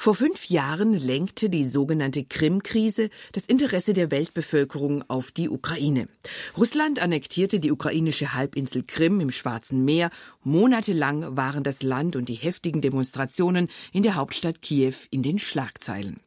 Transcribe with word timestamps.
Vor 0.00 0.14
fünf 0.14 0.46
Jahren 0.46 0.94
lenkte 0.94 1.50
die 1.50 1.66
sogenannte 1.66 2.24
Krim-Krise 2.24 3.10
das 3.32 3.44
Interesse 3.44 3.92
der 3.92 4.10
Weltbevölkerung 4.10 5.04
auf 5.10 5.30
die 5.30 5.50
Ukraine. 5.50 6.08
Russland 6.56 7.00
annektierte 7.00 7.60
die 7.60 7.70
ukrainische 7.70 8.32
Halbinsel 8.32 8.82
Krim 8.82 9.20
im 9.20 9.30
Schwarzen 9.30 9.84
Meer. 9.84 10.08
Monatelang 10.42 11.36
waren 11.36 11.64
das 11.64 11.82
Land 11.82 12.16
und 12.16 12.30
die 12.30 12.34
heftigen 12.34 12.80
Demonstrationen 12.80 13.68
in 13.92 14.02
der 14.02 14.14
Hauptstadt 14.14 14.62
Kiew 14.62 14.94
in 15.10 15.22
den 15.22 15.38
Schlagzeilen. 15.38 16.20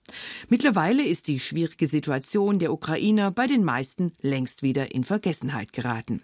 Mittlerweile 0.50 1.04
ist 1.04 1.28
die 1.28 1.40
schwierige 1.40 1.88
Situation 1.88 2.60
der 2.60 2.72
Ukrainer 2.72 3.32
bei 3.32 3.48
den 3.48 3.64
meisten 3.64 4.12
längst 4.22 4.62
wieder 4.62 4.94
in 4.94 5.04
Vergessenheit 5.04 5.74
geraten. 5.74 6.22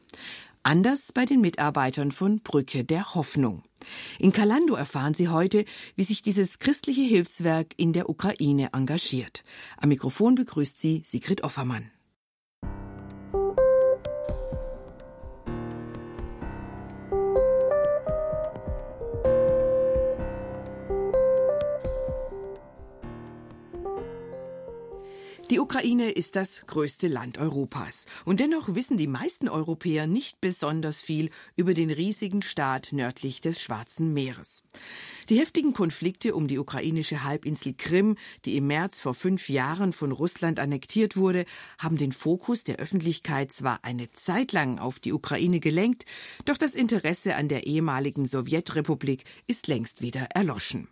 Anders 0.70 1.12
bei 1.12 1.26
den 1.26 1.42
Mitarbeitern 1.42 2.12
von 2.12 2.42
Brücke 2.42 2.84
der 2.84 3.16
Hoffnung. 3.16 3.64
In 4.20 4.32
Kalando 4.32 4.76
erfahren 4.76 5.16
Sie 5.16 5.28
heute, 5.28 5.66
wie 5.96 6.04
sich 6.04 6.22
dieses 6.22 6.60
christliche 6.60 7.02
Hilfswerk 7.02 7.74
in 7.78 7.92
der 7.92 8.08
Ukraine 8.08 8.70
engagiert. 8.74 9.44
Am 9.78 9.90
Mikrofon 9.90 10.36
begrüßt 10.36 10.78
Sie 10.78 11.02
Sigrid 11.04 11.44
Offermann. 11.44 11.90
Die 25.60 25.64
Ukraine 25.64 26.10
ist 26.12 26.38
das 26.38 26.66
größte 26.68 27.10
Land 27.10 27.38
Europas. 27.38 28.06
Und 28.24 28.40
dennoch 28.40 28.76
wissen 28.76 28.96
die 28.96 29.08
meisten 29.08 29.50
Europäer 29.50 30.08
nicht 30.08 30.40
besonders 30.40 31.02
viel 31.02 31.32
über 31.58 31.74
den 31.74 31.92
riesigen 31.92 32.42
Staat 32.42 32.94
nördlich 32.94 33.42
des 33.42 33.60
Schwarzen 33.60 34.14
Meeres. 34.14 34.64
Die 35.28 35.38
heftigen 35.38 35.74
Konflikte 35.74 36.34
um 36.34 36.48
die 36.48 36.60
ukrainische 36.60 37.26
Halbinsel 37.26 37.74
Krim, 37.74 38.16
die 38.46 38.56
im 38.56 38.68
März 38.68 39.02
vor 39.02 39.14
fünf 39.14 39.50
Jahren 39.50 39.92
von 39.92 40.14
Russland 40.14 40.62
annektiert 40.62 41.18
wurde, 41.18 41.44
haben 41.78 41.98
den 41.98 42.14
Fokus 42.14 42.64
der 42.64 42.78
Öffentlichkeit 42.78 43.52
zwar 43.52 43.84
eine 43.84 44.10
Zeit 44.14 44.54
lang 44.54 44.80
auf 44.80 45.00
die 45.00 45.12
Ukraine 45.12 45.60
gelenkt, 45.60 46.06
doch 46.46 46.56
das 46.56 46.74
Interesse 46.74 47.36
an 47.36 47.50
der 47.50 47.68
ehemaligen 47.68 48.26
Sowjetrepublik 48.26 49.26
ist 49.46 49.68
längst 49.68 50.02
wieder 50.02 50.22
erloschen. 50.34 50.88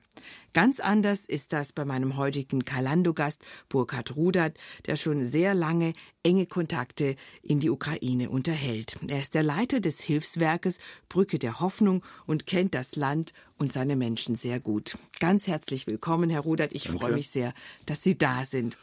Ganz 0.53 0.79
anders 0.79 1.25
ist 1.25 1.53
das 1.53 1.71
bei 1.71 1.85
meinem 1.85 2.17
heutigen 2.17 2.65
Kalando-Gast 2.65 3.41
Burkhard 3.69 4.15
Rudert, 4.15 4.57
der 4.85 4.95
schon 4.95 5.23
sehr 5.25 5.53
lange 5.53 5.93
enge 6.23 6.45
Kontakte 6.45 7.15
in 7.41 7.59
die 7.59 7.69
Ukraine 7.69 8.29
unterhält. 8.29 8.97
Er 9.07 9.21
ist 9.21 9.33
der 9.33 9.43
Leiter 9.43 9.79
des 9.79 10.01
Hilfswerkes 10.01 10.79
Brücke 11.09 11.39
der 11.39 11.59
Hoffnung 11.59 12.03
und 12.25 12.45
kennt 12.45 12.73
das 12.73 12.95
Land 12.95 13.33
und 13.57 13.71
seine 13.71 13.95
Menschen 13.95 14.35
sehr 14.35 14.59
gut. 14.59 14.97
Ganz 15.19 15.47
herzlich 15.47 15.87
willkommen, 15.87 16.29
Herr 16.29 16.41
Rudert. 16.41 16.73
Ich 16.73 16.85
Danke. 16.85 16.99
freue 16.99 17.13
mich 17.13 17.29
sehr, 17.29 17.53
dass 17.85 18.03
Sie 18.03 18.17
da 18.17 18.45
sind. 18.45 18.77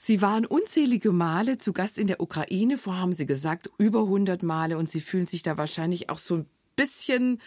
Sie 0.00 0.22
waren 0.22 0.46
unzählige 0.46 1.10
Male 1.10 1.58
zu 1.58 1.72
Gast 1.72 1.98
in 1.98 2.06
der 2.06 2.20
Ukraine, 2.20 2.78
vor 2.78 2.96
haben 2.96 3.12
Sie 3.12 3.26
gesagt, 3.26 3.68
über 3.78 4.02
100 4.02 4.44
Male 4.44 4.78
und 4.78 4.92
Sie 4.92 5.00
fühlen 5.00 5.26
sich 5.26 5.42
da 5.42 5.56
wahrscheinlich 5.56 6.08
auch 6.08 6.18
so 6.18 6.36
ein 6.36 6.46
bisschen 6.76 7.40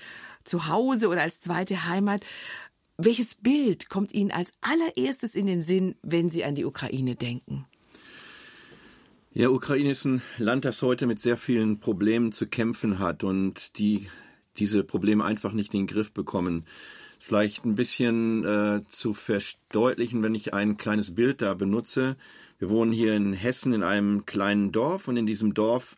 zu 0.43 0.67
Hause 0.67 1.07
oder 1.07 1.21
als 1.21 1.39
zweite 1.39 1.85
Heimat. 1.85 2.25
Welches 3.03 3.33
Bild 3.33 3.89
kommt 3.89 4.13
Ihnen 4.13 4.29
als 4.29 4.53
allererstes 4.61 5.33
in 5.33 5.47
den 5.47 5.63
Sinn, 5.63 5.95
wenn 6.03 6.29
Sie 6.29 6.43
an 6.43 6.53
die 6.53 6.65
Ukraine 6.65 7.15
denken? 7.15 7.65
Ja, 9.33 9.49
Ukraine 9.49 9.89
ist 9.89 10.05
ein 10.05 10.21
Land, 10.37 10.65
das 10.65 10.83
heute 10.83 11.07
mit 11.07 11.17
sehr 11.17 11.35
vielen 11.35 11.79
Problemen 11.79 12.31
zu 12.31 12.45
kämpfen 12.45 12.99
hat 12.99 13.23
und 13.23 13.79
die 13.79 14.07
diese 14.57 14.83
Probleme 14.83 15.25
einfach 15.25 15.53
nicht 15.53 15.73
in 15.73 15.81
den 15.81 15.87
Griff 15.87 16.11
bekommen. 16.11 16.65
Vielleicht 17.17 17.65
ein 17.65 17.73
bisschen 17.73 18.45
äh, 18.45 18.83
zu 18.85 19.15
verdeutlichen, 19.15 20.21
wenn 20.21 20.35
ich 20.35 20.53
ein 20.53 20.77
kleines 20.77 21.15
Bild 21.15 21.41
da 21.41 21.55
benutze. 21.55 22.17
Wir 22.59 22.69
wohnen 22.69 22.91
hier 22.91 23.15
in 23.15 23.33
Hessen 23.33 23.73
in 23.73 23.81
einem 23.81 24.27
kleinen 24.27 24.71
Dorf 24.71 25.07
und 25.07 25.17
in 25.17 25.25
diesem 25.25 25.55
Dorf 25.55 25.97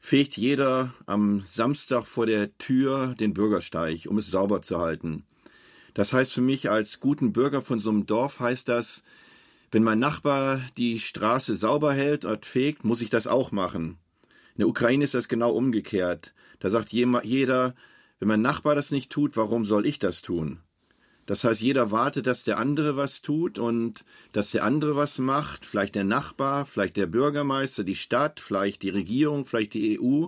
fegt 0.00 0.36
jeder 0.36 0.92
am 1.06 1.42
Samstag 1.42 2.08
vor 2.08 2.26
der 2.26 2.58
Tür 2.58 3.14
den 3.14 3.32
Bürgersteig, 3.32 4.06
um 4.08 4.18
es 4.18 4.28
sauber 4.28 4.60
zu 4.60 4.78
halten. 4.78 5.24
Das 5.94 6.12
heißt 6.12 6.32
für 6.32 6.40
mich 6.40 6.70
als 6.70 7.00
guten 7.00 7.32
Bürger 7.32 7.62
von 7.62 7.78
so 7.78 7.90
einem 7.90 8.06
Dorf 8.06 8.40
heißt 8.40 8.68
das, 8.68 9.02
wenn 9.70 9.82
mein 9.82 9.98
Nachbar 9.98 10.60
die 10.76 11.00
Straße 11.00 11.56
sauber 11.56 11.92
hält 11.92 12.24
und 12.24 12.44
fegt, 12.44 12.84
muss 12.84 13.00
ich 13.00 13.10
das 13.10 13.26
auch 13.26 13.52
machen. 13.52 13.98
In 14.54 14.58
der 14.58 14.68
Ukraine 14.68 15.04
ist 15.04 15.14
das 15.14 15.28
genau 15.28 15.50
umgekehrt. 15.52 16.34
Da 16.60 16.70
sagt 16.70 16.92
jeder, 16.92 17.74
wenn 18.18 18.28
mein 18.28 18.42
Nachbar 18.42 18.74
das 18.74 18.90
nicht 18.90 19.10
tut, 19.10 19.36
warum 19.36 19.64
soll 19.64 19.86
ich 19.86 19.98
das 19.98 20.22
tun? 20.22 20.60
Das 21.26 21.44
heißt, 21.44 21.60
jeder 21.60 21.90
wartet, 21.90 22.26
dass 22.26 22.44
der 22.44 22.58
andere 22.58 22.96
was 22.96 23.22
tut 23.22 23.58
und 23.58 24.04
dass 24.32 24.50
der 24.50 24.64
andere 24.64 24.96
was 24.96 25.18
macht, 25.18 25.64
vielleicht 25.64 25.94
der 25.94 26.04
Nachbar, 26.04 26.66
vielleicht 26.66 26.96
der 26.96 27.06
Bürgermeister, 27.06 27.84
die 27.84 27.94
Stadt, 27.94 28.40
vielleicht 28.40 28.82
die 28.82 28.90
Regierung, 28.90 29.46
vielleicht 29.46 29.74
die 29.74 30.00
EU, 30.00 30.26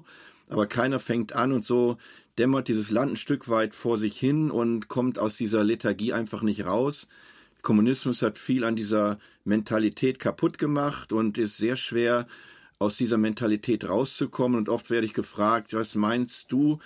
aber 0.48 0.66
keiner 0.66 1.00
fängt 1.00 1.34
an 1.34 1.52
und 1.52 1.64
so 1.64 1.96
dämmert 2.38 2.68
dieses 2.68 2.90
Land 2.90 3.12
ein 3.12 3.16
Stück 3.16 3.48
weit 3.48 3.74
vor 3.74 3.98
sich 3.98 4.18
hin 4.18 4.50
und 4.50 4.88
kommt 4.88 5.18
aus 5.18 5.36
dieser 5.36 5.64
Lethargie 5.64 6.12
einfach 6.12 6.42
nicht 6.42 6.66
raus. 6.66 7.08
Kommunismus 7.62 8.22
hat 8.22 8.38
viel 8.38 8.64
an 8.64 8.76
dieser 8.76 9.18
Mentalität 9.44 10.18
kaputt 10.18 10.58
gemacht 10.58 11.12
und 11.12 11.38
ist 11.38 11.56
sehr 11.56 11.76
schwer, 11.76 12.26
aus 12.78 12.96
dieser 12.96 13.16
Mentalität 13.16 13.88
rauszukommen. 13.88 14.58
Und 14.58 14.68
oft 14.68 14.90
werde 14.90 15.06
ich 15.06 15.14
gefragt, 15.14 15.72
was 15.74 15.94
meinst 15.94 16.52
du? 16.52 16.78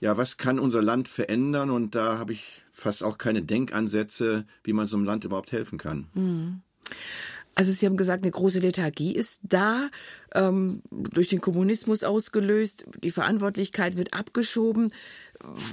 Ja, 0.00 0.16
was 0.16 0.36
kann 0.36 0.58
unser 0.58 0.82
Land 0.82 1.08
verändern? 1.08 1.70
Und 1.70 1.94
da 1.94 2.18
habe 2.18 2.32
ich 2.32 2.62
fast 2.72 3.04
auch 3.04 3.18
keine 3.18 3.42
Denkansätze, 3.42 4.46
wie 4.64 4.72
man 4.72 4.86
so 4.86 4.96
einem 4.96 5.04
Land 5.04 5.24
überhaupt 5.24 5.52
helfen 5.52 5.78
kann. 5.78 6.08
Mhm. 6.14 6.62
Also 7.54 7.72
Sie 7.72 7.84
haben 7.86 7.96
gesagt, 7.96 8.24
eine 8.24 8.30
große 8.30 8.60
Lethargie 8.60 9.12
ist 9.12 9.40
da, 9.42 9.90
ähm, 10.34 10.82
durch 10.90 11.28
den 11.28 11.40
Kommunismus 11.40 12.02
ausgelöst. 12.02 12.86
Die 13.02 13.10
Verantwortlichkeit 13.10 13.96
wird 13.96 14.14
abgeschoben. 14.14 14.92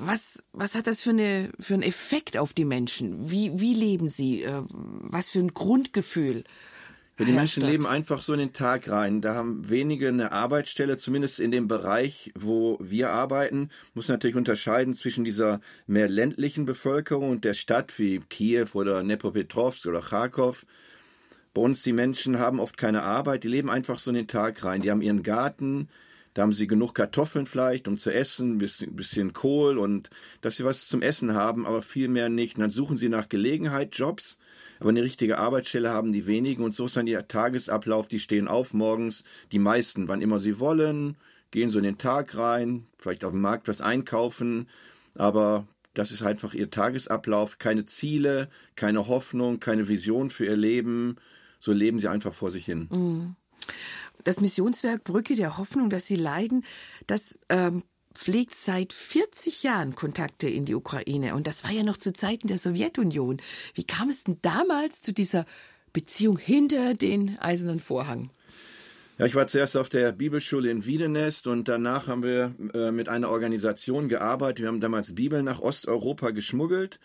Was, 0.03 0.43
was 0.51 0.75
hat 0.75 0.87
das 0.87 1.01
für, 1.01 1.11
eine, 1.11 1.49
für 1.59 1.75
einen 1.75 1.83
Effekt 1.83 2.37
auf 2.37 2.53
die 2.53 2.65
Menschen? 2.65 3.31
Wie, 3.31 3.51
wie 3.59 3.73
leben 3.73 4.09
sie? 4.09 4.43
Äh, 4.43 4.63
was 4.69 5.29
für 5.29 5.39
ein 5.39 5.53
Grundgefühl? 5.53 6.43
Ja, 7.19 7.25
die 7.25 7.33
Menschen 7.33 7.63
leben 7.63 7.85
einfach 7.85 8.21
so 8.21 8.31
in 8.31 8.39
den 8.39 8.53
Tag 8.53 8.89
rein. 8.89 9.19
Da 9.21 9.35
haben 9.35 9.69
wenige 9.69 10.07
eine 10.07 10.31
Arbeitsstelle, 10.31 10.97
zumindest 10.97 11.41
in 11.41 11.51
dem 11.51 11.67
Bereich, 11.67 12.31
wo 12.33 12.77
wir 12.81 13.09
arbeiten. 13.09 13.69
Muss 13.93 14.07
natürlich 14.07 14.37
unterscheiden 14.37 14.93
zwischen 14.93 15.25
dieser 15.25 15.59
mehr 15.85 16.07
ländlichen 16.07 16.65
Bevölkerung 16.65 17.29
und 17.29 17.43
der 17.43 17.55
Stadt 17.55 17.99
wie 17.99 18.19
Kiew 18.29 18.69
oder 18.73 19.03
Nepopetrovsk 19.03 19.85
oder 19.85 19.99
Kharkov 19.99 20.65
bei 21.53 21.61
uns, 21.61 21.83
die 21.83 21.93
Menschen 21.93 22.39
haben 22.39 22.59
oft 22.59 22.77
keine 22.77 23.01
Arbeit, 23.01 23.43
die 23.43 23.47
leben 23.47 23.69
einfach 23.69 23.99
so 23.99 24.11
in 24.11 24.15
den 24.15 24.27
Tag 24.27 24.63
rein. 24.63 24.81
Die 24.81 24.91
haben 24.91 25.01
ihren 25.01 25.23
Garten, 25.23 25.89
da 26.33 26.43
haben 26.43 26.53
sie 26.53 26.67
genug 26.67 26.93
Kartoffeln 26.93 27.45
vielleicht, 27.45 27.87
um 27.87 27.97
zu 27.97 28.13
essen, 28.13 28.53
ein 28.53 28.57
bisschen, 28.59 28.95
bisschen 28.95 29.33
Kohl 29.33 29.77
und 29.77 30.09
dass 30.41 30.57
sie 30.57 30.63
was 30.63 30.87
zum 30.87 31.01
Essen 31.01 31.33
haben, 31.33 31.65
aber 31.65 31.81
viel 31.81 32.07
mehr 32.07 32.29
nicht. 32.29 32.55
Und 32.55 32.61
dann 32.61 32.69
suchen 32.69 32.97
sie 32.97 33.09
nach 33.09 33.29
Gelegenheit, 33.29 33.95
Jobs, 33.97 34.37
aber 34.79 34.89
eine 34.89 35.03
richtige 35.03 35.39
Arbeitsstelle 35.39 35.89
haben 35.89 36.13
die 36.13 36.27
wenigen 36.27 36.63
und 36.63 36.73
so 36.73 36.85
ist 36.85 36.95
dann 36.95 37.07
ihr 37.07 37.27
Tagesablauf, 37.27 38.07
die 38.07 38.19
stehen 38.19 38.47
auf 38.47 38.73
morgens, 38.73 39.23
die 39.51 39.59
meisten, 39.59 40.07
wann 40.07 40.21
immer 40.21 40.39
sie 40.39 40.59
wollen, 40.59 41.17
gehen 41.51 41.69
so 41.69 41.79
in 41.79 41.83
den 41.83 41.97
Tag 41.97 42.37
rein, 42.37 42.85
vielleicht 42.97 43.25
auf 43.25 43.31
dem 43.31 43.41
Markt 43.41 43.67
was 43.67 43.81
einkaufen, 43.81 44.69
aber 45.15 45.67
das 45.95 46.11
ist 46.11 46.21
einfach 46.21 46.53
ihr 46.53 46.69
Tagesablauf, 46.69 47.57
keine 47.57 47.83
Ziele, 47.85 48.49
keine 48.75 49.07
Hoffnung, 49.07 49.59
keine 49.59 49.89
Vision 49.89 50.29
für 50.29 50.45
ihr 50.45 50.55
Leben, 50.55 51.17
so 51.59 51.71
leben 51.71 51.99
sie 51.99 52.09
einfach 52.09 52.33
vor 52.33 52.51
sich 52.51 52.65
hin. 52.65 52.87
Mhm. 52.91 53.35
Das 54.23 54.41
Missionswerk 54.41 55.03
Brücke 55.03 55.35
der 55.35 55.57
Hoffnung, 55.57 55.89
dass 55.89 56.05
sie 56.05 56.15
leiden, 56.15 56.65
das 57.07 57.37
ähm, 57.49 57.83
pflegt 58.13 58.55
seit 58.55 58.91
40 58.91 59.63
Jahren 59.63 59.95
Kontakte 59.95 60.49
in 60.49 60.65
die 60.65 60.75
Ukraine. 60.75 61.35
Und 61.35 61.47
das 61.47 61.63
war 61.63 61.71
ja 61.71 61.83
noch 61.83 61.97
zu 61.97 62.11
Zeiten 62.11 62.47
der 62.47 62.57
Sowjetunion. 62.57 63.41
Wie 63.75 63.85
kam 63.85 64.09
es 64.09 64.23
denn 64.23 64.37
damals 64.41 65.01
zu 65.01 65.13
dieser 65.13 65.45
Beziehung 65.93 66.37
hinter 66.37 66.93
den 66.95 67.39
eisernen 67.39 67.79
Vorhang? 67.79 68.29
Ja, 69.17 69.25
ich 69.25 69.35
war 69.35 69.47
zuerst 69.47 69.75
auf 69.75 69.89
der 69.89 70.13
Bibelschule 70.13 70.71
in 70.71 70.85
Wiedenest 70.85 71.47
und 71.47 71.67
danach 71.67 72.07
haben 72.07 72.23
wir 72.23 72.55
äh, 72.73 72.91
mit 72.91 73.09
einer 73.09 73.29
Organisation 73.29 74.07
gearbeitet. 74.07 74.61
Wir 74.61 74.67
haben 74.69 74.79
damals 74.79 75.15
Bibeln 75.15 75.43
nach 75.43 75.59
Osteuropa 75.59 76.31
geschmuggelt 76.31 76.99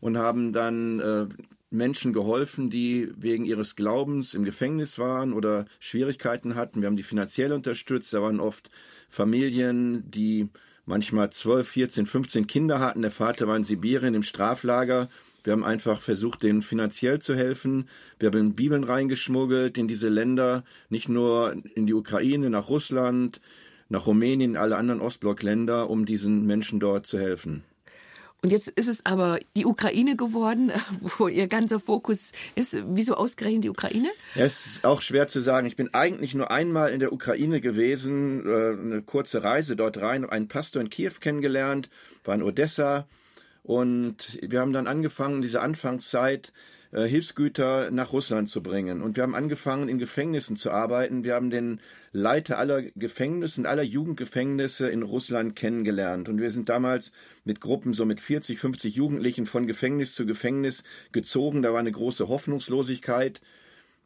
und 0.00 0.16
haben 0.16 0.54
dann 0.54 1.00
äh, 1.00 1.26
Menschen 1.70 2.12
geholfen, 2.12 2.68
die 2.68 3.12
wegen 3.16 3.44
ihres 3.44 3.76
Glaubens 3.76 4.34
im 4.34 4.44
Gefängnis 4.44 4.98
waren 4.98 5.32
oder 5.32 5.66
Schwierigkeiten 5.78 6.56
hatten. 6.56 6.80
Wir 6.80 6.88
haben 6.88 6.96
die 6.96 7.04
finanziell 7.04 7.52
unterstützt. 7.52 8.12
Da 8.12 8.22
waren 8.22 8.40
oft 8.40 8.70
Familien, 9.08 10.10
die 10.10 10.48
manchmal 10.84 11.30
12, 11.30 11.68
14, 11.68 12.06
15 12.06 12.46
Kinder 12.46 12.80
hatten. 12.80 13.02
Der 13.02 13.12
Vater 13.12 13.46
war 13.46 13.56
in 13.56 13.64
Sibirien 13.64 14.14
im 14.14 14.24
Straflager. 14.24 15.08
Wir 15.44 15.52
haben 15.52 15.64
einfach 15.64 16.02
versucht, 16.02 16.42
denen 16.42 16.62
finanziell 16.62 17.20
zu 17.20 17.34
helfen. 17.34 17.88
Wir 18.18 18.26
haben 18.28 18.54
Bibeln 18.54 18.84
reingeschmuggelt 18.84 19.78
in 19.78 19.88
diese 19.88 20.08
Länder, 20.08 20.64
nicht 20.90 21.08
nur 21.08 21.54
in 21.74 21.86
die 21.86 21.94
Ukraine, 21.94 22.50
nach 22.50 22.68
Russland, 22.68 23.40
nach 23.88 24.06
Rumänien, 24.06 24.56
alle 24.56 24.76
anderen 24.76 25.00
Ostblockländer, 25.00 25.88
um 25.88 26.04
diesen 26.04 26.46
Menschen 26.46 26.78
dort 26.78 27.06
zu 27.06 27.18
helfen. 27.18 27.64
Und 28.42 28.50
jetzt 28.50 28.68
ist 28.68 28.88
es 28.88 29.04
aber 29.04 29.38
die 29.56 29.66
Ukraine 29.66 30.16
geworden, 30.16 30.72
wo 31.18 31.28
Ihr 31.28 31.46
ganzer 31.46 31.80
Fokus 31.80 32.32
ist. 32.54 32.76
Wieso 32.88 33.14
ausgerechnet 33.14 33.64
die 33.64 33.70
Ukraine? 33.70 34.08
Ja, 34.34 34.44
es 34.44 34.66
ist 34.66 34.84
auch 34.84 35.02
schwer 35.02 35.28
zu 35.28 35.42
sagen. 35.42 35.66
Ich 35.66 35.76
bin 35.76 35.92
eigentlich 35.92 36.34
nur 36.34 36.50
einmal 36.50 36.90
in 36.90 37.00
der 37.00 37.12
Ukraine 37.12 37.60
gewesen, 37.60 38.46
äh, 38.46 38.70
eine 38.72 39.02
kurze 39.02 39.44
Reise 39.44 39.76
dort 39.76 39.98
rein, 39.98 40.24
einen 40.24 40.48
Pastor 40.48 40.80
in 40.80 40.90
Kiew 40.90 41.12
kennengelernt, 41.20 41.90
war 42.24 42.34
in 42.34 42.42
Odessa. 42.42 43.06
Und 43.62 44.38
wir 44.40 44.60
haben 44.60 44.72
dann 44.72 44.86
angefangen, 44.86 45.42
diese 45.42 45.60
Anfangszeit 45.60 46.52
äh, 46.92 47.04
Hilfsgüter 47.04 47.90
nach 47.90 48.12
Russland 48.12 48.48
zu 48.48 48.62
bringen. 48.62 49.02
Und 49.02 49.16
wir 49.16 49.22
haben 49.22 49.34
angefangen, 49.34 49.88
in 49.88 49.98
Gefängnissen 49.98 50.56
zu 50.56 50.70
arbeiten. 50.70 51.24
Wir 51.24 51.34
haben 51.34 51.50
den 51.50 51.80
Leiter 52.12 52.58
aller 52.58 52.82
Gefängnisse, 52.82 53.68
aller 53.68 53.82
Jugendgefängnisse 53.82 54.88
in 54.88 55.02
Russland 55.02 55.54
kennengelernt. 55.54 56.28
Und 56.28 56.40
wir 56.40 56.50
sind 56.50 56.68
damals 56.68 57.12
mit 57.44 57.60
Gruppen, 57.60 57.94
so 57.94 58.04
mit 58.04 58.20
40, 58.20 58.58
50 58.58 58.94
Jugendlichen 58.94 59.46
von 59.46 59.66
Gefängnis 59.66 60.14
zu 60.14 60.26
Gefängnis 60.26 60.82
gezogen. 61.12 61.62
Da 61.62 61.72
war 61.72 61.80
eine 61.80 61.92
große 61.92 62.28
Hoffnungslosigkeit. 62.28 63.40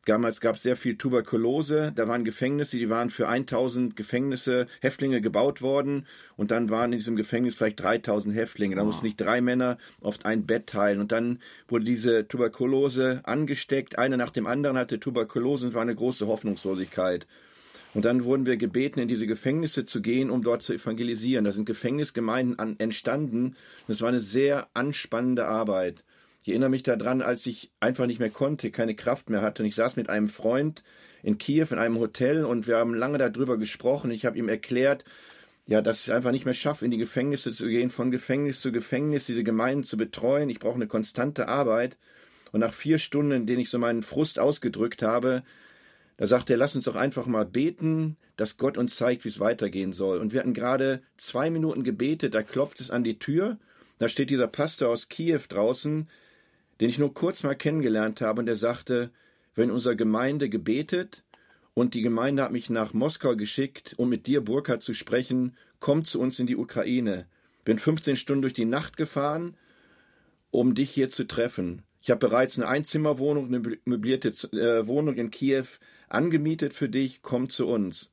Damals 0.07 0.41
gab 0.41 0.57
es 0.57 0.63
sehr 0.63 0.77
viel 0.77 0.97
Tuberkulose. 0.97 1.93
Da 1.95 2.09
waren 2.09 2.25
Gefängnisse, 2.25 2.77
die 2.77 2.91
waren 2.91 3.11
für 3.11 3.29
1000 3.29 3.97
Gefängnisse, 3.97 4.67
Häftlinge 4.81 5.21
gebaut 5.21 5.63
worden. 5.63 6.07
Und 6.37 6.51
dann 6.51 6.71
waren 6.71 6.93
in 6.93 6.99
diesem 6.99 7.17
Gefängnis 7.17 7.55
vielleicht 7.55 7.81
3000 7.81 8.35
Häftlinge. 8.35 8.77
Da 8.77 8.83
oh. 8.83 8.87
mussten 8.87 9.07
nicht 9.07 9.21
drei 9.21 9.41
Männer 9.41 9.79
oft 10.03 10.27
ein 10.27 10.47
Bett 10.47 10.67
teilen. 10.67 11.01
Und 11.01 11.13
dann 11.13 11.39
wurde 11.69 11.85
diese 11.85 12.29
Tuberkulose 12.29 13.21
angesteckt. 13.25 13.99
Einer 13.99 14.17
nach 14.17 14.31
dem 14.31 14.47
anderen 14.47 14.77
hatte 14.77 15.01
Tuberkulose 15.01 15.69
und 15.69 15.75
war 15.75 15.83
eine 15.83 15.95
große 15.95 16.27
Hoffnungslosigkeit. 16.27 17.27
Und 17.95 18.05
dann 18.05 18.25
wurden 18.25 18.45
wir 18.45 18.57
gebeten, 18.57 18.99
in 18.99 19.09
diese 19.09 19.27
Gefängnisse 19.27 19.85
zu 19.85 20.03
gehen, 20.03 20.29
um 20.29 20.43
dort 20.43 20.63
zu 20.63 20.75
evangelisieren. 20.75 21.45
Da 21.45 21.53
sind 21.53 21.65
Gefängnisgemeinden 21.65 22.59
an, 22.59 22.75
entstanden. 22.79 23.57
Das 23.87 24.01
war 24.01 24.09
eine 24.09 24.21
sehr 24.21 24.69
anspannende 24.75 25.47
Arbeit. 25.47 26.03
Ich 26.45 26.51
erinnere 26.51 26.69
mich 26.69 26.83
daran, 26.83 27.23
als 27.23 27.47
ich 27.47 27.73
einfach 27.81 28.05
nicht 28.05 28.19
mehr 28.19 28.29
konnte, 28.29 28.71
keine 28.71 28.95
Kraft 28.95 29.31
mehr 29.31 29.41
hatte. 29.41 29.63
Und 29.63 29.67
ich 29.71 29.77
saß 29.77 29.97
mit 29.97 30.11
einem 30.11 30.29
Freund 30.29 30.85
in 31.23 31.39
Kiew 31.39 31.69
in 31.71 31.79
einem 31.79 31.99
Hotel 31.99 32.45
und 32.45 32.67
wir 32.67 32.77
haben 32.77 32.95
lange 32.95 33.17
darüber 33.17 33.57
gesprochen. 33.57 34.11
Ich 34.11 34.27
habe 34.27 34.37
ihm 34.37 34.51
erklärt, 34.51 35.07
ja, 35.65 35.81
dass 35.81 36.01
ich 36.01 36.09
es 36.09 36.15
einfach 36.15 36.33
nicht 36.33 36.45
mehr 36.45 36.53
schaffe, 36.53 36.85
in 36.85 36.91
die 36.91 36.99
Gefängnisse 36.99 37.51
zu 37.51 37.67
gehen, 37.67 37.89
von 37.89 38.11
Gefängnis 38.11 38.61
zu 38.61 38.73
Gefängnis, 38.73 39.25
diese 39.25 39.43
Gemeinden 39.43 39.85
zu 39.85 39.97
betreuen. 39.97 40.51
Ich 40.51 40.59
brauche 40.59 40.75
eine 40.75 40.87
konstante 40.87 41.49
Arbeit. 41.49 41.97
Und 42.53 42.61
nach 42.61 42.75
vier 42.75 42.99
Stunden, 42.99 43.33
in 43.33 43.47
denen 43.47 43.61
ich 43.61 43.71
so 43.71 43.79
meinen 43.79 44.03
Frust 44.03 44.39
ausgedrückt 44.39 45.01
habe, 45.01 45.45
da 46.19 46.27
sagte 46.27 46.53
er, 46.53 46.59
lass 46.59 46.77
uns 46.77 46.85
doch 46.85 46.97
einfach 46.97 47.25
mal 47.25 47.47
beten, 47.47 48.19
dass 48.37 48.59
Gott 48.59 48.77
uns 48.77 48.97
zeigt, 48.97 49.25
wie 49.25 49.31
es 49.31 49.41
weitergehen 49.41 49.95
soll. 49.95 50.19
Und 50.19 50.35
wir 50.35 50.41
hatten 50.41 50.53
gerade 50.53 51.01
zwei 51.17 51.49
Minuten 51.49 51.85
gebetet, 51.85 52.35
da 52.35 52.43
klopft 52.43 52.81
es 52.81 52.91
an 52.91 53.03
die 53.03 53.19
Tür. 53.19 53.57
Da 53.97 54.11
steht 54.11 54.29
dieser 54.29 54.49
Pastor 54.49 54.91
aus 54.91 55.09
Kiew 55.09 55.41
draußen, 55.49 56.07
den 56.81 56.89
ich 56.89 56.99
nur 56.99 57.15
kurz 57.15 57.43
mal 57.43 57.55
kennengelernt 57.55 58.21
habe, 58.21 58.41
und 58.41 58.47
der 58.47 58.57
sagte, 58.57 59.11
wenn 59.55 59.71
unsere 59.71 59.97
Gemeinde 59.97 60.49
gebetet 60.49 61.25
und 61.75 61.95
die 61.95 62.03
Gemeinde 62.03 62.43
hat 62.43 62.53
mich 62.53 62.71
nach 62.71 62.93
Moskau 62.93 63.37
geschickt, 63.37 63.95
um 63.97 64.09
mit 64.09 64.27
dir, 64.27 64.41
Burkhard, 64.41 64.83
zu 64.83 64.95
sprechen, 64.95 65.57
komm 65.81 66.05
zu 66.05 66.21
uns 66.21 66.39
in 66.39 66.47
die 66.47 66.57
Ukraine. 66.57 67.27
Bin 67.65 67.79
15 67.79 68.17
Stunden 68.17 68.43
durch 68.43 68.55
die 68.55 68.65
Nacht 68.65 68.97
gefahren, 68.97 69.57
um 70.51 70.75
dich 70.75 70.91
hier 70.91 71.09
zu 71.09 71.25
treffen. 71.25 71.83
Ich 72.01 72.11
habe 72.11 72.29
bereits 72.29 72.59
eine 72.59 72.69
Einzimmerwohnung, 72.69 73.47
eine 73.47 73.63
möblierte 73.85 74.29
äh, 74.53 74.87
Wohnung 74.87 75.17
in 75.17 75.31
Kiew 75.31 75.65
angemietet 76.09 76.75
für 76.75 76.89
dich, 76.89 77.23
komm 77.23 77.49
zu 77.49 77.67
uns. 77.67 78.13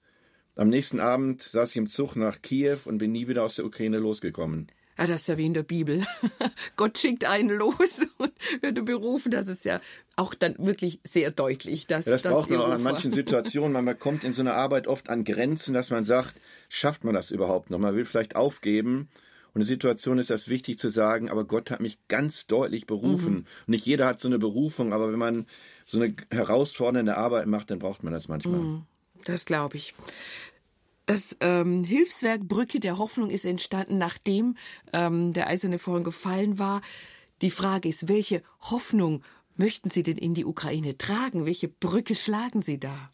Am 0.56 0.70
nächsten 0.70 1.00
Abend 1.00 1.42
saß 1.42 1.72
ich 1.72 1.78
im 1.78 1.90
Zug 1.90 2.16
nach 2.16 2.42
Kiew 2.42 2.80
und 2.86 2.98
bin 2.98 3.12
nie 3.12 3.28
wieder 3.28 3.44
aus 3.44 3.56
der 3.56 3.66
Ukraine 3.66 4.00
losgekommen. 4.00 4.68
Ja, 4.98 5.08
das 5.08 5.22
ist 5.22 5.28
ja 5.28 5.38
wie 5.38 5.46
in 5.46 5.54
der 5.54 5.64
Bibel. 5.64 6.06
Gott 6.76 6.98
schickt 6.98 7.26
einen 7.26 7.50
los 7.50 8.02
und 8.18 8.32
wird 8.62 8.84
berufen. 8.86 9.32
Das 9.32 9.48
ist 9.48 9.66
ja 9.66 9.80
auch 10.16 10.34
dann 10.34 10.56
wirklich 10.60 11.00
sehr 11.04 11.32
deutlich. 11.32 11.88
Dass, 11.88 12.06
ja, 12.06 12.18
das 12.18 12.24
braucht 12.24 12.50
man 12.50 12.60
auch 12.60 12.70
an 12.70 12.84
manchen 12.84 13.12
Situationen. 13.12 13.84
Man 13.84 13.98
kommt 13.98 14.24
in 14.24 14.34
so 14.34 14.42
einer 14.42 14.54
Arbeit 14.54 14.88
oft 14.88 15.10
an 15.10 15.24
Grenzen, 15.24 15.74
dass 15.74 15.90
man 15.90 16.04
sagt, 16.04 16.36
schafft 16.70 17.04
man 17.04 17.14
das 17.14 17.32
überhaupt 17.32 17.70
noch? 17.70 17.80
Man 17.80 17.96
will 17.96 18.06
vielleicht 18.06 18.36
aufgeben. 18.36 19.10
Und 19.54 19.62
in 19.62 19.68
der 19.68 19.74
Situation 19.74 20.18
ist 20.18 20.30
das 20.30 20.48
wichtig 20.48 20.78
zu 20.78 20.90
sagen, 20.90 21.30
aber 21.30 21.44
Gott 21.44 21.72
hat 21.72 21.82
mich 21.82 21.98
ganz 22.08 22.48
deutlich 22.48 22.86
berufen. 22.88 23.34
Mhm. 23.34 23.46
Nicht 23.68 23.86
jeder 23.86 24.06
hat 24.06 24.20
so 24.20 24.30
eine 24.30 24.40
Berufung, 24.40 24.94
aber 24.94 25.12
wenn 25.12 25.20
man 25.20 25.46
so 25.86 26.00
eine 26.00 26.16
herausfordernde 26.32 27.18
Arbeit 27.18 27.48
macht, 27.48 27.70
dann 27.70 27.80
braucht 27.80 28.04
man 28.04 28.14
das 28.14 28.30
manchmal. 28.30 28.60
Mhm. 28.60 28.84
Das 29.26 29.46
glaube 29.46 29.76
ich. 29.78 29.94
Das 31.12 31.36
ähm, 31.42 31.84
Hilfswerk 31.84 32.48
Brücke 32.48 32.80
der 32.80 32.98
Hoffnung 32.98 33.32
ist 33.32 33.44
entstanden, 33.44 33.98
nachdem 33.98 34.56
ähm, 34.94 35.34
der 35.34 35.48
eiserne 35.48 35.78
Vorhang 35.78 36.06
gefallen 36.06 36.58
war. 36.58 36.82
Die 37.42 37.52
Frage 37.52 37.90
ist, 37.90 38.08
welche 38.08 38.42
Hoffnung 38.62 39.22
möchten 39.58 39.90
Sie 39.90 40.04
denn 40.04 40.18
in 40.18 40.36
die 40.36 40.46
Ukraine 40.46 40.98
tragen? 40.98 41.46
Welche 41.46 41.68
Brücke 41.68 42.16
schlagen 42.16 42.62
Sie 42.62 42.80
da? 42.80 43.11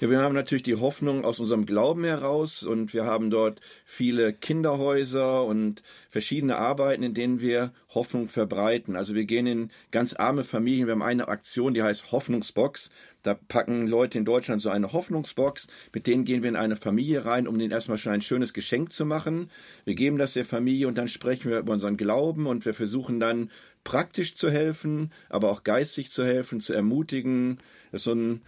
Ja, 0.00 0.08
wir 0.08 0.20
haben 0.20 0.36
natürlich 0.36 0.62
die 0.62 0.76
Hoffnung 0.76 1.24
aus 1.24 1.40
unserem 1.40 1.66
Glauben 1.66 2.04
heraus 2.04 2.62
und 2.62 2.94
wir 2.94 3.04
haben 3.04 3.30
dort 3.30 3.60
viele 3.84 4.32
Kinderhäuser 4.32 5.44
und 5.44 5.82
verschiedene 6.08 6.56
Arbeiten, 6.56 7.02
in 7.02 7.14
denen 7.14 7.40
wir 7.40 7.72
Hoffnung 7.88 8.28
verbreiten. 8.28 8.94
Also 8.94 9.16
wir 9.16 9.24
gehen 9.24 9.48
in 9.48 9.70
ganz 9.90 10.14
arme 10.14 10.44
Familien. 10.44 10.86
Wir 10.86 10.92
haben 10.92 11.02
eine 11.02 11.26
Aktion, 11.26 11.74
die 11.74 11.82
heißt 11.82 12.12
Hoffnungsbox. 12.12 12.90
Da 13.24 13.34
packen 13.34 13.88
Leute 13.88 14.18
in 14.18 14.24
Deutschland 14.24 14.62
so 14.62 14.68
eine 14.68 14.92
Hoffnungsbox. 14.92 15.66
Mit 15.92 16.06
denen 16.06 16.24
gehen 16.24 16.44
wir 16.44 16.48
in 16.48 16.54
eine 16.54 16.76
Familie 16.76 17.24
rein, 17.24 17.48
um 17.48 17.58
denen 17.58 17.72
erstmal 17.72 17.98
schon 17.98 18.12
ein 18.12 18.22
schönes 18.22 18.52
Geschenk 18.52 18.92
zu 18.92 19.04
machen. 19.04 19.50
Wir 19.84 19.96
geben 19.96 20.16
das 20.16 20.34
der 20.34 20.44
Familie 20.44 20.86
und 20.86 20.96
dann 20.96 21.08
sprechen 21.08 21.50
wir 21.50 21.58
über 21.58 21.72
unseren 21.72 21.96
Glauben 21.96 22.46
und 22.46 22.64
wir 22.64 22.74
versuchen 22.74 23.18
dann 23.18 23.50
praktisch 23.82 24.36
zu 24.36 24.48
helfen, 24.48 25.10
aber 25.28 25.50
auch 25.50 25.64
geistig 25.64 26.12
zu 26.12 26.24
helfen, 26.24 26.60
zu 26.60 26.72
ermutigen. 26.72 27.58
Das 27.90 28.02
ist 28.02 28.04
so 28.04 28.12
ein 28.12 28.42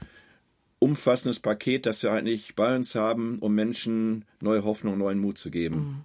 umfassendes 0.80 1.38
Paket, 1.38 1.86
das 1.86 2.02
wir 2.02 2.10
eigentlich 2.10 2.56
bei 2.56 2.74
uns 2.74 2.96
haben, 2.96 3.38
um 3.38 3.54
Menschen 3.54 4.24
neue 4.40 4.64
Hoffnung, 4.64 4.98
neuen 4.98 5.20
Mut 5.20 5.38
zu 5.38 5.50
geben. 5.50 5.76
Mhm. 5.76 6.04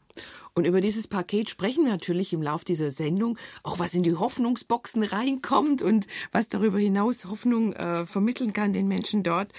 Und 0.57 0.63
über 0.63 0.79
dieses 0.79 1.07
Paket 1.07 1.49
sprechen 1.49 1.83
wir 1.83 1.91
natürlich 1.91 2.31
im 2.31 2.41
Lauf 2.41 2.63
dieser 2.63 2.89
Sendung, 2.89 3.37
auch 3.63 3.77
was 3.77 3.93
in 3.93 4.03
die 4.03 4.15
Hoffnungsboxen 4.15 5.03
reinkommt 5.03 5.81
und 5.81 6.07
was 6.31 6.47
darüber 6.47 6.79
hinaus 6.79 7.25
Hoffnung 7.25 7.73
äh, 7.73 8.05
vermitteln 8.05 8.53
kann 8.53 8.71
den 8.71 8.87
Menschen 8.87 9.21
dort. 9.21 9.51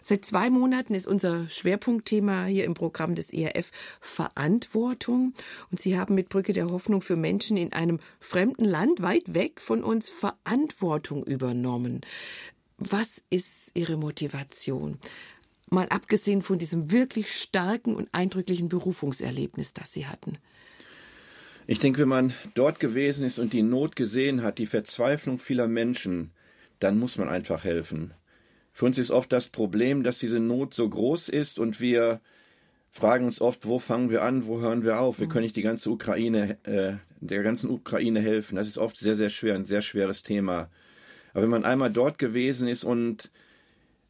Seit 0.00 0.24
zwei 0.24 0.48
Monaten 0.48 0.94
ist 0.94 1.06
unser 1.06 1.46
Schwerpunktthema 1.50 2.46
hier 2.46 2.64
im 2.64 2.72
Programm 2.72 3.14
des 3.14 3.30
ERF 3.30 3.70
Verantwortung. 4.00 5.34
Und 5.70 5.80
Sie 5.80 5.98
haben 5.98 6.14
mit 6.14 6.30
Brücke 6.30 6.54
der 6.54 6.70
Hoffnung 6.70 7.02
für 7.02 7.16
Menschen 7.16 7.58
in 7.58 7.74
einem 7.74 8.00
fremden 8.18 8.64
Land 8.64 9.02
weit 9.02 9.34
weg 9.34 9.60
von 9.60 9.84
uns 9.84 10.08
Verantwortung 10.08 11.24
übernommen. 11.24 12.00
Was 12.78 13.22
ist 13.28 13.72
Ihre 13.74 13.96
Motivation? 13.96 14.98
Mal 15.68 15.88
abgesehen 15.88 16.42
von 16.42 16.58
diesem 16.58 16.92
wirklich 16.92 17.32
starken 17.32 17.94
und 17.94 18.08
eindrücklichen 18.12 18.68
Berufungserlebnis, 18.68 19.74
das 19.74 19.92
Sie 19.92 20.06
hatten. 20.06 20.38
Ich 21.66 21.80
denke, 21.80 22.00
wenn 22.02 22.08
man 22.08 22.32
dort 22.54 22.80
gewesen 22.80 23.26
ist 23.26 23.38
und 23.38 23.52
die 23.52 23.62
Not 23.62 23.96
gesehen 23.96 24.42
hat, 24.42 24.58
die 24.58 24.66
Verzweiflung 24.66 25.38
vieler 25.38 25.68
Menschen, 25.68 26.30
dann 26.78 26.98
muss 26.98 27.18
man 27.18 27.28
einfach 27.28 27.64
helfen. 27.64 28.14
Für 28.72 28.86
uns 28.86 28.96
ist 28.96 29.10
oft 29.10 29.32
das 29.32 29.48
Problem, 29.48 30.04
dass 30.04 30.20
diese 30.20 30.38
Not 30.38 30.72
so 30.72 30.88
groß 30.88 31.28
ist 31.28 31.58
und 31.58 31.80
wir 31.80 32.20
fragen 32.90 33.26
uns 33.26 33.40
oft, 33.40 33.66
wo 33.66 33.78
fangen 33.78 34.08
wir 34.08 34.22
an, 34.22 34.46
wo 34.46 34.60
hören 34.60 34.84
wir 34.84 35.00
auf? 35.00 35.18
Wir 35.18 35.26
mhm. 35.26 35.32
können 35.32 35.42
nicht 35.42 35.56
die 35.56 35.62
ganze 35.62 35.90
Ukraine, 35.90 36.56
äh, 36.62 36.94
der 37.20 37.42
ganzen 37.42 37.68
Ukraine 37.70 38.20
helfen. 38.20 38.56
Das 38.56 38.68
ist 38.68 38.78
oft 38.78 38.96
sehr, 38.96 39.16
sehr 39.16 39.30
schwer, 39.30 39.56
ein 39.56 39.64
sehr 39.64 39.82
schweres 39.82 40.22
Thema. 40.22 40.70
Aber 41.38 41.44
wenn 41.44 41.50
man 41.50 41.64
einmal 41.64 41.92
dort 41.92 42.18
gewesen 42.18 42.66
ist 42.66 42.82
und 42.82 43.30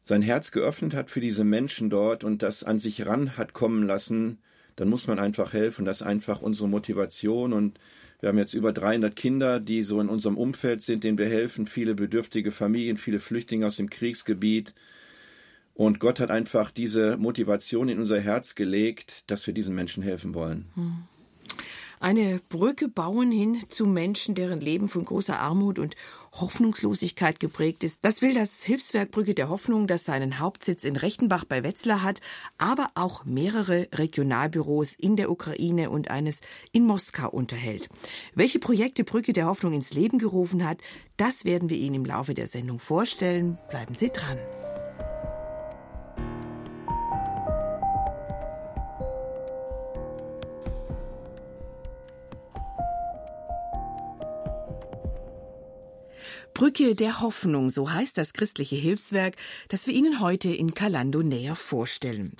sein 0.01 0.23
Herz 0.23 0.49
geöffnet 0.49 0.95
hat 0.95 1.11
für 1.11 1.21
diese 1.21 1.43
Menschen 1.43 1.91
dort 1.91 2.23
und 2.23 2.41
das 2.41 2.63
an 2.63 2.79
sich 2.79 3.05
ran 3.05 3.37
hat 3.37 3.53
kommen 3.53 3.85
lassen, 3.85 4.39
dann 4.75 4.89
muss 4.89 5.05
man 5.05 5.19
einfach 5.19 5.53
helfen. 5.53 5.85
Das 5.85 6.01
ist 6.01 6.07
einfach 6.07 6.41
unsere 6.41 6.67
Motivation. 6.67 7.53
Und 7.53 7.79
wir 8.19 8.29
haben 8.29 8.39
jetzt 8.39 8.55
über 8.55 8.73
300 8.73 9.15
Kinder, 9.15 9.59
die 9.59 9.83
so 9.83 10.01
in 10.01 10.09
unserem 10.09 10.39
Umfeld 10.39 10.81
sind, 10.81 11.03
denen 11.03 11.19
wir 11.19 11.29
helfen. 11.29 11.67
Viele 11.67 11.93
bedürftige 11.93 12.49
Familien, 12.49 12.97
viele 12.97 13.19
Flüchtlinge 13.19 13.67
aus 13.67 13.75
dem 13.75 13.91
Kriegsgebiet. 13.91 14.73
Und 15.75 15.99
Gott 15.99 16.19
hat 16.19 16.31
einfach 16.31 16.71
diese 16.71 17.15
Motivation 17.17 17.89
in 17.89 17.99
unser 17.99 18.19
Herz 18.19 18.55
gelegt, 18.55 19.23
dass 19.27 19.45
wir 19.45 19.53
diesen 19.53 19.75
Menschen 19.75 20.01
helfen 20.01 20.33
wollen. 20.33 20.65
Hm 20.73 21.03
eine 21.99 22.39
Brücke 22.49 22.87
bauen 22.87 23.31
hin 23.31 23.63
zu 23.69 23.85
Menschen, 23.85 24.35
deren 24.35 24.59
Leben 24.59 24.89
von 24.89 25.05
großer 25.05 25.39
Armut 25.39 25.79
und 25.79 25.95
Hoffnungslosigkeit 26.31 27.39
geprägt 27.39 27.83
ist. 27.83 28.05
Das 28.05 28.21
will 28.21 28.33
das 28.33 28.63
Hilfswerk 28.63 29.11
Brücke 29.11 29.33
der 29.33 29.49
Hoffnung, 29.49 29.87
das 29.87 30.05
seinen 30.05 30.39
Hauptsitz 30.39 30.83
in 30.83 30.95
Rechtenbach 30.95 31.45
bei 31.45 31.63
Wetzlar 31.63 32.03
hat, 32.03 32.21
aber 32.57 32.87
auch 32.95 33.25
mehrere 33.25 33.87
Regionalbüros 33.93 34.93
in 34.95 35.15
der 35.15 35.31
Ukraine 35.31 35.89
und 35.89 36.09
eines 36.09 36.41
in 36.71 36.85
Moskau 36.85 37.29
unterhält. 37.29 37.89
Welche 38.33 38.59
Projekte 38.59 39.03
Brücke 39.03 39.33
der 39.33 39.47
Hoffnung 39.47 39.73
ins 39.73 39.93
Leben 39.93 40.19
gerufen 40.19 40.65
hat, 40.65 40.79
das 41.17 41.45
werden 41.45 41.69
wir 41.69 41.77
Ihnen 41.77 41.95
im 41.95 42.05
Laufe 42.05 42.33
der 42.33 42.47
Sendung 42.47 42.79
vorstellen. 42.79 43.57
Bleiben 43.69 43.95
Sie 43.95 44.09
dran. 44.09 44.37
Brücke 56.59 56.93
der 56.93 57.21
Hoffnung, 57.21 57.69
so 57.69 57.89
heißt 57.89 58.17
das 58.17 58.33
christliche 58.33 58.75
Hilfswerk, 58.75 59.37
das 59.69 59.87
wir 59.87 59.93
Ihnen 59.93 60.19
heute 60.19 60.49
in 60.49 60.73
Kalando 60.73 61.23
näher 61.23 61.55
vorstellen. 61.55 62.33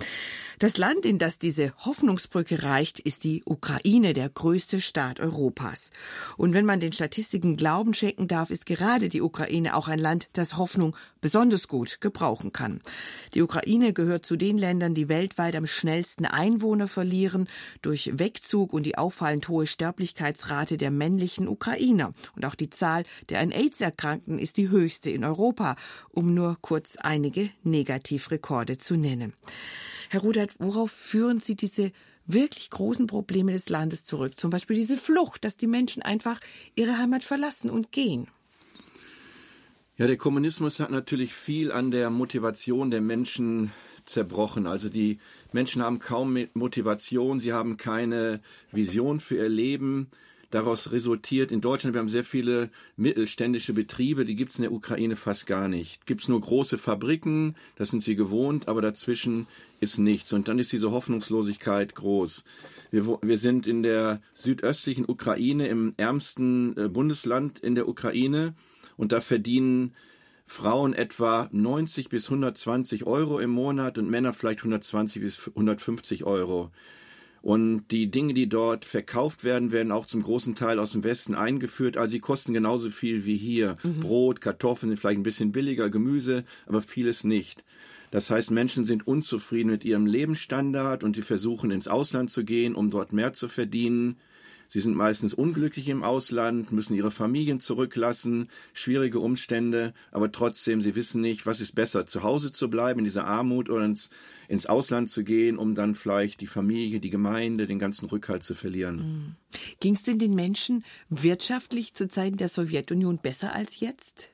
Das 0.60 0.76
Land, 0.76 1.06
in 1.06 1.18
das 1.18 1.38
diese 1.38 1.72
Hoffnungsbrücke 1.86 2.62
reicht, 2.62 3.00
ist 3.00 3.24
die 3.24 3.42
Ukraine, 3.46 4.12
der 4.12 4.28
größte 4.28 4.82
Staat 4.82 5.18
Europas. 5.18 5.88
Und 6.36 6.52
wenn 6.52 6.66
man 6.66 6.80
den 6.80 6.92
Statistiken 6.92 7.56
Glauben 7.56 7.94
schenken 7.94 8.28
darf, 8.28 8.50
ist 8.50 8.66
gerade 8.66 9.08
die 9.08 9.22
Ukraine 9.22 9.74
auch 9.74 9.88
ein 9.88 9.98
Land, 9.98 10.28
das 10.34 10.58
Hoffnung 10.58 10.94
besonders 11.22 11.66
gut 11.66 12.02
gebrauchen 12.02 12.52
kann. 12.52 12.82
Die 13.32 13.40
Ukraine 13.40 13.94
gehört 13.94 14.26
zu 14.26 14.36
den 14.36 14.58
Ländern, 14.58 14.92
die 14.92 15.08
weltweit 15.08 15.56
am 15.56 15.64
schnellsten 15.64 16.26
Einwohner 16.26 16.88
verlieren 16.88 17.48
durch 17.80 18.18
Wegzug 18.18 18.74
und 18.74 18.82
die 18.82 18.98
auffallend 18.98 19.48
hohe 19.48 19.66
Sterblichkeitsrate 19.66 20.76
der 20.76 20.90
männlichen 20.90 21.48
Ukrainer. 21.48 22.12
Und 22.36 22.44
auch 22.44 22.54
die 22.54 22.68
Zahl 22.68 23.04
der 23.30 23.40
an 23.40 23.50
AIDS 23.50 23.80
Erkrankten 23.80 24.38
ist 24.38 24.58
die 24.58 24.68
höchste 24.68 25.08
in 25.08 25.24
Europa, 25.24 25.76
um 26.12 26.34
nur 26.34 26.58
kurz 26.60 26.96
einige 26.96 27.48
Negativrekorde 27.62 28.76
zu 28.76 28.96
nennen. 28.96 29.32
Herr 30.12 30.22
Rudert, 30.22 30.56
worauf 30.58 30.90
führen 30.90 31.38
Sie 31.38 31.54
diese 31.54 31.92
wirklich 32.26 32.68
großen 32.70 33.06
Probleme 33.06 33.52
des 33.52 33.68
Landes 33.68 34.02
zurück? 34.02 34.40
Zum 34.40 34.50
Beispiel 34.50 34.74
diese 34.74 34.96
Flucht, 34.96 35.44
dass 35.44 35.56
die 35.56 35.68
Menschen 35.68 36.02
einfach 36.02 36.40
ihre 36.74 36.98
Heimat 36.98 37.22
verlassen 37.22 37.70
und 37.70 37.92
gehen. 37.92 38.26
Ja, 39.96 40.08
der 40.08 40.16
Kommunismus 40.16 40.80
hat 40.80 40.90
natürlich 40.90 41.32
viel 41.32 41.70
an 41.70 41.92
der 41.92 42.10
Motivation 42.10 42.90
der 42.90 43.00
Menschen 43.00 43.70
zerbrochen. 44.04 44.66
Also 44.66 44.88
die 44.88 45.18
Menschen 45.52 45.80
haben 45.80 46.00
kaum 46.00 46.36
Motivation, 46.54 47.38
sie 47.38 47.52
haben 47.52 47.76
keine 47.76 48.40
Vision 48.72 49.20
für 49.20 49.36
ihr 49.36 49.48
Leben 49.48 50.08
daraus 50.50 50.92
resultiert. 50.92 51.52
In 51.52 51.60
Deutschland, 51.60 51.94
wir 51.94 52.00
haben 52.00 52.08
sehr 52.08 52.24
viele 52.24 52.70
mittelständische 52.96 53.72
Betriebe, 53.72 54.24
die 54.24 54.34
gibt 54.34 54.52
es 54.52 54.58
in 54.58 54.62
der 54.62 54.72
Ukraine 54.72 55.16
fast 55.16 55.46
gar 55.46 55.68
nicht. 55.68 56.06
Gibt 56.06 56.22
es 56.22 56.28
nur 56.28 56.40
große 56.40 56.78
Fabriken, 56.78 57.54
das 57.76 57.90
sind 57.90 58.02
sie 58.02 58.16
gewohnt, 58.16 58.68
aber 58.68 58.82
dazwischen 58.82 59.46
ist 59.80 59.98
nichts. 59.98 60.32
Und 60.32 60.48
dann 60.48 60.58
ist 60.58 60.72
diese 60.72 60.90
Hoffnungslosigkeit 60.90 61.94
groß. 61.94 62.44
Wir, 62.90 63.06
wir 63.22 63.38
sind 63.38 63.66
in 63.66 63.82
der 63.82 64.20
südöstlichen 64.34 65.08
Ukraine, 65.08 65.68
im 65.68 65.94
ärmsten 65.96 66.76
äh, 66.76 66.88
Bundesland 66.88 67.58
in 67.60 67.74
der 67.74 67.88
Ukraine, 67.88 68.54
und 68.96 69.12
da 69.12 69.22
verdienen 69.22 69.94
Frauen 70.46 70.94
etwa 70.94 71.48
90 71.52 72.08
bis 72.08 72.26
120 72.26 73.06
Euro 73.06 73.38
im 73.38 73.50
Monat 73.50 73.98
und 73.98 74.10
Männer 74.10 74.32
vielleicht 74.32 74.58
120 74.58 75.22
bis 75.22 75.48
150 75.48 76.24
Euro. 76.24 76.72
Und 77.42 77.84
die 77.90 78.10
Dinge, 78.10 78.34
die 78.34 78.48
dort 78.48 78.84
verkauft 78.84 79.44
werden, 79.44 79.72
werden 79.72 79.92
auch 79.92 80.04
zum 80.04 80.22
großen 80.22 80.54
Teil 80.54 80.78
aus 80.78 80.92
dem 80.92 81.04
Westen 81.04 81.34
eingeführt. 81.34 81.96
Also 81.96 82.12
sie 82.12 82.20
kosten 82.20 82.52
genauso 82.52 82.90
viel 82.90 83.24
wie 83.24 83.36
hier. 83.36 83.76
Mhm. 83.82 84.00
Brot, 84.00 84.40
Kartoffeln 84.40 84.90
sind 84.90 84.98
vielleicht 84.98 85.20
ein 85.20 85.24
bisschen 85.24 85.52
billiger, 85.52 85.88
Gemüse, 85.88 86.44
aber 86.66 86.82
vieles 86.82 87.24
nicht. 87.24 87.64
Das 88.10 88.28
heißt, 88.28 88.50
Menschen 88.50 88.84
sind 88.84 89.06
unzufrieden 89.06 89.70
mit 89.70 89.84
ihrem 89.84 90.04
Lebensstandard 90.04 91.04
und 91.04 91.16
die 91.16 91.22
versuchen 91.22 91.70
ins 91.70 91.88
Ausland 91.88 92.28
zu 92.30 92.44
gehen, 92.44 92.74
um 92.74 92.90
dort 92.90 93.12
mehr 93.12 93.32
zu 93.32 93.48
verdienen. 93.48 94.16
Sie 94.72 94.78
sind 94.78 94.94
meistens 94.94 95.34
unglücklich 95.34 95.88
im 95.88 96.04
Ausland, 96.04 96.70
müssen 96.70 96.94
ihre 96.94 97.10
Familien 97.10 97.58
zurücklassen, 97.58 98.48
schwierige 98.72 99.18
Umstände, 99.18 99.94
aber 100.12 100.30
trotzdem, 100.30 100.80
sie 100.80 100.94
wissen 100.94 101.20
nicht, 101.20 101.44
was 101.44 101.60
ist 101.60 101.74
besser, 101.74 102.06
zu 102.06 102.22
Hause 102.22 102.52
zu 102.52 102.70
bleiben 102.70 103.00
in 103.00 103.04
dieser 103.04 103.26
Armut 103.26 103.68
oder 103.68 103.84
ins, 103.84 104.10
ins 104.46 104.66
Ausland 104.66 105.10
zu 105.10 105.24
gehen, 105.24 105.58
um 105.58 105.74
dann 105.74 105.96
vielleicht 105.96 106.40
die 106.40 106.46
Familie, 106.46 107.00
die 107.00 107.10
Gemeinde, 107.10 107.66
den 107.66 107.80
ganzen 107.80 108.06
Rückhalt 108.06 108.44
zu 108.44 108.54
verlieren. 108.54 108.96
Mhm. 108.96 109.36
Ging 109.80 109.94
es 109.94 110.04
denn 110.04 110.20
den 110.20 110.36
Menschen 110.36 110.84
wirtschaftlich 111.08 111.94
zu 111.94 112.06
Zeiten 112.06 112.36
der 112.36 112.48
Sowjetunion 112.48 113.18
besser 113.18 113.52
als 113.52 113.80
jetzt? 113.80 114.30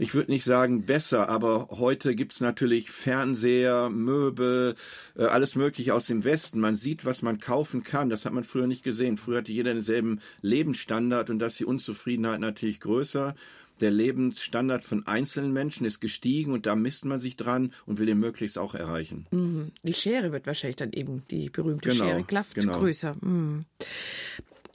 Ich 0.00 0.14
würde 0.14 0.30
nicht 0.30 0.44
sagen 0.44 0.86
besser, 0.86 1.28
aber 1.28 1.68
heute 1.72 2.14
gibt's 2.14 2.40
natürlich 2.40 2.90
Fernseher, 2.90 3.90
Möbel, 3.90 4.74
äh, 5.14 5.24
alles 5.24 5.56
Mögliche 5.56 5.94
aus 5.94 6.06
dem 6.06 6.24
Westen. 6.24 6.58
Man 6.58 6.74
sieht, 6.74 7.04
was 7.04 7.20
man 7.20 7.38
kaufen 7.38 7.82
kann. 7.82 8.08
Das 8.08 8.24
hat 8.24 8.32
man 8.32 8.44
früher 8.44 8.66
nicht 8.66 8.82
gesehen. 8.82 9.18
Früher 9.18 9.38
hatte 9.38 9.52
jeder 9.52 9.74
denselben 9.74 10.20
Lebensstandard 10.40 11.28
und 11.28 11.38
da 11.38 11.46
ist 11.46 11.60
die 11.60 11.66
Unzufriedenheit 11.66 12.40
natürlich 12.40 12.80
größer. 12.80 13.34
Der 13.82 13.90
Lebensstandard 13.90 14.84
von 14.84 15.06
einzelnen 15.06 15.52
Menschen 15.52 15.84
ist 15.84 16.00
gestiegen 16.00 16.52
und 16.52 16.64
da 16.64 16.76
misst 16.76 17.04
man 17.04 17.18
sich 17.18 17.36
dran 17.36 17.72
und 17.84 17.98
will 17.98 18.06
den 18.06 18.18
möglichst 18.18 18.56
auch 18.56 18.74
erreichen. 18.74 19.26
Mhm. 19.30 19.72
Die 19.82 19.94
Schere 19.94 20.32
wird 20.32 20.46
wahrscheinlich 20.46 20.76
dann 20.76 20.92
eben 20.92 21.24
die 21.30 21.50
berühmte 21.50 21.90
genau, 21.90 22.06
Schere 22.06 22.24
klafft 22.24 22.54
genau. 22.54 22.78
größer. 22.78 23.16
Mhm. 23.20 23.66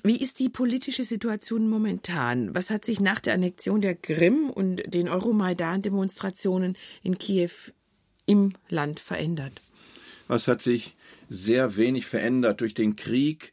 Wie 0.04 0.22
ist 0.22 0.40
die 0.40 0.50
politische 0.50 1.04
Situation 1.04 1.68
momentan? 1.68 2.54
Was 2.54 2.70
hat 2.70 2.86
sich 2.86 3.00
nach 3.00 3.20
der 3.20 3.34
Annexion 3.34 3.82
der 3.82 3.96
Krim 3.96 4.50
und 4.50 4.82
den 4.94 5.10
Euromaidan-Demonstrationen 5.10 6.78
in 7.04 7.18
Kiew 7.18 7.50
im 8.25 8.54
Land 8.70 9.00
verändert? 9.00 9.62
Was 10.28 10.48
hat 10.48 10.62
sich 10.62 10.96
sehr 11.30 11.78
wenig 11.78 12.06
verändert. 12.06 12.62
Durch 12.62 12.74
den 12.74 12.96
Krieg 12.96 13.52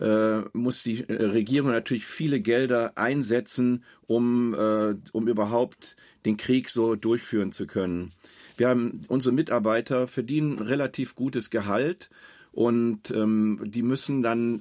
äh, 0.00 0.40
muss 0.52 0.82
die 0.82 1.08
äh, 1.08 1.24
Regierung 1.24 1.70
natürlich 1.70 2.06
viele 2.06 2.40
Gelder 2.40 2.92
einsetzen, 2.96 3.84
um, 4.06 4.54
äh, 4.54 4.94
um 5.12 5.28
überhaupt 5.28 5.96
den 6.24 6.36
Krieg 6.36 6.70
so 6.70 6.94
durchführen 6.96 7.52
zu 7.52 7.66
können. 7.66 8.12
Wir 8.56 8.68
haben 8.68 8.92
unsere 9.08 9.34
Mitarbeiter 9.34 10.06
verdienen 10.06 10.58
relativ 10.58 11.14
gutes 11.14 11.50
Gehalt 11.50 12.10
und 12.52 13.10
ähm, 13.10 13.60
die 13.64 13.82
müssen 13.82 14.22
dann, 14.22 14.60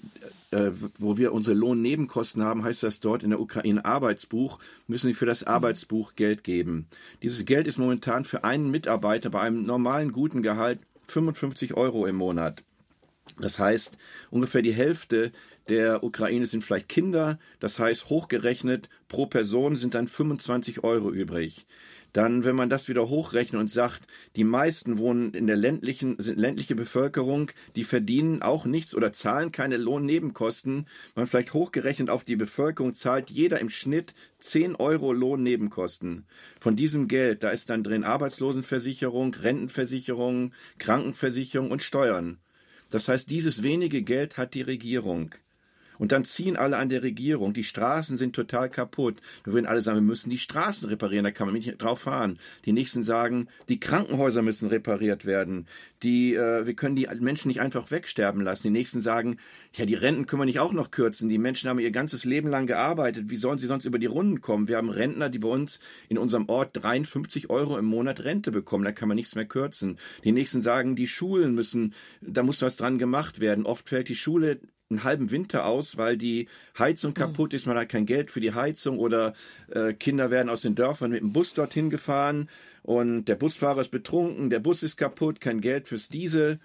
äh, 0.51 0.71
wo 0.97 1.17
wir 1.17 1.33
unsere 1.33 1.55
Lohnnebenkosten 1.55 2.43
haben, 2.43 2.63
heißt 2.63 2.83
das 2.83 2.99
dort 2.99 3.23
in 3.23 3.31
der 3.31 3.39
Ukraine 3.39 3.83
Arbeitsbuch, 3.83 4.59
müssen 4.87 5.07
sie 5.07 5.13
für 5.13 5.25
das 5.25 5.43
Arbeitsbuch 5.43 6.15
Geld 6.15 6.43
geben. 6.43 6.87
Dieses 7.23 7.45
Geld 7.45 7.67
ist 7.67 7.77
momentan 7.77 8.25
für 8.25 8.43
einen 8.43 8.69
Mitarbeiter 8.69 9.29
bei 9.29 9.41
einem 9.41 9.63
normalen 9.63 10.11
guten 10.11 10.41
Gehalt 10.41 10.79
55 11.07 11.75
Euro 11.75 12.05
im 12.05 12.15
Monat. 12.15 12.63
Das 13.39 13.59
heißt, 13.59 13.97
ungefähr 14.29 14.61
die 14.61 14.73
Hälfte 14.73 15.31
der 15.69 16.03
Ukraine 16.03 16.47
sind 16.47 16.63
vielleicht 16.63 16.89
Kinder. 16.89 17.39
Das 17.59 17.79
heißt, 17.79 18.09
hochgerechnet 18.09 18.89
pro 19.07 19.25
Person 19.25 19.75
sind 19.75 19.93
dann 19.93 20.07
25 20.07 20.83
Euro 20.83 21.11
übrig 21.11 21.65
dann, 22.13 22.43
wenn 22.43 22.55
man 22.55 22.69
das 22.69 22.87
wieder 22.87 23.09
hochrechnet 23.09 23.59
und 23.59 23.69
sagt, 23.69 24.01
die 24.35 24.43
meisten 24.43 24.97
wohnen 24.97 25.33
in 25.33 25.47
der 25.47 25.55
ländlichen, 25.55 26.15
sind 26.19 26.37
ländliche 26.37 26.75
Bevölkerung, 26.75 27.51
die 27.75 27.83
verdienen 27.83 28.41
auch 28.41 28.65
nichts 28.65 28.95
oder 28.95 29.13
zahlen 29.13 29.51
keine 29.51 29.77
Lohnnebenkosten, 29.77 30.87
man 31.15 31.27
vielleicht 31.27 31.53
hochgerechnet 31.53 32.09
auf 32.09 32.23
die 32.23 32.35
Bevölkerung 32.35 32.93
zahlt 32.93 33.29
jeder 33.29 33.59
im 33.59 33.69
Schnitt 33.69 34.13
10 34.39 34.75
Euro 34.75 35.13
Lohnnebenkosten. 35.13 36.25
Von 36.59 36.75
diesem 36.75 37.07
Geld, 37.07 37.43
da 37.43 37.49
ist 37.51 37.69
dann 37.69 37.83
drin 37.83 38.03
Arbeitslosenversicherung, 38.03 39.33
Rentenversicherung, 39.33 40.53
Krankenversicherung 40.79 41.71
und 41.71 41.83
Steuern. 41.83 42.37
Das 42.89 43.07
heißt, 43.07 43.29
dieses 43.29 43.63
wenige 43.63 44.01
Geld 44.01 44.37
hat 44.37 44.53
die 44.53 44.61
Regierung. 44.61 45.31
Und 46.01 46.11
dann 46.11 46.23
ziehen 46.23 46.57
alle 46.57 46.77
an 46.77 46.89
der 46.89 47.03
Regierung. 47.03 47.53
Die 47.53 47.63
Straßen 47.63 48.17
sind 48.17 48.35
total 48.35 48.71
kaputt. 48.71 49.21
Wir 49.43 49.53
würden 49.53 49.67
alle 49.67 49.83
sagen, 49.83 49.97
wir 49.97 50.01
müssen 50.01 50.31
die 50.31 50.39
Straßen 50.39 50.89
reparieren, 50.89 51.25
da 51.25 51.29
kann 51.29 51.45
man 51.45 51.53
nicht 51.53 51.79
drauf 51.79 51.99
fahren. 51.99 52.39
Die 52.65 52.71
nächsten 52.71 53.03
sagen, 53.03 53.47
die 53.69 53.79
Krankenhäuser 53.79 54.41
müssen 54.41 54.67
repariert 54.69 55.27
werden. 55.27 55.67
Die, 56.01 56.33
äh, 56.33 56.65
wir 56.65 56.73
können 56.73 56.95
die 56.95 57.07
Menschen 57.19 57.49
nicht 57.49 57.61
einfach 57.61 57.91
wegsterben 57.91 58.41
lassen. 58.41 58.63
Die 58.63 58.71
nächsten 58.71 58.99
sagen, 58.99 59.37
ja, 59.73 59.85
die 59.85 59.93
Renten 59.93 60.25
können 60.25 60.41
wir 60.41 60.47
nicht 60.47 60.59
auch 60.59 60.73
noch 60.73 60.89
kürzen. 60.89 61.29
Die 61.29 61.37
Menschen 61.37 61.69
haben 61.69 61.77
ihr 61.77 61.91
ganzes 61.91 62.25
Leben 62.25 62.49
lang 62.49 62.65
gearbeitet. 62.65 63.29
Wie 63.29 63.37
sollen 63.37 63.59
sie 63.59 63.67
sonst 63.67 63.85
über 63.85 63.99
die 63.99 64.07
Runden 64.07 64.41
kommen? 64.41 64.67
Wir 64.67 64.77
haben 64.77 64.89
Rentner, 64.89 65.29
die 65.29 65.37
bei 65.37 65.49
uns 65.49 65.79
in 66.09 66.17
unserem 66.17 66.49
Ort 66.49 66.81
53 66.81 67.51
Euro 67.51 67.77
im 67.77 67.85
Monat 67.85 68.23
Rente 68.23 68.49
bekommen. 68.49 68.85
Da 68.85 68.91
kann 68.91 69.07
man 69.07 69.17
nichts 69.17 69.35
mehr 69.35 69.45
kürzen. 69.45 69.99
Die 70.23 70.31
nächsten 70.31 70.63
sagen, 70.63 70.95
die 70.95 71.05
Schulen 71.05 71.53
müssen, 71.53 71.93
da 72.21 72.41
muss 72.41 72.63
was 72.63 72.75
dran 72.75 72.97
gemacht 72.97 73.39
werden. 73.39 73.67
Oft 73.67 73.87
fällt 73.87 74.09
die 74.09 74.15
Schule 74.15 74.61
einen 74.91 75.03
halben 75.03 75.31
Winter 75.31 75.65
aus, 75.65 75.97
weil 75.97 76.17
die 76.17 76.47
Heizung 76.77 77.13
kaputt 77.13 77.53
ist, 77.53 77.65
man 77.65 77.77
hat 77.77 77.89
kein 77.89 78.05
Geld 78.05 78.29
für 78.29 78.41
die 78.41 78.53
Heizung 78.53 78.99
oder 78.99 79.33
äh, 79.69 79.93
Kinder 79.93 80.29
werden 80.29 80.49
aus 80.49 80.61
den 80.61 80.75
Dörfern 80.75 81.11
mit 81.11 81.21
dem 81.21 81.33
Bus 81.33 81.53
dorthin 81.53 81.89
gefahren 81.89 82.49
und 82.83 83.25
der 83.25 83.35
Busfahrer 83.35 83.81
ist 83.81 83.91
betrunken, 83.91 84.49
der 84.49 84.59
Bus 84.59 84.83
ist 84.83 84.97
kaputt, 84.97 85.39
kein 85.39 85.61
Geld 85.61 85.87
fürs 85.87 86.09
Diesel. 86.09 86.59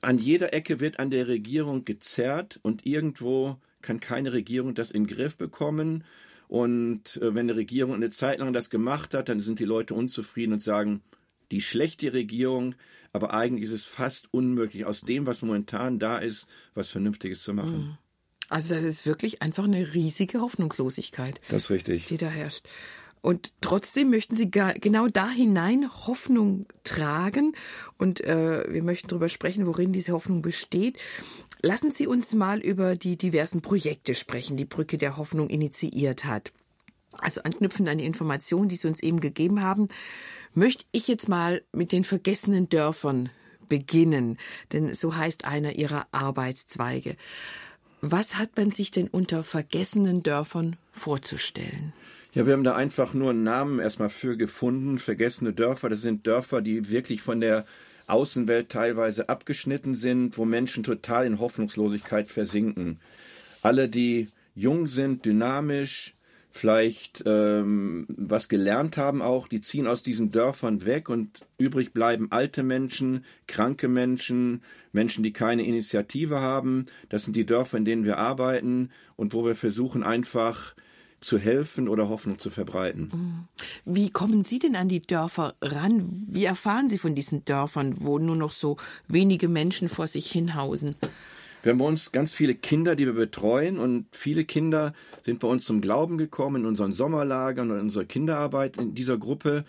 An 0.00 0.18
jeder 0.18 0.52
Ecke 0.52 0.80
wird 0.80 0.98
an 0.98 1.10
der 1.10 1.28
Regierung 1.28 1.84
gezerrt 1.84 2.60
und 2.62 2.84
irgendwo 2.84 3.56
kann 3.80 4.00
keine 4.00 4.32
Regierung 4.32 4.74
das 4.74 4.90
in 4.90 5.06
den 5.06 5.16
Griff 5.16 5.36
bekommen. 5.36 6.04
Und 6.48 7.16
äh, 7.16 7.34
wenn 7.34 7.48
eine 7.48 7.56
Regierung 7.56 7.94
eine 7.94 8.10
Zeit 8.10 8.38
lang 8.38 8.52
das 8.52 8.68
gemacht 8.68 9.14
hat, 9.14 9.28
dann 9.28 9.40
sind 9.40 9.60
die 9.60 9.64
Leute 9.64 9.94
unzufrieden 9.94 10.52
und 10.52 10.62
sagen, 10.62 11.00
die 11.54 11.62
schlechte 11.62 12.12
Regierung, 12.12 12.74
aber 13.12 13.32
eigentlich 13.32 13.64
ist 13.64 13.72
es 13.72 13.84
fast 13.84 14.28
unmöglich, 14.32 14.84
aus 14.84 15.02
dem, 15.02 15.24
was 15.26 15.40
momentan 15.40 15.98
da 15.98 16.18
ist, 16.18 16.48
was 16.74 16.88
Vernünftiges 16.88 17.42
zu 17.42 17.54
machen. 17.54 17.78
Mhm. 17.78 17.98
Also 18.48 18.74
das 18.74 18.84
ist 18.84 19.06
wirklich 19.06 19.40
einfach 19.40 19.64
eine 19.64 19.94
riesige 19.94 20.40
Hoffnungslosigkeit. 20.40 21.40
Das 21.48 21.70
richtig. 21.70 22.06
Die 22.06 22.18
da 22.18 22.26
herrscht. 22.26 22.68
Und 23.22 23.52
trotzdem 23.62 24.10
möchten 24.10 24.36
Sie 24.36 24.50
genau 24.50 25.08
da 25.08 25.30
hinein 25.30 25.88
Hoffnung 26.06 26.66
tragen. 26.82 27.54
Und 27.96 28.20
äh, 28.20 28.70
wir 28.70 28.82
möchten 28.82 29.08
darüber 29.08 29.30
sprechen, 29.30 29.66
worin 29.66 29.92
diese 29.94 30.12
Hoffnung 30.12 30.42
besteht. 30.42 30.98
Lassen 31.62 31.90
Sie 31.90 32.06
uns 32.06 32.34
mal 32.34 32.60
über 32.60 32.96
die 32.96 33.16
diversen 33.16 33.62
Projekte 33.62 34.14
sprechen, 34.14 34.58
die 34.58 34.66
Brücke 34.66 34.98
der 34.98 35.16
Hoffnung 35.16 35.48
initiiert 35.48 36.26
hat. 36.26 36.52
also 37.18 37.42
anknüpfend 37.42 37.88
an 37.88 37.98
die 37.98 38.04
Informationen, 38.04 38.68
die 38.68 38.76
Sie 38.76 38.88
uns 38.88 39.00
eben 39.02 39.20
gegeben 39.20 39.62
haben, 39.62 39.86
möchte 40.54 40.84
ich 40.92 41.08
jetzt 41.08 41.28
mal 41.28 41.62
mit 41.72 41.92
den 41.92 42.04
vergessenen 42.04 42.68
Dörfern 42.68 43.30
beginnen, 43.68 44.38
denn 44.72 44.94
so 44.94 45.16
heißt 45.16 45.44
einer 45.44 45.72
Ihrer 45.72 46.06
Arbeitszweige. 46.12 47.16
Was 48.00 48.36
hat 48.36 48.56
man 48.56 48.70
sich 48.70 48.90
denn 48.90 49.08
unter 49.08 49.42
vergessenen 49.42 50.22
Dörfern 50.22 50.76
vorzustellen? 50.92 51.92
Ja, 52.34 52.46
wir 52.46 52.52
haben 52.52 52.64
da 52.64 52.74
einfach 52.74 53.14
nur 53.14 53.30
einen 53.30 53.44
Namen 53.44 53.78
erstmal 53.78 54.10
für 54.10 54.36
gefunden. 54.36 54.98
Vergessene 54.98 55.52
Dörfer, 55.52 55.88
das 55.88 56.02
sind 56.02 56.26
Dörfer, 56.26 56.60
die 56.60 56.90
wirklich 56.90 57.22
von 57.22 57.40
der 57.40 57.64
Außenwelt 58.06 58.68
teilweise 58.68 59.28
abgeschnitten 59.28 59.94
sind, 59.94 60.36
wo 60.36 60.44
Menschen 60.44 60.82
total 60.82 61.26
in 61.26 61.38
Hoffnungslosigkeit 61.38 62.30
versinken. 62.30 62.98
Alle, 63.62 63.88
die 63.88 64.28
jung 64.54 64.86
sind, 64.86 65.24
dynamisch, 65.24 66.13
vielleicht 66.54 67.24
ähm, 67.26 68.06
was 68.08 68.48
gelernt 68.48 68.96
haben 68.96 69.22
auch, 69.22 69.48
die 69.48 69.60
ziehen 69.60 69.88
aus 69.88 70.04
diesen 70.04 70.30
Dörfern 70.30 70.84
weg 70.84 71.08
und 71.08 71.46
übrig 71.58 71.92
bleiben 71.92 72.28
alte 72.30 72.62
Menschen, 72.62 73.24
kranke 73.48 73.88
Menschen, 73.88 74.62
Menschen, 74.92 75.24
die 75.24 75.32
keine 75.32 75.64
Initiative 75.64 76.38
haben. 76.38 76.86
Das 77.08 77.24
sind 77.24 77.34
die 77.34 77.44
Dörfer, 77.44 77.76
in 77.76 77.84
denen 77.84 78.04
wir 78.04 78.18
arbeiten 78.18 78.90
und 79.16 79.34
wo 79.34 79.44
wir 79.44 79.56
versuchen 79.56 80.04
einfach 80.04 80.76
zu 81.18 81.38
helfen 81.38 81.88
oder 81.88 82.08
Hoffnung 82.08 82.38
zu 82.38 82.50
verbreiten. 82.50 83.48
Wie 83.84 84.10
kommen 84.10 84.44
Sie 84.44 84.60
denn 84.60 84.76
an 84.76 84.88
die 84.88 85.02
Dörfer 85.02 85.56
ran? 85.60 86.24
Wie 86.28 86.44
erfahren 86.44 86.88
Sie 86.88 86.98
von 86.98 87.16
diesen 87.16 87.44
Dörfern, 87.44 87.96
wo 87.98 88.20
nur 88.20 88.36
noch 88.36 88.52
so 88.52 88.76
wenige 89.08 89.48
Menschen 89.48 89.88
vor 89.88 90.06
sich 90.06 90.30
hinhausen? 90.30 90.94
Wir 91.64 91.70
haben 91.70 91.78
bei 91.78 91.86
uns 91.86 92.12
ganz 92.12 92.34
viele 92.34 92.54
Kinder, 92.54 92.94
die 92.94 93.06
wir 93.06 93.14
betreuen 93.14 93.78
und 93.78 94.04
viele 94.10 94.44
Kinder 94.44 94.92
sind 95.22 95.40
bei 95.40 95.48
uns 95.48 95.64
zum 95.64 95.80
Glauben 95.80 96.18
gekommen 96.18 96.56
in 96.56 96.66
unseren 96.66 96.92
Sommerlagern 96.92 97.70
und 97.70 97.78
in 97.78 97.84
unserer 97.84 98.04
Kinderarbeit 98.04 98.76
in 98.76 98.94
dieser 98.94 99.16
Gruppe. 99.16 99.64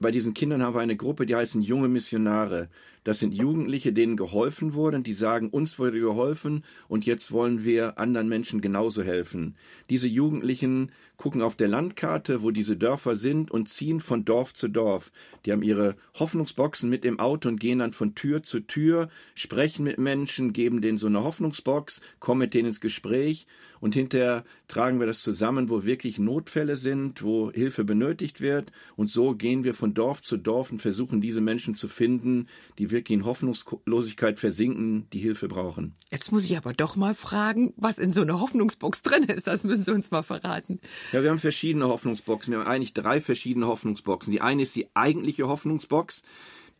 Bei 0.00 0.10
diesen 0.10 0.34
Kindern 0.34 0.64
haben 0.64 0.74
wir 0.74 0.80
eine 0.80 0.96
Gruppe, 0.96 1.24
die 1.24 1.36
heißen 1.36 1.62
junge 1.62 1.86
Missionare. 1.86 2.68
Das 3.04 3.18
sind 3.18 3.34
Jugendliche, 3.34 3.92
denen 3.92 4.16
geholfen 4.16 4.74
wurde, 4.74 5.00
die 5.00 5.12
sagen, 5.12 5.50
uns 5.50 5.78
wurde 5.78 6.00
geholfen 6.00 6.64
und 6.88 7.04
jetzt 7.04 7.32
wollen 7.32 7.62
wir 7.62 7.98
anderen 7.98 8.28
Menschen 8.28 8.62
genauso 8.62 9.02
helfen. 9.02 9.56
Diese 9.90 10.08
Jugendlichen 10.08 10.90
gucken 11.16 11.42
auf 11.42 11.54
der 11.54 11.68
Landkarte, 11.68 12.42
wo 12.42 12.50
diese 12.50 12.76
Dörfer 12.76 13.14
sind 13.14 13.50
und 13.50 13.68
ziehen 13.68 14.00
von 14.00 14.24
Dorf 14.24 14.54
zu 14.54 14.68
Dorf. 14.68 15.12
Die 15.44 15.52
haben 15.52 15.62
ihre 15.62 15.96
Hoffnungsboxen 16.18 16.90
mit 16.90 17.04
im 17.04 17.20
Auto 17.20 17.48
und 17.48 17.60
gehen 17.60 17.78
dann 17.78 17.92
von 17.92 18.14
Tür 18.14 18.42
zu 18.42 18.60
Tür, 18.60 19.08
sprechen 19.34 19.84
mit 19.84 19.98
Menschen, 19.98 20.52
geben 20.52 20.80
denen 20.80 20.98
so 20.98 21.06
eine 21.06 21.22
Hoffnungsbox, 21.22 22.00
kommen 22.18 22.40
mit 22.40 22.54
denen 22.54 22.68
ins 22.68 22.80
Gespräch 22.80 23.46
und 23.80 23.94
hinterher 23.94 24.44
tragen 24.66 24.98
wir 24.98 25.06
das 25.06 25.22
zusammen, 25.22 25.68
wo 25.68 25.84
wirklich 25.84 26.18
Notfälle 26.18 26.76
sind, 26.76 27.22
wo 27.22 27.52
Hilfe 27.52 27.84
benötigt 27.84 28.40
wird 28.40 28.72
und 28.96 29.08
so 29.08 29.34
gehen 29.34 29.62
wir 29.62 29.74
von 29.74 29.94
Dorf 29.94 30.22
zu 30.22 30.36
Dorf 30.36 30.72
und 30.72 30.82
versuchen 30.82 31.20
diese 31.20 31.40
Menschen 31.40 31.74
zu 31.74 31.86
finden, 31.86 32.48
die 32.78 32.90
wirklich 32.94 33.18
in 33.18 33.24
Hoffnungslosigkeit 33.24 34.40
versinken, 34.40 35.08
die 35.12 35.18
Hilfe 35.18 35.48
brauchen. 35.48 35.96
Jetzt 36.10 36.32
muss 36.32 36.44
ich 36.44 36.56
aber 36.56 36.72
doch 36.72 36.96
mal 36.96 37.14
fragen, 37.14 37.74
was 37.76 37.98
in 37.98 38.12
so 38.12 38.22
einer 38.22 38.40
Hoffnungsbox 38.40 39.02
drin 39.02 39.24
ist. 39.24 39.46
Das 39.46 39.64
müssen 39.64 39.84
Sie 39.84 39.92
uns 39.92 40.10
mal 40.10 40.22
verraten. 40.22 40.80
Ja, 41.12 41.22
wir 41.22 41.30
haben 41.30 41.38
verschiedene 41.38 41.88
Hoffnungsboxen. 41.88 42.52
Wir 42.52 42.60
haben 42.60 42.66
eigentlich 42.66 42.94
drei 42.94 43.20
verschiedene 43.20 43.66
Hoffnungsboxen. 43.66 44.32
Die 44.32 44.40
eine 44.40 44.62
ist 44.62 44.74
die 44.76 44.88
eigentliche 44.94 45.48
Hoffnungsbox. 45.48 46.22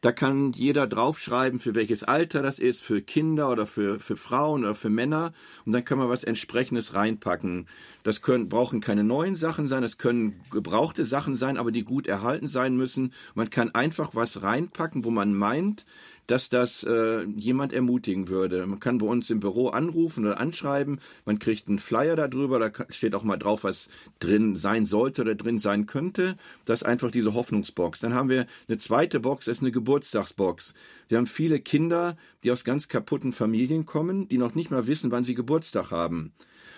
Da 0.04 0.12
kann 0.12 0.52
jeder 0.52 0.86
draufschreiben, 0.86 1.60
für 1.60 1.74
welches 1.74 2.04
Alter 2.04 2.42
das 2.42 2.58
ist, 2.58 2.82
für 2.82 3.00
Kinder 3.00 3.50
oder 3.50 3.66
für, 3.66 3.98
für 3.98 4.16
Frauen 4.16 4.62
oder 4.62 4.74
für 4.74 4.90
Männer. 4.90 5.32
Und 5.64 5.72
dann 5.72 5.82
kann 5.82 5.96
man 5.96 6.10
was 6.10 6.24
entsprechendes 6.24 6.92
reinpacken. 6.92 7.66
Das 8.02 8.20
können, 8.20 8.50
brauchen 8.50 8.82
keine 8.82 9.02
neuen 9.02 9.34
Sachen 9.34 9.66
sein, 9.66 9.80
das 9.80 9.96
können 9.96 10.42
gebrauchte 10.50 11.06
Sachen 11.06 11.36
sein, 11.36 11.56
aber 11.56 11.72
die 11.72 11.84
gut 11.84 12.06
erhalten 12.06 12.48
sein 12.48 12.76
müssen. 12.76 13.14
Man 13.34 13.48
kann 13.48 13.74
einfach 13.74 14.10
was 14.12 14.42
reinpacken, 14.42 15.04
wo 15.04 15.10
man 15.10 15.32
meint, 15.32 15.86
dass 16.26 16.48
das 16.48 16.82
äh, 16.84 17.24
jemand 17.36 17.72
ermutigen 17.72 18.28
würde. 18.28 18.66
Man 18.66 18.80
kann 18.80 18.98
bei 18.98 19.06
uns 19.06 19.30
im 19.30 19.40
Büro 19.40 19.68
anrufen 19.68 20.24
oder 20.24 20.40
anschreiben, 20.40 21.00
man 21.24 21.38
kriegt 21.38 21.68
einen 21.68 21.78
Flyer 21.78 22.16
darüber, 22.16 22.58
da 22.58 22.70
steht 22.88 23.14
auch 23.14 23.24
mal 23.24 23.36
drauf, 23.36 23.64
was 23.64 23.88
drin 24.18 24.56
sein 24.56 24.84
sollte 24.84 25.22
oder 25.22 25.34
drin 25.34 25.58
sein 25.58 25.86
könnte. 25.86 26.36
Das 26.64 26.82
ist 26.82 26.86
einfach 26.86 27.10
diese 27.10 27.34
Hoffnungsbox. 27.34 28.00
Dann 28.00 28.14
haben 28.14 28.28
wir 28.28 28.46
eine 28.68 28.78
zweite 28.78 29.20
Box, 29.20 29.46
das 29.46 29.58
ist 29.58 29.62
eine 29.62 29.72
Geburtstagsbox. 29.72 30.74
Wir 31.08 31.18
haben 31.18 31.26
viele 31.26 31.60
Kinder, 31.60 32.16
die 32.42 32.50
aus 32.50 32.64
ganz 32.64 32.88
kaputten 32.88 33.32
Familien 33.32 33.86
kommen, 33.86 34.28
die 34.28 34.38
noch 34.38 34.54
nicht 34.54 34.70
mal 34.70 34.86
wissen, 34.86 35.10
wann 35.10 35.24
sie 35.24 35.34
Geburtstag 35.34 35.90
haben. 35.90 36.32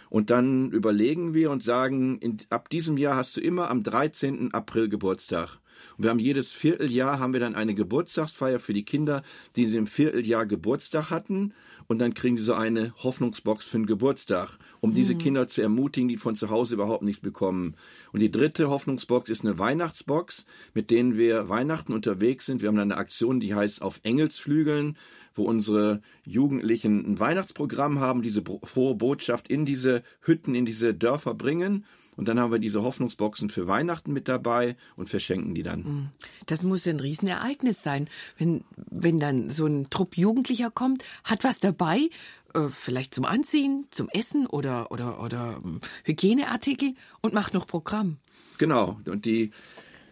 Und 0.08 0.30
dann 0.30 0.70
überlegen 0.70 1.34
wir 1.34 1.50
und 1.50 1.62
sagen, 1.62 2.18
in, 2.18 2.38
ab 2.50 2.70
diesem 2.70 2.96
Jahr 2.96 3.16
hast 3.16 3.36
du 3.36 3.40
immer 3.40 3.70
am 3.70 3.82
13. 3.82 4.52
April 4.52 4.88
Geburtstag. 4.88 5.58
Und 5.96 6.04
wir 6.04 6.10
haben 6.10 6.18
jedes 6.18 6.50
Vierteljahr 6.50 7.18
haben 7.18 7.32
wir 7.32 7.40
dann 7.40 7.54
eine 7.54 7.74
Geburtstagsfeier 7.74 8.58
für 8.58 8.72
die 8.72 8.84
Kinder, 8.84 9.22
die 9.56 9.66
sie 9.68 9.78
im 9.78 9.86
Vierteljahr 9.86 10.46
Geburtstag 10.46 11.10
hatten. 11.10 11.52
Und 11.88 11.98
dann 12.00 12.14
kriegen 12.14 12.36
sie 12.36 12.44
so 12.44 12.54
eine 12.54 12.92
Hoffnungsbox 13.02 13.64
für 13.64 13.78
den 13.78 13.86
Geburtstag, 13.86 14.58
um 14.80 14.90
mhm. 14.90 14.94
diese 14.94 15.14
Kinder 15.14 15.46
zu 15.46 15.62
ermutigen, 15.62 16.08
die 16.08 16.16
von 16.16 16.34
zu 16.34 16.50
Hause 16.50 16.74
überhaupt 16.74 17.02
nichts 17.02 17.20
bekommen. 17.20 17.76
Und 18.12 18.20
die 18.20 18.30
dritte 18.30 18.68
Hoffnungsbox 18.68 19.30
ist 19.30 19.44
eine 19.44 19.58
Weihnachtsbox, 19.58 20.46
mit 20.74 20.90
denen 20.90 21.16
wir 21.16 21.48
Weihnachten 21.48 21.92
unterwegs 21.92 22.46
sind. 22.46 22.62
Wir 22.62 22.68
haben 22.68 22.78
eine 22.78 22.96
Aktion, 22.96 23.40
die 23.40 23.54
heißt 23.54 23.82
auf 23.82 24.00
Engelsflügeln 24.02 24.96
wo 25.36 25.44
unsere 25.44 26.00
Jugendlichen 26.24 27.04
ein 27.06 27.20
Weihnachtsprogramm 27.20 28.00
haben, 28.00 28.22
diese 28.22 28.42
frohe 28.64 28.94
Botschaft 28.94 29.48
in 29.48 29.64
diese 29.64 30.02
Hütten, 30.20 30.54
in 30.54 30.66
diese 30.66 30.94
Dörfer 30.94 31.34
bringen. 31.34 31.84
Und 32.16 32.28
dann 32.28 32.40
haben 32.40 32.50
wir 32.50 32.58
diese 32.58 32.82
Hoffnungsboxen 32.82 33.50
für 33.50 33.66
Weihnachten 33.66 34.12
mit 34.12 34.26
dabei 34.26 34.76
und 34.96 35.08
verschenken 35.08 35.54
die 35.54 35.62
dann. 35.62 35.84
Hm. 35.84 36.08
Das 36.46 36.62
muss 36.62 36.86
ein 36.86 37.00
Riesenereignis 37.00 37.82
sein, 37.82 38.08
wenn, 38.38 38.64
wenn 38.76 39.20
dann 39.20 39.50
so 39.50 39.66
ein 39.66 39.90
Trupp 39.90 40.16
Jugendlicher 40.16 40.70
kommt, 40.70 41.04
hat 41.24 41.44
was 41.44 41.58
dabei, 41.58 42.08
äh, 42.54 42.68
vielleicht 42.70 43.14
zum 43.14 43.24
Anziehen, 43.24 43.86
zum 43.90 44.08
Essen 44.08 44.46
oder, 44.46 44.90
oder, 44.90 45.22
oder 45.22 45.60
ähm, 45.62 45.80
Hygieneartikel 46.04 46.94
und 47.20 47.34
macht 47.34 47.54
noch 47.54 47.66
Programm. 47.66 48.16
Genau. 48.58 48.98
Und 49.04 49.26
die 49.26 49.50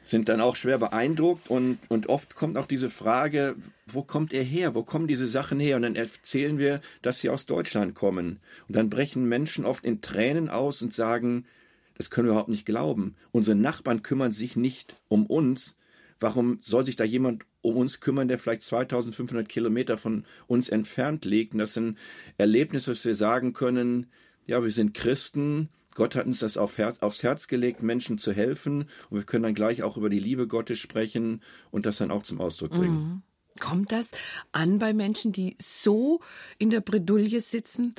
sind 0.03 0.29
dann 0.29 0.43
auch 0.43 0.55
schwer 0.55 0.79
beeindruckt 0.79 1.49
und, 1.49 1.79
und 1.89 2.09
oft 2.11 2.35
kommt 2.35 2.59
auch 2.59 2.67
diese 2.67 2.91
Frage, 2.91 3.57
wo 3.87 4.03
kommt 4.03 4.35
er 4.35 4.43
her? 4.43 4.75
Wo 4.75 4.83
kommen 4.83 5.07
diese 5.07 5.27
Sachen 5.27 5.59
her? 5.59 5.77
Und 5.77 5.83
dann 5.83 5.97
erzählen 5.97 6.59
wir, 6.59 6.83
dass 7.01 7.21
sie 7.21 7.31
aus 7.31 7.47
Deutschland 7.47 7.95
kommen. 7.95 8.41
Und 8.69 8.77
dann 8.77 8.91
brechen 8.91 9.27
Menschen 9.27 9.65
oft 9.65 9.85
in 9.85 10.03
Tränen 10.03 10.51
aus 10.51 10.83
und 10.83 10.93
sagen, 10.93 11.47
das 11.97 12.11
können 12.11 12.27
wir 12.27 12.33
überhaupt 12.33 12.49
nicht 12.49 12.67
glauben. 12.67 13.15
Unsere 13.33 13.57
Nachbarn 13.57 14.03
kümmern 14.03 14.33
sich 14.33 14.57
nicht 14.57 14.97
um 15.09 15.27
uns. 15.27 15.77
Warum 16.21 16.59
soll 16.61 16.87
sich 16.87 16.97
da 16.97 17.05
jemand 17.05 17.45
um 17.61 17.77
uns 17.77 18.01
kümmern, 18.01 18.29
der 18.29 18.39
vielleicht 18.39 18.63
2500 18.63 19.49
Kilometer 19.49 19.99
von 19.99 20.25
uns 20.47 20.69
entfernt 20.69 21.25
liegt? 21.25 21.53
Und 21.53 21.59
das 21.59 21.75
sind 21.75 21.99
Erlebnisse, 22.39 22.93
dass 22.93 23.05
wir 23.05 23.15
sagen 23.15 23.53
können, 23.53 24.07
ja, 24.47 24.63
wir 24.63 24.71
sind 24.71 24.95
Christen, 24.95 25.71
Gott 25.95 26.17
hat 26.17 26.27
uns 26.27 26.41
das 26.41 26.57
auf 26.57 26.77
Herz, 26.77 26.99
aufs 27.01 27.23
Herz 27.23 27.49
gelegt, 27.49 27.83
Menschen 27.83 28.19
zu 28.19 28.33
helfen. 28.33 28.89
Und 29.11 29.19
wir 29.19 29.25
können 29.25 29.45
dann 29.45 29.55
gleich 29.55 29.83
auch 29.83 29.97
über 29.97 30.11
die 30.11 30.19
Liebe 30.19 30.47
Gottes 30.47 30.79
sprechen 30.79 31.41
und 31.71 31.87
das 31.87 31.99
dann 31.99 32.11
auch 32.11 32.25
zum 32.25 32.41
Ausdruck 32.41 32.71
bringen. 32.71 33.03
Mhm. 33.03 33.23
Kommt 33.61 33.93
das 33.93 34.11
an 34.51 34.81
bei 34.81 34.93
Menschen, 34.93 35.31
die 35.31 35.57
so 35.63 36.21
in 36.59 36.71
der 36.71 36.81
Bredouille 36.81 37.41
sitzen, 37.41 37.95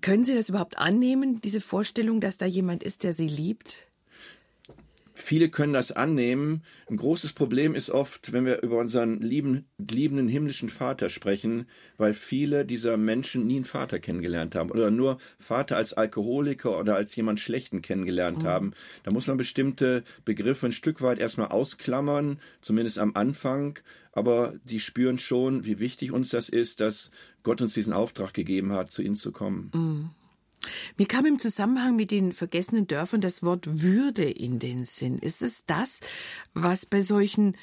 können 0.00 0.24
Sie 0.24 0.34
das 0.34 0.48
überhaupt 0.48 0.78
annehmen, 0.78 1.40
diese 1.40 1.60
Vorstellung, 1.60 2.20
dass 2.20 2.36
da 2.36 2.46
jemand 2.46 2.82
ist, 2.82 3.02
der 3.02 3.12
Sie 3.12 3.28
liebt? 3.28 3.87
Viele 5.20 5.48
können 5.48 5.72
das 5.72 5.90
annehmen. 5.90 6.62
Ein 6.88 6.96
großes 6.96 7.32
Problem 7.32 7.74
ist 7.74 7.90
oft, 7.90 8.32
wenn 8.32 8.46
wir 8.46 8.62
über 8.62 8.78
unseren 8.78 9.20
lieben, 9.20 9.66
liebenden 9.76 10.28
himmlischen 10.28 10.68
Vater 10.68 11.10
sprechen, 11.10 11.66
weil 11.96 12.14
viele 12.14 12.64
dieser 12.64 12.96
Menschen 12.96 13.46
nie 13.46 13.56
einen 13.56 13.64
Vater 13.64 13.98
kennengelernt 13.98 14.54
haben 14.54 14.70
oder 14.70 14.90
nur 14.90 15.18
Vater 15.38 15.76
als 15.76 15.92
Alkoholiker 15.92 16.78
oder 16.78 16.94
als 16.94 17.14
jemand 17.16 17.40
Schlechten 17.40 17.82
kennengelernt 17.82 18.44
mhm. 18.44 18.46
haben. 18.46 18.72
Da 19.02 19.10
muss 19.10 19.26
man 19.26 19.36
bestimmte 19.36 20.04
Begriffe 20.24 20.66
ein 20.66 20.72
Stück 20.72 21.02
weit 21.02 21.18
erstmal 21.18 21.48
ausklammern, 21.48 22.38
zumindest 22.60 22.98
am 22.98 23.14
Anfang. 23.14 23.78
Aber 24.12 24.54
die 24.64 24.80
spüren 24.80 25.18
schon, 25.18 25.64
wie 25.64 25.80
wichtig 25.80 26.12
uns 26.12 26.30
das 26.30 26.48
ist, 26.48 26.80
dass 26.80 27.10
Gott 27.42 27.60
uns 27.60 27.74
diesen 27.74 27.92
Auftrag 27.92 28.34
gegeben 28.34 28.72
hat, 28.72 28.90
zu 28.90 29.02
ihnen 29.02 29.14
zu 29.16 29.32
kommen. 29.32 29.70
Mhm. 29.74 30.10
Mir 30.96 31.06
kam 31.06 31.26
im 31.26 31.38
Zusammenhang 31.38 31.96
mit 31.96 32.10
den 32.10 32.32
vergessenen 32.32 32.86
Dörfern 32.86 33.20
das 33.20 33.42
Wort 33.42 33.82
Würde 33.82 34.24
in 34.24 34.58
den 34.58 34.84
Sinn. 34.84 35.18
Ist 35.18 35.42
es 35.42 35.64
das, 35.66 36.00
was 36.54 36.86
bei 36.86 37.02
solchen 37.02 37.56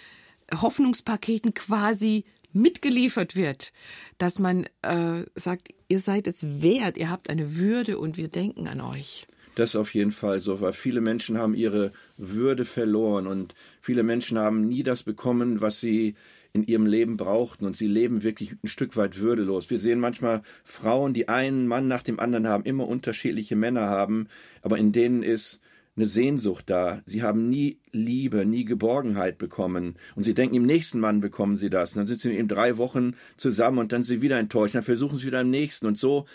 Hoffnungspaketen 0.54 1.54
quasi 1.54 2.26
mitgeliefert 2.54 3.36
wird, 3.36 3.74
dass 4.18 4.40
man 4.40 4.66
äh, 4.82 5.24
sagt, 5.36 5.70
ihr 5.90 6.00
seid 6.00 6.26
es 6.28 6.62
wert, 6.62 6.98
ihr 6.98 7.10
habt 7.10 7.30
eine 7.30 7.56
Würde 7.56 8.00
und 8.00 8.18
wir 8.18 8.30
denken 8.30 8.68
an 8.68 8.82
euch. 8.82 9.28
Das 9.56 9.76
auf 9.76 9.94
jeden 9.94 10.12
Fall 10.12 10.42
so, 10.42 10.60
weil 10.62 10.74
viele 10.74 11.02
Menschen 11.02 11.38
haben 11.38 11.54
ihre 11.54 11.94
Würde 12.18 12.66
verloren 12.66 13.26
und 13.26 13.56
viele 13.82 14.04
Menschen 14.04 14.38
haben 14.38 14.68
nie 14.68 14.84
das 14.84 15.04
bekommen, 15.04 15.62
was 15.62 15.80
sie 15.80 16.16
in 16.56 16.64
ihrem 16.64 16.86
Leben 16.86 17.18
brauchten 17.18 17.66
und 17.66 17.76
sie 17.76 17.88
leben 17.88 18.24
wirklich 18.24 18.56
ein 18.64 18.70
Stück 18.70 18.96
weit 18.96 19.20
würdelos. 19.20 19.70
Wir 19.70 19.78
sehen 19.78 20.00
manchmal 20.00 20.42
Frauen, 20.64 21.14
die 21.14 21.28
einen 21.28 21.68
Mann 21.68 21.90
nach 21.90 22.02
dem 22.02 22.18
anderen 22.18 22.48
haben, 22.48 22.64
immer 22.64 22.88
unterschiedliche 22.88 23.58
Männer 23.58 23.82
haben, 23.82 24.30
aber 24.62 24.78
in 24.78 24.94
denen 24.94 25.22
ist 25.22 25.60
eine 25.98 26.08
Sehnsucht 26.08 26.70
da. 26.70 27.02
Sie 27.06 27.24
haben 27.24 27.50
nie 27.50 27.80
Liebe, 27.92 28.46
nie 28.46 28.64
Geborgenheit 28.64 29.38
bekommen. 29.38 29.96
Und 30.16 30.24
sie 30.24 30.34
denken, 30.34 30.56
im 30.56 30.66
nächsten 30.66 31.00
Mann 31.00 31.20
bekommen 31.20 31.58
sie 31.58 31.70
das. 31.70 31.92
Und 31.92 32.00
dann 32.00 32.08
sind 32.08 32.22
sie 32.22 32.32
eben 32.32 32.48
drei 32.48 32.78
Wochen 32.78 33.16
zusammen 33.36 33.80
und 33.80 33.92
dann 33.92 34.04
sind 34.04 34.18
sie 34.18 34.22
wieder 34.22 34.40
enttäuscht. 34.40 34.76
Dann 34.76 34.84
versuchen 34.84 35.18
sie 35.18 35.28
wieder 35.28 35.42
im 35.42 35.50
nächsten. 35.50 35.86
Und 35.86 35.98
so 35.98 36.26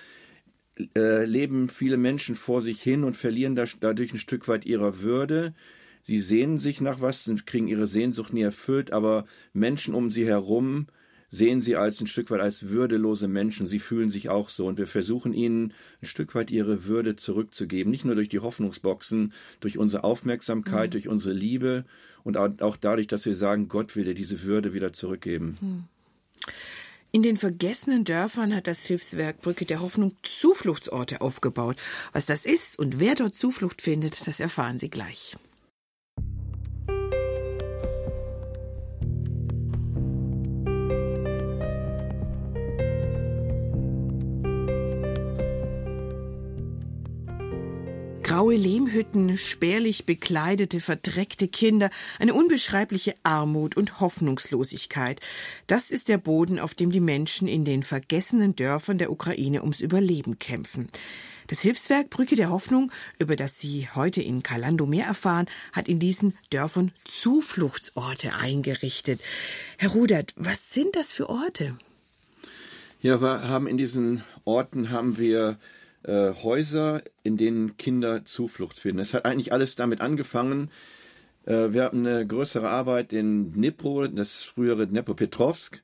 äh, 0.96 1.24
leben 1.24 1.68
viele 1.68 1.98
Menschen 1.98 2.36
vor 2.36 2.62
sich 2.62 2.82
hin 2.82 3.04
und 3.04 3.16
verlieren 3.16 3.54
dadurch 3.54 4.12
ein 4.12 4.18
Stück 4.18 4.48
weit 4.48 4.64
ihrer 4.64 5.00
Würde. 5.02 5.54
Sie 6.02 6.18
sehnen 6.18 6.58
sich 6.58 6.80
nach 6.80 7.00
was, 7.00 7.30
kriegen 7.46 7.68
ihre 7.68 7.86
Sehnsucht 7.86 8.32
nie 8.32 8.42
erfüllt, 8.42 8.92
aber 8.92 9.26
Menschen 9.52 9.94
um 9.94 10.10
sie 10.10 10.26
herum 10.26 10.86
sehen 11.30 11.60
sie 11.60 11.76
als 11.76 12.00
ein 12.00 12.08
Stück 12.08 12.30
weit 12.30 12.40
als 12.40 12.68
würdelose 12.68 13.28
Menschen. 13.28 13.66
Sie 13.66 13.78
fühlen 13.78 14.10
sich 14.10 14.28
auch 14.28 14.48
so 14.48 14.66
und 14.66 14.78
wir 14.78 14.88
versuchen 14.88 15.32
ihnen 15.32 15.72
ein 16.02 16.06
Stück 16.06 16.34
weit 16.34 16.50
ihre 16.50 16.84
Würde 16.86 17.16
zurückzugeben. 17.16 17.90
Nicht 17.90 18.04
nur 18.04 18.16
durch 18.16 18.28
die 18.28 18.40
Hoffnungsboxen, 18.40 19.32
durch 19.60 19.78
unsere 19.78 20.04
Aufmerksamkeit, 20.04 20.90
mhm. 20.90 20.92
durch 20.92 21.08
unsere 21.08 21.34
Liebe 21.34 21.84
und 22.24 22.36
auch 22.36 22.76
dadurch, 22.76 23.06
dass 23.06 23.24
wir 23.24 23.34
sagen, 23.34 23.68
Gott 23.68 23.94
will 23.96 24.04
dir 24.04 24.14
diese 24.14 24.42
Würde 24.42 24.74
wieder 24.74 24.92
zurückgeben. 24.92 25.56
Mhm. 25.60 25.84
In 27.12 27.22
den 27.22 27.36
vergessenen 27.36 28.04
Dörfern 28.04 28.54
hat 28.54 28.68
das 28.68 28.84
Hilfswerk 28.84 29.40
Brücke 29.40 29.64
der 29.64 29.80
Hoffnung 29.80 30.14
Zufluchtsorte 30.22 31.20
aufgebaut. 31.20 31.76
Was 32.12 32.26
das 32.26 32.44
ist 32.44 32.78
und 32.78 33.00
wer 33.00 33.16
dort 33.16 33.34
Zuflucht 33.34 33.82
findet, 33.82 34.28
das 34.28 34.38
erfahren 34.38 34.78
Sie 34.78 34.90
gleich. 34.90 35.36
Graue 48.40 48.56
Lehmhütten, 48.56 49.36
spärlich 49.36 50.06
bekleidete, 50.06 50.80
verdreckte 50.80 51.46
Kinder, 51.46 51.90
eine 52.18 52.32
unbeschreibliche 52.32 53.14
Armut 53.22 53.76
und 53.76 54.00
Hoffnungslosigkeit. 54.00 55.20
Das 55.66 55.90
ist 55.90 56.08
der 56.08 56.16
Boden, 56.16 56.58
auf 56.58 56.72
dem 56.74 56.90
die 56.90 57.00
Menschen 57.00 57.48
in 57.48 57.66
den 57.66 57.82
vergessenen 57.82 58.56
Dörfern 58.56 58.96
der 58.96 59.12
Ukraine 59.12 59.60
ums 59.60 59.80
Überleben 59.80 60.38
kämpfen. 60.38 60.88
Das 61.48 61.60
Hilfswerk 61.60 62.08
Brücke 62.08 62.34
der 62.34 62.48
Hoffnung, 62.48 62.90
über 63.18 63.36
das 63.36 63.60
Sie 63.60 63.90
heute 63.94 64.22
in 64.22 64.42
Kalando 64.42 64.86
mehr 64.86 65.04
erfahren, 65.04 65.44
hat 65.74 65.86
in 65.86 65.98
diesen 65.98 66.32
Dörfern 66.48 66.92
Zufluchtsorte 67.04 68.32
eingerichtet. 68.36 69.20
Herr 69.76 69.90
Rudert, 69.90 70.32
was 70.36 70.72
sind 70.72 70.96
das 70.96 71.12
für 71.12 71.28
Orte? 71.28 71.76
Ja, 73.02 73.20
wir 73.20 73.46
haben 73.46 73.66
in 73.66 73.76
diesen 73.76 74.22
Orten 74.46 74.88
haben 74.88 75.18
wir 75.18 75.58
äh, 76.02 76.32
Häuser, 76.42 77.02
in 77.22 77.36
denen 77.36 77.76
Kinder 77.76 78.24
Zuflucht 78.24 78.78
finden. 78.78 79.00
Es 79.00 79.14
hat 79.14 79.24
eigentlich 79.24 79.52
alles 79.52 79.76
damit 79.76 80.00
angefangen. 80.00 80.70
Äh, 81.46 81.72
wir 81.72 81.84
hatten 81.84 82.06
eine 82.06 82.26
größere 82.26 82.68
Arbeit 82.68 83.12
in 83.12 83.52
Dnipro, 83.52 84.06
das 84.06 84.42
frühere 84.42 84.86
Dnepropetrovsk. 84.86 85.82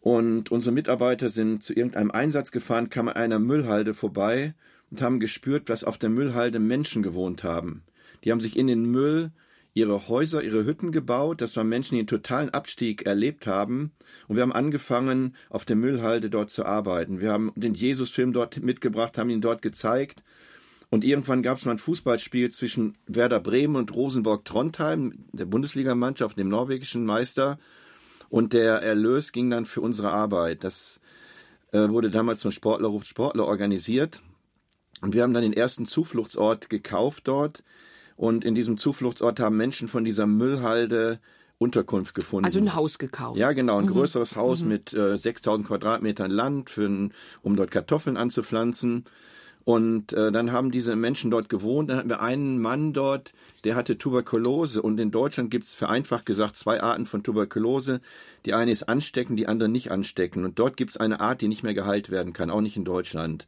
Und 0.00 0.50
unsere 0.50 0.74
Mitarbeiter 0.74 1.30
sind 1.30 1.62
zu 1.62 1.72
irgendeinem 1.72 2.10
Einsatz 2.10 2.50
gefahren, 2.50 2.90
kamen 2.90 3.08
an 3.08 3.16
einer 3.16 3.38
Müllhalde 3.38 3.94
vorbei 3.94 4.54
und 4.90 5.00
haben 5.00 5.18
gespürt, 5.18 5.70
dass 5.70 5.82
auf 5.82 5.96
der 5.98 6.10
Müllhalde 6.10 6.58
Menschen 6.58 7.02
gewohnt 7.02 7.42
haben. 7.42 7.84
Die 8.22 8.30
haben 8.30 8.40
sich 8.40 8.58
in 8.58 8.66
den 8.66 8.84
Müll 8.84 9.30
ihre 9.74 10.08
Häuser, 10.08 10.42
ihre 10.42 10.64
Hütten 10.64 10.92
gebaut. 10.92 11.40
Das 11.40 11.56
waren 11.56 11.68
Menschen, 11.68 11.96
die 11.96 12.00
einen 12.00 12.06
totalen 12.06 12.50
Abstieg 12.50 13.04
erlebt 13.04 13.46
haben. 13.46 13.92
Und 14.28 14.36
wir 14.36 14.42
haben 14.42 14.52
angefangen, 14.52 15.34
auf 15.50 15.64
der 15.64 15.76
Müllhalde 15.76 16.30
dort 16.30 16.50
zu 16.50 16.64
arbeiten. 16.64 17.20
Wir 17.20 17.32
haben 17.32 17.52
den 17.56 17.74
Jesus-Film 17.74 18.32
dort 18.32 18.62
mitgebracht, 18.62 19.18
haben 19.18 19.30
ihn 19.30 19.40
dort 19.40 19.62
gezeigt. 19.62 20.22
Und 20.90 21.02
irgendwann 21.02 21.42
gab 21.42 21.58
es 21.58 21.64
mal 21.64 21.72
ein 21.72 21.78
Fußballspiel 21.78 22.52
zwischen 22.52 22.96
Werder 23.08 23.40
Bremen 23.40 23.74
und 23.74 23.92
Rosenborg 23.92 24.44
Trondheim, 24.44 25.26
der 25.32 25.46
Bundesligamannschaft, 25.46 26.38
dem 26.38 26.48
norwegischen 26.48 27.04
Meister. 27.04 27.58
Und 28.28 28.52
der 28.52 28.74
Erlös 28.74 29.32
ging 29.32 29.50
dann 29.50 29.64
für 29.64 29.80
unsere 29.80 30.12
Arbeit. 30.12 30.62
Das 30.62 31.00
äh, 31.72 31.88
wurde 31.88 32.10
damals 32.10 32.42
von 32.42 32.52
Sportler 32.52 32.88
ruft 32.88 33.08
Sportler 33.08 33.46
organisiert. 33.46 34.20
Und 35.00 35.14
wir 35.14 35.24
haben 35.24 35.34
dann 35.34 35.42
den 35.42 35.52
ersten 35.52 35.84
Zufluchtsort 35.84 36.70
gekauft 36.70 37.26
dort 37.26 37.64
und 38.16 38.44
in 38.44 38.54
diesem 38.54 38.76
Zufluchtsort 38.76 39.40
haben 39.40 39.56
Menschen 39.56 39.88
von 39.88 40.04
dieser 40.04 40.26
Müllhalde 40.26 41.20
Unterkunft 41.58 42.14
gefunden. 42.14 42.44
Also 42.44 42.58
ein 42.58 42.74
Haus 42.74 42.98
gekauft. 42.98 43.38
Ja, 43.38 43.52
genau, 43.52 43.78
ein 43.78 43.84
mhm. 43.84 43.90
größeres 43.90 44.36
Haus 44.36 44.62
mhm. 44.62 44.68
mit 44.68 44.92
äh, 44.92 45.16
6000 45.16 45.66
Quadratmetern 45.66 46.30
Land, 46.30 46.70
für 46.70 46.86
ein, 46.86 47.12
um 47.42 47.56
dort 47.56 47.70
Kartoffeln 47.70 48.16
anzupflanzen. 48.16 49.04
Und 49.64 50.12
äh, 50.12 50.30
dann 50.30 50.52
haben 50.52 50.70
diese 50.70 50.94
Menschen 50.94 51.30
dort 51.30 51.48
gewohnt. 51.48 51.88
Dann 51.88 51.96
hatten 51.96 52.08
wir 52.10 52.20
einen 52.20 52.60
Mann 52.60 52.92
dort, 52.92 53.32
der 53.64 53.76
hatte 53.76 53.96
Tuberkulose. 53.96 54.82
Und 54.82 55.00
in 55.00 55.10
Deutschland 55.10 55.50
gibt 55.50 55.64
es 55.64 55.72
vereinfacht 55.72 56.26
gesagt 56.26 56.56
zwei 56.56 56.82
Arten 56.82 57.06
von 57.06 57.22
Tuberkulose. 57.22 58.00
Die 58.44 58.52
eine 58.52 58.72
ist 58.72 58.82
ansteckend, 58.82 59.38
die 59.38 59.46
andere 59.46 59.70
nicht 59.70 59.90
ansteckend. 59.90 60.44
Und 60.44 60.58
dort 60.58 60.76
gibt 60.76 60.90
es 60.90 60.96
eine 60.98 61.20
Art, 61.20 61.40
die 61.40 61.48
nicht 61.48 61.62
mehr 61.62 61.72
geheilt 61.72 62.10
werden 62.10 62.34
kann, 62.34 62.50
auch 62.50 62.60
nicht 62.60 62.76
in 62.76 62.84
Deutschland. 62.84 63.46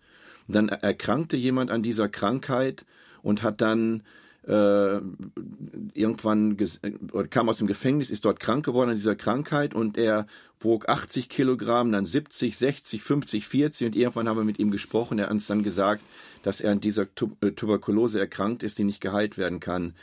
Und 0.48 0.54
dann 0.54 0.68
erkrankte 0.70 1.36
jemand 1.36 1.70
an 1.70 1.82
dieser 1.82 2.08
Krankheit 2.08 2.86
und 3.20 3.42
hat 3.42 3.60
dann 3.60 4.02
äh, 4.46 5.00
irgendwann 5.94 6.56
äh, 6.58 7.24
kam 7.28 7.48
aus 7.48 7.58
dem 7.58 7.66
Gefängnis, 7.66 8.10
ist 8.10 8.24
dort 8.24 8.40
krank 8.40 8.64
geworden 8.64 8.90
an 8.90 8.96
dieser 8.96 9.16
Krankheit 9.16 9.74
und 9.74 9.98
er 9.98 10.26
wog 10.60 10.88
80 10.88 11.28
Kilogramm, 11.28 11.92
dann 11.92 12.04
70, 12.04 12.56
60, 12.56 13.02
50, 13.02 13.46
40 13.46 13.86
und 13.88 13.96
irgendwann 13.96 14.28
haben 14.28 14.38
wir 14.38 14.44
mit 14.44 14.58
ihm 14.58 14.70
gesprochen. 14.70 15.18
Er 15.18 15.26
hat 15.26 15.32
uns 15.32 15.46
dann 15.46 15.62
gesagt, 15.62 16.02
dass 16.42 16.60
er 16.60 16.72
an 16.72 16.80
dieser 16.80 17.02
äh, 17.40 17.50
Tuberkulose 17.50 18.20
erkrankt 18.20 18.62
ist, 18.62 18.78
die 18.78 18.84
nicht 18.84 19.00
geheilt 19.00 19.36
werden 19.36 19.60
kann. 19.60 19.94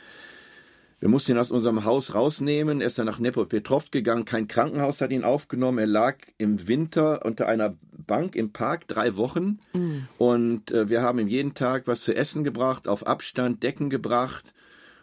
Wir 1.04 1.10
mussten 1.10 1.32
ihn 1.32 1.38
aus 1.38 1.50
unserem 1.50 1.84
Haus 1.84 2.14
rausnehmen. 2.14 2.80
Er 2.80 2.86
ist 2.86 2.98
dann 2.98 3.04
nach 3.04 3.18
Nepopetrov 3.18 3.90
gegangen. 3.90 4.24
Kein 4.24 4.48
Krankenhaus 4.48 5.02
hat 5.02 5.10
ihn 5.10 5.22
aufgenommen. 5.22 5.76
Er 5.76 5.86
lag 5.86 6.16
im 6.38 6.66
Winter 6.66 7.26
unter 7.26 7.46
einer 7.46 7.74
Bank 8.06 8.34
im 8.34 8.52
Park 8.54 8.88
drei 8.88 9.18
Wochen. 9.18 9.58
Mhm. 9.74 10.08
Und 10.16 10.70
äh, 10.70 10.88
wir 10.88 11.02
haben 11.02 11.18
ihm 11.18 11.28
jeden 11.28 11.52
Tag 11.52 11.86
was 11.86 12.04
zu 12.04 12.16
essen 12.16 12.42
gebracht, 12.42 12.88
auf 12.88 13.06
Abstand 13.06 13.62
Decken 13.62 13.90
gebracht. 13.90 14.54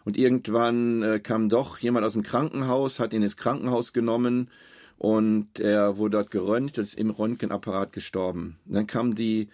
Und 0.04 0.16
irgendwann 0.16 1.04
äh, 1.04 1.20
kam 1.20 1.48
doch 1.48 1.78
jemand 1.78 2.04
aus 2.04 2.14
dem 2.14 2.24
Krankenhaus, 2.24 2.98
hat 2.98 3.12
ihn 3.12 3.22
ins 3.22 3.36
Krankenhaus 3.36 3.92
genommen 3.92 4.50
und 4.98 5.60
er 5.60 5.98
wurde 5.98 6.16
dort 6.16 6.32
geröntgt 6.32 6.78
und 6.78 6.82
ist 6.82 6.98
im 6.98 7.10
Röntgenapparat 7.10 7.92
gestorben. 7.92 8.58
Und 8.66 8.74
dann 8.74 8.88
kam 8.88 9.14
die 9.14 9.50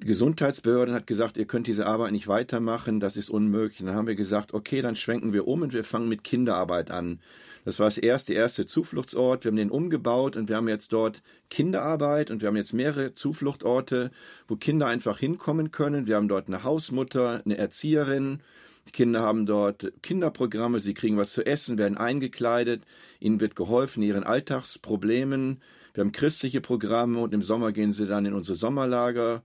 Gesundheitsbehörde 0.00 0.92
hat 0.92 1.06
gesagt, 1.06 1.36
ihr 1.36 1.46
könnt 1.46 1.66
diese 1.66 1.86
Arbeit 1.86 2.12
nicht 2.12 2.26
weitermachen, 2.26 2.98
das 2.98 3.16
ist 3.16 3.30
unmöglich. 3.30 3.78
Dann 3.78 3.94
haben 3.94 4.08
wir 4.08 4.16
gesagt, 4.16 4.52
okay, 4.52 4.82
dann 4.82 4.96
schwenken 4.96 5.32
wir 5.32 5.46
um 5.46 5.62
und 5.62 5.72
wir 5.72 5.84
fangen 5.84 6.08
mit 6.08 6.24
Kinderarbeit 6.24 6.90
an. 6.90 7.20
Das 7.64 7.78
war 7.78 7.86
das 7.86 7.96
erste, 7.96 8.34
erste 8.34 8.66
Zufluchtsort. 8.66 9.44
Wir 9.44 9.50
haben 9.50 9.56
den 9.56 9.70
umgebaut 9.70 10.36
und 10.36 10.48
wir 10.48 10.56
haben 10.56 10.68
jetzt 10.68 10.92
dort 10.92 11.22
Kinderarbeit 11.48 12.30
und 12.30 12.42
wir 12.42 12.48
haben 12.48 12.56
jetzt 12.56 12.74
mehrere 12.74 13.14
Zufluchtsorte, 13.14 14.10
wo 14.48 14.56
Kinder 14.56 14.86
einfach 14.88 15.18
hinkommen 15.18 15.70
können. 15.70 16.06
Wir 16.06 16.16
haben 16.16 16.28
dort 16.28 16.48
eine 16.48 16.64
Hausmutter, 16.64 17.40
eine 17.44 17.56
Erzieherin. 17.56 18.40
Die 18.88 18.92
Kinder 18.92 19.22
haben 19.22 19.46
dort 19.46 19.92
Kinderprogramme, 20.02 20.80
sie 20.80 20.92
kriegen 20.92 21.16
was 21.16 21.32
zu 21.32 21.46
essen, 21.46 21.78
werden 21.78 21.96
eingekleidet, 21.96 22.82
ihnen 23.18 23.40
wird 23.40 23.56
geholfen, 23.56 24.02
ihren 24.02 24.24
Alltagsproblemen. 24.24 25.62
Wir 25.94 26.02
haben 26.02 26.12
christliche 26.12 26.60
Programme 26.60 27.20
und 27.20 27.32
im 27.32 27.42
Sommer 27.42 27.72
gehen 27.72 27.92
sie 27.92 28.06
dann 28.06 28.26
in 28.26 28.34
unsere 28.34 28.58
Sommerlager 28.58 29.42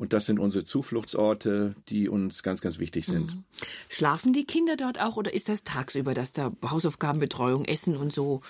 und 0.00 0.14
das 0.14 0.24
sind 0.24 0.38
unsere 0.38 0.64
Zufluchtsorte, 0.64 1.74
die 1.90 2.08
uns 2.08 2.42
ganz, 2.42 2.62
ganz 2.62 2.78
wichtig 2.78 3.04
sind. 3.04 3.34
Mhm. 3.34 3.44
Schlafen 3.90 4.32
die 4.32 4.46
Kinder 4.46 4.78
dort 4.78 4.98
auch 4.98 5.18
oder 5.18 5.34
ist 5.34 5.50
das 5.50 5.62
tagsüber, 5.62 6.14
dass 6.14 6.32
da 6.32 6.52
Hausaufgabenbetreuung, 6.64 7.66
Essen 7.66 7.98
und 7.98 8.10
so 8.10 8.40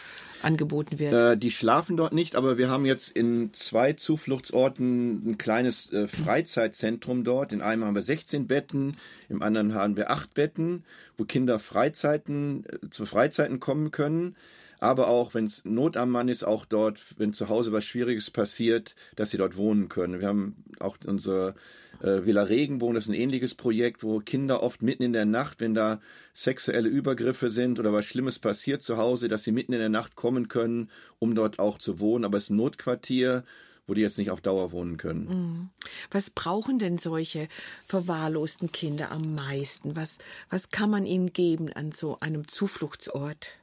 angeboten 0.43 1.01
wird? 1.01 1.13
Äh, 1.13 1.37
die 1.37 1.51
schlafen 1.51 1.97
dort 1.97 2.13
nicht, 2.13 2.37
aber 2.37 2.57
wir 2.57 2.71
haben 2.71 2.87
jetzt 2.87 3.11
in 3.11 3.53
zwei 3.53 3.95
Zufluchtsorten 3.95 5.29
ein 5.29 5.39
kleines 5.39 5.93
äh, 5.93 6.07
Freizeitzentrum 6.07 7.25
dort. 7.25 7.51
In 7.51 7.63
einem 7.63 7.85
haben 7.85 7.97
wir 7.97 8.03
16 8.03 8.47
Betten, 8.47 8.97
im 9.29 9.43
anderen 9.43 9.75
haben 9.75 9.97
wir 9.97 10.13
acht 10.13 10.35
Betten, 10.35 10.85
wo 11.19 11.25
Kinder 11.25 11.59
Freizeiten, 11.59 12.65
äh, 12.65 12.91
zu 12.91 13.07
Freizeiten 13.07 13.59
kommen 13.59 13.91
können 13.91 14.37
aber 14.81 15.09
auch, 15.09 15.35
wenn 15.35 15.45
es 15.45 15.63
Not 15.65 15.97
am 15.97 16.11
Mann 16.11 16.29
ist, 16.29 16.43
auch 16.43 16.65
dort, 16.65 17.01
wenn 17.19 17.35
zu 17.35 17.49
Hause 17.51 17.71
was 17.71 17.85
Schwieriges 17.85 18.31
passiert, 18.31 18.95
dass 19.15 19.31
sie 19.31 19.37
dort 19.37 19.57
wohnen 19.57 19.89
können. 19.89 20.21
Wir 20.21 20.29
haben 20.29 20.65
auch 20.81 20.97
unsere 21.07 21.55
äh, 22.03 22.25
Villa 22.25 22.43
Regenbogen, 22.43 22.95
das 22.95 23.05
ist 23.05 23.11
ein 23.11 23.15
ähnliches 23.15 23.55
Projekt, 23.55 24.03
wo 24.03 24.21
Kinder 24.21 24.63
oft 24.63 24.83
mitten 24.83 25.03
in 25.03 25.13
der 25.13 25.27
Nacht, 25.27 25.61
wenn 25.61 25.75
da 25.75 26.01
sexuelle 26.33 26.89
Übergriffe 26.89 27.51
sind 27.51 27.79
oder 27.79 27.93
was 27.93 28.07
Schlimmes 28.07 28.39
passiert 28.39 28.81
zu 28.81 28.97
Hause, 28.97 29.29
dass 29.29 29.45
sie 29.45 29.53
mitten 29.53 29.75
in 29.75 29.81
der 29.81 29.91
Nacht 29.91 30.17
kommen 30.17 30.49
können, 30.49 30.91
um 31.19 31.35
dort 31.35 31.59
auch 31.59 31.79
zu 31.79 32.01
wohnen. 32.01 32.25
Aber 32.25 32.39
es 32.39 32.45
ist 32.45 32.51
ein 32.51 32.57
Notquartier, 32.57 33.45
wo 33.87 33.95
die 33.95 34.01
jetzt 34.01 34.19
nicht 34.19 34.31
auf 34.31 34.41
Dauer 34.41 34.73
wohnen 34.73 34.97
können. 34.97 35.27
Mhm. 35.27 35.69
Was 36.11 36.31
brauchen 36.31 36.79
denn 36.79 36.97
solche 36.97 37.49
verwahrlosten 37.87 38.73
Kinder 38.73 39.11
am 39.11 39.35
meisten? 39.35 39.97
Was, 39.97 40.19
was 40.49 40.71
kann 40.71 40.91
man 40.91 41.05
ihnen 41.05 41.33
geben 41.33 41.73
an 41.73 41.93
so 41.93 42.19
einem 42.21 42.49
Zufluchtsort? 42.49 43.60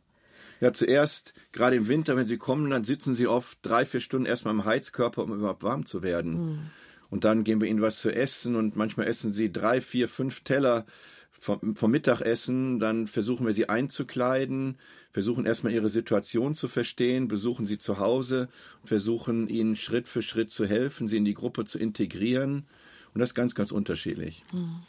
Ja, 0.60 0.74
zuerst, 0.74 1.34
gerade 1.52 1.76
im 1.76 1.88
Winter, 1.88 2.16
wenn 2.16 2.26
sie 2.26 2.38
kommen, 2.38 2.70
dann 2.70 2.84
sitzen 2.84 3.16
sie 3.16 3.28
oft 3.28 3.60
drei, 3.62 3.86
vier 3.86 4.00
Stunden 4.00 4.26
erstmal 4.26 4.54
im 4.54 4.66
Heizkörper, 4.66 5.24
um 5.24 5.34
überhaupt 5.34 5.64
warm 5.64 5.86
zu 5.86 6.02
werden. 6.02 6.34
Mhm. 6.34 6.60
Und 7.10 7.24
dann 7.24 7.44
geben 7.44 7.62
wir 7.62 7.70
ihnen 7.70 7.82
was 7.82 8.00
zu 8.00 8.12
essen 8.12 8.56
und 8.56 8.76
manchmal 8.76 9.08
essen 9.08 9.32
sie 9.32 9.52
drei, 9.52 9.82
vier, 9.82 10.10
fünf 10.10 10.42
Teller 10.42 10.86
vom, 11.40 11.76
vom 11.76 11.92
Mittagessen, 11.92 12.80
dann 12.80 13.08
versuchen 13.08 13.46
wir 13.46 13.54
sie 13.54 13.70
einzukleiden, 13.70 14.78
versuchen 15.12 15.46
erstmal 15.46 15.74
ihre 15.74 15.90
Situation 15.90 16.56
zu 16.56 16.68
verstehen, 16.68 17.28
besuchen 17.28 17.66
sie 17.66 17.78
zu 17.78 18.00
Hause, 18.00 18.50
versuchen 18.84 19.48
ihnen 19.48 19.76
Schritt 19.76 20.08
für 20.08 20.22
Schritt 20.22 20.50
zu 20.50 20.66
helfen, 20.66 21.08
sie 21.08 21.18
in 21.18 21.26
die 21.26 21.36
Gruppe 21.36 21.66
zu 21.66 21.80
integrieren. 21.80 22.66
Und 23.14 23.22
das 23.22 23.30
ist 23.30 23.36
ganz, 23.36 23.56
ganz 23.56 23.72
unterschiedlich. 23.72 24.44
Mhm. 24.52 24.84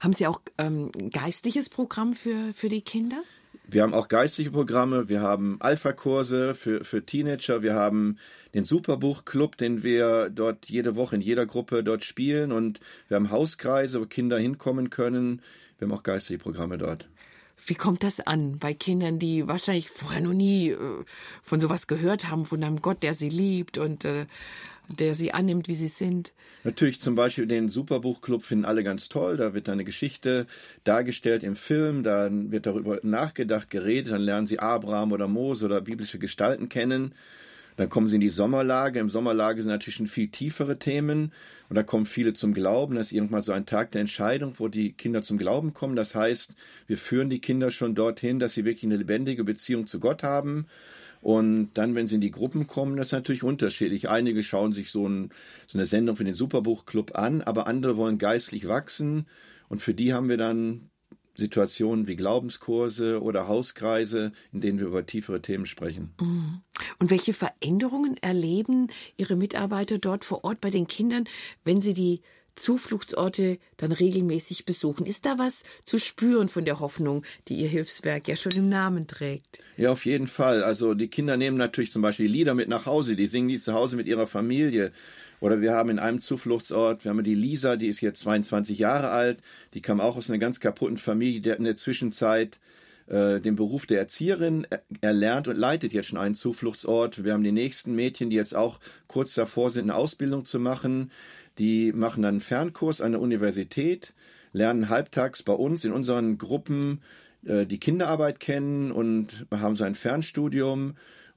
Haben 0.00 0.12
Sie 0.12 0.26
auch 0.26 0.40
ähm, 0.58 0.92
geistliches 1.10 1.68
Programm 1.68 2.14
für, 2.14 2.52
für 2.54 2.68
die 2.68 2.82
Kinder? 2.82 3.20
Wir 3.66 3.82
haben 3.82 3.94
auch 3.94 4.08
geistliche 4.08 4.50
Programme, 4.50 5.08
wir 5.08 5.22
haben 5.22 5.56
Alpha-Kurse 5.60 6.54
für, 6.54 6.84
für 6.84 7.04
Teenager, 7.04 7.62
wir 7.62 7.74
haben 7.74 8.18
den 8.52 8.66
Superbuch-Club, 8.66 9.56
den 9.56 9.82
wir 9.82 10.28
dort 10.28 10.66
jede 10.66 10.96
Woche 10.96 11.16
in 11.16 11.22
jeder 11.22 11.46
Gruppe 11.46 11.82
dort 11.82 12.04
spielen 12.04 12.52
und 12.52 12.78
wir 13.08 13.16
haben 13.16 13.30
Hauskreise, 13.30 14.02
wo 14.02 14.06
Kinder 14.06 14.38
hinkommen 14.38 14.90
können. 14.90 15.40
Wir 15.78 15.88
haben 15.88 15.94
auch 15.94 16.02
geistige 16.02 16.38
Programme 16.38 16.76
dort. 16.76 17.08
Wie 17.66 17.74
kommt 17.74 18.02
das 18.02 18.20
an 18.20 18.58
bei 18.58 18.74
Kindern, 18.74 19.18
die 19.18 19.48
wahrscheinlich 19.48 19.88
vorher 19.88 20.20
noch 20.20 20.34
nie 20.34 20.70
äh, 20.70 20.78
von 21.42 21.60
sowas 21.60 21.86
gehört 21.86 22.30
haben, 22.30 22.44
von 22.44 22.62
einem 22.62 22.82
Gott, 22.82 23.02
der 23.02 23.14
sie 23.14 23.30
liebt 23.30 23.78
und 23.78 24.04
äh, 24.04 24.26
der 24.88 25.14
sie 25.14 25.32
annimmt, 25.32 25.66
wie 25.66 25.74
sie 25.74 25.88
sind? 25.88 26.34
Natürlich 26.62 27.00
zum 27.00 27.14
Beispiel 27.14 27.46
den 27.46 27.68
Superbuchclub 27.68 28.44
finden 28.44 28.64
alle 28.64 28.84
ganz 28.84 29.08
toll. 29.08 29.36
Da 29.36 29.54
wird 29.54 29.68
eine 29.68 29.84
Geschichte 29.84 30.46
dargestellt 30.84 31.42
im 31.42 31.56
Film, 31.56 32.02
dann 32.02 32.50
wird 32.52 32.66
darüber 32.66 32.98
nachgedacht, 33.02 33.70
geredet, 33.70 34.12
dann 34.12 34.22
lernen 34.22 34.46
sie 34.46 34.58
Abraham 34.58 35.12
oder 35.12 35.28
Mose 35.28 35.64
oder 35.64 35.80
biblische 35.80 36.18
Gestalten 36.18 36.68
kennen. 36.68 37.14
Dann 37.76 37.88
kommen 37.88 38.08
sie 38.08 38.16
in 38.16 38.20
die 38.20 38.28
Sommerlage. 38.28 39.00
Im 39.00 39.08
Sommerlage 39.08 39.62
sind 39.62 39.70
natürlich 39.70 39.96
schon 39.96 40.06
viel 40.06 40.28
tiefere 40.28 40.78
Themen. 40.78 41.32
Und 41.68 41.76
da 41.76 41.82
kommen 41.82 42.06
viele 42.06 42.32
zum 42.32 42.54
Glauben. 42.54 42.94
Das 42.94 43.08
ist 43.08 43.12
irgendwann 43.12 43.42
so 43.42 43.52
ein 43.52 43.66
Tag 43.66 43.90
der 43.92 44.02
Entscheidung, 44.02 44.54
wo 44.58 44.68
die 44.68 44.92
Kinder 44.92 45.22
zum 45.22 45.38
Glauben 45.38 45.74
kommen. 45.74 45.96
Das 45.96 46.14
heißt, 46.14 46.54
wir 46.86 46.98
führen 46.98 47.30
die 47.30 47.40
Kinder 47.40 47.70
schon 47.70 47.94
dorthin, 47.94 48.38
dass 48.38 48.54
sie 48.54 48.64
wirklich 48.64 48.84
eine 48.84 48.96
lebendige 48.96 49.44
Beziehung 49.44 49.86
zu 49.86 49.98
Gott 49.98 50.22
haben. 50.22 50.66
Und 51.20 51.70
dann, 51.74 51.94
wenn 51.94 52.06
sie 52.06 52.16
in 52.16 52.20
die 52.20 52.30
Gruppen 52.30 52.66
kommen, 52.66 52.96
das 52.96 53.06
ist 53.06 53.12
natürlich 53.12 53.42
unterschiedlich. 53.42 54.08
Einige 54.10 54.42
schauen 54.42 54.72
sich 54.72 54.90
so, 54.90 55.08
ein, 55.08 55.30
so 55.66 55.78
eine 55.78 55.86
Sendung 55.86 56.16
für 56.16 56.24
den 56.24 56.34
Superbuchclub 56.34 57.16
an, 57.16 57.40
aber 57.40 57.66
andere 57.66 57.96
wollen 57.96 58.18
geistlich 58.18 58.68
wachsen. 58.68 59.26
Und 59.68 59.80
für 59.80 59.94
die 59.94 60.12
haben 60.12 60.28
wir 60.28 60.36
dann 60.36 60.90
Situationen 61.34 62.06
wie 62.06 62.16
Glaubenskurse 62.16 63.22
oder 63.22 63.48
Hauskreise, 63.48 64.32
in 64.52 64.60
denen 64.60 64.78
wir 64.78 64.86
über 64.86 65.06
tiefere 65.06 65.42
Themen 65.42 65.66
sprechen. 65.66 66.14
Mhm. 66.20 66.60
Und 66.98 67.10
welche 67.10 67.32
Veränderungen 67.32 68.16
erleben 68.20 68.88
Ihre 69.16 69.36
Mitarbeiter 69.36 69.98
dort 69.98 70.24
vor 70.24 70.44
Ort 70.44 70.60
bei 70.60 70.70
den 70.70 70.86
Kindern, 70.86 71.24
wenn 71.64 71.80
sie 71.80 71.94
die 71.94 72.20
Zufluchtsorte 72.56 73.58
dann 73.76 73.92
regelmäßig 73.92 74.64
besuchen. 74.64 75.06
Ist 75.06 75.26
da 75.26 75.38
was 75.38 75.64
zu 75.84 75.98
spüren 75.98 76.48
von 76.48 76.64
der 76.64 76.80
Hoffnung, 76.80 77.24
die 77.48 77.54
Ihr 77.54 77.68
Hilfswerk 77.68 78.28
ja 78.28 78.36
schon 78.36 78.52
im 78.52 78.68
Namen 78.68 79.06
trägt? 79.06 79.58
Ja, 79.76 79.90
auf 79.90 80.04
jeden 80.04 80.28
Fall. 80.28 80.62
Also 80.62 80.94
die 80.94 81.08
Kinder 81.08 81.36
nehmen 81.36 81.56
natürlich 81.56 81.90
zum 81.90 82.02
Beispiel 82.02 82.30
Lieder 82.30 82.54
mit 82.54 82.68
nach 82.68 82.86
Hause, 82.86 83.16
die 83.16 83.26
singen 83.26 83.48
die 83.48 83.58
zu 83.58 83.74
Hause 83.74 83.96
mit 83.96 84.06
ihrer 84.06 84.26
Familie. 84.26 84.92
Oder 85.44 85.60
wir 85.60 85.74
haben 85.74 85.90
in 85.90 85.98
einem 85.98 86.20
Zufluchtsort, 86.20 87.04
wir 87.04 87.10
haben 87.10 87.22
die 87.22 87.34
Lisa, 87.34 87.76
die 87.76 87.88
ist 87.88 88.00
jetzt 88.00 88.22
22 88.22 88.78
Jahre 88.78 89.10
alt, 89.10 89.42
die 89.74 89.82
kam 89.82 90.00
auch 90.00 90.16
aus 90.16 90.30
einer 90.30 90.38
ganz 90.38 90.58
kaputten 90.58 90.96
Familie, 90.96 91.42
die 91.42 91.50
hat 91.50 91.58
in 91.58 91.66
der 91.66 91.76
Zwischenzeit 91.76 92.58
äh, 93.08 93.42
den 93.42 93.54
Beruf 93.54 93.84
der 93.84 93.98
Erzieherin 93.98 94.66
erlernt 95.02 95.46
und 95.46 95.58
leitet 95.58 95.92
jetzt 95.92 96.06
schon 96.06 96.18
einen 96.18 96.34
Zufluchtsort. 96.34 97.24
Wir 97.24 97.34
haben 97.34 97.44
die 97.44 97.52
nächsten 97.52 97.94
Mädchen, 97.94 98.30
die 98.30 98.36
jetzt 98.36 98.56
auch 98.56 98.80
kurz 99.06 99.34
davor 99.34 99.70
sind, 99.70 99.90
eine 99.90 99.96
Ausbildung 99.96 100.46
zu 100.46 100.58
machen. 100.58 101.10
Die 101.58 101.92
machen 101.92 102.22
dann 102.22 102.36
einen 102.36 102.40
Fernkurs 102.40 103.02
an 103.02 103.12
der 103.12 103.20
Universität, 103.20 104.14
lernen 104.54 104.88
halbtags 104.88 105.42
bei 105.42 105.52
uns 105.52 105.84
in 105.84 105.92
unseren 105.92 106.38
Gruppen 106.38 107.02
äh, 107.44 107.66
die 107.66 107.78
Kinderarbeit 107.78 108.40
kennen 108.40 108.90
und 108.90 109.44
haben 109.50 109.76
so 109.76 109.84
ein 109.84 109.94
Fernstudium 109.94 110.94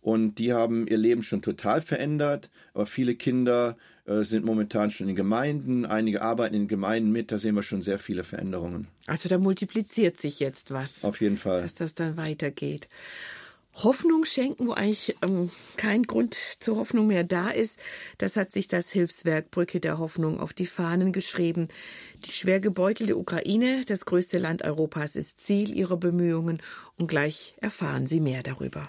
und 0.08 0.36
die 0.36 0.54
haben 0.54 0.88
ihr 0.88 0.96
Leben 0.96 1.22
schon 1.22 1.42
total 1.42 1.82
verändert. 1.82 2.50
Aber 2.74 2.86
viele 2.86 3.16
Kinder 3.16 3.76
äh, 4.06 4.24
sind 4.24 4.46
momentan 4.46 4.90
schon 4.90 5.10
in 5.10 5.18
Gemeinden, 5.18 5.86
einige 5.86 6.22
arbeiten 6.22 6.56
in 6.56 6.70
Gemeinden 6.70 7.12
mit, 7.12 7.30
da 7.30 7.40
sehen 7.40 7.56
wir 7.56 7.62
schon 7.62 7.82
sehr 7.82 8.00
viele 8.00 8.24
Veränderungen. 8.24 8.88
Also 9.06 9.28
da 9.28 9.38
multipliziert 9.38 10.18
sich 10.18 10.40
jetzt 10.40 10.72
was. 10.72 11.04
Auf 11.04 11.20
jeden 11.20 11.36
Fall. 11.36 11.62
Dass 11.62 11.74
das 11.74 11.94
dann 11.94 12.16
weitergeht. 12.16 12.88
Hoffnung 13.76 14.24
schenken, 14.24 14.68
wo 14.68 14.72
eigentlich 14.72 15.18
ähm, 15.22 15.52
kein 15.76 16.04
Grund 16.04 16.38
zur 16.60 16.78
Hoffnung 16.78 17.08
mehr 17.08 17.26
da 17.26 17.50
ist. 17.50 17.78
Das 18.18 18.38
hat 18.38 18.54
sich 18.54 18.70
das 18.70 18.90
Hilfswerk 18.90 19.52
Brücke 19.52 19.82
der 19.82 20.00
Hoffnung 20.00 20.40
auf 20.40 20.54
die 20.54 20.68
Fahnen 20.68 21.12
geschrieben. 21.12 21.68
Die 22.26 22.32
schwer 22.32 22.62
gebeutelte 22.62 23.18
Ukraine, 23.18 23.84
das 23.86 24.06
größte 24.06 24.38
Land 24.38 24.64
Europas, 24.64 25.18
ist 25.18 25.42
Ziel 25.42 25.76
ihrer 25.76 25.98
Bemühungen 25.98 26.62
und 26.98 27.08
gleich 27.08 27.56
erfahren 27.60 28.08
Sie 28.08 28.22
mehr 28.22 28.42
darüber. 28.42 28.88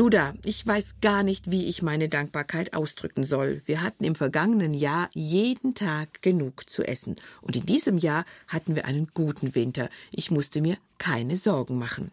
Luda, 0.00 0.32
ich 0.46 0.66
weiß 0.66 1.02
gar 1.02 1.22
nicht, 1.22 1.50
wie 1.50 1.68
ich 1.68 1.82
meine 1.82 2.08
Dankbarkeit 2.08 2.72
ausdrücken 2.72 3.22
soll. 3.22 3.60
Wir 3.66 3.82
hatten 3.82 4.04
im 4.04 4.14
vergangenen 4.14 4.72
Jahr 4.72 5.10
jeden 5.12 5.74
Tag 5.74 6.22
genug 6.22 6.70
zu 6.70 6.84
essen. 6.84 7.16
Und 7.42 7.54
in 7.54 7.66
diesem 7.66 7.98
Jahr 7.98 8.24
hatten 8.48 8.74
wir 8.76 8.86
einen 8.86 9.08
guten 9.12 9.54
Winter. 9.54 9.90
Ich 10.10 10.30
musste 10.30 10.62
mir 10.62 10.78
keine 10.96 11.36
Sorgen 11.36 11.76
machen. 11.76 12.12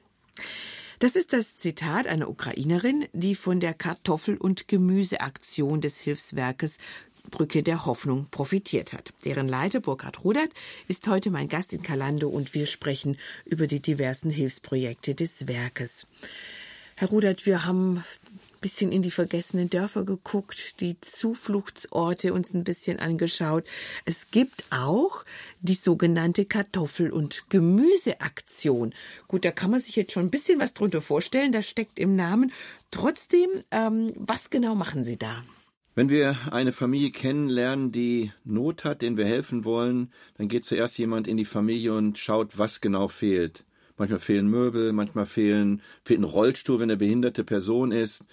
Das 0.99 1.15
ist 1.15 1.31
das 1.31 1.55
Zitat 1.55 2.07
einer 2.07 2.29
Ukrainerin, 2.29 3.05
die 3.13 3.35
von 3.35 3.61
der 3.61 3.73
Kartoffel- 3.73 4.35
und 4.35 4.67
Gemüseaktion 4.67 5.79
des 5.79 5.97
Hilfswerkes 5.97 6.79
Brücke 7.31 7.63
der 7.63 7.85
Hoffnung 7.85 8.27
profitiert 8.31 8.91
hat. 8.91 9.13
Deren 9.23 9.47
Leiter 9.47 9.79
Burkhard 9.79 10.25
Rudert 10.25 10.49
ist 10.89 11.07
heute 11.07 11.31
mein 11.31 11.47
Gast 11.47 11.71
in 11.71 11.83
Kalando 11.83 12.27
und 12.27 12.53
wir 12.53 12.65
sprechen 12.65 13.17
über 13.45 13.65
die 13.65 13.79
diversen 13.79 14.29
Hilfsprojekte 14.29 15.15
des 15.15 15.47
Werkes. 15.47 16.05
Herr 16.99 17.09
Rudert, 17.09 17.45
wir 17.45 17.63
haben 17.63 17.97
ein 17.97 18.03
bisschen 18.59 18.91
in 18.91 19.03
die 19.03 19.11
vergessenen 19.11 19.69
Dörfer 19.69 20.03
geguckt, 20.03 20.81
die 20.81 20.99
Zufluchtsorte 20.99 22.33
uns 22.33 22.55
ein 22.55 22.63
bisschen 22.63 22.97
angeschaut. 22.97 23.65
Es 24.05 24.31
gibt 24.31 24.65
auch 24.71 25.23
die 25.61 25.75
sogenannte 25.75 26.45
Kartoffel- 26.45 27.11
und 27.11 27.51
Gemüseaktion. 27.51 28.95
Gut, 29.27 29.45
da 29.45 29.51
kann 29.51 29.69
man 29.69 29.79
sich 29.79 29.95
jetzt 29.95 30.11
schon 30.11 30.25
ein 30.25 30.31
bisschen 30.31 30.59
was 30.59 30.73
drunter 30.73 31.01
vorstellen, 31.01 31.51
das 31.51 31.69
steckt 31.69 31.99
im 31.99 32.15
Namen. 32.15 32.51
Trotzdem, 32.89 33.47
ähm, 33.69 34.13
was 34.15 34.49
genau 34.49 34.73
machen 34.73 35.03
Sie 35.03 35.17
da? 35.17 35.43
Wenn 35.93 36.09
wir 36.09 36.35
eine 36.51 36.71
Familie 36.71 37.11
kennenlernen, 37.11 37.91
die 37.91 38.31
Not 38.43 38.85
hat, 38.85 39.03
denen 39.03 39.17
wir 39.17 39.25
helfen 39.25 39.65
wollen, 39.65 40.11
dann 40.39 40.47
geht 40.47 40.65
zuerst 40.65 40.97
jemand 40.97 41.27
in 41.27 41.37
die 41.37 41.45
Familie 41.45 41.93
und 41.93 42.17
schaut, 42.17 42.57
was 42.57 42.81
genau 42.81 43.07
fehlt. 43.07 43.66
Manchmal 43.97 44.19
fehlen 44.19 44.47
Möbel, 44.47 44.93
manchmal 44.93 45.25
fehlen, 45.25 45.81
fehlt 46.03 46.19
ein 46.19 46.23
Rollstuhl, 46.23 46.79
wenn 46.79 46.89
eine 46.89 46.97
behinderte 46.97 47.43
Person 47.43 47.91
ist. 47.91 48.23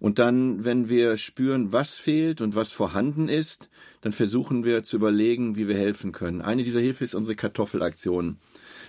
Und 0.00 0.18
dann, 0.18 0.64
wenn 0.64 0.88
wir 0.88 1.16
spüren, 1.16 1.72
was 1.72 1.94
fehlt 1.94 2.40
und 2.40 2.54
was 2.54 2.70
vorhanden 2.70 3.28
ist, 3.28 3.70
dann 4.02 4.12
versuchen 4.12 4.64
wir 4.64 4.82
zu 4.82 4.96
überlegen, 4.96 5.56
wie 5.56 5.66
wir 5.66 5.76
helfen 5.76 6.12
können. 6.12 6.42
Eine 6.42 6.62
dieser 6.62 6.80
Hilfe 6.80 7.04
ist 7.04 7.14
unsere 7.14 7.36
Kartoffelaktion. 7.36 8.36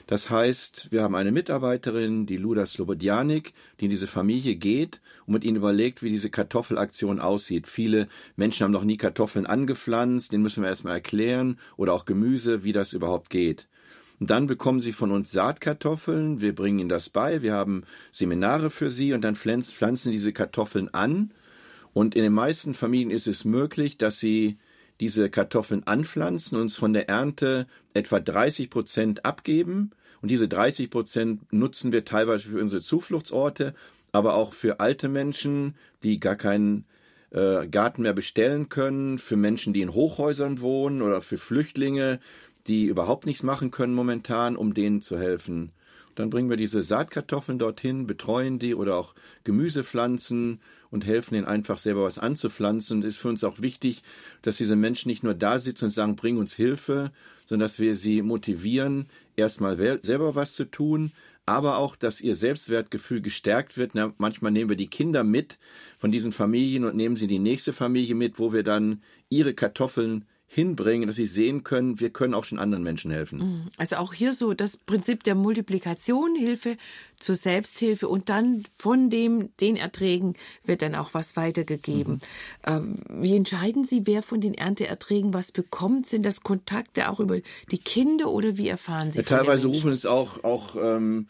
Das 0.08 0.30
heißt, 0.30 0.90
wir 0.92 1.02
haben 1.02 1.16
eine 1.16 1.32
Mitarbeiterin, 1.32 2.26
die 2.26 2.38
Luda 2.38 2.66
Slobodjanik, 2.66 3.54
die 3.80 3.86
in 3.86 3.92
diese 3.92 4.08
Familie 4.08 4.56
geht 4.56 5.02
und 5.26 5.34
mit 5.34 5.44
ihnen 5.44 5.58
überlegt, 5.58 6.04
wie 6.04 6.10
diese 6.10 6.30
Kartoffelaktion 6.30 7.20
aussieht. 7.20 7.68
Viele 7.68 8.08
Menschen 8.36 8.66
haben 8.66 8.72
noch 8.72 8.84
nie 8.84 8.98
Kartoffeln 8.98 9.46
angepflanzt, 9.46 10.32
denen 10.32 10.44
müssen 10.44 10.64
wir 10.64 10.70
erstmal 10.70 10.94
erklären 10.94 11.58
oder 11.78 11.94
auch 11.94 12.06
Gemüse, 12.06 12.64
wie 12.64 12.74
das 12.74 12.94
überhaupt 12.94 13.30
geht. 13.30 13.68
Dann 14.20 14.48
bekommen 14.48 14.80
sie 14.80 14.94
von 14.94 15.12
uns 15.12 15.32
Saatkartoffeln, 15.32 16.40
wir 16.40 16.56
bringen 16.56 16.80
ihnen 16.80 16.90
das 16.90 17.10
bei, 17.10 17.42
wir 17.42 17.54
haben 17.54 17.84
Seminare 18.12 18.70
für 18.70 18.90
sie 18.90 19.14
und 19.14 19.22
dann 19.22 19.36
pflanzen 19.36 20.12
diese 20.12 20.32
Kartoffeln 20.32 20.94
an. 20.94 21.32
Und 21.94 22.16
in 22.16 22.24
den 22.24 22.34
meisten 22.34 22.74
Familien 22.74 23.12
ist 23.12 23.28
es 23.28 23.46
möglich, 23.46 23.98
dass 23.98 24.20
sie 24.20 24.58
diese 25.00 25.30
Kartoffeln 25.30 25.84
anpflanzen 25.86 26.56
und 26.56 26.64
uns 26.64 26.76
von 26.76 26.94
der 26.94 27.10
Ernte 27.10 27.68
etwa 27.94 28.20
30 28.20 28.70
Prozent 28.70 29.26
abgeben. 29.26 29.92
Und 30.22 30.32
diese 30.32 30.48
30 30.48 30.90
Prozent 30.90 31.54
nutzen 31.54 31.92
wir 31.92 32.06
teilweise 32.06 32.50
für 32.50 32.62
unsere 32.62 32.82
Zufluchtsorte, 32.82 33.74
aber 34.12 34.36
auch 34.36 34.54
für 34.54 34.80
alte 34.80 35.10
Menschen, 35.10 35.76
die 36.04 36.20
gar 36.20 36.38
keinen 36.38 36.86
äh, 37.32 37.68
Garten 37.68 38.04
mehr 38.04 38.14
bestellen 38.14 38.70
können, 38.70 39.20
für 39.20 39.36
Menschen, 39.36 39.74
die 39.74 39.82
in 39.82 39.94
Hochhäusern 39.94 40.62
wohnen 40.62 41.02
oder 41.02 41.22
für 41.22 41.38
Flüchtlinge, 41.38 42.20
die 42.68 42.86
überhaupt 42.86 43.26
nichts 43.26 43.44
machen 43.44 43.72
können 43.72 43.94
momentan, 43.94 44.56
um 44.56 44.74
denen 44.74 45.02
zu 45.02 45.18
helfen. 45.18 45.72
Dann 46.16 46.30
bringen 46.30 46.50
wir 46.50 46.58
diese 46.58 46.82
Saatkartoffeln 46.82 47.60
dorthin, 47.60 48.08
betreuen 48.08 48.58
die 48.58 48.74
oder 48.74 48.96
auch 48.96 49.16
Gemüsepflanzen 49.44 50.62
und 50.90 51.06
helfen 51.06 51.36
ihnen 51.36 51.46
einfach 51.46 51.78
selber 51.78 52.04
was 52.04 52.18
anzupflanzen. 52.18 52.98
Und 52.98 53.04
es 53.04 53.16
ist 53.16 53.22
für 53.22 53.28
uns 53.28 53.44
auch 53.44 53.60
wichtig, 53.60 54.02
dass 54.42 54.56
diese 54.56 54.78
Menschen 54.78 55.10
nicht 55.10 55.24
nur 55.24 55.34
da 55.34 55.60
sitzen 55.60 55.86
und 55.86 55.92
sagen, 55.92 56.16
bring 56.16 56.38
uns 56.38 56.54
Hilfe, 56.54 57.12
sondern 57.46 57.66
dass 57.66 57.80
wir 57.80 57.98
sie 57.98 58.22
motivieren, 58.22 59.08
erstmal 59.36 59.78
selber 60.02 60.36
was 60.36 60.56
zu 60.56 60.64
tun, 60.64 61.12
aber 61.46 61.78
auch, 61.78 61.96
dass 61.96 62.22
ihr 62.22 62.34
Selbstwertgefühl 62.34 63.22
gestärkt 63.22 63.78
wird. 63.78 63.92
Na, 63.94 64.14
manchmal 64.18 64.52
nehmen 64.52 64.70
wir 64.70 64.78
die 64.78 64.90
Kinder 64.90 65.24
mit 65.24 65.60
von 66.00 66.12
diesen 66.12 66.32
Familien 66.32 66.86
und 66.86 66.96
nehmen 66.96 67.18
sie 67.18 67.26
in 67.26 67.30
die 67.30 67.40
nächste 67.40 67.74
Familie 67.74 68.16
mit, 68.16 68.40
wo 68.40 68.54
wir 68.54 68.64
dann 68.64 69.04
ihre 69.30 69.54
Kartoffeln 69.54 70.26
hinbringen, 70.56 71.08
dass 71.08 71.18
sie 71.18 71.26
sehen 71.26 71.66
können, 71.66 72.00
wir 72.00 72.12
können 72.12 72.34
auch 72.34 72.46
schon 72.46 72.60
anderen 72.60 72.82
Menschen 72.82 73.12
helfen. 73.12 73.40
Mhm. 73.40 73.68
Also 73.76 73.98
auch 73.98 74.14
hier 74.14 74.34
so 74.34 74.54
das 74.54 74.78
Prinzip 74.78 75.24
der 75.24 75.36
Multiplikation, 75.36 76.34
Hilfe 76.34 76.78
zur 77.20 77.36
Selbsthilfe 77.36 78.08
und 78.08 78.30
dann 78.30 78.64
von 78.78 79.10
dem, 79.10 79.50
den 79.60 79.76
Erträgen 79.76 80.36
wird 80.64 80.82
dann 80.82 80.96
auch 80.96 81.14
was 81.14 81.36
weitergegeben. 81.36 82.14
Mhm. 82.14 82.22
Ähm, 82.66 82.96
wie 83.10 83.36
entscheiden 83.36 83.84
Sie, 83.84 84.08
wer 84.08 84.24
von 84.24 84.40
den 84.40 84.54
Ernteerträgen 84.54 85.34
was 85.34 85.52
bekommt? 85.52 86.08
Sind 86.08 86.26
das 86.26 86.40
Kontakte 86.40 87.10
auch 87.10 87.20
über 87.20 87.40
die 87.72 87.78
Kinder 87.78 88.32
oder 88.32 88.56
wie 88.56 88.70
erfahren 88.70 89.12
Sie? 89.12 89.20
Ja, 89.20 89.24
teilweise 89.26 89.68
rufen 89.68 89.92
es 89.92 90.06
auch, 90.06 90.46
auch 90.46 90.78
ähm, 90.82 91.28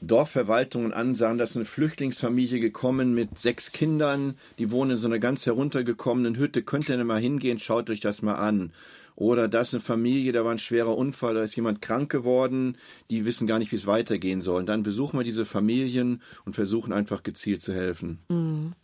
Dorfverwaltungen 0.00 0.92
ansahen, 0.92 1.38
dass 1.38 1.56
eine 1.56 1.64
Flüchtlingsfamilie 1.64 2.60
gekommen 2.60 3.14
mit 3.14 3.38
sechs 3.38 3.72
Kindern, 3.72 4.36
die 4.58 4.70
wohnen 4.70 4.92
in 4.92 4.98
so 4.98 5.08
einer 5.08 5.18
ganz 5.18 5.44
heruntergekommenen 5.46 6.36
Hütte, 6.36 6.62
könnt 6.62 6.88
ihr 6.88 6.96
denn 6.96 7.06
mal 7.06 7.20
hingehen, 7.20 7.58
schaut 7.58 7.90
euch 7.90 8.00
das 8.00 8.22
mal 8.22 8.36
an. 8.36 8.72
Oder 9.16 9.48
da 9.48 9.62
ist 9.62 9.72
eine 9.72 9.80
Familie, 9.80 10.32
da 10.32 10.44
war 10.44 10.52
ein 10.52 10.58
schwerer 10.58 10.96
Unfall, 10.96 11.34
da 11.34 11.42
ist 11.42 11.56
jemand 11.56 11.80
krank 11.80 12.10
geworden, 12.12 12.76
die 13.10 13.24
wissen 13.24 13.46
gar 13.46 13.58
nicht, 13.58 13.72
wie 13.72 13.76
es 13.76 13.86
weitergehen 13.86 14.42
soll. 14.42 14.60
Und 14.60 14.68
dann 14.68 14.82
besuchen 14.82 15.18
wir 15.18 15.24
diese 15.24 15.46
Familien 15.46 16.22
und 16.44 16.54
versuchen 16.54 16.92
einfach 16.92 17.22
gezielt 17.22 17.62
zu 17.62 17.72
helfen. 17.72 18.18
Mhm. 18.28 18.74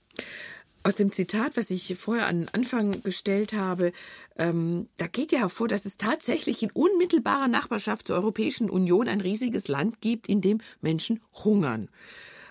Aus 0.84 0.96
dem 0.96 1.12
Zitat, 1.12 1.56
was 1.56 1.70
ich 1.70 1.96
vorher 1.96 2.26
an 2.26 2.48
Anfang 2.52 3.02
gestellt 3.02 3.52
habe, 3.52 3.92
ähm, 4.36 4.88
da 4.96 5.06
geht 5.06 5.30
ja 5.30 5.38
hervor, 5.38 5.68
dass 5.68 5.84
es 5.84 5.96
tatsächlich 5.96 6.62
in 6.62 6.72
unmittelbarer 6.72 7.46
Nachbarschaft 7.46 8.08
zur 8.08 8.16
Europäischen 8.16 8.68
Union 8.68 9.06
ein 9.06 9.20
riesiges 9.20 9.68
Land 9.68 10.00
gibt, 10.00 10.28
in 10.28 10.40
dem 10.40 10.60
Menschen 10.80 11.20
hungern, 11.44 11.88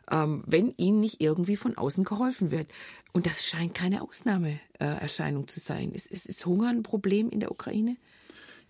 ähm, 0.09 0.43
wenn 0.45 0.73
ihnen 0.77 1.01
nicht 1.01 1.21
irgendwie 1.21 1.57
von 1.57 1.77
außen 1.77 2.05
geholfen 2.05 2.51
wird. 2.51 2.67
Und 3.11 3.25
das 3.25 3.43
scheint 3.43 3.73
keine 3.73 4.01
Ausnahmeerscheinung 4.01 5.49
zu 5.49 5.59
sein. 5.59 5.91
Ist, 5.91 6.07
ist, 6.07 6.25
ist 6.25 6.45
Hunger 6.45 6.69
ein 6.69 6.83
Problem 6.83 7.29
in 7.29 7.41
der 7.41 7.51
Ukraine? 7.51 7.97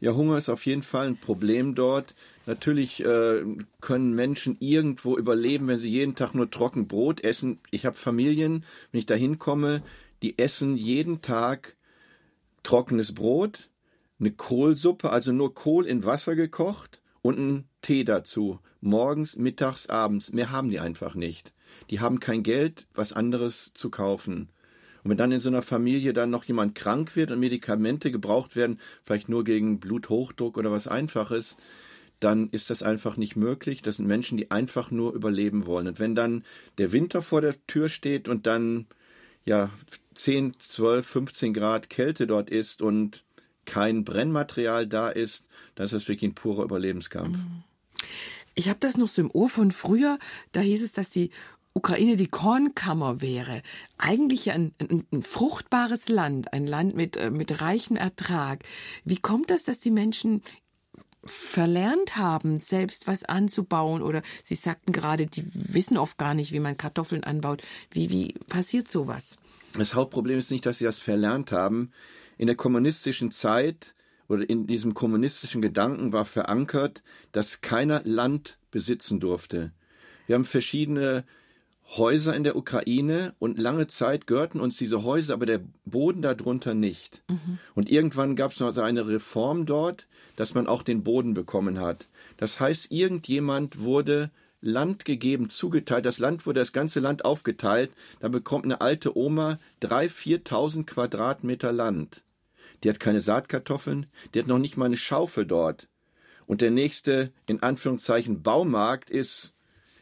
Ja, 0.01 0.15
Hunger 0.15 0.39
ist 0.39 0.49
auf 0.49 0.65
jeden 0.65 0.81
Fall 0.81 1.07
ein 1.07 1.17
Problem 1.17 1.75
dort. 1.75 2.15
Natürlich 2.47 3.05
äh, 3.05 3.43
können 3.81 4.15
Menschen 4.15 4.57
irgendwo 4.59 5.15
überleben, 5.15 5.67
wenn 5.67 5.77
sie 5.77 5.89
jeden 5.89 6.15
Tag 6.15 6.33
nur 6.33 6.49
trocken 6.49 6.87
Brot 6.87 7.23
essen. 7.23 7.59
Ich 7.69 7.85
habe 7.85 7.95
Familien, 7.95 8.65
wenn 8.91 8.99
ich 8.99 9.05
da 9.05 9.13
hinkomme, 9.13 9.83
die 10.23 10.39
essen 10.39 10.75
jeden 10.75 11.21
Tag 11.21 11.75
trockenes 12.63 13.13
Brot, 13.13 13.69
eine 14.19 14.31
Kohlsuppe, 14.31 15.11
also 15.11 15.31
nur 15.31 15.53
Kohl 15.53 15.85
in 15.85 16.03
Wasser 16.03 16.35
gekocht 16.35 16.99
und 17.21 17.37
einen 17.37 17.65
Tee 17.83 18.03
dazu. 18.03 18.59
Morgens, 18.81 19.35
mittags, 19.35 19.87
abends. 19.87 20.33
Mehr 20.33 20.49
haben 20.49 20.69
die 20.71 20.79
einfach 20.79 21.13
nicht. 21.13 21.53
Die 21.91 21.99
haben 21.99 22.19
kein 22.19 22.41
Geld, 22.41 22.87
was 22.95 23.13
anderes 23.13 23.71
zu 23.75 23.91
kaufen. 23.91 24.49
Und 25.03 25.09
wenn 25.09 25.17
dann 25.17 25.31
in 25.31 25.39
so 25.39 25.49
einer 25.49 25.61
Familie 25.61 26.13
dann 26.13 26.29
noch 26.29 26.43
jemand 26.43 26.75
krank 26.75 27.15
wird 27.15 27.31
und 27.31 27.39
Medikamente 27.39 28.11
gebraucht 28.11 28.55
werden, 28.55 28.79
vielleicht 29.03 29.29
nur 29.29 29.43
gegen 29.43 29.79
Bluthochdruck 29.79 30.57
oder 30.57 30.71
was 30.71 30.87
Einfaches, 30.87 31.57
dann 32.19 32.49
ist 32.49 32.69
das 32.69 32.83
einfach 32.83 33.17
nicht 33.17 33.35
möglich. 33.35 33.81
Das 33.81 33.97
sind 33.97 34.05
Menschen, 34.05 34.37
die 34.37 34.51
einfach 34.51 34.91
nur 34.91 35.13
überleben 35.13 35.65
wollen. 35.65 35.87
Und 35.87 35.99
wenn 35.99 36.13
dann 36.13 36.43
der 36.77 36.91
Winter 36.91 37.21
vor 37.21 37.41
der 37.41 37.55
Tür 37.65 37.89
steht 37.89 38.27
und 38.29 38.45
dann 38.45 38.85
ja 39.43 39.71
10, 40.13 40.59
12, 40.59 41.05
15 41.05 41.53
Grad 41.53 41.89
Kälte 41.89 42.27
dort 42.27 42.49
ist 42.49 42.81
und 42.81 43.23
kein 43.65 44.03
Brennmaterial 44.03 44.87
da 44.87 45.09
ist, 45.09 45.47
dann 45.75 45.85
ist 45.85 45.93
das 45.93 46.07
wirklich 46.07 46.29
ein 46.29 46.35
purer 46.35 46.63
Überlebenskampf. 46.63 47.37
Ich 48.53 48.69
habe 48.69 48.79
das 48.79 48.97
noch 48.97 49.07
so 49.07 49.21
im 49.21 49.31
Ohr 49.31 49.49
von 49.49 49.71
früher. 49.71 50.19
Da 50.51 50.59
hieß 50.59 50.83
es, 50.83 50.91
dass 50.91 51.09
die 51.09 51.31
Ukraine 51.73 52.17
die 52.17 52.27
Kornkammer 52.27 53.21
wäre, 53.21 53.61
eigentlich 53.97 54.51
ein, 54.51 54.73
ein, 54.79 55.03
ein, 55.11 55.23
fruchtbares 55.23 56.09
Land, 56.09 56.51
ein 56.53 56.67
Land 56.67 56.95
mit, 56.95 57.15
äh, 57.17 57.29
mit 57.29 57.61
reichem 57.61 57.95
Ertrag. 57.95 58.63
Wie 59.05 59.17
kommt 59.17 59.49
das, 59.49 59.63
dass 59.63 59.79
die 59.79 59.91
Menschen 59.91 60.41
verlernt 61.23 62.17
haben, 62.17 62.59
selbst 62.59 63.07
was 63.07 63.23
anzubauen 63.23 64.01
oder 64.01 64.21
Sie 64.43 64.55
sagten 64.55 64.91
gerade, 64.91 65.27
die 65.27 65.45
wissen 65.53 65.97
oft 65.97 66.17
gar 66.17 66.33
nicht, 66.33 66.51
wie 66.51 66.59
man 66.59 66.77
Kartoffeln 66.77 67.23
anbaut. 67.23 67.61
Wie, 67.91 68.09
wie 68.09 68.33
passiert 68.47 68.87
sowas? 68.87 69.37
Das 69.73 69.93
Hauptproblem 69.93 70.39
ist 70.39 70.51
nicht, 70.51 70.65
dass 70.65 70.79
sie 70.79 70.85
das 70.85 70.97
verlernt 70.97 71.51
haben. 71.51 71.91
In 72.37 72.47
der 72.47 72.55
kommunistischen 72.55 73.31
Zeit 73.31 73.93
oder 74.27 74.49
in 74.49 74.65
diesem 74.65 74.93
kommunistischen 74.93 75.61
Gedanken 75.61 76.11
war 76.11 76.25
verankert, 76.25 77.03
dass 77.31 77.61
keiner 77.61 78.01
Land 78.03 78.57
besitzen 78.71 79.19
durfte. 79.19 79.71
Wir 80.25 80.35
haben 80.35 80.45
verschiedene 80.45 81.23
Häuser 81.97 82.33
in 82.35 82.43
der 82.43 82.55
Ukraine 82.55 83.33
und 83.39 83.59
lange 83.59 83.87
Zeit 83.87 84.25
gehörten 84.25 84.61
uns 84.61 84.77
diese 84.77 85.03
Häuser, 85.03 85.33
aber 85.33 85.45
der 85.45 85.61
Boden 85.83 86.21
darunter 86.21 86.73
nicht. 86.73 87.21
Mhm. 87.27 87.59
Und 87.75 87.89
irgendwann 87.89 88.35
gab 88.35 88.53
es 88.53 88.59
noch 88.59 88.75
eine 88.77 89.07
Reform 89.07 89.65
dort, 89.65 90.07
dass 90.37 90.53
man 90.53 90.67
auch 90.67 90.83
den 90.83 91.03
Boden 91.03 91.33
bekommen 91.33 91.79
hat. 91.79 92.07
Das 92.37 92.59
heißt, 92.61 92.91
irgendjemand 92.91 93.81
wurde 93.81 94.31
Land 94.61 95.03
gegeben, 95.05 95.49
zugeteilt. 95.49 96.05
Das 96.05 96.19
Land 96.19 96.45
wurde 96.45 96.61
das 96.61 96.71
ganze 96.71 96.99
Land 96.99 97.25
aufgeteilt. 97.25 97.91
Da 98.19 98.29
bekommt 98.29 98.63
eine 98.63 98.79
alte 98.79 99.17
Oma 99.17 99.59
drei, 99.79 100.07
viertausend 100.07 100.87
Quadratmeter 100.87 101.73
Land. 101.73 102.23
Die 102.83 102.89
hat 102.89 102.99
keine 102.99 103.21
Saatkartoffeln, 103.21 104.07
die 104.33 104.39
hat 104.39 104.47
noch 104.47 104.59
nicht 104.59 104.77
mal 104.77 104.85
eine 104.85 104.97
Schaufel 104.97 105.45
dort. 105.45 105.87
Und 106.47 106.61
der 106.61 106.71
nächste, 106.71 107.31
in 107.47 107.61
Anführungszeichen, 107.61 108.41
Baumarkt 108.43 109.09
ist 109.09 109.53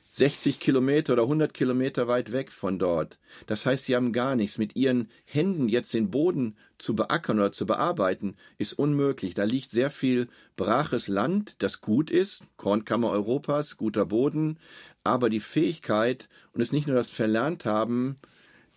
60 0.09 0.59
Kilometer 0.59 1.13
oder 1.13 1.23
100 1.23 1.53
Kilometer 1.53 2.07
weit 2.07 2.31
weg 2.31 2.51
von 2.51 2.79
dort. 2.79 3.19
Das 3.45 3.65
heißt, 3.65 3.85
sie 3.85 3.95
haben 3.95 4.11
gar 4.11 4.35
nichts. 4.35 4.57
Mit 4.57 4.75
ihren 4.75 5.09
Händen 5.25 5.69
jetzt 5.69 5.93
den 5.93 6.09
Boden 6.09 6.57
zu 6.79 6.95
beackern 6.95 7.39
oder 7.39 7.51
zu 7.51 7.65
bearbeiten, 7.65 8.35
ist 8.57 8.73
unmöglich. 8.73 9.35
Da 9.35 9.43
liegt 9.43 9.69
sehr 9.69 9.91
viel 9.91 10.27
braches 10.57 11.07
Land, 11.07 11.55
das 11.59 11.81
gut 11.81 12.09
ist, 12.09 12.41
Kornkammer 12.57 13.11
Europas, 13.11 13.77
guter 13.77 14.05
Boden, 14.05 14.57
aber 15.03 15.29
die 15.29 15.39
Fähigkeit, 15.39 16.27
und 16.53 16.61
es 16.61 16.71
nicht 16.71 16.87
nur 16.87 16.95
das 16.95 17.09
Verlernt 17.09 17.65
haben, 17.65 18.17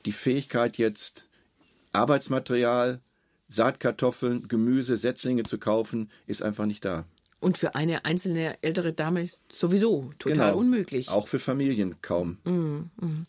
die 0.04 0.12
Fähigkeit 0.12 0.76
jetzt 0.76 1.28
Arbeitsmaterial, 1.92 3.00
Saatkartoffeln, 3.48 4.48
Gemüse, 4.48 4.96
Setzlinge 4.96 5.44
zu 5.44 5.58
kaufen, 5.58 6.10
ist 6.26 6.42
einfach 6.42 6.66
nicht 6.66 6.84
da. 6.84 7.06
Und 7.42 7.58
für 7.58 7.74
eine 7.74 8.04
einzelne 8.04 8.56
ältere 8.62 8.92
Dame 8.92 9.28
sowieso 9.52 10.12
total 10.20 10.50
genau. 10.50 10.58
unmöglich. 10.58 11.08
Auch 11.08 11.26
für 11.26 11.40
Familien 11.40 11.96
kaum. 12.00 12.38
Mm. 12.44 13.26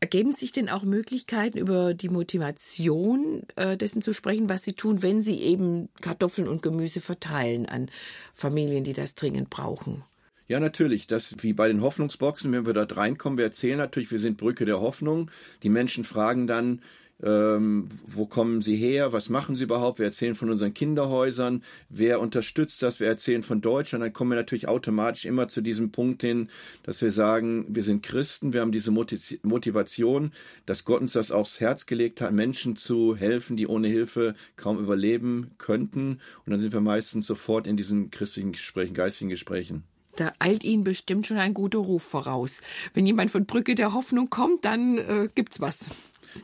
Ergeben 0.00 0.32
sich 0.32 0.52
denn 0.52 0.68
auch 0.68 0.82
Möglichkeiten, 0.82 1.56
über 1.56 1.94
die 1.94 2.10
Motivation 2.10 3.44
äh, 3.56 3.78
dessen 3.78 4.02
zu 4.02 4.12
sprechen, 4.12 4.50
was 4.50 4.64
Sie 4.64 4.74
tun, 4.74 5.02
wenn 5.02 5.22
Sie 5.22 5.40
eben 5.40 5.88
Kartoffeln 6.02 6.46
und 6.46 6.62
Gemüse 6.62 7.00
verteilen 7.00 7.64
an 7.64 7.90
Familien, 8.34 8.84
die 8.84 8.92
das 8.92 9.14
dringend 9.14 9.48
brauchen? 9.48 10.04
Ja, 10.46 10.60
natürlich. 10.60 11.06
Das 11.06 11.36
wie 11.40 11.54
bei 11.54 11.68
den 11.68 11.80
Hoffnungsboxen, 11.80 12.52
wenn 12.52 12.66
wir 12.66 12.74
dort 12.74 12.98
reinkommen, 12.98 13.38
wir 13.38 13.46
erzählen 13.46 13.78
natürlich, 13.78 14.10
wir 14.10 14.18
sind 14.18 14.36
Brücke 14.36 14.66
der 14.66 14.80
Hoffnung. 14.80 15.30
Die 15.62 15.70
Menschen 15.70 16.04
fragen 16.04 16.46
dann, 16.46 16.82
ähm, 17.22 17.88
wo 18.06 18.26
kommen 18.26 18.62
sie 18.62 18.76
her, 18.76 19.12
was 19.12 19.28
machen 19.28 19.56
sie 19.56 19.64
überhaupt, 19.64 19.98
wir 19.98 20.06
erzählen 20.06 20.34
von 20.34 20.50
unseren 20.50 20.74
Kinderhäusern, 20.74 21.62
wer 21.88 22.20
unterstützt 22.20 22.82
das, 22.82 23.00
wir 23.00 23.08
erzählen 23.08 23.42
von 23.42 23.60
Deutschland, 23.60 24.04
dann 24.04 24.12
kommen 24.12 24.30
wir 24.30 24.36
natürlich 24.36 24.68
automatisch 24.68 25.24
immer 25.24 25.48
zu 25.48 25.60
diesem 25.60 25.90
Punkt 25.90 26.22
hin, 26.22 26.48
dass 26.84 27.02
wir 27.02 27.10
sagen, 27.10 27.66
wir 27.68 27.82
sind 27.82 28.02
Christen, 28.02 28.52
wir 28.52 28.60
haben 28.60 28.72
diese 28.72 28.90
Motivation, 28.90 30.32
dass 30.66 30.84
Gott 30.84 31.00
uns 31.00 31.12
das 31.14 31.32
aufs 31.32 31.60
Herz 31.60 31.86
gelegt 31.86 32.20
hat, 32.20 32.32
Menschen 32.32 32.76
zu 32.76 33.16
helfen, 33.16 33.56
die 33.56 33.66
ohne 33.66 33.88
Hilfe 33.88 34.34
kaum 34.56 34.78
überleben 34.78 35.50
könnten. 35.58 36.20
Und 36.44 36.52
dann 36.52 36.60
sind 36.60 36.72
wir 36.72 36.80
meistens 36.80 37.26
sofort 37.26 37.66
in 37.66 37.76
diesen 37.76 38.10
christlichen 38.10 38.52
Gesprächen, 38.52 38.94
geistigen 38.94 39.30
Gesprächen. 39.30 39.82
Da 40.16 40.32
eilt 40.40 40.64
Ihnen 40.64 40.82
bestimmt 40.82 41.26
schon 41.26 41.36
ein 41.36 41.54
guter 41.54 41.78
Ruf 41.78 42.02
voraus. 42.02 42.60
Wenn 42.92 43.06
jemand 43.06 43.30
von 43.30 43.46
Brücke 43.46 43.76
der 43.76 43.94
Hoffnung 43.94 44.30
kommt, 44.30 44.64
dann 44.64 44.98
äh, 44.98 45.28
gibt's 45.32 45.60
was. 45.60 45.86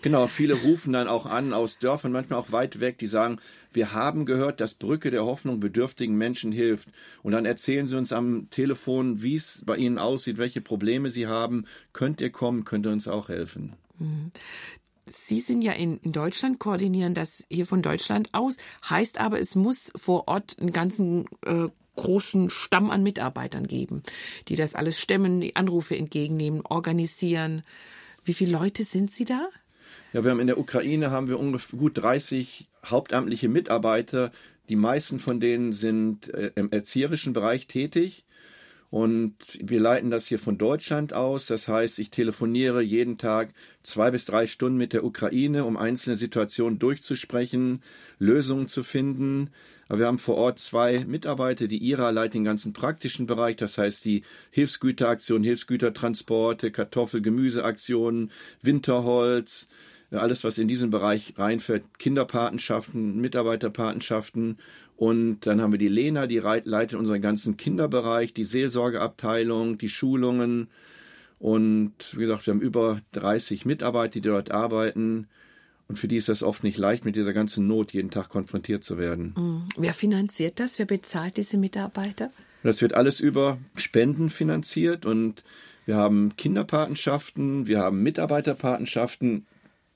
Genau, 0.02 0.26
viele 0.26 0.54
rufen 0.54 0.92
dann 0.92 1.08
auch 1.08 1.26
an 1.26 1.52
aus 1.52 1.78
Dörfern, 1.78 2.12
manchmal 2.12 2.38
auch 2.38 2.52
weit 2.52 2.80
weg, 2.80 2.98
die 2.98 3.06
sagen, 3.06 3.38
wir 3.72 3.92
haben 3.92 4.26
gehört, 4.26 4.60
dass 4.60 4.74
Brücke 4.74 5.10
der 5.10 5.24
Hoffnung 5.24 5.60
bedürftigen 5.60 6.16
Menschen 6.16 6.52
hilft. 6.52 6.88
Und 7.22 7.32
dann 7.32 7.44
erzählen 7.44 7.86
sie 7.86 7.96
uns 7.96 8.12
am 8.12 8.48
Telefon, 8.50 9.22
wie 9.22 9.34
es 9.34 9.62
bei 9.64 9.76
ihnen 9.76 9.98
aussieht, 9.98 10.38
welche 10.38 10.60
Probleme 10.60 11.10
sie 11.10 11.26
haben. 11.26 11.64
Könnt 11.92 12.20
ihr 12.20 12.30
kommen, 12.30 12.64
könnt 12.64 12.86
ihr 12.86 12.92
uns 12.92 13.08
auch 13.08 13.28
helfen. 13.28 13.74
Mhm. 13.98 14.30
Sie 15.06 15.40
sind 15.40 15.60
ja 15.60 15.72
in, 15.72 15.98
in, 15.98 16.12
Deutschland, 16.12 16.58
koordinieren 16.58 17.12
das 17.12 17.44
hier 17.50 17.66
von 17.66 17.82
Deutschland 17.82 18.30
aus, 18.32 18.56
heißt 18.88 19.20
aber, 19.20 19.38
es 19.38 19.54
muss 19.54 19.92
vor 19.96 20.28
Ort 20.28 20.56
einen 20.58 20.72
ganzen 20.72 21.26
äh, 21.44 21.68
großen 21.96 22.48
Stamm 22.48 22.90
an 22.90 23.02
Mitarbeitern 23.02 23.66
geben, 23.66 24.02
die 24.48 24.56
das 24.56 24.74
alles 24.74 24.98
stemmen, 24.98 25.40
die 25.40 25.56
Anrufe 25.56 25.96
entgegennehmen, 25.96 26.62
organisieren. 26.64 27.64
Wie 28.24 28.34
viele 28.34 28.52
Leute 28.52 28.84
sind 28.84 29.10
Sie 29.10 29.26
da? 29.26 29.48
Ja, 30.14 30.22
wir 30.22 30.30
haben 30.30 30.38
in 30.38 30.46
der 30.46 30.58
Ukraine 30.58 31.10
haben 31.10 31.26
wir 31.26 31.40
ungefähr 31.40 31.76
gut 31.76 31.98
30 31.98 32.68
hauptamtliche 32.86 33.48
Mitarbeiter. 33.48 34.30
Die 34.68 34.76
meisten 34.76 35.18
von 35.18 35.40
denen 35.40 35.72
sind 35.72 36.32
äh, 36.32 36.52
im 36.54 36.70
erzieherischen 36.70 37.32
Bereich 37.32 37.66
tätig. 37.66 38.24
Und 38.90 39.34
wir 39.60 39.80
leiten 39.80 40.12
das 40.12 40.28
hier 40.28 40.38
von 40.38 40.56
Deutschland 40.56 41.12
aus. 41.14 41.46
Das 41.46 41.66
heißt, 41.66 41.98
ich 41.98 42.10
telefoniere 42.10 42.80
jeden 42.80 43.18
Tag 43.18 43.52
zwei 43.82 44.12
bis 44.12 44.24
drei 44.24 44.46
Stunden 44.46 44.78
mit 44.78 44.92
der 44.92 45.02
Ukraine, 45.02 45.64
um 45.64 45.76
einzelne 45.76 46.14
Situationen 46.14 46.78
durchzusprechen, 46.78 47.82
Lösungen 48.20 48.68
zu 48.68 48.84
finden. 48.84 49.50
Aber 49.88 49.98
wir 49.98 50.06
haben 50.06 50.20
vor 50.20 50.36
Ort 50.36 50.60
zwei 50.60 51.04
Mitarbeiter. 51.08 51.66
Die 51.66 51.84
IRA 51.84 52.10
leitet 52.10 52.34
den 52.34 52.44
ganzen 52.44 52.72
praktischen 52.72 53.26
Bereich. 53.26 53.56
Das 53.56 53.78
heißt, 53.78 54.04
die 54.04 54.22
Hilfsgüteraktionen, 54.52 55.42
Hilfsgütertransporte, 55.42 56.70
Kartoffel-, 56.70 57.20
Gemüseaktionen, 57.20 58.30
Winterholz, 58.62 59.66
alles, 60.20 60.44
was 60.44 60.58
in 60.58 60.68
diesen 60.68 60.90
Bereich 60.90 61.34
reinfällt, 61.36 61.98
Kinderpatenschaften, 61.98 63.20
Mitarbeiterpatenschaften. 63.20 64.58
Und 64.96 65.46
dann 65.46 65.60
haben 65.60 65.72
wir 65.72 65.78
die 65.78 65.88
Lena, 65.88 66.26
die 66.26 66.38
leitet 66.38 66.98
unseren 66.98 67.20
ganzen 67.20 67.56
Kinderbereich, 67.56 68.32
die 68.34 68.44
Seelsorgeabteilung, 68.44 69.78
die 69.78 69.88
Schulungen. 69.88 70.68
Und 71.38 71.92
wie 72.12 72.20
gesagt, 72.20 72.46
wir 72.46 72.54
haben 72.54 72.60
über 72.60 73.00
30 73.12 73.66
Mitarbeiter, 73.66 74.12
die 74.12 74.20
dort 74.20 74.50
arbeiten. 74.50 75.26
Und 75.88 75.98
für 75.98 76.08
die 76.08 76.16
ist 76.16 76.28
das 76.28 76.42
oft 76.42 76.64
nicht 76.64 76.78
leicht, 76.78 77.04
mit 77.04 77.16
dieser 77.16 77.32
ganzen 77.32 77.66
Not 77.66 77.92
jeden 77.92 78.10
Tag 78.10 78.28
konfrontiert 78.28 78.84
zu 78.84 78.96
werden. 78.96 79.34
Mhm. 79.36 79.68
Wer 79.76 79.94
finanziert 79.94 80.60
das? 80.60 80.78
Wer 80.78 80.86
bezahlt 80.86 81.36
diese 81.36 81.58
Mitarbeiter? 81.58 82.30
Das 82.62 82.80
wird 82.80 82.94
alles 82.94 83.20
über 83.20 83.58
Spenden 83.76 84.30
finanziert 84.30 85.04
und 85.04 85.44
wir 85.84 85.96
haben 85.96 86.34
Kinderpatenschaften, 86.36 87.66
wir 87.66 87.80
haben 87.80 88.02
Mitarbeiterpatenschaften 88.02 89.44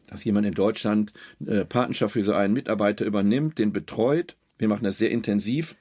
dass 0.09 0.25
jemand 0.25 0.47
in 0.47 0.55
Deutschland 0.55 1.13
äh, 1.47 1.65
Patenschaft 1.65 2.15
für 2.15 2.23
so 2.23 2.33
einen 2.33 2.55
Mitarbeiter 2.55 3.05
übernimmt, 3.05 3.59
den 3.59 3.73
betreut. 3.73 4.37
Wir 4.59 4.69
machen 4.69 4.85
das 4.85 4.99
sehr 4.99 5.11
intensiv. 5.11 5.77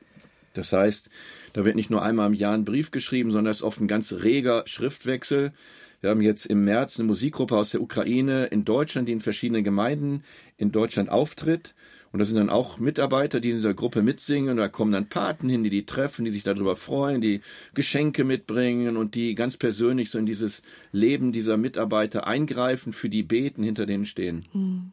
Das 0.54 0.74
heißt, 0.74 1.10
da 1.54 1.66
wird 1.66 1.76
nicht 1.76 1.90
nur 1.90 2.04
einmal 2.04 2.28
im 2.28 2.34
Jahr 2.34 2.54
ein 2.54 2.66
Brief 2.66 2.92
geschrieben, 2.92 3.32
sondern 3.32 3.52
es 3.52 3.58
ist 3.58 3.64
oft 3.64 3.80
ein 3.80 3.88
ganz 3.88 4.14
reger 4.14 4.64
Schriftwechsel. 4.66 5.54
Wir 6.02 6.12
haben 6.12 6.22
jetzt 6.22 6.46
im 6.46 6.64
März 6.64 7.00
eine 7.00 7.08
Musikgruppe 7.08 7.58
aus 7.58 7.72
der 7.72 7.82
Ukraine 7.82 8.46
in 8.46 8.66
Deutschland, 8.66 9.08
die 9.08 9.14
in 9.14 9.22
verschiedenen 9.22 9.64
Gemeinden 9.64 10.24
in 10.58 10.72
Deutschland 10.72 11.10
auftritt. 11.10 11.74
Und 12.12 12.20
das 12.20 12.30
sind 12.30 12.38
dann 12.38 12.50
auch 12.50 12.80
Mitarbeiter, 12.80 13.40
die 13.40 13.50
in 13.50 13.56
dieser 13.58 13.74
Gruppe 13.74 14.02
mitsingen. 14.02 14.52
Und 14.52 14.58
da 14.58 14.68
kommen 14.68 14.92
dann 14.92 15.10
Paten 15.10 15.50
hin, 15.50 15.64
die 15.64 15.70
die 15.70 15.86
treffen, 15.86 16.26
die 16.26 16.32
sich 16.32 16.44
darüber 16.44 16.76
freuen, 16.76 17.22
die 17.22 17.42
Geschenke 17.74 18.24
mitbringen 18.24 18.98
und 18.98 19.16
die 19.16 19.36
ganz 19.36 19.58
persönlich 19.58 20.10
so 20.10 20.20
in 20.20 20.26
dieses 20.26 20.62
Leben 20.92 21.32
dieser 21.32 21.58
Mitarbeiter 21.58 22.28
eingreifen, 22.28 22.94
für 22.94 23.10
die 23.10 23.24
beten, 23.24 23.64
hinter 23.64 23.86
denen 23.86 24.06
stehen. 24.06 24.46
Hm. 24.52 24.92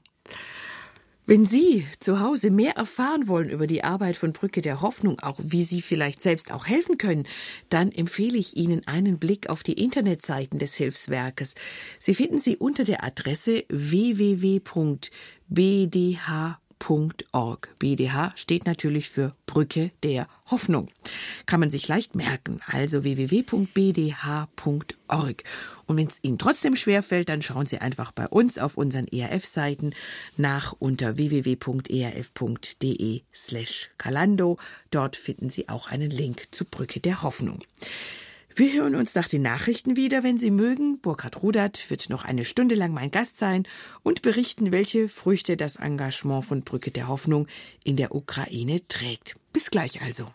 Wenn 1.27 1.47
Sie 1.47 1.87
zu 2.01 2.21
Hause 2.21 2.51
mehr 2.51 2.77
erfahren 2.77 3.29
wollen 3.29 3.49
über 3.49 3.67
die 3.67 3.83
Arbeit 3.83 4.19
von 4.19 4.35
Brücke 4.35 4.61
der 4.61 4.83
Hoffnung, 4.83 5.21
auch 5.21 5.39
wie 5.43 5.65
Sie 5.65 5.81
vielleicht 5.81 6.21
selbst 6.21 6.53
auch 6.53 6.67
helfen 6.67 6.99
können, 6.99 7.27
dann 7.71 7.91
empfehle 7.91 8.37
ich 8.37 8.59
Ihnen 8.59 8.87
einen 8.87 9.19
Blick 9.19 9.49
auf 9.49 9.63
die 9.63 9.73
Internetseiten 9.73 10.59
des 10.59 10.75
Hilfswerkes. 10.75 11.55
Sie 11.99 12.15
finden 12.15 12.39
sie 12.41 12.59
unter 12.59 12.85
der 12.85 13.03
Adresse 13.03 13.65
www.bdh 13.71 14.61
BDH 16.79 18.31
steht 18.37 18.67
natürlich 18.67 19.09
für 19.09 19.35
Brücke 19.47 19.91
der 20.03 20.27
Hoffnung. 20.51 20.89
Kann 21.47 21.61
man 21.61 21.71
sich 21.71 21.89
leicht 21.89 22.15
merken, 22.15 22.61
also 22.67 23.05
www.bdh.org. 23.05 23.75
Und 25.87 25.97
wenn 25.97 26.07
es 26.07 26.19
Ihnen 26.23 26.39
trotzdem 26.39 26.77
schwerfällt, 26.77 27.29
dann 27.29 27.43
schauen 27.43 27.67
Sie 27.67 27.79
einfach 27.79 28.13
bei 28.13 28.27
uns 28.27 28.59
auf 28.59 28.77
unseren 28.77 29.07
ERF-Seiten 29.07 29.95
nach 30.37 30.73
unter 30.79 31.17
www.erf.de 31.17 31.63
slash 33.35 33.91
Kalando. 33.99 34.59
Dort 34.91 35.17
finden 35.17 35.51
Sie 35.51 35.69
auch 35.69 35.89
einen 35.89 36.11
Link 36.11 36.49
zur 36.53 36.67
Brücke 36.67 37.01
der 37.01 37.23
Hoffnung. 37.23 37.61
Wir 38.57 38.73
hören 38.73 38.95
uns 38.95 39.17
nach 39.17 39.27
den 39.27 39.43
Nachrichten 39.43 39.97
wieder, 39.97 40.23
wenn 40.23 40.39
Sie 40.39 40.53
mögen. 40.53 41.01
Burkhard 41.01 41.43
Rudert 41.43 41.91
wird 41.91 42.09
noch 42.09 42.25
eine 42.25 42.45
Stunde 42.45 42.77
lang 42.77 42.93
mein 42.93 43.11
Gast 43.11 43.37
sein 43.37 43.67
und 44.05 44.23
berichten, 44.23 44.71
welche 44.71 45.09
Früchte 45.09 45.57
das 45.57 45.75
Engagement 45.75 46.45
von 46.45 46.63
Brücke 46.63 46.93
der 46.93 47.09
Hoffnung 47.09 47.49
in 47.83 47.97
der 47.97 48.15
Ukraine 48.15 48.87
trägt. 48.87 49.35
Bis 49.53 49.73
gleich 49.73 50.03
also. 50.03 50.29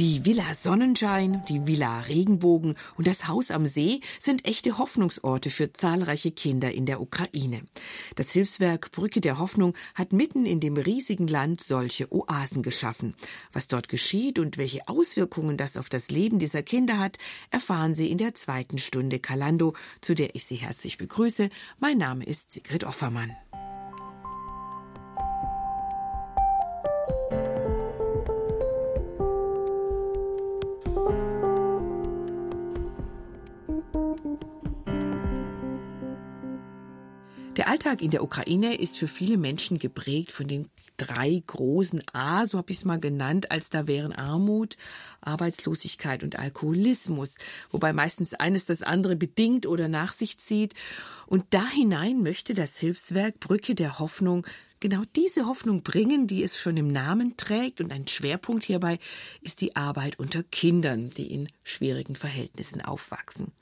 Die 0.00 0.24
Villa 0.24 0.54
Sonnenschein, 0.54 1.44
die 1.46 1.66
Villa 1.66 2.00
Regenbogen 2.00 2.76
und 2.96 3.06
das 3.06 3.28
Haus 3.28 3.50
am 3.50 3.66
See 3.66 4.00
sind 4.18 4.46
echte 4.46 4.78
Hoffnungsorte 4.78 5.50
für 5.50 5.74
zahlreiche 5.74 6.30
Kinder 6.30 6.72
in 6.72 6.86
der 6.86 7.02
Ukraine. 7.02 7.60
Das 8.16 8.30
Hilfswerk 8.30 8.92
Brücke 8.92 9.20
der 9.20 9.38
Hoffnung 9.38 9.74
hat 9.94 10.14
mitten 10.14 10.46
in 10.46 10.58
dem 10.58 10.78
riesigen 10.78 11.28
Land 11.28 11.62
solche 11.62 12.10
Oasen 12.10 12.62
geschaffen. 12.62 13.14
Was 13.52 13.68
dort 13.68 13.90
geschieht 13.90 14.38
und 14.38 14.56
welche 14.56 14.88
Auswirkungen 14.88 15.58
das 15.58 15.76
auf 15.76 15.90
das 15.90 16.10
Leben 16.10 16.38
dieser 16.38 16.62
Kinder 16.62 16.96
hat, 16.96 17.18
erfahren 17.50 17.92
Sie 17.92 18.10
in 18.10 18.16
der 18.16 18.34
zweiten 18.34 18.78
Stunde 18.78 19.18
Kalando, 19.18 19.74
zu 20.00 20.14
der 20.14 20.34
ich 20.34 20.46
Sie 20.46 20.56
herzlich 20.56 20.96
begrüße. 20.96 21.50
Mein 21.78 21.98
Name 21.98 22.24
ist 22.24 22.54
Sigrid 22.54 22.84
Offermann. 22.84 23.36
Alltag 37.80 38.02
in 38.02 38.10
der 38.10 38.22
Ukraine 38.22 38.74
ist 38.78 38.98
für 38.98 39.08
viele 39.08 39.38
Menschen 39.38 39.78
geprägt 39.78 40.32
von 40.32 40.46
den 40.46 40.68
drei 40.98 41.42
großen 41.46 42.02
A, 42.12 42.44
so 42.44 42.58
habe 42.58 42.70
ich 42.72 42.76
es 42.76 42.84
mal 42.84 43.00
genannt, 43.00 43.50
als 43.50 43.70
da 43.70 43.86
wären 43.86 44.12
Armut, 44.12 44.76
Arbeitslosigkeit 45.22 46.22
und 46.22 46.38
Alkoholismus, 46.38 47.36
wobei 47.70 47.94
meistens 47.94 48.34
eines 48.34 48.66
das 48.66 48.82
andere 48.82 49.16
bedingt 49.16 49.64
oder 49.64 49.88
nach 49.88 50.12
sich 50.12 50.36
zieht. 50.38 50.74
Und 51.24 51.46
da 51.54 51.66
hinein 51.70 52.22
möchte 52.22 52.52
das 52.52 52.76
Hilfswerk 52.76 53.40
Brücke 53.40 53.74
der 53.74 53.98
Hoffnung 53.98 54.46
genau 54.80 55.04
diese 55.16 55.46
Hoffnung 55.46 55.82
bringen, 55.82 56.26
die 56.26 56.42
es 56.42 56.58
schon 56.58 56.76
im 56.76 56.92
Namen 56.92 57.38
trägt. 57.38 57.80
Und 57.80 57.92
ein 57.92 58.06
Schwerpunkt 58.06 58.66
hierbei 58.66 58.98
ist 59.40 59.62
die 59.62 59.74
Arbeit 59.74 60.18
unter 60.18 60.42
Kindern, 60.42 61.08
die 61.16 61.32
in 61.32 61.48
schwierigen 61.62 62.14
Verhältnissen 62.14 62.82
aufwachsen. 62.82 63.52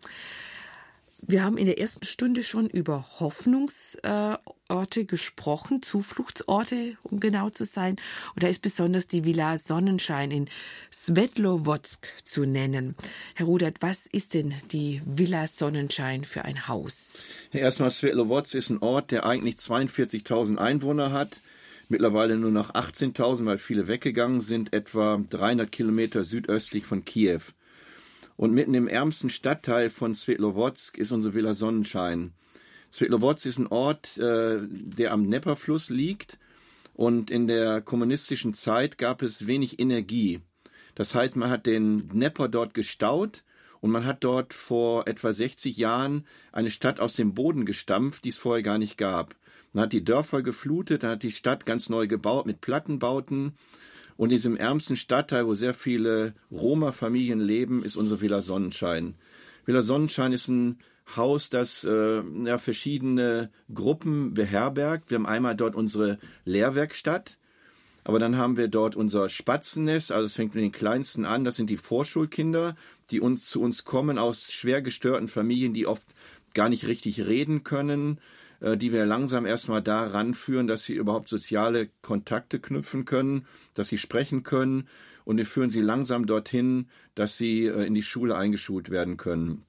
Wir 1.27 1.43
haben 1.43 1.59
in 1.59 1.67
der 1.67 1.81
ersten 1.81 2.07
Stunde 2.07 2.45
schon 2.45 2.69
über 2.69 3.05
Hoffnungsorte 3.19 5.05
gesprochen, 5.05 5.83
Zufluchtsorte, 5.83 6.97
um 7.03 7.19
genau 7.19 7.51
zu 7.51 7.65
sein. 7.65 7.97
Und 8.35 8.45
da 8.45 8.49
ist 8.49 8.63
besonders 8.63 9.09
die 9.09 9.25
Villa 9.25 9.59
Sonnenschein 9.59 10.31
in 10.31 10.49
Svetlovotsk 10.93 12.07
zu 12.25 12.45
nennen. 12.45 12.95
Herr 13.35 13.47
Rudert, 13.47 13.79
was 13.81 14.07
ist 14.07 14.35
denn 14.35 14.55
die 14.71 15.03
Villa 15.05 15.49
Sonnenschein 15.49 16.25
für 16.25 16.45
ein 16.45 16.69
Haus? 16.69 17.21
Erstmal, 17.53 17.91
Svetlovotsk 17.91 18.55
ist 18.55 18.71
ein 18.71 18.79
Ort, 18.79 19.11
der 19.11 19.27
eigentlich 19.27 19.57
42.000 19.57 20.57
Einwohner 20.57 21.13
hat. 21.13 21.41
Mittlerweile 21.89 22.37
nur 22.37 22.51
noch 22.53 22.75
18.000, 22.75 23.45
weil 23.47 23.59
viele 23.59 23.89
weggegangen 23.89 24.41
sind, 24.41 24.73
etwa 24.73 25.21
300 25.29 25.73
Kilometer 25.73 26.23
südöstlich 26.23 26.85
von 26.85 27.05
Kiew. 27.05 27.41
Und 28.39 28.53
mitten 28.53 28.75
im 28.75 28.87
ärmsten 28.87 29.31
Stadtteil 29.31 29.91
von 29.91 30.15
Svetlowodsk 30.15 30.97
ist 30.97 31.11
unsere 31.11 31.35
Villa 31.35 31.55
Sonnenschein. 31.55 32.35
Svetlowodsk 32.93 33.47
ist 33.47 33.59
ein 33.59 33.67
Ort, 33.67 34.17
äh, 34.17 34.61
der 34.63 35.11
am 35.11 35.25
Dnepperfluss 35.25 35.91
liegt. 35.91 36.39
Und 36.95 37.33
in 37.33 37.49
der 37.49 37.81
kommunistischen 37.81 38.55
Zeit 38.55 38.97
gab 38.97 39.23
es 39.23 39.49
wenig 39.49 39.81
Energie. 39.81 40.41
Das 40.95 41.17
heißt, 41.17 41.35
man 41.35 41.51
hat 41.51 41.67
den 41.67 42.09
Dnepper 42.09 42.49
dort 42.49 42.75
gestaut 42.75 43.43
und 43.81 43.91
man 43.91 44.07
hat 44.07 44.23
dort 44.23 44.55
vor 44.55 45.09
etwa 45.09 45.33
60 45.33 45.77
Jahren 45.77 46.25
eine 46.53 46.71
Stadt 46.71 47.01
aus 47.01 47.17
dem 47.17 47.35
Boden 47.35 47.65
gestampft, 47.65 48.25
die 48.25 48.29
es 48.29 48.39
vorher 48.39 48.63
gar 48.63 48.79
nicht 48.79 48.97
gab. 48.97 49.35
Man 49.73 49.83
hat 49.83 49.93
die 49.93 50.05
Dörfer 50.05 50.43
geflutet, 50.43 51.03
dann 51.03 51.11
hat 51.11 51.25
die 51.25 51.33
Stadt 51.33 51.67
ganz 51.67 51.89
neu 51.89 52.07
gebaut 52.07 52.47
mit 52.47 52.61
Plattenbauten 52.61 53.55
und 54.19 54.31
in 54.31 54.37
diesem 54.37 54.57
ärmsten 54.57 54.97
Stadtteil, 54.97 55.47
wo 55.47 55.55
sehr 55.55 55.75
viele 55.75 56.35
Roma-Familien 56.51 57.39
leben, 57.39 57.85
ist 57.85 57.97
unsere 57.97 58.21
Villa 58.21 58.43
Sonnenschein. 58.43 59.15
Villa 59.65 59.81
Sonnenschein 59.81 60.33
ist 60.33 60.49
ein 60.49 60.79
Haus, 61.15 61.51
das 61.51 61.85
äh, 61.85 62.23
ja, 62.45 62.59
verschiedene 62.59 63.51
Gruppen 63.73 64.35
beherbergt. 64.35 65.11
Wir 65.11 65.19
haben 65.19 65.27
einmal 65.27 65.55
dort 65.55 65.77
unsere 65.77 66.19
Lehrwerkstatt, 66.45 67.39
aber 68.03 68.19
dann 68.19 68.37
haben 68.37 68.57
wir 68.57 68.67
dort 68.67 68.97
unser 68.97 69.29
Spatzennest, 69.29 70.11
also 70.11 70.27
es 70.27 70.35
fängt 70.35 70.57
mit 70.57 70.65
den 70.65 70.73
Kleinsten 70.73 71.25
an, 71.25 71.45
das 71.45 71.55
sind 71.55 71.71
die 71.71 71.77
Vorschulkinder, 71.77 72.75
die 73.13 73.21
uns 73.21 73.49
zu 73.49 73.63
uns 73.63 73.85
kommen 73.85 74.19
aus 74.19 74.51
schwer 74.51 74.83
gestörten 74.83 75.29
Familien, 75.29 75.75
die 75.75 75.87
oft 75.87 76.07
gar 76.55 76.69
nicht 76.69 76.89
richtig 76.89 77.21
reden 77.21 77.63
können, 77.63 78.19
die 78.61 78.93
wir 78.93 79.07
langsam 79.07 79.47
erstmal 79.47 79.83
da 79.83 80.07
ranführen, 80.07 80.67
dass 80.67 80.85
sie 80.85 80.95
überhaupt 80.95 81.29
soziale 81.29 81.91
Kontakte 82.03 82.59
knüpfen 82.59 83.05
können, 83.05 83.47
dass 83.75 83.89
sie 83.89 83.99
sprechen 83.99 84.43
können 84.43 84.89
und 85.25 85.37
wir 85.37 85.47
führen 85.47 85.69
sie 85.69 85.83
langsam 85.83 86.27
dorthin, 86.27 86.87
dass 87.15 87.37
sie 87.37 87.67
äh, 87.67 87.85
in 87.85 87.95
die 87.95 88.03
Schule 88.03 88.37
eingeschult 88.37 88.89
werden 88.89 89.19
können. 89.19 89.65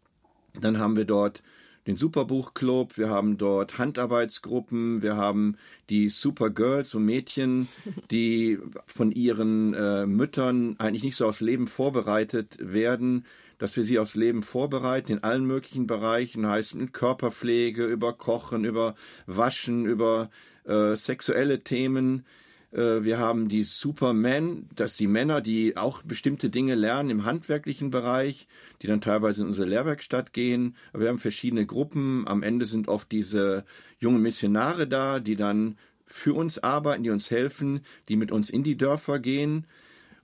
Dann 0.59 0.79
haben 0.79 0.95
wir 0.95 1.05
dort 1.05 1.43
den 1.85 1.95
Superbuchclub, 1.95 2.97
wir 2.97 3.09
haben 3.09 3.37
dort 3.37 3.77
Handarbeitsgruppen, 3.77 5.01
wir 5.01 5.17
haben 5.17 5.57
die 5.89 6.09
Supergirls 6.09 6.95
und 6.95 7.03
Mädchen, 7.03 7.67
die 8.11 8.59
von 8.85 9.11
ihren 9.11 9.73
äh, 9.73 10.05
Müttern 10.05 10.75
eigentlich 10.79 11.03
nicht 11.03 11.15
so 11.17 11.27
aufs 11.27 11.41
Leben 11.41 11.67
vorbereitet 11.67 12.57
werden, 12.59 13.25
dass 13.60 13.76
wir 13.76 13.84
sie 13.84 13.99
aufs 13.99 14.16
Leben 14.16 14.41
vorbereiten 14.41 15.12
in 15.12 15.24
allen 15.24 15.45
möglichen 15.45 15.86
Bereichen, 15.86 16.47
heißt 16.47 16.74
in 16.74 16.91
Körperpflege, 16.91 17.86
über 17.86 18.14
Kochen, 18.14 18.66
über 18.66 18.95
Waschen, 19.28 19.86
über 19.86 20.32
äh, 20.66 20.95
sexuelle 20.95 21.64
Themen. 21.64 22.26
Äh, 22.72 23.03
wir 23.03 23.20
haben 23.20 23.49
die 23.49 23.64
Supermen, 23.64 24.70
dass 24.76 24.95
die 24.95 25.07
Männer, 25.07 25.41
die 25.41 25.78
auch 25.78 26.01
bestimmte 26.03 26.49
Dinge 26.49 26.76
lernen 26.76 27.10
im 27.10 27.26
handwerklichen 27.26 27.91
Bereich, 27.91 28.47
die 28.82 28.88
dann 28.88 29.01
teilweise 29.01 29.41
in 29.41 29.47
unsere 29.47 29.68
Lehrwerkstatt 29.68 30.34
gehen. 30.34 30.76
Wir 30.93 31.10
haben 31.10 31.20
verschiedene 31.20 31.66
Gruppen. 31.66 32.28
Am 32.28 32.43
Ende 32.43 32.66
sind 32.66 32.88
oft 32.88 33.12
diese 33.12 33.66
jungen 33.99 34.22
Missionare 34.22 34.88
da, 34.88 35.20
die 35.20 35.36
dann 35.36 35.78
für 36.05 36.34
uns 36.34 36.57
arbeiten, 36.60 37.03
die 37.03 37.12
uns 37.12 37.30
helfen, 37.30 37.82
die 38.07 38.16
mit 38.16 38.32
uns 38.32 38.49
in 38.49 38.64
die 38.64 38.78
Dörfer 38.78 39.20
gehen. 39.20 39.68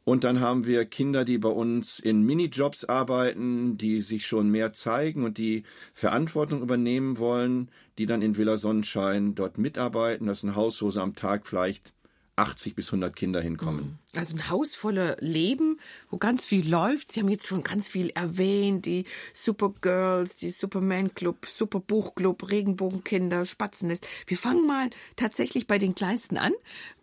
Und 0.05 0.23
dann 0.23 0.39
haben 0.39 0.65
wir 0.65 0.85
Kinder, 0.85 1.25
die 1.25 1.39
bei 1.39 1.49
uns 1.49 1.99
in 1.99 2.21
Minijobs 2.21 2.85
arbeiten, 2.85 3.75
die 3.75 4.01
sich 4.01 4.27
schon 4.27 4.49
mehr 4.49 4.71
zeigen 4.71 5.23
und 5.23 5.39
die 5.39 5.63
Verantwortung 5.95 6.61
übernehmen 6.61 7.17
wollen, 7.17 7.71
die 7.97 8.05
dann 8.05 8.21
in 8.21 8.37
Villa 8.37 8.55
Sonnenschein 8.55 9.33
dort 9.33 9.57
mitarbeiten. 9.57 10.27
Das 10.27 10.37
ist 10.37 10.43
ein 10.43 10.55
Haus, 10.55 10.81
wo 10.83 10.91
sie 10.91 11.01
am 11.01 11.15
Tag 11.15 11.47
vielleicht 11.47 11.94
80 12.37 12.75
bis 12.75 12.87
100 12.87 13.15
Kinder 13.15 13.41
hinkommen. 13.41 13.99
Mhm. 14.13 14.19
Also 14.19 14.35
ein 14.35 14.49
Haus 14.49 14.75
voller 14.75 15.17
Leben, 15.19 15.79
wo 16.09 16.17
ganz 16.17 16.45
viel 16.45 16.69
läuft. 16.69 17.11
Sie 17.11 17.19
haben 17.21 17.29
jetzt 17.29 17.47
schon 17.47 17.63
ganz 17.63 17.87
viel 17.87 18.09
erwähnt, 18.09 18.85
die 18.85 19.05
Supergirls, 19.33 20.35
die 20.35 20.49
Superman 20.49 21.13
Club, 21.13 21.45
Superbuchclub, 21.45 22.49
Regenbogenkinder, 22.49 23.45
Spatzennest. 23.45 24.07
Wir 24.27 24.37
fangen 24.37 24.67
mal 24.67 24.89
tatsächlich 25.15 25.67
bei 25.67 25.77
den 25.77 25.95
Kleinsten 25.95 26.37
an, 26.37 26.53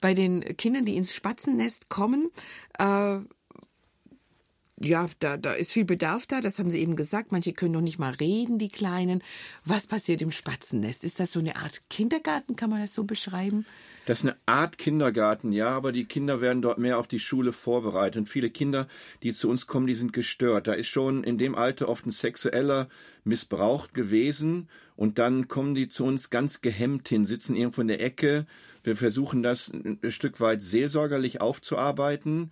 bei 0.00 0.14
den 0.14 0.56
Kindern, 0.56 0.84
die 0.84 0.96
ins 0.96 1.14
Spatzennest 1.14 1.88
kommen. 1.88 2.30
Äh, 2.78 3.18
ja, 4.84 5.08
da, 5.18 5.36
da 5.36 5.52
ist 5.52 5.72
viel 5.72 5.84
Bedarf 5.84 6.26
da, 6.26 6.40
das 6.40 6.58
haben 6.58 6.70
Sie 6.70 6.80
eben 6.80 6.96
gesagt. 6.96 7.32
Manche 7.32 7.52
können 7.52 7.72
noch 7.72 7.80
nicht 7.80 7.98
mal 7.98 8.12
reden, 8.14 8.58
die 8.58 8.68
Kleinen. 8.68 9.22
Was 9.64 9.86
passiert 9.86 10.22
im 10.22 10.30
Spatzennest? 10.30 11.04
Ist 11.04 11.20
das 11.20 11.32
so 11.32 11.40
eine 11.40 11.56
Art 11.56 11.80
Kindergarten, 11.90 12.56
kann 12.56 12.70
man 12.70 12.80
das 12.80 12.94
so 12.94 13.04
beschreiben? 13.04 13.66
Das 14.04 14.18
ist 14.18 14.24
eine 14.24 14.36
Art 14.46 14.78
Kindergarten, 14.78 15.52
ja, 15.52 15.68
aber 15.68 15.92
die 15.92 16.06
Kinder 16.06 16.40
werden 16.40 16.60
dort 16.60 16.78
mehr 16.78 16.98
auf 16.98 17.06
die 17.06 17.20
Schule 17.20 17.52
vorbereitet. 17.52 18.16
Und 18.16 18.28
viele 18.28 18.50
Kinder, 18.50 18.88
die 19.22 19.32
zu 19.32 19.48
uns 19.48 19.68
kommen, 19.68 19.86
die 19.86 19.94
sind 19.94 20.12
gestört. 20.12 20.66
Da 20.66 20.72
ist 20.72 20.88
schon 20.88 21.22
in 21.22 21.38
dem 21.38 21.54
Alter 21.54 21.88
oft 21.88 22.04
ein 22.04 22.10
sexueller 22.10 22.88
Missbrauch 23.22 23.92
gewesen. 23.92 24.68
Und 24.96 25.18
dann 25.18 25.46
kommen 25.46 25.76
die 25.76 25.88
zu 25.88 26.04
uns 26.04 26.30
ganz 26.30 26.62
gehemmt 26.62 27.08
hin, 27.08 27.24
sitzen 27.24 27.54
irgendwo 27.54 27.80
in 27.80 27.88
der 27.88 28.00
Ecke. 28.00 28.46
Wir 28.82 28.96
versuchen 28.96 29.44
das 29.44 29.72
ein 29.72 29.98
Stück 30.10 30.40
weit 30.40 30.62
seelsorgerlich 30.62 31.40
aufzuarbeiten 31.40 32.50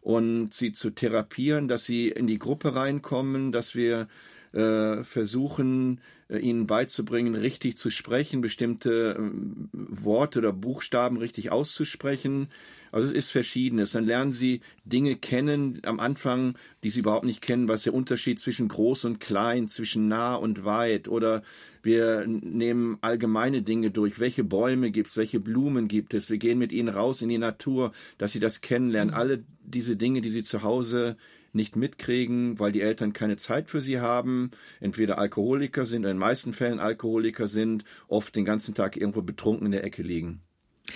und 0.00 0.54
sie 0.54 0.72
zu 0.72 0.90
therapieren, 0.90 1.68
dass 1.68 1.84
sie 1.84 2.08
in 2.08 2.26
die 2.26 2.38
Gruppe 2.38 2.74
reinkommen, 2.74 3.52
dass 3.52 3.74
wir 3.74 4.08
äh, 4.52 5.04
versuchen, 5.04 6.00
äh, 6.28 6.38
ihnen 6.38 6.66
beizubringen, 6.66 7.34
richtig 7.34 7.76
zu 7.76 7.90
sprechen, 7.90 8.40
bestimmte 8.40 9.16
äh, 9.18 9.30
Worte 9.72 10.40
oder 10.40 10.52
Buchstaben 10.52 11.16
richtig 11.16 11.52
auszusprechen. 11.52 12.48
Also 12.92 13.08
es 13.08 13.12
ist 13.12 13.30
verschiedenes. 13.30 13.92
Dann 13.92 14.04
lernen 14.04 14.32
sie 14.32 14.60
Dinge 14.84 15.16
kennen 15.16 15.80
am 15.84 16.00
Anfang, 16.00 16.56
die 16.82 16.90
sie 16.90 17.00
überhaupt 17.00 17.24
nicht 17.24 17.42
kennen, 17.42 17.68
was 17.68 17.84
der 17.84 17.94
Unterschied 17.94 18.40
zwischen 18.40 18.68
groß 18.68 19.04
und 19.04 19.20
klein, 19.20 19.68
zwischen 19.68 20.08
nah 20.08 20.34
und 20.34 20.64
weit. 20.64 21.08
Oder 21.08 21.42
wir 21.82 22.26
nehmen 22.26 22.98
allgemeine 23.00 23.62
Dinge 23.62 23.90
durch. 23.90 24.18
Welche 24.18 24.44
Bäume 24.44 24.90
gibt 24.90 25.10
es, 25.10 25.16
welche 25.16 25.40
Blumen 25.40 25.88
gibt 25.88 26.14
es? 26.14 26.30
Wir 26.30 26.38
gehen 26.38 26.58
mit 26.58 26.72
ihnen 26.72 26.88
raus 26.88 27.22
in 27.22 27.28
die 27.28 27.38
Natur, 27.38 27.92
dass 28.18 28.32
sie 28.32 28.40
das 28.40 28.60
kennenlernen. 28.60 29.14
Mhm. 29.14 29.20
Alle 29.20 29.44
diese 29.62 29.96
Dinge, 29.96 30.20
die 30.20 30.30
sie 30.30 30.44
zu 30.44 30.62
Hause 30.62 31.16
nicht 31.54 31.76
mitkriegen, 31.76 32.58
weil 32.58 32.72
die 32.72 32.80
Eltern 32.80 33.12
keine 33.12 33.36
Zeit 33.36 33.70
für 33.70 33.80
sie 33.80 34.00
haben, 34.00 34.50
entweder 34.80 35.18
Alkoholiker 35.18 35.86
sind 35.86 36.02
oder 36.02 36.10
in 36.10 36.16
den 36.16 36.20
meisten 36.20 36.52
Fällen 36.52 36.80
Alkoholiker 36.80 37.48
sind, 37.48 37.84
oft 38.08 38.34
den 38.36 38.44
ganzen 38.44 38.74
Tag 38.74 38.96
irgendwo 38.96 39.22
betrunken 39.22 39.66
in 39.66 39.72
der 39.72 39.84
Ecke 39.84 40.02
liegen. 40.02 40.40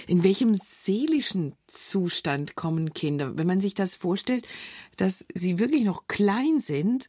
In 0.06 0.24
welchem 0.24 0.54
seelischen 0.54 1.54
Zustand 1.66 2.56
kommen 2.56 2.94
Kinder? 2.94 3.36
Wenn 3.36 3.46
man 3.46 3.60
sich 3.60 3.74
das 3.74 3.94
vorstellt, 3.94 4.46
dass 4.96 5.24
sie 5.34 5.58
wirklich 5.58 5.84
noch 5.84 6.08
klein 6.08 6.58
sind, 6.58 7.08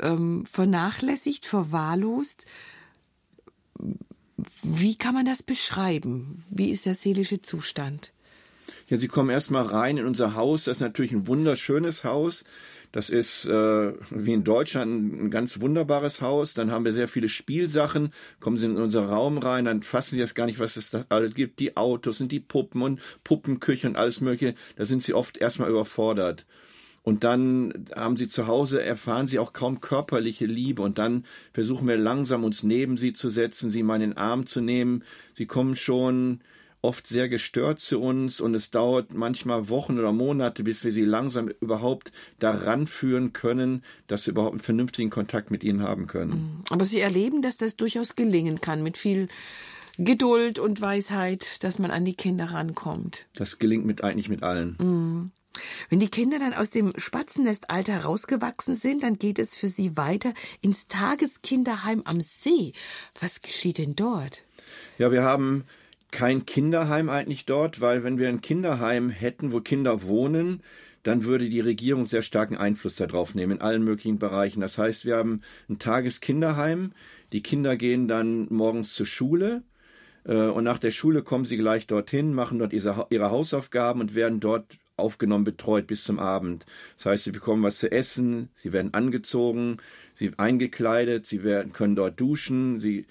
ähm, 0.00 0.46
vernachlässigt, 0.46 1.46
verwahrlost, 1.46 2.46
wie 4.62 4.96
kann 4.96 5.14
man 5.14 5.24
das 5.24 5.42
beschreiben? 5.42 6.44
Wie 6.50 6.70
ist 6.70 6.86
der 6.86 6.94
seelische 6.94 7.42
Zustand? 7.42 8.12
Ja, 8.88 8.96
Sie 8.96 9.08
kommen 9.08 9.28
erstmal 9.28 9.66
rein 9.66 9.98
in 9.98 10.06
unser 10.06 10.34
Haus. 10.34 10.64
Das 10.64 10.78
ist 10.78 10.80
natürlich 10.80 11.12
ein 11.12 11.26
wunderschönes 11.26 12.04
Haus. 12.04 12.44
Das 12.90 13.10
ist 13.10 13.44
äh, 13.44 13.92
wie 14.10 14.32
in 14.32 14.44
Deutschland 14.44 15.24
ein 15.24 15.30
ganz 15.30 15.60
wunderbares 15.60 16.22
Haus. 16.22 16.54
Dann 16.54 16.70
haben 16.70 16.86
wir 16.86 16.94
sehr 16.94 17.06
viele 17.06 17.28
Spielsachen. 17.28 18.14
Kommen 18.40 18.56
Sie 18.56 18.64
in 18.64 18.78
unseren 18.78 19.10
Raum 19.10 19.36
rein, 19.36 19.66
dann 19.66 19.82
fassen 19.82 20.14
Sie 20.14 20.20
das 20.22 20.34
gar 20.34 20.46
nicht, 20.46 20.58
was 20.58 20.76
es 20.76 20.88
da 20.88 21.04
alles 21.10 21.34
gibt. 21.34 21.60
Die 21.60 21.76
Autos 21.76 22.22
und 22.22 22.32
die 22.32 22.40
Puppen 22.40 22.80
und 22.80 23.00
Puppenküche 23.24 23.86
und 23.86 23.96
alles 23.96 24.22
Mögliche. 24.22 24.54
Da 24.76 24.86
sind 24.86 25.02
Sie 25.02 25.12
oft 25.12 25.36
erstmal 25.36 25.68
überfordert. 25.68 26.46
Und 27.02 27.24
dann 27.24 27.86
haben 27.94 28.18
sie 28.18 28.28
zu 28.28 28.48
Hause, 28.48 28.82
erfahren 28.82 29.28
sie 29.28 29.38
auch 29.38 29.54
kaum 29.54 29.80
körperliche 29.80 30.44
Liebe. 30.44 30.82
Und 30.82 30.98
dann 30.98 31.24
versuchen 31.54 31.88
wir 31.88 31.96
langsam 31.96 32.44
uns 32.44 32.62
neben 32.62 32.98
sie 32.98 33.14
zu 33.14 33.30
setzen, 33.30 33.70
sie 33.70 33.82
mal 33.82 33.94
in 33.94 34.10
den 34.10 34.16
Arm 34.18 34.44
zu 34.44 34.60
nehmen. 34.60 35.04
Sie 35.34 35.46
kommen 35.46 35.74
schon 35.74 36.40
oft 36.82 37.06
sehr 37.06 37.28
gestört 37.28 37.80
zu 37.80 38.00
uns 38.00 38.40
und 38.40 38.54
es 38.54 38.70
dauert 38.70 39.12
manchmal 39.12 39.68
Wochen 39.68 39.98
oder 39.98 40.12
Monate, 40.12 40.62
bis 40.62 40.84
wir 40.84 40.92
sie 40.92 41.04
langsam 41.04 41.48
überhaupt 41.48 42.12
daran 42.38 42.86
führen 42.86 43.32
können, 43.32 43.82
dass 44.06 44.26
wir 44.26 44.32
überhaupt 44.32 44.52
einen 44.52 44.60
vernünftigen 44.60 45.10
Kontakt 45.10 45.50
mit 45.50 45.64
ihnen 45.64 45.82
haben 45.82 46.06
können. 46.06 46.30
Mhm. 46.30 46.64
Aber 46.70 46.84
Sie 46.84 47.00
erleben, 47.00 47.42
dass 47.42 47.56
das 47.56 47.76
durchaus 47.76 48.16
gelingen 48.16 48.60
kann 48.60 48.82
mit 48.82 48.96
viel 48.96 49.28
Geduld 49.98 50.60
und 50.60 50.80
Weisheit, 50.80 51.64
dass 51.64 51.80
man 51.80 51.90
an 51.90 52.04
die 52.04 52.14
Kinder 52.14 52.46
rankommt. 52.52 53.26
Das 53.34 53.58
gelingt 53.58 53.84
mit 53.84 54.04
eigentlich 54.04 54.28
mit 54.28 54.44
allen. 54.44 54.76
Mhm. 54.78 55.32
Wenn 55.88 55.98
die 55.98 56.10
Kinder 56.10 56.38
dann 56.38 56.54
aus 56.54 56.70
dem 56.70 56.92
Spatzennestalter 56.96 58.04
rausgewachsen 58.04 58.74
sind, 58.74 59.02
dann 59.02 59.18
geht 59.18 59.40
es 59.40 59.56
für 59.56 59.68
sie 59.68 59.96
weiter 59.96 60.32
ins 60.60 60.86
Tageskinderheim 60.86 62.02
am 62.04 62.20
See. 62.20 62.72
Was 63.20 63.42
geschieht 63.42 63.78
denn 63.78 63.96
dort? 63.96 64.42
Ja, 64.98 65.10
wir 65.10 65.22
haben 65.22 65.64
kein 66.10 66.46
Kinderheim 66.46 67.08
eigentlich 67.08 67.44
dort, 67.44 67.80
weil 67.80 68.04
wenn 68.04 68.18
wir 68.18 68.28
ein 68.28 68.40
Kinderheim 68.40 69.10
hätten, 69.10 69.52
wo 69.52 69.60
Kinder 69.60 70.02
wohnen, 70.02 70.62
dann 71.02 71.24
würde 71.24 71.48
die 71.48 71.60
Regierung 71.60 72.06
sehr 72.06 72.22
starken 72.22 72.56
Einfluss 72.56 72.96
darauf 72.96 73.34
nehmen 73.34 73.52
in 73.52 73.60
allen 73.60 73.84
möglichen 73.84 74.18
Bereichen. 74.18 74.60
Das 74.60 74.78
heißt, 74.78 75.04
wir 75.04 75.16
haben 75.16 75.42
ein 75.68 75.78
Tageskinderheim, 75.78 76.92
die 77.32 77.42
Kinder 77.42 77.76
gehen 77.76 78.08
dann 78.08 78.46
morgens 78.50 78.94
zur 78.94 79.06
Schule 79.06 79.62
äh, 80.24 80.34
und 80.34 80.64
nach 80.64 80.78
der 80.78 80.90
Schule 80.90 81.22
kommen 81.22 81.44
sie 81.44 81.56
gleich 81.56 81.86
dorthin, 81.86 82.34
machen 82.34 82.58
dort 82.58 82.72
ihre 82.72 83.30
Hausaufgaben 83.30 84.00
und 84.00 84.14
werden 84.14 84.40
dort 84.40 84.78
aufgenommen, 84.96 85.44
betreut 85.44 85.86
bis 85.86 86.04
zum 86.04 86.18
Abend. 86.18 86.66
Das 86.96 87.06
heißt, 87.06 87.24
sie 87.24 87.30
bekommen 87.30 87.62
was 87.62 87.78
zu 87.78 87.90
essen, 87.90 88.48
sie 88.54 88.72
werden 88.72 88.94
angezogen, 88.94 89.78
sie 90.14 90.32
eingekleidet, 90.36 91.24
sie 91.26 91.44
werden, 91.44 91.72
können 91.72 91.94
dort 91.94 92.20
duschen, 92.20 92.80
sie 92.80 93.06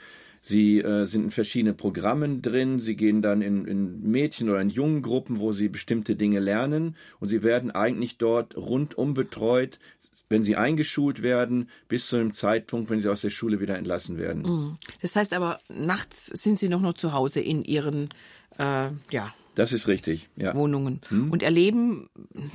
Sie 0.48 0.80
äh, 0.80 1.06
sind 1.06 1.26
in 1.26 1.32
verschiedenen 1.32 1.76
Programmen 1.76 2.42
drin. 2.42 2.80
Sie 2.80 2.96
gehen 2.96 3.22
dann 3.22 3.42
in, 3.42 3.66
in 3.66 4.02
Mädchen- 4.02 4.50
oder 4.50 4.62
in 4.62 4.70
Jungengruppen, 4.70 5.40
wo 5.40 5.52
sie 5.52 5.68
bestimmte 5.68 6.16
Dinge 6.16 6.40
lernen. 6.40 6.96
Und 7.20 7.28
sie 7.28 7.44
werden 7.44 7.70
eigentlich 7.70 8.18
dort 8.18 8.56
rundum 8.56 9.14
betreut, 9.14 9.78
wenn 10.30 10.44
sie 10.44 10.56
eingeschult 10.56 11.22
werden, 11.22 11.70
bis 11.90 12.08
zu 12.08 12.16
dem 12.16 12.32
Zeitpunkt, 12.32 12.90
wenn 12.90 13.02
sie 13.02 13.10
aus 13.10 13.22
der 13.22 13.30
Schule 13.30 13.60
wieder 13.60 13.78
entlassen 13.78 14.18
werden. 14.18 14.44
Mhm. 14.44 14.78
Das 15.02 15.18
heißt 15.18 15.34
aber, 15.34 15.60
nachts 15.70 16.28
sind 16.28 16.58
sie 16.58 16.70
noch 16.70 16.82
nur 16.82 16.96
zu 16.96 17.12
Hause 17.12 17.42
in 17.42 17.64
ihren, 17.64 18.08
äh, 18.58 18.90
ja, 19.12 19.34
das 19.58 19.74
ist 19.74 19.88
richtig, 19.88 20.30
ja. 20.36 20.54
Wohnungen. 20.54 21.02
Hm? 21.10 21.32
Und 21.32 21.42
erleben, 21.42 22.10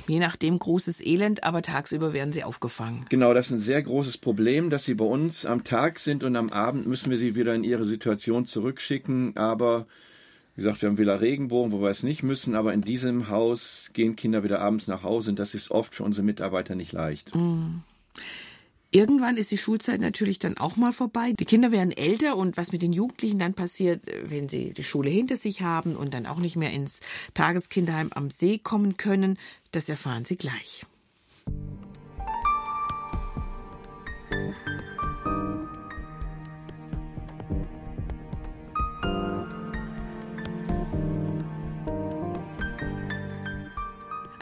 je 0.07 0.19
nachdem, 0.19 0.57
großes 0.57 1.05
Elend, 1.05 1.43
aber 1.43 1.61
tagsüber 1.61 2.13
werden 2.13 2.31
sie 2.31 2.45
aufgefangen. 2.45 3.05
Genau, 3.09 3.33
das 3.33 3.47
ist 3.47 3.51
ein 3.51 3.59
sehr 3.59 3.83
großes 3.83 4.17
Problem, 4.17 4.69
dass 4.69 4.85
sie 4.85 4.93
bei 4.93 5.03
uns 5.03 5.45
am 5.45 5.65
Tag 5.65 5.99
sind 5.99 6.23
und 6.23 6.37
am 6.37 6.49
Abend 6.49 6.87
müssen 6.87 7.11
wir 7.11 7.17
sie 7.17 7.35
wieder 7.35 7.53
in 7.55 7.65
ihre 7.65 7.83
Situation 7.83 8.45
zurückschicken. 8.45 9.35
Aber 9.35 9.85
wie 10.55 10.61
gesagt, 10.61 10.81
wir 10.81 10.87
haben 10.87 10.97
Villa 10.97 11.15
Regenbogen, 11.15 11.73
wo 11.73 11.81
wir 11.81 11.89
es 11.89 12.03
nicht 12.03 12.23
müssen, 12.23 12.55
aber 12.55 12.73
in 12.73 12.79
diesem 12.79 13.27
Haus 13.27 13.89
gehen 13.91 14.15
Kinder 14.15 14.45
wieder 14.45 14.61
abends 14.61 14.87
nach 14.87 15.03
Hause 15.03 15.31
und 15.31 15.39
das 15.39 15.55
ist 15.55 15.71
oft 15.71 15.93
für 15.93 16.03
unsere 16.03 16.25
Mitarbeiter 16.25 16.75
nicht 16.75 16.93
leicht. 16.93 17.35
Mhm. 17.35 17.81
Irgendwann 18.95 19.37
ist 19.37 19.49
die 19.49 19.57
Schulzeit 19.57 19.99
natürlich 20.01 20.37
dann 20.37 20.55
auch 20.59 20.75
mal 20.75 20.93
vorbei. 20.93 21.33
Die 21.39 21.45
Kinder 21.45 21.71
werden 21.71 21.91
älter 21.91 22.37
und 22.37 22.57
was 22.57 22.71
mit 22.71 22.83
den 22.83 22.93
Jugendlichen 22.93 23.39
dann 23.39 23.55
passiert, 23.55 24.03
wenn 24.25 24.49
sie 24.49 24.71
die 24.71 24.83
Schule 24.83 25.09
hinter 25.09 25.35
sich 25.35 25.63
haben 25.63 25.95
und 25.95 26.13
dann 26.13 26.27
auch 26.27 26.37
nicht 26.37 26.55
mehr 26.55 26.71
ins 26.71 26.99
Tageskinderheim 27.33 28.11
am 28.13 28.29
See 28.29 28.59
kommen 28.59 28.95
können, 28.95 29.39
das 29.71 29.89
erfahren 29.89 30.25
Sie 30.25 30.37
gleich. 30.37 30.85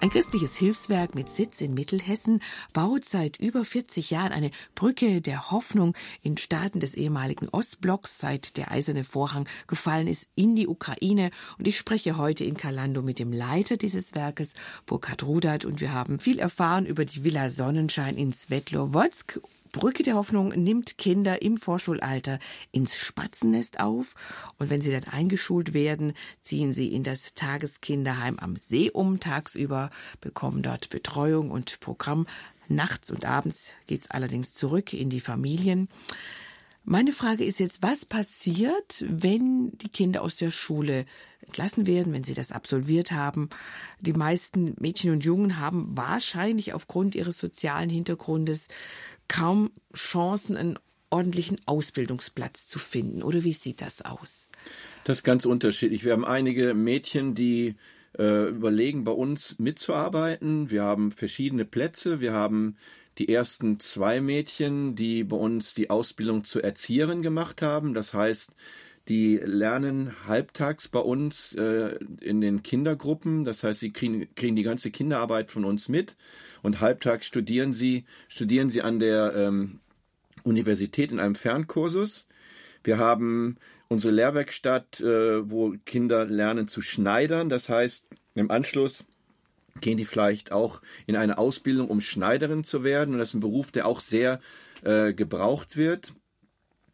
Christliches 0.10 0.56
Hilfswerk 0.56 1.14
mit 1.14 1.30
Sitz 1.30 1.62
in 1.62 1.76
Mittelhessen 1.76 2.42
baut 2.74 3.06
seit 3.06 3.38
über 3.38 3.64
40 3.64 4.10
Jahren 4.10 4.32
eine 4.32 4.50
Brücke 4.74 5.22
der 5.22 5.52
Hoffnung 5.52 5.96
in 6.24 6.38
Staaten 6.38 6.80
des 6.80 6.96
ehemaligen 6.96 7.48
Ostblocks, 7.50 8.18
seit 8.18 8.58
der 8.58 8.72
eiserne 8.72 9.04
Vorhang 9.04 9.48
gefallen 9.68 10.08
ist, 10.08 10.28
in 10.34 10.56
die 10.56 10.68
Ukraine. 10.68 11.30
Und 11.60 11.68
ich 11.68 11.78
spreche 11.78 12.18
heute 12.18 12.44
in 12.46 12.58
Kalando 12.58 13.04
mit 13.04 13.20
dem 13.20 13.32
Leiter 13.32 13.78
dieses 13.78 14.16
Werkes, 14.16 14.56
Burkhard 14.88 15.22
Rudert, 15.22 15.66
und 15.66 15.82
wir 15.82 15.94
haben 15.94 16.20
viel 16.20 16.40
erfahren 16.40 16.88
über 16.88 17.06
die 17.06 17.24
Villa 17.24 17.52
Sonnenschein 17.52 18.16
in 18.16 18.34
Svetlowodsk 18.34 19.40
Brücke 19.72 20.04
der 20.04 20.16
Hoffnung 20.16 20.50
nimmt 20.50 20.98
Kinder 20.98 21.42
im 21.42 21.58
Vorschulalter 21.58 22.40
ins 22.72 22.96
Spatzennest 22.96 23.80
auf 23.80 24.16
und 24.58 24.70
wenn 24.70 24.82
sie 24.82 24.92
dann 24.92 25.06
eingeschult 25.06 25.74
werden, 25.74 26.14
ziehen 26.42 26.74
sie 26.74 26.94
in 26.94 27.04
das 27.04 27.34
Tageskinderheim 27.34 28.38
am 28.40 28.56
See 28.56 28.92
um 28.92 29.20
tagsüber, 29.20 29.90
bekommen 30.20 30.62
dort 30.62 30.90
Betreuung 30.90 31.52
und 31.52 31.80
Programm. 31.80 32.28
Nachts 32.68 33.12
und 33.12 33.26
abends 33.26 33.72
geht's 33.88 34.10
allerdings 34.10 34.54
zurück 34.54 34.94
in 34.94 35.10
die 35.10 35.20
Familien. 35.20 35.90
Meine 36.84 37.14
Frage 37.14 37.44
ist 37.44 37.60
jetzt, 37.60 37.84
was 37.84 38.06
passiert, 38.06 39.06
wenn 39.08 39.78
die 39.78 39.90
Kinder 39.90 40.24
aus 40.24 40.36
der 40.36 40.50
Schule 40.50 41.06
entlassen 41.42 41.86
werden, 41.86 42.12
wenn 42.12 42.24
sie 42.24 42.34
das 42.34 42.52
absolviert 42.52 43.12
haben? 43.12 43.50
Die 44.00 44.14
meisten 44.14 44.74
Mädchen 44.80 45.12
und 45.12 45.24
Jungen 45.24 45.60
haben 45.60 45.96
wahrscheinlich 45.96 46.74
aufgrund 46.74 47.14
ihres 47.14 47.38
sozialen 47.38 47.90
Hintergrundes 47.90 48.68
kaum 49.32 49.72
Chancen, 49.96 50.58
einen 50.58 50.78
ordentlichen 51.10 51.58
Ausbildungsplatz 51.66 52.68
zu 52.68 52.80
finden. 52.80 53.24
Oder 53.24 53.46
wie 53.46 53.54
sieht 53.54 53.82
das 53.82 54.02
aus? 54.02 54.52
Das 55.06 55.20
ist 55.20 55.24
ganz 55.24 55.46
unterschiedlich. 55.46 56.04
Wir 56.04 56.12
haben 56.12 56.26
einige 56.26 56.74
Mädchen, 56.74 57.34
die 57.34 57.76
äh, 58.20 58.50
überlegen, 58.50 59.06
bei 59.06 59.14
uns 59.14 59.58
mitzuarbeiten. 59.58 60.70
Wir 60.70 60.84
haben 60.84 61.14
verschiedene 61.14 61.64
Plätze. 61.64 62.20
Wir 62.20 62.34
haben 62.34 62.76
die 63.20 63.30
ersten 63.30 63.80
zwei 63.80 64.20
Mädchen, 64.20 64.96
die 64.96 65.24
bei 65.24 65.38
uns 65.38 65.74
die 65.74 65.90
Ausbildung 65.90 66.44
zur 66.44 66.66
Erzieherin 66.66 67.22
gemacht 67.22 67.62
haben. 67.62 67.94
Das 67.94 68.14
heißt, 68.14 68.52
die 69.08 69.38
lernen 69.38 70.14
halbtags 70.28 70.88
bei 70.88 71.00
uns 71.00 71.54
äh, 71.54 71.98
in 72.22 72.42
den 72.42 72.64
Kindergruppen. 72.64 73.44
Das 73.44 73.64
heißt, 73.64 73.80
sie 73.80 73.92
kriegen, 73.92 74.28
kriegen 74.36 74.56
die 74.56 74.64
ganze 74.64 74.92
Kinderarbeit 74.92 75.52
von 75.52 75.66
uns 75.66 75.90
mit 75.90 76.16
und 76.62 76.82
halbtags 76.82 77.26
studieren 77.26 77.74
sie, 77.74 78.06
studieren 78.28 78.70
sie 78.70 78.82
an 78.82 79.00
der 79.00 79.34
ähm, 79.36 79.80
Universität 80.44 81.12
in 81.12 81.20
einem 81.20 81.36
Fernkursus. 81.36 82.28
Wir 82.84 82.98
haben 82.98 83.58
unsere 83.90 84.14
Lehrwerkstatt, 84.14 85.02
äh, 85.02 85.50
wo 85.50 85.76
Kinder 85.86 86.26
lernen 86.26 86.68
zu 86.68 86.82
schneidern. 86.82 87.50
Das 87.50 87.70
heißt, 87.70 88.06
im 88.36 88.50
Anschluss 88.50 89.06
gehen 89.82 89.98
die 89.98 90.06
vielleicht 90.06 90.52
auch 90.52 90.82
in 91.08 91.16
eine 91.16 91.38
Ausbildung, 91.38 91.90
um 91.90 92.02
Schneiderin 92.02 92.64
zu 92.64 92.84
werden. 92.84 93.14
Und 93.14 93.20
das 93.20 93.30
ist 93.30 93.36
ein 93.36 93.42
Beruf, 93.42 93.72
der 93.72 93.88
auch 93.88 94.00
sehr 94.00 94.40
äh, 94.84 95.14
gebraucht 95.14 95.76
wird. 95.76 96.14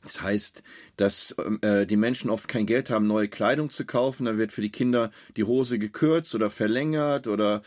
Das 0.04 0.22
heißt, 0.22 0.64
dass 0.96 1.36
äh, 1.62 1.86
die 1.86 1.98
Menschen 1.98 2.30
oft 2.30 2.48
kein 2.48 2.66
Geld 2.66 2.90
haben, 2.90 3.08
neue 3.08 3.28
Kleidung 3.28 3.70
zu 3.70 3.86
kaufen. 3.86 4.26
Dann 4.26 4.38
wird 4.38 4.54
für 4.54 4.62
die 4.62 4.72
Kinder 4.72 5.12
die 5.36 5.44
Hose 5.44 5.80
gekürzt 5.80 6.34
oder 6.36 6.50
verlängert 6.50 7.28
oder 7.28 7.62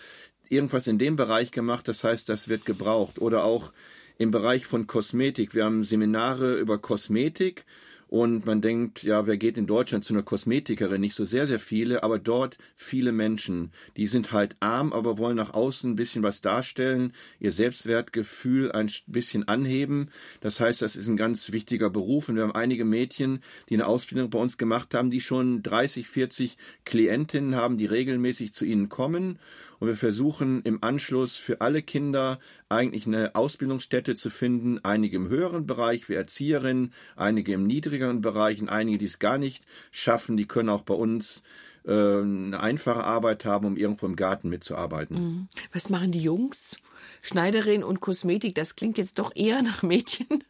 irgendwas 0.49 0.87
in 0.87 0.99
dem 0.99 1.16
Bereich 1.16 1.51
gemacht. 1.51 1.89
Das 1.89 2.05
heißt, 2.05 2.28
das 2.28 2.49
wird 2.49 2.64
gebraucht. 2.64 3.18
Oder 3.18 3.45
auch 3.45 3.72
im 4.18 4.31
Bereich 4.31 4.66
von 4.66 4.87
Kosmetik. 4.87 5.55
Wir 5.55 5.64
haben 5.64 5.85
Seminare 5.85 6.55
über 6.55 6.78
Kosmetik 6.78 7.64
und 8.11 8.45
man 8.45 8.61
denkt, 8.61 9.05
ja, 9.05 9.29
wer 9.29 9.37
geht 9.37 9.57
in 9.57 9.69
Deutschland 9.69 10.03
zu 10.03 10.13
einer 10.13 10.25
Kosmetikerin? 10.25 11.01
Nicht 11.01 11.15
so 11.15 11.25
sehr, 11.25 11.47
sehr 11.47 11.61
viele, 11.61 12.03
aber 12.03 12.19
dort 12.19 12.59
viele 12.75 13.13
Menschen. 13.13 13.71
Die 13.97 14.09
sind 14.09 14.33
halt 14.33 14.57
arm, 14.59 14.93
aber 14.93 15.17
wollen 15.17 15.37
nach 15.37 15.55
außen 15.55 15.93
ein 15.93 15.95
bisschen 15.95 16.25
was 16.25 16.41
darstellen, 16.41 17.13
ihr 17.39 17.53
Selbstwertgefühl 17.53 18.73
ein 18.73 18.91
bisschen 19.07 19.47
anheben. 19.47 20.11
Das 20.41 20.59
heißt, 20.59 20.83
das 20.83 20.97
ist 20.97 21.07
ein 21.07 21.17
ganz 21.17 21.53
wichtiger 21.53 21.89
Beruf. 21.89 22.29
Und 22.29 22.35
wir 22.35 22.43
haben 22.43 22.55
einige 22.55 22.85
Mädchen, 22.85 23.45
die 23.69 23.75
eine 23.75 23.87
Ausbildung 23.87 24.29
bei 24.29 24.41
uns 24.41 24.59
gemacht 24.59 24.93
haben, 24.93 25.13
die 25.13 25.21
schon 25.21 25.63
30, 25.63 26.09
40 26.09 26.57
Klientinnen 26.85 27.55
haben, 27.55 27.77
die 27.77 27.87
regelmäßig 27.87 28.53
zu 28.53 28.65
ihnen 28.65 28.89
kommen. 28.89 29.39
Und 29.81 29.89
wir 29.89 29.97
versuchen 29.97 30.62
im 30.62 30.85
Anschluss 30.85 31.37
für 31.37 31.62
alle 31.62 31.83
Kinder 31.83 32.39
eigentlich 32.68 33.07
eine 33.07 33.35
Ausbildungsstätte 33.35 34.14
zu 34.14 34.28
finden, 34.28 34.78
einige 34.85 35.16
im 35.16 35.28
höheren 35.28 35.66
Bereich 35.66 36.09
wie 36.09 36.14
Erzieherinnen, 36.14 36.93
einige 37.16 37.55
im 37.55 37.66
niedrigeren 37.66 38.20
Bereich 38.20 38.61
und 38.61 38.68
einige, 38.68 38.99
die 38.99 39.07
es 39.07 39.18
gar 39.18 39.39
nicht 39.39 39.64
schaffen, 39.91 40.37
die 40.37 40.47
können 40.47 40.68
auch 40.68 40.83
bei 40.83 40.95
uns 40.95 41.43
äh, 41.87 41.93
eine 41.93 42.61
einfache 42.61 43.05
Arbeit 43.05 43.47
haben, 43.47 43.66
um 43.66 43.76
irgendwo 43.78 44.05
im 44.05 44.16
Garten 44.16 44.51
mitzuarbeiten. 44.51 45.16
Mhm. 45.16 45.49
Was 45.72 45.89
machen 45.89 46.12
die 46.12 46.22
Jungs? 46.22 46.76
Schneiderin 47.22 47.83
und 47.83 48.01
Kosmetik, 48.01 48.55
das 48.55 48.76
klingt 48.76 48.99
jetzt 48.99 49.18
doch 49.18 49.35
eher 49.35 49.62
nach 49.62 49.83
Mädchen. 49.83 50.45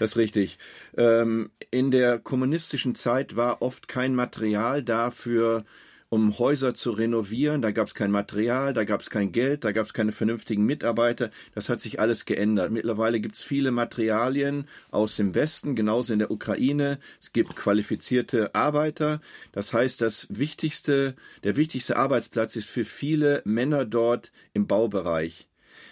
Das 0.00 0.10
ist 0.10 0.16
richtig. 0.16 0.58
Ähm, 0.96 1.50
in 1.70 1.90
der 1.90 2.18
kommunistischen 2.18 2.94
Zeit 2.94 3.36
war 3.36 3.62
oft 3.62 3.88
kein 3.88 4.14
Material 4.14 4.82
da 4.82 5.10
für 5.10 5.64
um 6.08 6.38
Häuser 6.38 6.74
zu 6.74 6.90
renovieren. 6.90 7.62
Da 7.62 7.70
gab 7.70 7.86
es 7.86 7.94
kein 7.94 8.10
Material, 8.10 8.72
da 8.72 8.84
gab 8.84 9.00
es 9.00 9.10
kein 9.10 9.32
Geld, 9.32 9.64
da 9.64 9.72
gab 9.72 9.86
es 9.86 9.92
keine 9.92 10.12
vernünftigen 10.12 10.64
Mitarbeiter. 10.64 11.30
Das 11.54 11.68
hat 11.68 11.80
sich 11.80 12.00
alles 12.00 12.24
geändert. 12.24 12.70
Mittlerweile 12.70 13.20
gibt 13.20 13.34
es 13.36 13.42
viele 13.42 13.70
Materialien 13.70 14.66
aus 14.90 15.16
dem 15.16 15.34
Westen, 15.34 15.76
genauso 15.76 16.12
in 16.12 16.18
der 16.18 16.30
Ukraine. 16.30 16.98
Es 17.20 17.32
gibt 17.32 17.56
qualifizierte 17.56 18.54
Arbeiter. 18.54 19.20
Das 19.52 19.72
heißt, 19.72 20.00
das 20.00 20.26
wichtigste, 20.30 21.14
der 21.44 21.56
wichtigste 21.56 21.96
Arbeitsplatz 21.96 22.56
ist 22.56 22.68
für 22.68 22.84
viele 22.84 23.42
Männer 23.44 23.84
dort 23.84 24.32
im 24.52 24.66
Baubereich. 24.66 25.48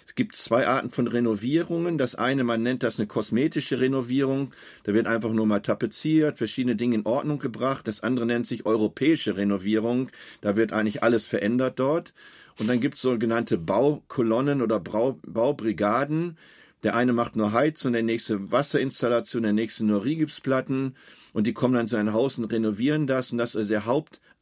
Es 0.06 0.14
gibt 0.14 0.36
zwei 0.36 0.66
Arten 0.66 0.90
von 0.90 1.08
Renovierungen. 1.08 1.98
Das 1.98 2.14
eine, 2.14 2.44
man 2.44 2.62
nennt 2.62 2.82
das 2.82 2.98
eine 2.98 3.06
kosmetische 3.06 3.80
Renovierung. 3.80 4.52
Da 4.84 4.94
wird 4.94 5.06
einfach 5.06 5.32
nur 5.32 5.46
mal 5.46 5.60
tapeziert, 5.60 6.38
verschiedene 6.38 6.76
Dinge 6.76 6.96
in 6.96 7.06
Ordnung 7.06 7.38
gebracht. 7.38 7.88
Das 7.88 8.02
andere 8.02 8.26
nennt 8.26 8.46
sich 8.46 8.66
europäische 8.66 9.36
Renovierung. 9.36 10.10
Da 10.40 10.56
wird 10.56 10.72
eigentlich 10.72 11.02
alles 11.02 11.26
verändert 11.26 11.78
dort. 11.78 12.14
Und 12.58 12.68
dann 12.68 12.80
gibt 12.80 12.94
es 12.94 13.02
sogenannte 13.02 13.58
Baukolonnen 13.58 14.62
oder 14.62 14.80
Bau, 14.80 15.18
Baubrigaden. 15.26 16.38
Der 16.82 16.94
eine 16.94 17.12
macht 17.12 17.36
nur 17.36 17.52
Heizung, 17.52 17.92
der 17.92 18.02
nächste 18.02 18.52
Wasserinstallation, 18.52 19.42
der 19.42 19.52
nächste 19.52 19.84
nur 19.84 20.04
Rigipsplatten. 20.04 20.94
Und 21.32 21.46
die 21.46 21.52
kommen 21.52 21.74
dann 21.74 21.88
zu 21.88 21.96
einem 21.96 22.12
Haus 22.12 22.38
und 22.38 22.44
renovieren 22.52 23.06
das. 23.06 23.32
Und 23.32 23.38
das 23.38 23.54
ist 23.54 23.70
der 23.70 23.86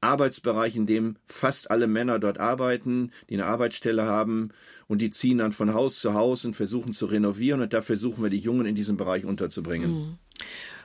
Hauptarbeitsbereich, 0.05 0.77
in 0.77 0.87
dem 0.87 1.17
fast 1.27 1.71
alle 1.71 1.87
Männer 1.87 2.19
dort 2.19 2.39
arbeiten, 2.39 3.11
die 3.29 3.35
eine 3.35 3.47
Arbeitsstelle 3.47 4.05
haben. 4.05 4.51
Und 4.87 5.01
die 5.01 5.11
ziehen 5.11 5.39
dann 5.39 5.53
von 5.53 5.75
Haus 5.75 5.99
zu 5.99 6.15
Haus 6.15 6.45
und 6.45 6.55
versuchen 6.55 6.93
zu 6.93 7.07
renovieren. 7.07 7.61
Und 7.61 7.73
da 7.73 7.83
versuchen 7.83 8.23
wir, 8.23 8.31
die 8.31 8.39
Jungen 8.39 8.67
in 8.67 8.75
diesem 8.75 8.97
Bereich 8.97 9.25
unterzubringen. 9.25 9.91
Mhm. 9.91 10.19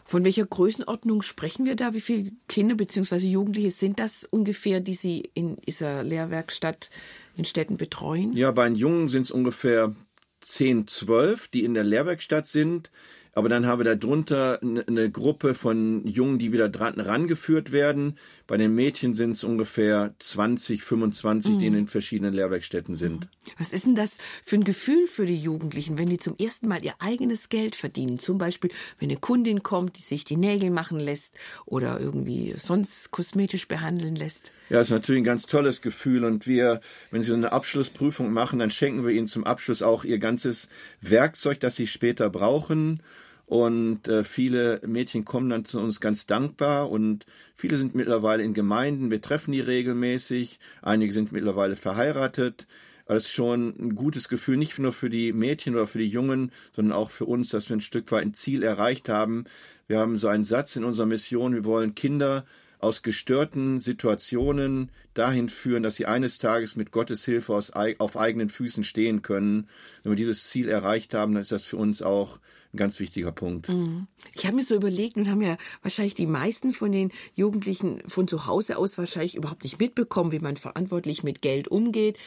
Von 0.05 0.23
welcher 0.25 0.45
Größenordnung 0.45 1.21
sprechen 1.21 1.65
wir 1.65 1.75
da? 1.75 1.93
Wie 1.93 2.01
viele 2.01 2.31
Kinder 2.47 2.75
bzw. 2.75 3.17
Jugendliche 3.17 3.69
sind 3.69 3.99
das 3.99 4.23
ungefähr, 4.23 4.79
die 4.79 4.95
Sie 4.95 5.29
in 5.35 5.57
dieser 5.57 6.03
Lehrwerkstatt 6.03 6.89
in 7.35 7.45
Städten 7.45 7.77
betreuen? 7.77 8.33
Ja, 8.33 8.51
bei 8.51 8.67
den 8.67 8.75
Jungen 8.75 9.07
sind 9.07 9.23
es 9.23 9.31
ungefähr 9.31 9.93
10, 10.41 10.87
12, 10.87 11.49
die 11.49 11.63
in 11.63 11.75
der 11.75 11.83
Lehrwerkstatt 11.83 12.47
sind. 12.47 12.89
Aber 13.33 13.49
dann 13.49 13.67
haben 13.67 13.83
wir 13.83 13.95
darunter 13.95 14.59
eine 14.61 15.11
Gruppe 15.11 15.53
von 15.53 16.05
Jungen, 16.07 16.39
die 16.39 16.51
wieder 16.51 16.69
dran 16.69 16.99
rangeführt 16.99 17.71
werden. 17.71 18.17
Bei 18.49 18.57
den 18.57 18.73
Mädchen 18.73 19.13
sind 19.13 19.33
es 19.33 19.43
ungefähr 19.43 20.15
20, 20.17 20.81
25, 20.81 21.51
mhm. 21.51 21.59
die 21.59 21.67
in 21.67 21.73
den 21.73 21.85
verschiedenen 21.85 22.33
Lehrwerkstätten 22.33 22.95
sind. 22.95 23.27
Was 23.59 23.71
ist 23.71 23.85
denn 23.85 23.93
das 23.93 24.17
für 24.43 24.55
ein 24.55 24.63
Gefühl 24.63 25.05
für 25.05 25.27
die 25.27 25.37
Jugendlichen, 25.37 25.99
wenn 25.99 26.09
die 26.09 26.17
zum 26.17 26.35
ersten 26.35 26.67
Mal 26.67 26.83
ihr 26.83 26.95
eigenes 26.97 27.49
Geld 27.49 27.75
verdienen? 27.75 28.17
Zum 28.17 28.39
Beispiel, 28.39 28.71
wenn 28.97 29.11
eine 29.11 29.19
Kundin 29.19 29.61
kommt, 29.61 29.99
die 29.99 30.01
sich 30.01 30.25
die 30.25 30.35
Nägel 30.35 30.71
machen 30.71 30.99
lässt 30.99 31.35
oder 31.67 31.99
irgendwie 31.99 32.55
sonst 32.59 33.11
kosmetisch 33.11 33.67
behandeln 33.67 34.15
lässt. 34.15 34.51
Ja, 34.71 34.81
ist 34.81 34.89
natürlich 34.89 35.21
ein 35.21 35.25
ganz 35.25 35.45
tolles 35.45 35.83
Gefühl. 35.83 36.25
Und 36.25 36.47
wir, 36.47 36.81
wenn 37.11 37.21
sie 37.21 37.29
so 37.29 37.35
eine 37.35 37.51
Abschlussprüfung 37.51 38.33
machen, 38.33 38.57
dann 38.57 38.71
schenken 38.71 39.05
wir 39.05 39.13
ihnen 39.13 39.27
zum 39.27 39.43
Abschluss 39.43 39.83
auch 39.83 40.05
ihr 40.05 40.17
ganzes 40.17 40.69
Werkzeug, 41.01 41.59
das 41.59 41.75
sie 41.75 41.85
später 41.85 42.31
brauchen. 42.31 43.03
Und 43.49 44.07
äh, 44.07 44.23
viele 44.23 44.79
Mädchen 44.85 45.25
kommen 45.25 45.49
dann 45.49 45.65
zu 45.65 45.79
uns 45.79 45.99
ganz 45.99 46.27
dankbar 46.27 46.91
und 46.91 47.25
viele 47.55 47.77
sind 47.77 47.95
mittlerweile 47.95 48.43
in 48.43 48.53
Gemeinden. 48.53 49.09
Wir 49.09 49.23
treffen 49.23 49.53
die 49.53 49.59
regelmäßig. 49.59 50.59
Einige 50.83 51.11
sind 51.11 51.31
mittlerweile 51.31 51.75
verheiratet. 51.75 52.67
Es 53.07 53.25
ist 53.25 53.31
schon 53.31 53.73
ein 53.79 53.95
gutes 53.95 54.29
Gefühl, 54.29 54.57
nicht 54.57 54.77
nur 54.77 54.93
für 54.93 55.09
die 55.09 55.33
Mädchen 55.33 55.73
oder 55.73 55.87
für 55.87 55.97
die 55.97 56.05
Jungen, 56.05 56.51
sondern 56.75 56.95
auch 56.95 57.09
für 57.09 57.25
uns, 57.25 57.49
dass 57.49 57.67
wir 57.69 57.77
ein 57.77 57.81
Stück 57.81 58.11
weit 58.11 58.21
ein 58.21 58.35
Ziel 58.35 58.61
erreicht 58.61 59.09
haben. 59.09 59.45
Wir 59.87 59.97
haben 59.97 60.19
so 60.19 60.27
einen 60.27 60.43
Satz 60.43 60.75
in 60.75 60.83
unserer 60.83 61.07
Mission, 61.07 61.55
wir 61.55 61.65
wollen 61.65 61.95
Kinder 61.95 62.45
aus 62.79 63.01
gestörten 63.01 63.79
Situationen 63.79 64.91
dahin 65.13 65.49
führen, 65.49 65.83
dass 65.83 65.95
sie 65.95 66.05
eines 66.05 66.39
Tages 66.39 66.75
mit 66.75 66.91
Gottes 66.91 67.25
Hilfe 67.25 67.53
aus, 67.53 67.71
auf 67.71 68.17
eigenen 68.17 68.49
Füßen 68.49 68.83
stehen 68.83 69.21
können. 69.21 69.67
Wenn 70.03 70.13
wir 70.13 70.17
dieses 70.17 70.47
Ziel 70.47 70.69
erreicht 70.69 71.13
haben, 71.13 71.33
dann 71.33 71.41
ist 71.41 71.51
das 71.51 71.63
für 71.63 71.77
uns 71.77 72.01
auch 72.01 72.39
ein 72.73 72.77
ganz 72.77 72.99
wichtiger 72.99 73.31
Punkt. 73.31 73.67
Mhm. 73.67 74.07
Ich 74.33 74.45
habe 74.45 74.55
mir 74.55 74.63
so 74.63 74.75
überlegt 74.75 75.17
und 75.17 75.29
haben 75.29 75.41
ja 75.41 75.57
wahrscheinlich 75.81 76.13
die 76.13 76.27
meisten 76.27 76.71
von 76.71 76.91
den 76.91 77.11
Jugendlichen 77.33 78.01
von 78.07 78.27
zu 78.27 78.45
Hause 78.45 78.77
aus 78.77 78.97
wahrscheinlich 78.97 79.35
überhaupt 79.35 79.63
nicht 79.63 79.79
mitbekommen, 79.79 80.31
wie 80.31 80.39
man 80.39 80.55
verantwortlich 80.55 81.23
mit 81.23 81.41
Geld 81.41 81.67
umgeht 81.67 82.17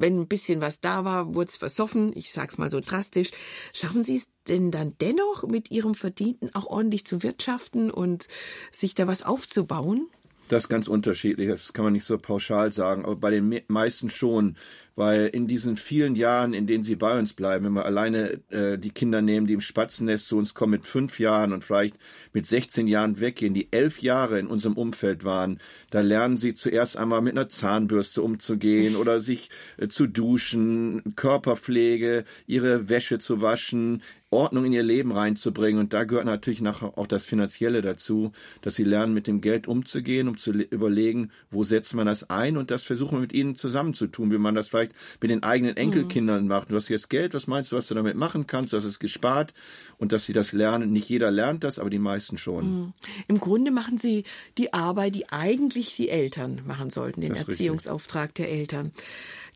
wenn 0.00 0.20
ein 0.20 0.28
bisschen 0.28 0.60
was 0.60 0.80
da 0.80 1.04
war, 1.04 1.34
wurde 1.34 1.48
es 1.48 1.56
versoffen. 1.56 2.12
Ich 2.14 2.32
sag's 2.32 2.58
mal 2.58 2.70
so 2.70 2.80
drastisch. 2.80 3.30
Schaffen 3.72 4.04
Sie 4.04 4.16
es 4.16 4.28
denn 4.48 4.70
dann 4.70 4.94
dennoch 5.00 5.44
mit 5.44 5.70
Ihrem 5.70 5.94
Verdienten 5.94 6.54
auch 6.54 6.66
ordentlich 6.66 7.06
zu 7.06 7.22
wirtschaften 7.22 7.90
und 7.90 8.28
sich 8.70 8.94
da 8.94 9.06
was 9.06 9.22
aufzubauen? 9.22 10.08
Das 10.48 10.64
ist 10.64 10.68
ganz 10.68 10.88
unterschiedlich, 10.88 11.48
das 11.48 11.72
kann 11.72 11.84
man 11.84 11.92
nicht 11.92 12.04
so 12.04 12.18
pauschal 12.18 12.72
sagen, 12.72 13.04
aber 13.04 13.16
bei 13.16 13.30
den 13.30 13.62
meisten 13.68 14.10
schon, 14.10 14.56
weil 14.94 15.26
in 15.26 15.46
diesen 15.46 15.76
vielen 15.76 16.14
Jahren, 16.14 16.54
in 16.54 16.66
denen 16.66 16.84
sie 16.84 16.96
bei 16.96 17.18
uns 17.18 17.32
bleiben, 17.32 17.64
wenn 17.64 17.72
wir 17.72 17.86
alleine 17.86 18.40
äh, 18.50 18.78
die 18.78 18.90
Kinder 18.90 19.22
nehmen, 19.22 19.46
die 19.46 19.54
im 19.54 19.60
Spatzennest 19.60 20.28
zu 20.28 20.36
uns 20.36 20.54
kommen 20.54 20.72
mit 20.72 20.86
fünf 20.86 21.18
Jahren 21.18 21.52
und 21.52 21.64
vielleicht 21.64 21.96
mit 22.32 22.46
16 22.46 22.86
Jahren 22.86 23.20
weggehen, 23.20 23.54
die 23.54 23.72
elf 23.72 24.02
Jahre 24.02 24.38
in 24.38 24.46
unserem 24.46 24.76
Umfeld 24.76 25.24
waren, 25.24 25.58
da 25.90 26.00
lernen 26.00 26.36
sie 26.36 26.54
zuerst 26.54 26.96
einmal 26.96 27.22
mit 27.22 27.36
einer 27.36 27.48
Zahnbürste 27.48 28.22
umzugehen 28.22 28.96
oder 28.96 29.20
sich 29.20 29.50
äh, 29.78 29.88
zu 29.88 30.06
duschen, 30.06 31.14
Körperpflege, 31.16 32.24
ihre 32.46 32.88
Wäsche 32.88 33.18
zu 33.18 33.40
waschen, 33.40 34.02
Ordnung 34.32 34.64
in 34.64 34.72
ihr 34.72 34.82
Leben 34.82 35.12
reinzubringen. 35.12 35.78
Und 35.78 35.92
da 35.92 36.04
gehört 36.04 36.24
natürlich 36.24 36.60
nachher 36.60 36.98
auch 36.98 37.06
das 37.06 37.24
Finanzielle 37.24 37.82
dazu, 37.82 38.32
dass 38.62 38.74
sie 38.74 38.84
lernen, 38.84 39.14
mit 39.14 39.26
dem 39.26 39.40
Geld 39.40 39.68
umzugehen, 39.68 40.26
um 40.26 40.36
zu 40.36 40.52
überlegen, 40.52 41.30
wo 41.50 41.62
setzt 41.62 41.94
man 41.94 42.06
das 42.06 42.30
ein 42.30 42.56
und 42.56 42.70
das 42.70 42.82
versuchen 42.82 43.16
wir 43.16 43.20
mit 43.20 43.32
ihnen 43.32 43.54
zusammenzutun, 43.54 44.32
wie 44.32 44.38
man 44.38 44.54
das 44.54 44.68
vielleicht 44.68 44.81
vielleicht 44.90 45.20
mit 45.20 45.30
den 45.30 45.42
eigenen 45.42 45.76
Enkelkindern 45.76 46.42
mhm. 46.42 46.48
macht. 46.48 46.70
Du 46.70 46.76
hast 46.76 46.88
jetzt 46.88 47.10
Geld, 47.10 47.34
was 47.34 47.46
meinst 47.46 47.72
du, 47.72 47.76
was 47.76 47.88
du 47.88 47.94
damit 47.94 48.16
machen 48.16 48.46
kannst? 48.46 48.72
Du 48.72 48.76
hast 48.76 48.84
es 48.84 48.98
gespart 48.98 49.54
und 49.98 50.12
dass 50.12 50.24
sie 50.24 50.32
das 50.32 50.52
lernen. 50.52 50.92
Nicht 50.92 51.08
jeder 51.08 51.30
lernt 51.30 51.64
das, 51.64 51.78
aber 51.78 51.90
die 51.90 51.98
meisten 51.98 52.36
schon. 52.38 52.64
Mhm. 52.64 52.92
Im 53.28 53.40
Grunde 53.40 53.70
machen 53.70 53.98
sie 53.98 54.24
die 54.58 54.72
Arbeit, 54.72 55.14
die 55.14 55.28
eigentlich 55.30 55.96
die 55.96 56.08
Eltern 56.08 56.62
machen 56.66 56.90
sollten, 56.90 57.20
den 57.20 57.34
Erziehungsauftrag 57.34 58.30
richtig. 58.30 58.46
der 58.46 58.52
Eltern. 58.52 58.92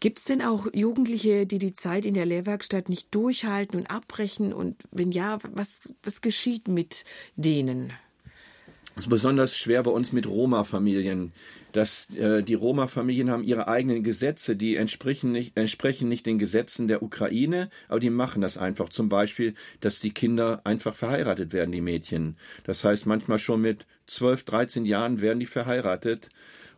Gibt 0.01 0.18
es 0.18 0.24
denn 0.24 0.43
auch 0.43 0.66
Jugendliche, 0.74 1.47
die 1.47 1.59
die 1.59 1.72
Zeit 1.72 2.05
in 2.05 2.14
der 2.14 2.27
Lehrwerkstatt 2.27 2.91
nicht 2.91 3.14
durchhalten 3.14 3.81
und 3.81 3.91
abbrechen? 3.91 4.53
Und 4.53 4.77
wenn 4.91 5.11
ja, 5.11 5.39
was, 5.53 5.93
was 6.03 6.20
geschieht 6.20 6.68
mit 6.68 7.05
denen? 7.37 7.93
Es 8.97 9.03
ist 9.03 9.11
besonders 9.11 9.57
schwer 9.57 9.82
bei 9.82 9.90
uns 9.90 10.12
mit 10.12 10.26
Roma-Familien 10.26 11.32
dass 11.76 12.09
äh, 12.11 12.42
die 12.42 12.55
Roma-Familien 12.55 13.30
haben 13.30 13.44
ihre 13.44 13.68
eigenen 13.68 14.03
Gesetze, 14.03 14.57
die 14.57 14.76
entsprechen 14.76 15.30
nicht, 15.30 15.57
entsprechen 15.57 16.09
nicht 16.09 16.24
den 16.24 16.38
Gesetzen 16.38 16.88
der 16.88 17.03
Ukraine, 17.03 17.68
aber 17.88 18.01
die 18.01 18.09
machen 18.09 18.40
das 18.40 18.57
einfach. 18.57 18.88
Zum 18.88 19.11
Beispiel, 19.11 19.55
dass 19.80 20.01
die 20.01 20.12
Kinder 20.12 20.62
einfach 20.64 20.94
verheiratet 20.94 21.53
werden, 21.53 21.72
die 21.72 21.82
Mädchen. 21.82 22.36
Das 22.64 22.82
heißt, 22.82 23.05
manchmal 23.05 23.38
schon 23.38 23.61
mit 23.61 23.86
12, 24.07 24.44
13 24.44 24.84
Jahren 24.86 25.20
werden 25.20 25.38
die 25.38 25.47
verheiratet. 25.47 26.30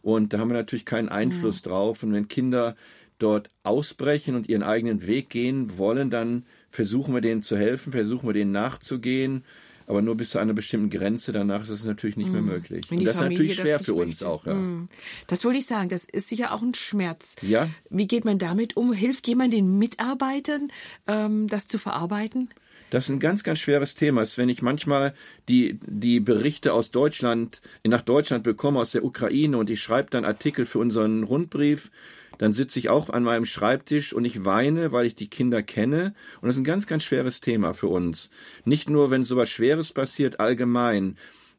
Und 0.02 0.32
da 0.32 0.38
haben 0.38 0.48
wir 0.48 0.54
natürlich 0.54 0.84
keinen 0.84 1.08
Einfluss 1.08 1.64
mhm. 1.64 1.68
drauf. 1.68 2.02
Und 2.02 2.12
wenn 2.12 2.26
Kinder 2.26 2.74
dort 3.20 3.50
ausbrechen 3.62 4.34
und 4.34 4.48
ihren 4.48 4.62
eigenen 4.64 5.06
Weg 5.06 5.30
gehen 5.30 5.78
wollen, 5.78 6.10
dann 6.10 6.44
versuchen 6.70 7.14
wir 7.14 7.20
denen 7.20 7.42
zu 7.42 7.56
helfen, 7.56 7.92
versuchen 7.92 8.28
wir 8.28 8.34
denen 8.34 8.52
nachzugehen 8.52 9.44
aber 9.88 10.02
nur 10.02 10.16
bis 10.16 10.30
zu 10.30 10.38
einer 10.38 10.52
bestimmten 10.52 10.90
Grenze. 10.90 11.32
Danach 11.32 11.62
ist 11.62 11.70
es 11.70 11.84
natürlich 11.84 12.16
nicht 12.16 12.30
mehr 12.30 12.42
mm. 12.42 12.46
möglich. 12.46 12.90
Und 12.90 13.04
das 13.04 13.16
ist 13.16 13.22
natürlich 13.22 13.54
schwer 13.54 13.80
für 13.80 13.94
uns 13.94 14.22
auch. 14.22 14.44
Ja. 14.46 14.54
Mm. 14.54 14.88
Das 15.26 15.44
wollte 15.44 15.58
ich 15.58 15.66
sagen. 15.66 15.88
Das 15.88 16.04
ist 16.04 16.28
sicher 16.28 16.52
auch 16.52 16.62
ein 16.62 16.74
Schmerz. 16.74 17.36
Ja. 17.40 17.70
Wie 17.88 18.06
geht 18.06 18.26
man 18.26 18.38
damit 18.38 18.76
um? 18.76 18.92
Hilft 18.92 19.26
jemand 19.26 19.54
den 19.54 19.78
Mitarbeitern, 19.78 20.70
ähm, 21.06 21.48
das 21.48 21.68
zu 21.68 21.78
verarbeiten? 21.78 22.50
Das 22.90 23.04
ist 23.04 23.10
ein 23.10 23.20
ganz, 23.20 23.42
ganz 23.44 23.58
schweres 23.58 23.94
Thema. 23.94 24.24
Wenn 24.36 24.48
ich 24.48 24.62
manchmal 24.62 25.14
die, 25.48 25.78
die 25.86 26.20
Berichte 26.20 26.72
aus 26.74 26.90
Deutschland, 26.90 27.60
nach 27.86 28.02
Deutschland 28.02 28.44
bekomme, 28.44 28.80
aus 28.80 28.92
der 28.92 29.04
Ukraine, 29.04 29.56
und 29.56 29.70
ich 29.70 29.80
schreibe 29.80 30.10
dann 30.10 30.24
Artikel 30.24 30.66
für 30.66 30.78
unseren 30.78 31.22
Rundbrief, 31.22 31.90
dann 32.38 32.52
sitze 32.52 32.78
ich 32.78 32.88
auch 32.88 33.10
an 33.10 33.24
meinem 33.24 33.44
Schreibtisch 33.44 34.12
und 34.12 34.24
ich 34.24 34.44
weine, 34.44 34.92
weil 34.92 35.06
ich 35.06 35.14
die 35.14 35.28
Kinder 35.28 35.62
kenne. 35.62 36.14
Und 36.40 36.46
das 36.46 36.56
ist 36.56 36.60
ein 36.60 36.64
ganz, 36.64 36.86
ganz 36.86 37.04
schweres 37.04 37.40
Thema 37.40 37.74
für 37.74 37.88
uns. 37.88 38.30
Nicht 38.64 38.88
nur, 38.88 39.10
wenn 39.10 39.24
sowas 39.24 39.50
Schweres 39.50 39.92
passiert, 39.92 40.40
allgemein. 40.40 41.16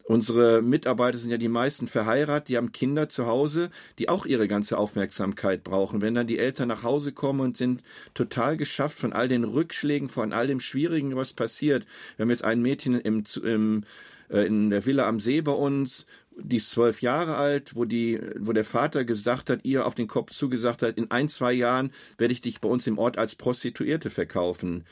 Unsere 0.10 0.64
Mitarbeiter 0.64 1.20
sind 1.20 1.30
ja 1.30 1.38
die 1.38 1.50
meisten 1.50 1.88
verheiratet, 1.88 2.50
die 2.50 2.58
haben 2.58 2.72
Kinder 2.72 3.10
zu 3.10 3.28
Hause, 3.28 3.70
die 4.00 4.10
auch 4.10 4.26
ihre 4.26 4.48
ganze 4.48 4.76
Aufmerksamkeit 4.76 5.64
brauchen. 5.64 6.02
Wenn 6.02 6.16
dann 6.16 6.26
die 6.26 6.40
Eltern 6.40 6.70
nach 6.70 6.82
Hause 6.82 7.12
kommen 7.12 7.42
und 7.42 7.58
sind 7.58 7.84
total 8.16 8.58
geschafft 8.58 8.98
von 8.98 9.14
all 9.14 9.28
den 9.28 9.44
Rückschlägen, 9.44 10.10
von 10.10 10.34
all 10.34 10.48
dem 10.48 10.62
Schwierigen, 10.62 11.16
was 11.16 11.34
passiert. 11.34 11.86
Wir 12.18 12.24
haben 12.24 12.32
jetzt 12.32 12.44
ein 12.44 12.64
Mädchen 12.64 13.00
im, 13.00 13.24
im 13.44 13.84
äh, 14.30 14.46
in 14.46 14.70
der 14.70 14.86
Villa 14.86 15.08
am 15.08 15.20
See 15.20 15.42
bei 15.42 15.52
uns, 15.52 16.06
die 16.42 16.58
ist 16.58 16.72
zwölf 16.72 17.02
Jahre 17.02 17.38
alt, 17.38 17.76
wo 17.76 17.86
die, 17.86 18.20
wo 18.38 18.54
der 18.54 18.66
Vater 18.66 19.06
gesagt 19.06 19.50
hat, 19.50 19.62
ihr 19.64 19.86
auf 19.86 19.96
den 19.96 20.08
Kopf 20.08 20.32
zugesagt 20.32 20.82
hat, 20.82 20.98
in 20.98 21.12
ein, 21.12 21.30
zwei 21.30 21.54
Jahren 21.54 21.92
werde 22.18 22.34
ich 22.34 22.42
dich 22.42 22.62
bei 22.62 22.70
uns 22.70 22.88
im 22.88 22.98
Ort 22.98 23.18
als 23.18 23.36
Prostituierte 23.36 24.10
verkaufen. 24.10 24.86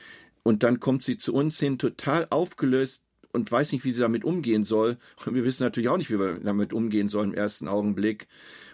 Und 0.43 0.64
dann 0.64 0.80
kommt 0.80 1.04
sie 1.04 1.18
zu 1.18 1.34
uns 1.34 1.60
hin, 1.60 1.78
total 1.78 2.28
aufgelöst 2.30 3.02
und 3.34 3.52
weiß 3.52 3.72
nicht, 3.72 3.86
wie 3.86 3.91
sie 3.91 4.02
damit 4.02 4.24
umgehen 4.24 4.64
soll. 4.64 4.98
Und 5.26 5.36
wir 5.36 5.43
wissen 5.43 5.64
natürlich 5.64 5.89
auch 5.89 5.98
nicht, 5.98 6.10
wie 6.10 6.20
wir 6.20 6.39
damit 6.39 6.74
umgehen 6.74 7.08
sollen 7.08 7.32
im 7.32 7.38
ersten 7.38 7.68
Augenblick. 7.68 8.28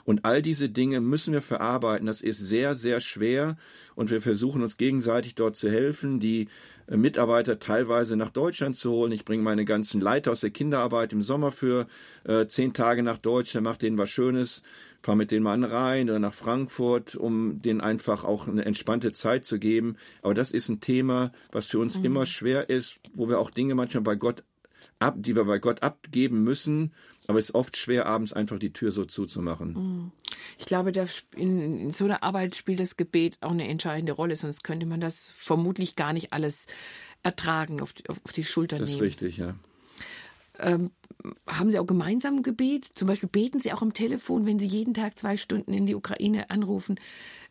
Und 0.05 0.25
all 0.25 0.41
diese 0.41 0.69
Dinge 0.69 1.01
müssen 1.01 1.33
wir 1.33 1.41
verarbeiten. 1.41 2.07
Das 2.07 2.21
ist 2.21 2.39
sehr, 2.39 2.75
sehr 2.75 2.99
schwer. 2.99 3.57
Und 3.95 4.11
wir 4.11 4.21
versuchen 4.21 4.61
uns 4.61 4.77
gegenseitig 4.77 5.35
dort 5.35 5.55
zu 5.55 5.69
helfen. 5.69 6.19
Die 6.19 6.47
Mitarbeiter 6.89 7.59
teilweise 7.59 8.15
nach 8.15 8.29
Deutschland 8.29 8.75
zu 8.75 8.91
holen. 8.91 9.11
Ich 9.11 9.25
bringe 9.25 9.43
meine 9.43 9.65
ganzen 9.65 10.01
Leiter 10.01 10.31
aus 10.31 10.41
der 10.41 10.49
Kinderarbeit 10.49 11.13
im 11.13 11.21
Sommer 11.21 11.51
für 11.51 11.87
äh, 12.25 12.45
zehn 12.47 12.73
Tage 12.73 13.03
nach 13.03 13.17
Deutschland, 13.17 13.63
mache 13.63 13.79
denen 13.79 13.97
was 13.97 14.09
Schönes, 14.09 14.63
fahre 15.01 15.17
mit 15.17 15.31
denen 15.31 15.43
mal 15.43 15.53
an 15.53 15.63
Rhein 15.63 16.09
oder 16.09 16.19
nach 16.19 16.33
Frankfurt, 16.33 17.15
um 17.15 17.61
denen 17.61 17.81
einfach 17.81 18.23
auch 18.23 18.47
eine 18.47 18.65
entspannte 18.65 19.13
Zeit 19.13 19.45
zu 19.45 19.59
geben. 19.59 19.97
Aber 20.21 20.33
das 20.33 20.51
ist 20.51 20.69
ein 20.69 20.81
Thema, 20.81 21.31
was 21.51 21.67
für 21.67 21.79
uns 21.79 21.99
mhm. 21.99 22.05
immer 22.05 22.25
schwer 22.25 22.69
ist, 22.69 22.99
wo 23.13 23.27
wir 23.29 23.39
auch 23.39 23.49
Dinge 23.49 23.75
manchmal 23.75 24.03
bei 24.03 24.15
Gott 24.15 24.43
ab, 24.99 25.15
die 25.17 25.35
wir 25.35 25.45
bei 25.45 25.59
Gott 25.59 25.83
abgeben 25.83 26.43
müssen. 26.43 26.93
Aber 27.27 27.39
es 27.39 27.49
ist 27.49 27.55
oft 27.55 27.77
schwer, 27.77 28.05
abends 28.05 28.33
einfach 28.33 28.59
die 28.59 28.73
Tür 28.73 28.91
so 28.91 29.05
zuzumachen. 29.05 29.73
Mhm. 29.73 30.11
Ich 30.57 30.65
glaube, 30.65 30.91
in, 31.35 31.79
in 31.79 31.91
so 31.91 32.05
einer 32.05 32.23
Arbeit 32.23 32.55
spielt 32.55 32.79
das 32.79 32.97
Gebet 32.97 33.37
auch 33.41 33.51
eine 33.51 33.67
entscheidende 33.67 34.13
Rolle, 34.13 34.35
sonst 34.35 34.63
könnte 34.63 34.85
man 34.85 34.99
das 34.99 35.31
vermutlich 35.37 35.95
gar 35.95 36.13
nicht 36.13 36.33
alles 36.33 36.67
ertragen, 37.23 37.81
auf 37.81 37.93
die, 37.93 38.09
auf 38.09 38.19
die 38.35 38.43
Schulter 38.43 38.75
nehmen. 38.75 38.85
Das 38.85 38.95
ist 38.95 39.01
richtig, 39.01 39.37
ja. 39.37 39.55
Ähm, 40.59 40.91
haben 41.47 41.69
Sie 41.69 41.79
auch 41.79 41.87
gemeinsam 41.87 42.43
Gebet? 42.43 42.87
Zum 42.93 43.07
Beispiel 43.07 43.29
beten 43.29 43.59
Sie 43.59 43.71
auch 43.73 43.81
am 43.81 43.93
Telefon, 43.93 44.45
wenn 44.45 44.59
Sie 44.59 44.67
jeden 44.67 44.93
Tag 44.93 45.17
zwei 45.17 45.37
Stunden 45.37 45.73
in 45.73 45.85
die 45.85 45.95
Ukraine 45.95 46.49
anrufen. 46.49 46.99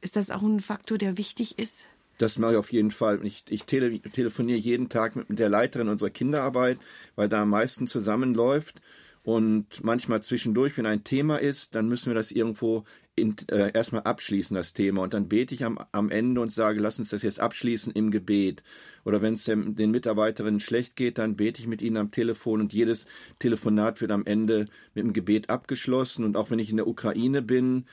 Ist 0.00 0.16
das 0.16 0.30
auch 0.30 0.42
ein 0.42 0.60
Faktor, 0.60 0.98
der 0.98 1.18
wichtig 1.18 1.58
ist? 1.58 1.86
Das 2.18 2.38
mache 2.38 2.52
ich 2.52 2.58
auf 2.58 2.72
jeden 2.72 2.90
Fall. 2.90 3.24
Ich, 3.24 3.44
ich 3.48 3.64
tele, 3.64 3.98
telefoniere 4.00 4.58
jeden 4.58 4.88
Tag 4.88 5.16
mit 5.28 5.38
der 5.38 5.48
Leiterin 5.48 5.88
unserer 5.88 6.10
Kinderarbeit, 6.10 6.78
weil 7.16 7.28
da 7.28 7.42
am 7.42 7.50
meisten 7.50 7.86
zusammenläuft. 7.86 8.80
Und 9.24 9.84
manchmal 9.84 10.20
zwischendurch, 10.22 10.76
wenn 10.76 10.86
ein 10.86 11.04
Thema 11.04 11.36
ist, 11.36 11.76
dann 11.76 11.88
müssen 11.88 12.06
wir 12.06 12.14
das 12.14 12.32
irgendwo 12.32 12.84
in, 13.14 13.36
äh, 13.50 13.70
erstmal 13.72 14.02
abschließen, 14.02 14.54
das 14.54 14.72
Thema. 14.72 15.02
Und 15.02 15.14
dann 15.14 15.28
bete 15.28 15.54
ich 15.54 15.64
am, 15.64 15.78
am 15.92 16.10
Ende 16.10 16.40
und 16.40 16.52
sage, 16.52 16.80
lass 16.80 16.98
uns 16.98 17.10
das 17.10 17.22
jetzt 17.22 17.38
abschließen 17.38 17.92
im 17.92 18.10
Gebet. 18.10 18.64
Oder 19.04 19.22
wenn 19.22 19.34
es 19.34 19.44
den, 19.44 19.76
den 19.76 19.90
Mitarbeiterinnen 19.92 20.60
schlecht 20.60 20.96
geht, 20.96 21.18
dann 21.18 21.36
bete 21.36 21.60
ich 21.60 21.68
mit 21.68 21.82
ihnen 21.82 21.98
am 21.98 22.10
Telefon 22.10 22.60
und 22.60 22.72
jedes 22.72 23.06
Telefonat 23.38 24.00
wird 24.00 24.10
am 24.10 24.26
Ende 24.26 24.66
mit 24.94 25.04
dem 25.04 25.12
Gebet 25.12 25.50
abgeschlossen. 25.50 26.24
Und 26.24 26.36
auch 26.36 26.50
wenn 26.50 26.58
ich 26.58 26.70
in 26.70 26.76
der 26.76 26.88
Ukraine 26.88 27.42
bin, 27.42 27.84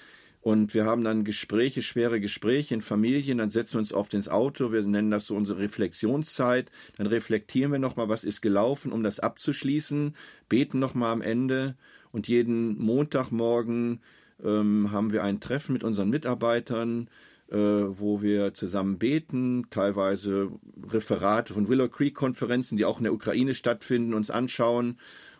und 0.42 0.74
wir 0.74 0.86
haben 0.86 1.04
dann 1.04 1.26
Gespräche, 1.26 1.82
schwere 1.82 2.22
Gespräche 2.22 2.74
in 2.74 2.82
Familien, 2.82 3.40
dann 3.40 3.50
setzen 3.50 3.74
wir 3.74 3.80
uns 3.80 3.94
oft 3.94 4.14
ins 4.14 4.30
Auto, 4.30 4.72
wir 4.72 4.84
nennen 4.84 5.12
das 5.12 5.26
so 5.26 5.36
unsere 5.36 5.60
Reflexionszeit, 5.60 6.72
dann 6.98 7.08
reflektieren 7.08 7.72
wir 7.72 7.80
nochmal, 7.80 8.08
was 8.08 8.24
ist 8.24 8.42
gelaufen, 8.42 8.94
um 8.94 9.04
das 9.04 9.20
abzuschließen, 9.20 10.16
beten 10.48 10.80
nochmal 10.80 11.12
am 11.12 11.22
Ende. 11.22 11.76
Und 12.12 12.28
jeden 12.28 12.78
Montagmorgen 12.80 14.00
ähm, 14.44 14.92
haben 14.92 15.12
wir 15.12 15.24
ein 15.24 15.42
Treffen 15.42 15.74
mit 15.74 15.84
unseren 15.84 16.10
Mitarbeitern, 16.10 17.10
äh, 17.52 17.58
wo 17.58 18.22
wir 18.22 18.54
zusammen 18.54 18.98
beten, 18.98 19.68
teilweise 19.70 20.52
Referate 20.88 21.54
von 21.54 21.68
Willow 21.68 21.90
Creek 21.90 22.16
Konferenzen, 22.16 22.78
die 22.78 22.86
auch 22.86 22.98
in 23.00 23.04
der 23.04 23.14
Ukraine 23.14 23.54
stattfinden, 23.54 24.14
uns 24.14 24.32
anschauen 24.32 24.98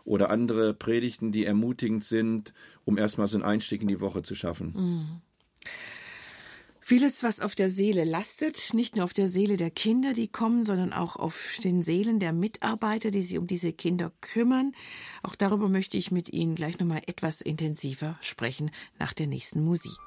oder 0.10 0.32
andere 0.32 0.74
Predigten, 0.74 1.32
die 1.32 1.46
ermutigend 1.46 2.04
sind, 2.04 2.54
um 2.84 2.98
erstmal 2.98 3.28
so 3.28 3.38
einen 3.38 3.46
Einstieg 3.46 3.84
in 3.84 3.88
die 3.88 4.02
Woche 4.02 4.24
zu 4.24 4.34
schaffen. 4.34 4.74
Mhm. 4.76 5.22
Vieles, 6.82 7.22
was 7.22 7.40
auf 7.40 7.54
der 7.54 7.70
Seele 7.70 8.04
lastet, 8.04 8.74
nicht 8.74 8.96
nur 8.96 9.06
auf 9.06 9.14
der 9.14 9.28
Seele 9.28 9.58
der 9.58 9.70
Kinder, 9.70 10.14
die 10.14 10.28
kommen, 10.28 10.64
sondern 10.64 10.92
auch 10.92 11.16
auf 11.16 11.60
den 11.64 11.84
Seelen 11.84 12.20
der 12.20 12.34
Mitarbeiter, 12.34 13.12
die 13.12 13.22
sich 13.22 13.38
um 13.38 13.46
diese 13.46 13.72
Kinder 13.72 14.12
kümmern. 14.22 14.72
Auch 15.22 15.36
darüber 15.36 15.70
möchte 15.70 15.98
ich 15.98 16.10
mit 16.10 16.34
Ihnen 16.34 16.56
gleich 16.56 16.80
nochmal 16.80 17.04
etwas 17.06 17.42
intensiver 17.42 18.18
sprechen 18.22 18.72
nach 18.98 19.14
der 19.14 19.28
nächsten 19.28 19.64
Musik. 19.64 20.00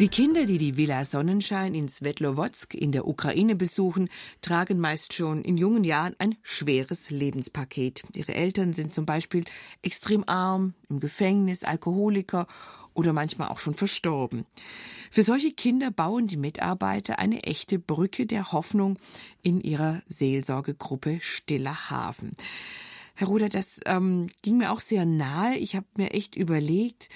Die 0.00 0.08
Kinder, 0.08 0.44
die 0.44 0.58
die 0.58 0.76
Villa 0.76 1.04
Sonnenschein 1.04 1.72
in 1.72 1.88
Svetlovodsk 1.88 2.74
in 2.74 2.90
der 2.90 3.06
Ukraine 3.06 3.54
besuchen, 3.54 4.08
tragen 4.42 4.80
meist 4.80 5.12
schon 5.12 5.42
in 5.42 5.56
jungen 5.56 5.84
Jahren 5.84 6.16
ein 6.18 6.34
schweres 6.42 7.10
Lebenspaket. 7.10 8.02
Ihre 8.12 8.34
Eltern 8.34 8.72
sind 8.72 8.92
zum 8.92 9.06
Beispiel 9.06 9.44
extrem 9.82 10.28
arm, 10.28 10.74
im 10.88 10.98
Gefängnis, 10.98 11.62
Alkoholiker 11.62 12.48
oder 12.92 13.12
manchmal 13.12 13.48
auch 13.50 13.60
schon 13.60 13.74
verstorben. 13.74 14.46
Für 15.12 15.22
solche 15.22 15.52
Kinder 15.52 15.92
bauen 15.92 16.26
die 16.26 16.38
Mitarbeiter 16.38 17.20
eine 17.20 17.44
echte 17.44 17.78
Brücke 17.78 18.26
der 18.26 18.50
Hoffnung 18.50 18.98
in 19.42 19.60
ihrer 19.60 20.02
Seelsorgegruppe 20.08 21.18
Stiller 21.20 21.88
Hafen. 21.88 22.32
Herr 23.14 23.28
Ruder, 23.28 23.48
das 23.48 23.78
ähm, 23.86 24.28
ging 24.42 24.56
mir 24.56 24.72
auch 24.72 24.80
sehr 24.80 25.06
nahe. 25.06 25.56
Ich 25.56 25.76
habe 25.76 25.86
mir 25.96 26.10
echt 26.10 26.34
überlegt, 26.34 27.10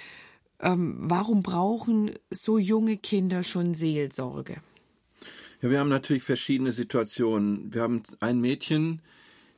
ähm, 0.61 0.97
warum 1.01 1.43
brauchen 1.43 2.13
so 2.31 2.59
junge 2.59 2.97
Kinder 2.97 3.43
schon 3.43 3.75
Seelsorge? 3.75 4.57
Ja, 5.61 5.71
wir 5.71 5.81
haben 5.81 5.89
natürlich 5.89 6.23
verschiedene 6.23 6.73
Situationen. 6.73 7.73
Wir 7.73 7.83
haben 7.83 8.03
ein 8.21 8.41
Mädchen, 8.41 9.03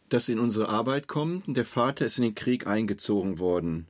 das 0.09 0.29
in 0.29 0.39
unsere 0.39 0.69
Arbeit 0.69 1.07
kommt. 1.09 1.45
Der 1.47 1.65
Vater 1.65 2.07
ist 2.07 2.19
in 2.19 2.25
den 2.25 2.35
Krieg 2.35 2.67
eingezogen 2.67 3.39
worden. 3.39 3.87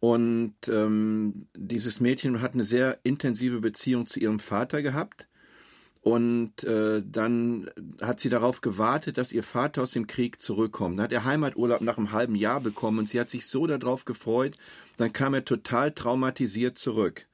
Und 0.00 0.54
ähm, 0.68 1.46
dieses 1.56 2.00
Mädchen 2.00 2.42
hat 2.42 2.54
eine 2.54 2.64
sehr 2.64 2.98
intensive 3.04 3.60
Beziehung 3.60 4.06
zu 4.06 4.20
ihrem 4.20 4.38
Vater 4.38 4.82
gehabt. 4.82 5.28
Und 6.02 6.62
äh, 6.64 7.02
dann 7.02 7.70
hat 8.02 8.20
sie 8.20 8.28
darauf 8.28 8.60
gewartet, 8.60 9.16
dass 9.16 9.32
ihr 9.32 9.42
Vater 9.42 9.82
aus 9.82 9.92
dem 9.92 10.06
Krieg 10.06 10.38
zurückkommt. 10.38 10.98
Dann 10.98 11.04
hat 11.04 11.12
er 11.12 11.24
Heimaturlaub 11.24 11.80
nach 11.80 11.96
einem 11.96 12.12
halben 12.12 12.34
Jahr 12.34 12.60
bekommen 12.60 12.98
und 12.98 13.08
sie 13.08 13.18
hat 13.18 13.30
sich 13.30 13.46
so 13.46 13.66
darauf 13.66 14.04
gefreut. 14.04 14.58
Dann 14.96 15.12
kam 15.12 15.34
er 15.34 15.44
total 15.44 15.92
traumatisiert 15.92 16.78
zurück. 16.78 17.26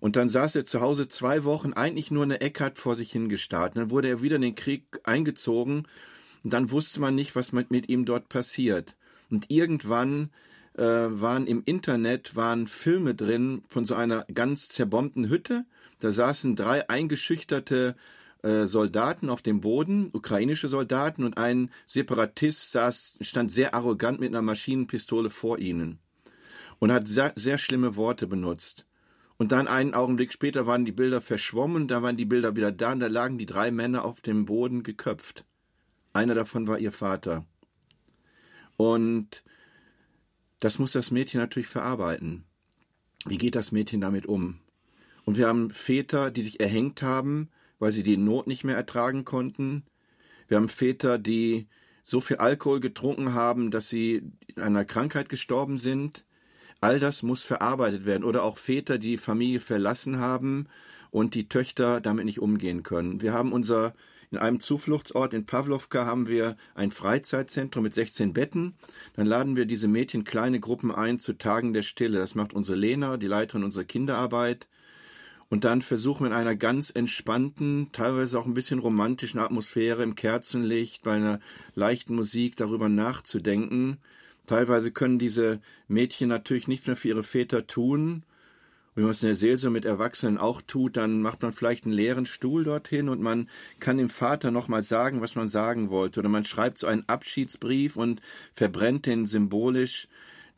Und 0.00 0.16
dann 0.16 0.28
saß 0.28 0.56
er 0.56 0.64
zu 0.64 0.80
Hause 0.80 1.08
zwei 1.08 1.44
Wochen 1.44 1.72
eigentlich 1.72 2.10
nur 2.10 2.24
eine 2.24 2.40
Eckart 2.40 2.78
vor 2.78 2.96
sich 2.96 3.12
hingestarrt. 3.12 3.76
Dann 3.76 3.90
wurde 3.90 4.08
er 4.08 4.22
wieder 4.22 4.36
in 4.36 4.42
den 4.42 4.54
Krieg 4.54 4.84
eingezogen 5.04 5.86
und 6.42 6.52
dann 6.52 6.70
wusste 6.70 7.00
man 7.00 7.14
nicht, 7.14 7.36
was 7.36 7.52
mit, 7.52 7.70
mit 7.70 7.88
ihm 7.88 8.04
dort 8.04 8.28
passiert. 8.28 8.96
Und 9.30 9.50
irgendwann 9.50 10.30
äh, 10.74 10.82
waren 10.82 11.46
im 11.46 11.62
Internet 11.64 12.34
waren 12.34 12.66
Filme 12.66 13.14
drin 13.14 13.62
von 13.68 13.84
so 13.84 13.94
einer 13.94 14.24
ganz 14.32 14.68
zerbombten 14.68 15.28
Hütte 15.28 15.64
da 16.02 16.10
saßen 16.10 16.56
drei 16.56 16.88
eingeschüchterte 16.88 17.94
äh, 18.42 18.64
Soldaten 18.66 19.30
auf 19.30 19.40
dem 19.40 19.60
Boden, 19.60 20.08
ukrainische 20.12 20.68
Soldaten, 20.68 21.22
und 21.22 21.38
ein 21.38 21.70
Separatist 21.86 22.72
saß, 22.72 23.18
stand 23.20 23.52
sehr 23.52 23.74
arrogant 23.74 24.18
mit 24.18 24.30
einer 24.30 24.42
Maschinenpistole 24.42 25.30
vor 25.30 25.58
ihnen 25.58 26.01
und 26.82 26.90
hat 26.90 27.06
sehr, 27.06 27.32
sehr 27.36 27.58
schlimme 27.58 27.94
Worte 27.94 28.26
benutzt. 28.26 28.86
Und 29.36 29.52
dann 29.52 29.68
einen 29.68 29.94
Augenblick 29.94 30.32
später 30.32 30.66
waren 30.66 30.84
die 30.84 30.90
Bilder 30.90 31.20
verschwommen, 31.20 31.86
da 31.86 32.02
waren 32.02 32.16
die 32.16 32.24
Bilder 32.24 32.56
wieder 32.56 32.72
da 32.72 32.90
und 32.90 32.98
da 32.98 33.06
lagen 33.06 33.38
die 33.38 33.46
drei 33.46 33.70
Männer 33.70 34.04
auf 34.04 34.20
dem 34.20 34.46
Boden 34.46 34.82
geköpft. 34.82 35.44
Einer 36.12 36.34
davon 36.34 36.66
war 36.66 36.80
ihr 36.80 36.90
Vater. 36.90 37.46
Und 38.76 39.44
das 40.58 40.80
muss 40.80 40.90
das 40.90 41.12
Mädchen 41.12 41.38
natürlich 41.38 41.68
verarbeiten. 41.68 42.42
Wie 43.26 43.38
geht 43.38 43.54
das 43.54 43.70
Mädchen 43.70 44.00
damit 44.00 44.26
um? 44.26 44.58
Und 45.24 45.36
wir 45.36 45.46
haben 45.46 45.70
Väter, 45.70 46.32
die 46.32 46.42
sich 46.42 46.58
erhängt 46.58 47.00
haben, 47.00 47.48
weil 47.78 47.92
sie 47.92 48.02
die 48.02 48.16
Not 48.16 48.48
nicht 48.48 48.64
mehr 48.64 48.74
ertragen 48.74 49.24
konnten. 49.24 49.84
Wir 50.48 50.56
haben 50.56 50.68
Väter, 50.68 51.20
die 51.20 51.68
so 52.02 52.20
viel 52.20 52.38
Alkohol 52.38 52.80
getrunken 52.80 53.34
haben, 53.34 53.70
dass 53.70 53.88
sie 53.88 54.32
einer 54.56 54.84
Krankheit 54.84 55.28
gestorben 55.28 55.78
sind. 55.78 56.24
All 56.82 56.98
das 56.98 57.22
muss 57.22 57.44
verarbeitet 57.44 58.06
werden. 58.06 58.24
Oder 58.24 58.42
auch 58.42 58.58
Väter, 58.58 58.98
die 58.98 59.16
Familie 59.16 59.60
verlassen 59.60 60.18
haben 60.18 60.66
und 61.12 61.36
die 61.36 61.48
Töchter 61.48 62.00
damit 62.00 62.24
nicht 62.24 62.40
umgehen 62.40 62.82
können. 62.82 63.22
Wir 63.22 63.32
haben 63.32 63.52
unser, 63.52 63.94
in 64.32 64.38
einem 64.38 64.58
Zufluchtsort 64.58 65.32
in 65.32 65.46
Pavlovka 65.46 66.06
haben 66.06 66.26
wir 66.26 66.56
ein 66.74 66.90
Freizeitzentrum 66.90 67.84
mit 67.84 67.94
16 67.94 68.32
Betten. 68.32 68.74
Dann 69.14 69.26
laden 69.26 69.54
wir 69.54 69.64
diese 69.64 69.86
Mädchen 69.86 70.24
kleine 70.24 70.58
Gruppen 70.58 70.90
ein 70.90 71.20
zu 71.20 71.34
Tagen 71.34 71.72
der 71.72 71.82
Stille. 71.82 72.18
Das 72.18 72.34
macht 72.34 72.52
unsere 72.52 72.76
Lena, 72.76 73.16
die 73.16 73.28
Leiterin 73.28 73.62
unserer 73.62 73.84
Kinderarbeit. 73.84 74.66
Und 75.50 75.62
dann 75.62 75.82
versuchen 75.82 76.24
wir 76.24 76.30
in 76.30 76.36
einer 76.36 76.56
ganz 76.56 76.90
entspannten, 76.90 77.90
teilweise 77.92 78.40
auch 78.40 78.46
ein 78.46 78.54
bisschen 78.54 78.80
romantischen 78.80 79.38
Atmosphäre 79.38 80.02
im 80.02 80.16
Kerzenlicht, 80.16 81.04
bei 81.04 81.12
einer 81.12 81.38
leichten 81.76 82.16
Musik 82.16 82.56
darüber 82.56 82.88
nachzudenken. 82.88 83.98
Teilweise 84.46 84.90
können 84.90 85.18
diese 85.18 85.60
Mädchen 85.88 86.28
natürlich 86.28 86.68
nichts 86.68 86.86
mehr 86.86 86.96
für 86.96 87.08
ihre 87.08 87.22
Väter 87.22 87.66
tun. 87.66 88.24
Und 88.94 88.96
wenn 88.96 89.04
man 89.04 89.12
es 89.12 89.22
in 89.22 89.28
der 89.28 89.36
Seelsorge 89.36 89.72
mit 89.72 89.84
Erwachsenen 89.84 90.36
auch 90.36 90.60
tut, 90.60 90.96
dann 90.96 91.22
macht 91.22 91.42
man 91.42 91.52
vielleicht 91.52 91.84
einen 91.84 91.94
leeren 91.94 92.26
Stuhl 92.26 92.64
dorthin 92.64 93.08
und 93.08 93.22
man 93.22 93.48
kann 93.80 93.96
dem 93.96 94.10
Vater 94.10 94.50
nochmal 94.50 94.82
sagen, 94.82 95.20
was 95.20 95.34
man 95.34 95.48
sagen 95.48 95.88
wollte. 95.88 96.20
Oder 96.20 96.28
man 96.28 96.44
schreibt 96.44 96.78
so 96.78 96.86
einen 96.86 97.08
Abschiedsbrief 97.08 97.96
und 97.96 98.20
verbrennt 98.54 99.06
den 99.06 99.24
symbolisch. 99.24 100.08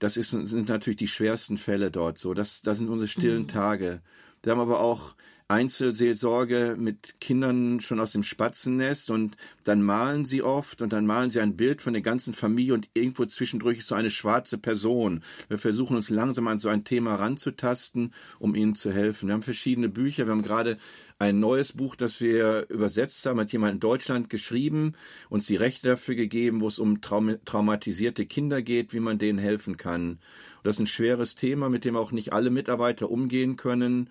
Das 0.01 0.16
ist, 0.16 0.30
sind 0.30 0.68
natürlich 0.68 0.97
die 0.97 1.09
schwersten 1.09 1.59
Fälle 1.59 1.91
dort 1.91 2.18
so. 2.18 2.35
Das, 2.35 2.62
das 2.62 2.78
sind 2.78 2.89
unsere 2.89 3.07
stillen 3.07 3.43
mhm. 3.43 3.49
Tage. 3.49 4.03
Wir 4.43 4.53
haben 4.53 4.61
aber 4.61 4.80
auch 4.80 5.14
Einzelseelsorge 5.49 6.75
mit 6.79 7.21
Kindern 7.21 7.79
schon 7.81 8.01
aus 8.01 8.13
dem 8.13 8.23
Spatzennest 8.23 9.11
und 9.11 9.37
dann 9.63 9.83
malen 9.83 10.25
sie 10.25 10.43
oft 10.43 10.81
und 10.81 10.95
dann 10.95 11.05
malen 11.05 11.31
sie 11.31 11.41
ein 11.41 11.55
Bild 11.55 11.83
von 11.83 11.93
der 11.93 12.01
ganzen 12.01 12.33
Familie 12.33 12.73
und 12.73 12.89
irgendwo 12.95 13.27
zwischendurch 13.27 13.79
ist 13.79 13.89
so 13.89 13.95
eine 13.95 14.11
schwarze 14.11 14.57
Person. 14.57 15.23
Wir 15.49 15.59
versuchen 15.59 15.97
uns 15.97 16.09
langsam 16.09 16.49
an 16.49 16.59
so 16.59 16.71
ein 16.71 16.85
Thema 16.85 17.17
ranzutasten, 17.17 18.15
um 18.39 18.55
ihnen 18.55 18.75
zu 18.75 18.91
helfen. 18.91 19.29
Wir 19.29 19.35
haben 19.35 19.43
verschiedene 19.43 19.91
Bücher. 19.91 20.27
Wir 20.27 20.33
haben 20.33 20.43
gerade 20.43 20.79
ein 21.19 21.41
neues 21.41 21.75
Buch, 21.75 21.95
das 21.95 22.23
wir 22.23 22.67
übersetzt 22.71 23.27
haben, 23.27 23.39
hat 23.39 23.53
jemand 23.53 23.75
in 23.75 23.81
Deutschland 23.81 24.31
geschrieben, 24.31 24.95
uns 25.29 25.47
die 25.47 25.57
Rechte 25.57 25.89
dafür 25.89 26.15
gegeben, 26.15 26.63
wo 26.63 26.69
es 26.69 26.79
um 26.79 27.03
traum 27.03 27.37
traumatisierte 27.45 28.25
Kinder 28.25 28.63
geht, 28.63 28.95
wie 28.95 29.01
man 29.01 29.19
denen 29.19 29.39
helfen 29.39 29.77
kann. 29.77 30.13
Und 30.13 30.21
das 30.65 30.77
ist 30.77 30.81
ein 30.81 30.87
schweres 30.87 31.35
Thema, 31.35 31.69
mit 31.69 31.85
dem 31.85 31.97
auch 31.97 32.13
nicht 32.13 32.33
alle 32.33 32.49
Mitarbeiter 32.49 33.11
umgehen 33.11 33.57
können. 33.57 34.09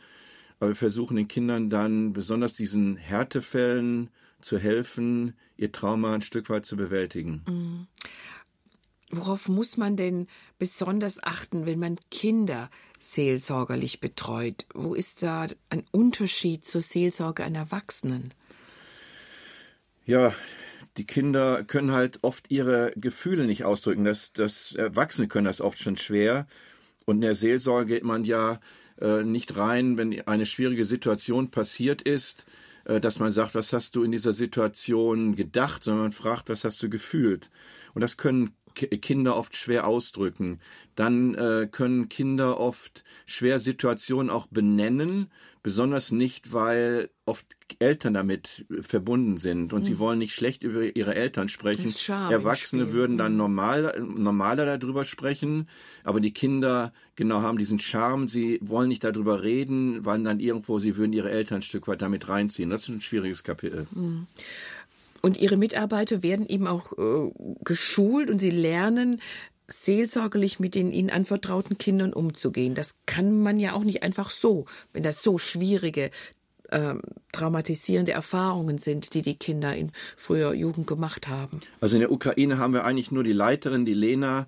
Aber 0.64 0.70
wir 0.70 0.76
versuchen 0.78 1.18
den 1.18 1.28
Kindern 1.28 1.70
dann 1.70 2.14
besonders 2.14 2.55
diesen 2.55 2.95
Härtefällen 2.95 4.09
zu 4.39 4.57
helfen, 4.57 5.34
ihr 5.57 5.74
Trauma 5.74 6.14
ein 6.14 6.22
Stück 6.22 6.49
weit 6.49 6.66
zu 6.66 6.78
bewältigen. 6.78 7.43
Mhm. 7.45 7.88
Worauf 9.11 9.49
muss 9.49 9.76
man 9.76 9.97
denn 9.97 10.28
besonders 10.59 11.22
achten, 11.22 11.66
wenn 11.66 11.80
man 11.80 11.97
Kinder 12.11 12.70
seelsorgerlich 13.01 13.99
betreut? 13.99 14.66
Wo 14.74 14.93
ist 14.93 15.22
da 15.22 15.47
ein 15.70 15.84
Unterschied 15.91 16.64
zur 16.64 16.80
Seelsorge 16.80 17.43
an 17.43 17.55
Erwachsenen? 17.55 18.34
Ja, 20.05 20.34
die 20.95 21.05
Kinder 21.05 21.66
können 21.66 21.91
halt 21.91 22.20
oft 22.22 22.49
ihre 22.49 22.93
Gefühle 22.95 23.47
nicht 23.47 23.66
ausdrücken. 23.66 24.05
Das, 24.05 24.32
das 24.32 24.72
Erwachsene 24.72 25.28
können 25.28 25.43
das 25.43 25.59
oft 25.59 25.80
schon 25.80 25.97
schwer. 25.97 26.47
Und 27.03 27.16
in 27.16 27.22
der 27.22 27.36
Seelsorge 27.36 27.95
geht 27.95 28.05
man 28.05 28.24
ja 28.24 28.61
äh, 29.00 29.24
nicht 29.24 29.56
rein, 29.58 29.98
wenn 29.98 30.22
eine 30.28 30.46
schwierige 30.46 30.86
Situation 30.86 31.52
passiert 31.52 32.02
ist, 32.02 32.46
äh, 32.86 33.00
dass 33.00 33.20
man 33.20 33.32
sagt, 33.32 33.56
was 33.56 33.74
hast 33.74 33.96
du 33.96 34.04
in 34.04 34.12
dieser 34.12 34.34
Situation 34.34 35.36
gedacht, 35.36 35.84
sondern 35.84 36.04
man 36.04 36.12
fragt, 36.12 36.50
was 36.50 36.64
hast 36.64 36.82
du 36.84 36.89
gefühlt. 36.89 37.50
Und 37.94 38.02
das 38.02 38.18
können 38.18 38.52
Kinder 38.76 39.38
oft 39.38 39.55
schwer 39.55 39.88
ausdrücken. 39.88 40.59
Dann 40.95 41.36
äh, 41.36 41.67
können 41.71 42.09
Kinder 42.09 42.59
oft 42.59 43.03
schwer 43.26 43.59
Situationen 43.59 44.30
auch 44.30 44.47
benennen, 44.47 45.32
besonders 45.63 46.11
nicht, 46.11 46.51
weil 46.51 47.09
oft 47.26 47.45
Eltern 47.80 48.13
damit 48.13 48.65
verbunden 48.82 49.38
sind 49.38 49.71
und 49.71 49.80
mhm. 49.80 49.84
sie 49.84 49.97
wollen 49.97 50.19
nicht 50.19 50.36
schlecht 50.36 50.63
über 50.63 50.95
ihre 50.95 51.15
Eltern 51.15 51.47
sprechen. 51.47 51.86
Erwachsene 52.30 52.91
würden 52.91 53.17
dann 53.17 53.32
mhm. 53.32 53.38
normal, 53.38 54.05
normaler 54.05 54.78
darüber 54.78 55.05
sprechen, 55.05 55.69
aber 56.03 56.19
die 56.19 56.34
Kinder 56.34 56.93
genau 57.15 57.41
haben 57.41 57.57
diesen 57.57 57.80
Charme, 57.80 58.28
sie 58.28 58.59
wollen 58.61 58.89
nicht 58.89 59.05
darüber 59.05 59.41
reden, 59.41 60.05
weil 60.05 60.21
dann 60.24 60.41
irgendwo 60.41 60.80
sie 60.80 60.97
würden 60.97 61.13
ihre 61.13 61.32
Eltern 61.32 61.59
ein 61.59 61.61
Stück 61.61 61.88
weit 61.88 62.01
damit 62.01 62.28
reinziehen. 62.28 62.69
Das 62.69 62.84
ist 62.84 62.89
ein 62.89 63.01
schwieriges 63.01 63.43
Kapitel. 63.43 63.88
Mhm. 63.91 64.28
Und 65.26 65.38
ihre 65.38 65.55
Mitarbeiter 65.55 66.21
werden 66.21 66.45
eben 66.45 66.67
auch 66.67 66.91
äh, 66.97 67.32
geschult 67.63 68.30
und 68.30 68.39
sie 68.39 68.51
lernen, 68.51 69.21
seelsorgerlich 69.69 70.59
mit 70.59 70.76
den 70.76 70.91
ihnen 70.91 71.09
anvertrauten 71.09 71.78
Kindern 71.78 72.11
umzugehen. 72.11 72.76
Das 72.76 72.95
kann 73.05 73.41
man 73.41 73.57
ja 73.57 73.74
auch 73.74 73.86
nicht 73.86 74.03
einfach 74.03 74.30
so, 74.30 74.65
wenn 74.91 75.01
das 75.01 75.24
so 75.24 75.38
schwierige, 75.38 76.11
äh, 76.74 76.95
traumatisierende 77.32 78.11
Erfahrungen 78.11 78.80
sind, 78.80 79.13
die 79.13 79.21
die 79.21 79.36
Kinder 79.36 79.76
in 79.76 79.91
früher 80.17 80.53
Jugend 80.53 80.88
gemacht 80.88 81.28
haben. 81.28 81.61
Also 81.82 81.95
in 81.95 82.01
der 82.01 82.11
Ukraine 82.11 82.57
haben 82.57 82.74
wir 82.74 82.84
eigentlich 82.84 83.11
nur 83.11 83.24
die 83.24 83.34
Leiterin, 83.34 83.86
die 83.86 83.93
Lena, 83.93 84.47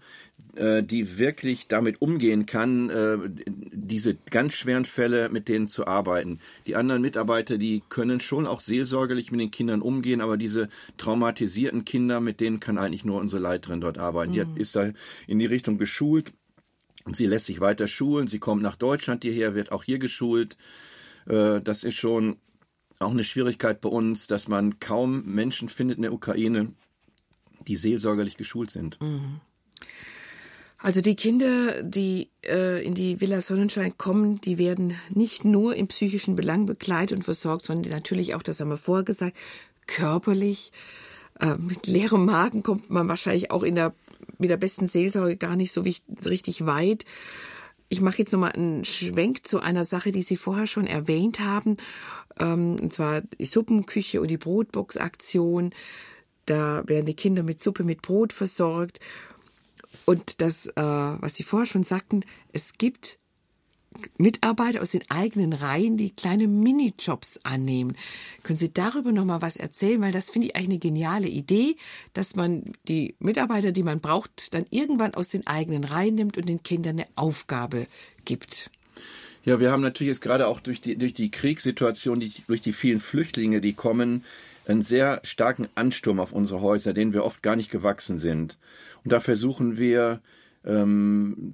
äh, 0.56 0.84
die 0.84 1.18
wirklich 1.18 1.68
damit 1.68 2.02
umgehen 2.02 2.46
kann, 2.46 2.90
äh, 2.90 3.18
diese 3.48 4.16
ganz 4.16 4.54
schweren 4.54 4.86
Fälle 4.86 5.30
mit 5.30 5.48
denen 5.48 5.68
zu 5.68 5.86
arbeiten. 5.86 6.40
Die 6.66 6.76
anderen 6.76 7.02
Mitarbeiter, 7.02 7.58
die 7.58 7.84
können 7.90 8.20
schon 8.20 8.48
auch 8.48 8.62
seelsorgerlich 8.62 9.32
mit 9.32 9.42
den 9.42 9.52
Kindern 9.52 9.82
umgehen, 9.82 10.22
aber 10.22 10.38
diese 10.38 10.70
traumatisierten 10.98 11.86
Kinder, 11.86 12.22
mit 12.22 12.40
denen 12.40 12.60
kann 12.60 12.78
eigentlich 12.78 13.06
nur 13.06 13.20
unsere 13.20 13.42
Leiterin 13.42 13.82
dort 13.82 13.98
arbeiten. 13.98 14.34
Mhm. 14.34 14.56
Die 14.56 14.62
ist 14.62 14.76
da 14.76 14.92
in 15.28 15.40
die 15.40 15.46
Richtung 15.46 15.78
geschult 15.78 16.34
und 17.04 17.16
sie 17.16 17.26
lässt 17.28 17.46
sich 17.46 17.60
weiter 17.60 17.88
schulen. 17.88 18.28
Sie 18.28 18.40
kommt 18.40 18.62
nach 18.62 18.76
Deutschland 18.76 19.24
hierher, 19.24 19.56
wird 19.56 19.72
auch 19.72 19.84
hier 19.84 20.00
geschult. 20.00 20.58
Äh, 21.28 21.60
das 21.62 21.84
ist 21.84 21.96
schon 21.96 22.38
auch 23.00 23.12
eine 23.12 23.24
Schwierigkeit 23.24 23.82
bei 23.82 23.90
uns, 23.90 24.28
dass 24.28 24.48
man 24.48 24.80
kaum 24.80 25.26
Menschen 25.26 25.70
findet 25.70 25.98
in 25.98 26.04
der 26.04 26.14
Ukraine, 26.14 26.72
die 27.68 27.76
seelsorgerlich 27.76 28.38
geschult 28.38 28.72
sind. 28.72 29.00
Mhm. 29.02 29.42
Also 30.78 31.02
die 31.02 31.16
Kinder, 31.16 31.82
die 31.82 32.30
äh, 32.46 32.86
in 32.86 32.94
die 32.94 33.20
Villa 33.20 33.42
Sonnenschein 33.42 33.98
kommen, 33.98 34.40
die 34.42 34.58
werden 34.58 34.94
nicht 35.10 35.44
nur 35.44 35.76
im 35.76 35.88
psychischen 35.88 36.36
Belang 36.36 36.68
begleitet 36.68 37.18
und 37.18 37.24
versorgt, 37.24 37.64
sondern 37.64 37.92
natürlich 37.92 38.36
auch, 38.36 38.44
das 38.44 38.60
haben 38.60 38.70
wir 38.70 38.78
vorher 38.78 39.04
gesagt, 39.04 39.36
körperlich. 39.88 40.72
Äh, 41.40 41.56
mit 41.58 41.88
leerem 41.88 42.26
Magen 42.26 42.62
kommt 42.62 42.90
man 42.90 43.08
wahrscheinlich 43.08 43.52
auch 43.52 43.64
in 43.64 43.76
der, 43.76 43.94
mit 44.38 44.50
der 44.50 44.58
besten 44.58 44.88
Seelsorge 44.88 45.38
gar 45.38 45.56
nicht 45.56 45.72
so 45.72 45.86
wichtig, 45.86 46.26
richtig 46.26 46.66
weit. 46.66 47.06
Ich 47.90 48.02
mache 48.02 48.18
jetzt 48.18 48.32
nochmal 48.34 48.54
einen 48.54 48.84
Schwenk 48.84 49.46
zu 49.46 49.60
einer 49.60 49.86
Sache, 49.86 50.12
die 50.12 50.24
Sie 50.24 50.38
vorher 50.38 50.68
schon 50.68 50.88
erwähnt 50.88 51.40
haben, 51.40 51.78
ähm, 52.40 52.78
und 52.82 52.94
zwar 52.94 53.22
die 53.22 53.46
Suppenküche 53.46 54.22
und 54.22 54.30
die 54.30 54.38
Brotbox-Aktion. 54.38 55.72
Da 56.46 56.84
werden 56.88 57.06
die 57.06 57.16
Kinder 57.16 57.44
mit 57.44 57.62
Suppe 57.62 57.84
mit 57.84 58.02
Brot 58.02 58.34
versorgt. 58.34 59.00
Und 60.06 60.42
das, 60.42 60.68
äh, 60.68 60.74
was 60.76 61.36
Sie 61.36 61.44
vorher 61.44 61.66
schon 61.66 61.84
sagten, 61.84 62.22
es 62.54 62.74
gibt 62.74 63.20
Mitarbeiter 64.18 64.82
aus 64.82 64.92
den 64.92 65.04
eigenen 65.10 65.54
Reihen, 65.54 65.98
die 65.98 66.16
kleine 66.16 66.48
Minijobs 66.48 67.40
annehmen. 67.44 67.96
Können 68.44 68.58
Sie 68.58 68.74
darüber 68.74 69.12
noch 69.12 69.26
mal 69.26 69.42
was 69.42 69.58
erzählen? 69.58 70.02
Weil 70.02 70.12
das 70.12 70.30
finde 70.30 70.48
ich 70.48 70.56
eigentlich 70.56 70.70
eine 70.70 70.80
geniale 70.80 71.28
Idee, 71.28 71.76
dass 72.14 72.36
man 72.36 72.74
die 72.88 73.16
Mitarbeiter, 73.20 73.72
die 73.72 73.84
man 73.84 74.00
braucht, 74.00 74.54
dann 74.54 74.66
irgendwann 74.70 75.14
aus 75.14 75.30
den 75.30 75.48
eigenen 75.48 75.84
Reihen 75.84 76.16
nimmt 76.16 76.38
und 76.38 76.48
den 76.48 76.64
Kindern 76.64 77.00
eine 77.00 77.08
Aufgabe 77.16 77.88
gibt. 78.26 78.72
Ja, 79.44 79.60
wir 79.60 79.72
haben 79.72 79.84
natürlich 79.84 80.10
jetzt 80.10 80.22
gerade 80.22 80.48
auch 80.48 80.60
durch 80.60 80.82
die, 80.82 80.98
durch 80.98 81.14
die 81.14 81.30
Kriegssituation, 81.30 82.20
die, 82.20 82.34
durch 82.48 82.62
die 82.62 82.74
vielen 82.74 83.00
Flüchtlinge, 83.00 83.62
die 83.62 83.74
kommen, 83.74 84.24
einen 84.68 84.82
sehr 84.82 85.22
starken 85.24 85.68
Ansturm 85.76 86.20
auf 86.20 86.32
unsere 86.32 86.62
Häuser, 86.62 86.94
denen 86.94 87.14
wir 87.14 87.24
oft 87.24 87.44
gar 87.44 87.56
nicht 87.56 87.70
gewachsen 87.70 88.18
sind. 88.18 88.58
Und 89.04 89.12
da 89.12 89.20
versuchen 89.20 89.78
wir 89.78 90.22
ähm, 90.66 91.54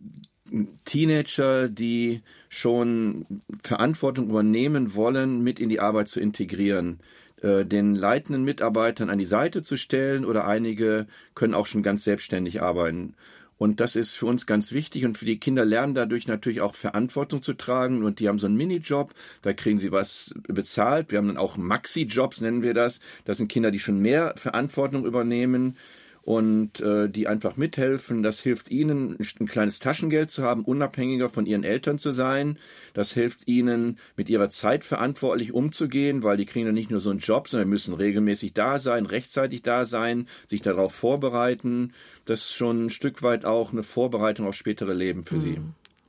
Teenager, 0.85 1.69
die 1.69 2.21
schon 2.49 3.25
Verantwortung 3.63 4.29
übernehmen 4.29 4.95
wollen, 4.95 5.43
mit 5.43 5.59
in 5.59 5.69
die 5.69 5.79
Arbeit 5.79 6.07
zu 6.07 6.19
integrieren 6.19 6.99
äh, 7.41 7.65
den 7.65 7.95
leitenden 7.95 8.43
Mitarbeitern 8.43 9.09
an 9.09 9.19
die 9.19 9.25
Seite 9.25 9.61
zu 9.61 9.77
stellen 9.77 10.25
oder 10.25 10.45
einige 10.45 11.07
können 11.35 11.53
auch 11.53 11.65
schon 11.65 11.83
ganz 11.83 12.03
selbstständig 12.03 12.61
arbeiten. 12.61 13.15
Und 13.57 13.79
das 13.79 13.95
ist 13.95 14.15
für 14.15 14.25
uns 14.25 14.47
ganz 14.47 14.71
wichtig 14.71 15.05
und 15.05 15.19
für 15.19 15.25
die 15.25 15.39
Kinder 15.39 15.65
lernen 15.65 15.93
dadurch 15.93 16.25
natürlich 16.25 16.61
auch 16.61 16.73
Verantwortung 16.73 17.43
zu 17.43 17.53
tragen. 17.53 18.03
Und 18.03 18.19
die 18.19 18.27
haben 18.27 18.39
so 18.39 18.47
einen 18.47 18.57
Minijob, 18.57 19.13
da 19.43 19.53
kriegen 19.53 19.77
sie 19.77 19.91
was 19.91 20.33
bezahlt. 20.47 21.11
Wir 21.11 21.19
haben 21.19 21.27
dann 21.27 21.37
auch 21.37 21.57
Maxi-Jobs, 21.57 22.41
nennen 22.41 22.63
wir 22.63 22.73
das. 22.73 23.01
Das 23.23 23.37
sind 23.37 23.51
Kinder, 23.51 23.69
die 23.69 23.77
schon 23.77 23.99
mehr 23.99 24.33
Verantwortung 24.35 25.05
übernehmen 25.05 25.77
und 26.23 26.79
äh, 26.81 27.09
die 27.09 27.27
einfach 27.27 27.57
mithelfen. 27.57 28.21
Das 28.21 28.39
hilft 28.39 28.69
ihnen, 28.69 29.17
ein 29.39 29.47
kleines 29.47 29.79
Taschengeld 29.79 30.29
zu 30.29 30.43
haben, 30.43 30.63
unabhängiger 30.63 31.29
von 31.29 31.45
ihren 31.45 31.63
Eltern 31.63 31.97
zu 31.97 32.11
sein. 32.11 32.59
Das 32.93 33.11
hilft 33.11 33.47
ihnen, 33.47 33.97
mit 34.15 34.29
ihrer 34.29 34.49
Zeit 34.49 34.83
verantwortlich 34.83 35.53
umzugehen, 35.53 36.23
weil 36.23 36.37
die 36.37 36.45
kriegen 36.45 36.65
dann 36.65 36.75
nicht 36.75 36.91
nur 36.91 36.99
so 36.99 37.09
einen 37.09 37.19
Job, 37.19 37.47
sondern 37.47 37.69
müssen 37.69 37.93
regelmäßig 37.93 38.53
da 38.53 38.77
sein, 38.79 39.05
rechtzeitig 39.05 39.63
da 39.63 39.85
sein, 39.85 40.27
sich 40.47 40.61
darauf 40.61 40.93
vorbereiten. 40.93 41.93
Das 42.25 42.41
ist 42.41 42.53
schon 42.53 42.85
ein 42.85 42.89
Stück 42.91 43.23
weit 43.23 43.45
auch 43.45 43.71
eine 43.71 43.83
Vorbereitung 43.83 44.47
auf 44.47 44.55
spätere 44.55 44.93
Leben 44.93 45.23
für 45.23 45.35
mhm. 45.35 45.41
sie. 45.41 45.59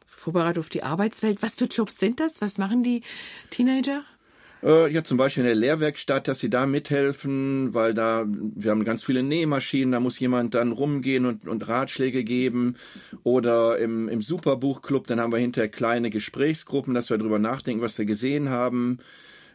Vorbereitung 0.04 0.62
auf 0.62 0.68
die 0.68 0.82
Arbeitswelt. 0.82 1.42
Was 1.42 1.56
für 1.56 1.64
Jobs 1.64 1.98
sind 1.98 2.20
das? 2.20 2.40
Was 2.40 2.58
machen 2.58 2.82
die 2.82 3.02
Teenager? 3.50 4.04
Äh, 4.62 4.92
ja, 4.92 5.02
zum 5.02 5.18
Beispiel 5.18 5.42
in 5.42 5.48
der 5.48 5.56
Lehrwerkstatt, 5.56 6.28
dass 6.28 6.38
sie 6.38 6.50
da 6.50 6.66
mithelfen, 6.66 7.74
weil 7.74 7.94
da, 7.94 8.24
wir 8.26 8.70
haben 8.70 8.84
ganz 8.84 9.02
viele 9.02 9.22
Nähmaschinen, 9.22 9.92
da 9.92 10.00
muss 10.00 10.20
jemand 10.20 10.54
dann 10.54 10.72
rumgehen 10.72 11.26
und, 11.26 11.48
und 11.48 11.66
Ratschläge 11.66 12.22
geben. 12.22 12.76
Oder 13.24 13.78
im, 13.78 14.08
im 14.08 14.22
Superbuchclub, 14.22 15.06
dann 15.06 15.20
haben 15.20 15.32
wir 15.32 15.38
hinterher 15.38 15.68
kleine 15.68 16.10
Gesprächsgruppen, 16.10 16.94
dass 16.94 17.10
wir 17.10 17.18
darüber 17.18 17.40
nachdenken, 17.40 17.82
was 17.82 17.98
wir 17.98 18.04
gesehen 18.04 18.50
haben. 18.50 18.98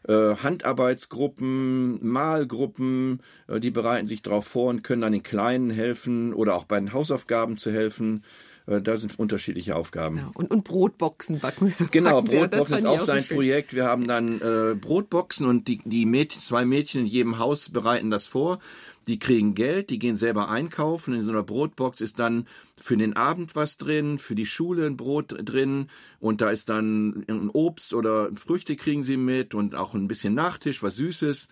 Äh, 0.08 0.36
Handarbeitsgruppen, 0.36 2.06
Malgruppen, 2.06 3.22
äh, 3.48 3.60
die 3.62 3.72
bereiten 3.72 4.08
sich 4.08 4.22
darauf 4.22 4.46
vor 4.46 4.70
und 4.70 4.84
können 4.84 5.02
dann 5.02 5.14
den 5.14 5.24
Kleinen 5.24 5.70
helfen 5.70 6.34
oder 6.34 6.56
auch 6.56 6.66
bei 6.66 6.80
den 6.80 6.92
Hausaufgaben 6.92 7.58
zu 7.58 7.72
helfen. 7.72 8.24
Äh, 8.68 8.82
da 8.82 8.98
sind 8.98 9.18
unterschiedliche 9.18 9.76
Aufgaben. 9.76 10.18
Genau. 10.18 10.32
Und, 10.36 10.52
und 10.52 10.64
Brotboxen 10.64 11.40
backen. 11.40 11.74
Genau, 11.92 12.22
Brotboxen 12.22 12.76
ist 12.76 12.86
auch 12.86 13.02
sein 13.02 13.24
so 13.24 13.36
Projekt. 13.36 13.74
Wir 13.74 13.86
haben 13.86 14.08
dann 14.08 14.42
äh, 14.42 14.76
Brotboxen 14.76 15.48
und 15.48 15.68
die, 15.68 15.82
die 15.86 16.06
Mädchen, 16.06 16.42
zwei 16.42 16.66
Mädchen 16.66 17.02
in 17.02 17.08
jedem 17.08 17.40
Haus 17.40 17.70
bereiten 17.70 18.12
das 18.12 18.28
vor. 18.28 18.60
Die 19.08 19.20
kriegen 19.20 19.56
Geld, 19.56 19.90
die 19.90 20.00
gehen 20.00 20.18
selber 20.18 20.50
einkaufen. 20.50 21.14
In 21.14 21.24
so 21.24 21.32
einer 21.32 21.44
Brotbox 21.44 22.02
ist 22.02 22.20
dann 22.20 22.46
für 22.80 22.98
den 22.98 23.16
Abend 23.16 23.56
was 23.56 23.78
drin, 23.78 24.20
für 24.20 24.36
die 24.36 24.46
Schule 24.46 24.86
ein 24.86 24.98
Brot 24.98 25.34
drin 25.40 25.88
und 26.20 26.42
da 26.42 26.50
ist 26.50 26.68
dann 26.68 27.26
ein 27.30 27.50
Obst 27.50 27.94
oder 27.94 28.30
Früchte 28.36 28.76
kriegen 28.76 29.04
sie 29.04 29.16
mit 29.16 29.56
und 29.56 29.76
auch 29.76 29.94
ein 29.94 30.10
bisschen 30.10 30.34
Nachtisch, 30.34 30.84
was 30.84 30.98
Süßes. 30.98 31.48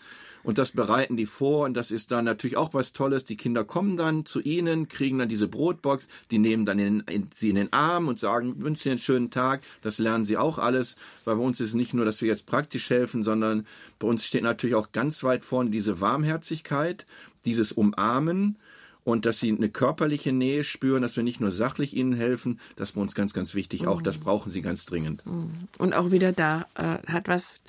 Und 0.46 0.60
das 0.60 0.72
bereiten 0.72 1.18
die 1.18 1.26
vor 1.26 1.66
und 1.66 1.74
das 1.74 1.90
ist 1.90 2.12
dann 2.12 2.24
natürlich 2.24 2.56
auch 2.56 2.76
was 2.76 2.94
Tolles. 2.94 3.24
Die 3.24 3.36
Kinder 3.36 3.64
kommen 3.64 3.98
dann 3.98 4.26
zu 4.26 4.40
ihnen, 4.40 4.88
kriegen 4.88 5.18
dann 5.18 5.28
diese 5.28 5.48
Brotbox, 5.48 6.08
die 6.30 6.38
nehmen 6.38 6.66
dann 6.66 6.78
in, 6.78 7.00
in, 7.02 7.30
sie 7.34 7.50
in 7.50 7.56
den 7.56 7.74
Arm 7.74 8.08
und 8.08 8.20
sagen, 8.20 8.62
wünschen 8.62 8.92
einen 8.92 9.00
schönen 9.00 9.32
Tag. 9.32 9.62
Das 9.82 9.98
lernen 9.98 10.24
sie 10.24 10.38
auch 10.38 10.60
alles, 10.60 10.98
weil 11.24 11.38
bei 11.38 11.42
uns 11.42 11.60
ist 11.60 11.74
nicht 11.74 11.96
nur, 11.96 12.06
dass 12.06 12.22
wir 12.22 12.28
jetzt 12.28 12.46
praktisch 12.46 12.92
helfen, 12.92 13.24
sondern 13.24 13.66
bei 13.98 14.08
uns 14.08 14.24
steht 14.24 14.44
natürlich 14.44 14.76
auch 14.76 14.92
ganz 14.92 15.24
weit 15.24 15.44
vorne 15.44 15.72
diese 15.72 16.00
Warmherzigkeit, 16.00 17.08
dieses 17.44 17.72
Umarmen 17.72 18.58
und 19.06 19.26
dass 19.26 19.40
sie 19.40 19.50
eine 19.52 19.70
körperliche 19.70 20.34
Nähe 20.34 20.66
spüren, 20.66 21.04
dass 21.04 21.16
wir 21.16 21.24
nicht 21.24 21.40
nur 21.40 21.52
sachlich 21.52 21.96
ihnen 21.96 22.12
helfen, 22.12 22.60
das 22.76 22.90
ist 22.90 22.96
bei 22.96 23.02
uns 23.02 23.16
ganz, 23.16 23.34
ganz 23.34 23.54
wichtig. 23.54 23.88
Auch 23.88 24.02
das 24.02 24.18
brauchen 24.18 24.52
sie 24.52 24.62
ganz 24.62 24.86
dringend. 24.86 25.26
Mhm. 25.26 25.52
Und 25.78 25.94
auch 25.94 26.12
wieder 26.12 26.34
da 26.34 26.66
äh, 26.74 26.98
hat 27.08 27.28
was, 27.28 27.62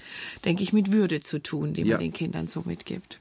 denke 0.45 0.63
ich, 0.63 0.73
mit 0.73 0.91
Würde 0.91 1.21
zu 1.21 1.41
tun, 1.41 1.75
die 1.75 1.83
man 1.83 1.91
ja. 1.91 1.99
den 1.99 2.15
Kindern 2.15 2.49
so 2.49 2.63
mitgibt. 2.65 3.21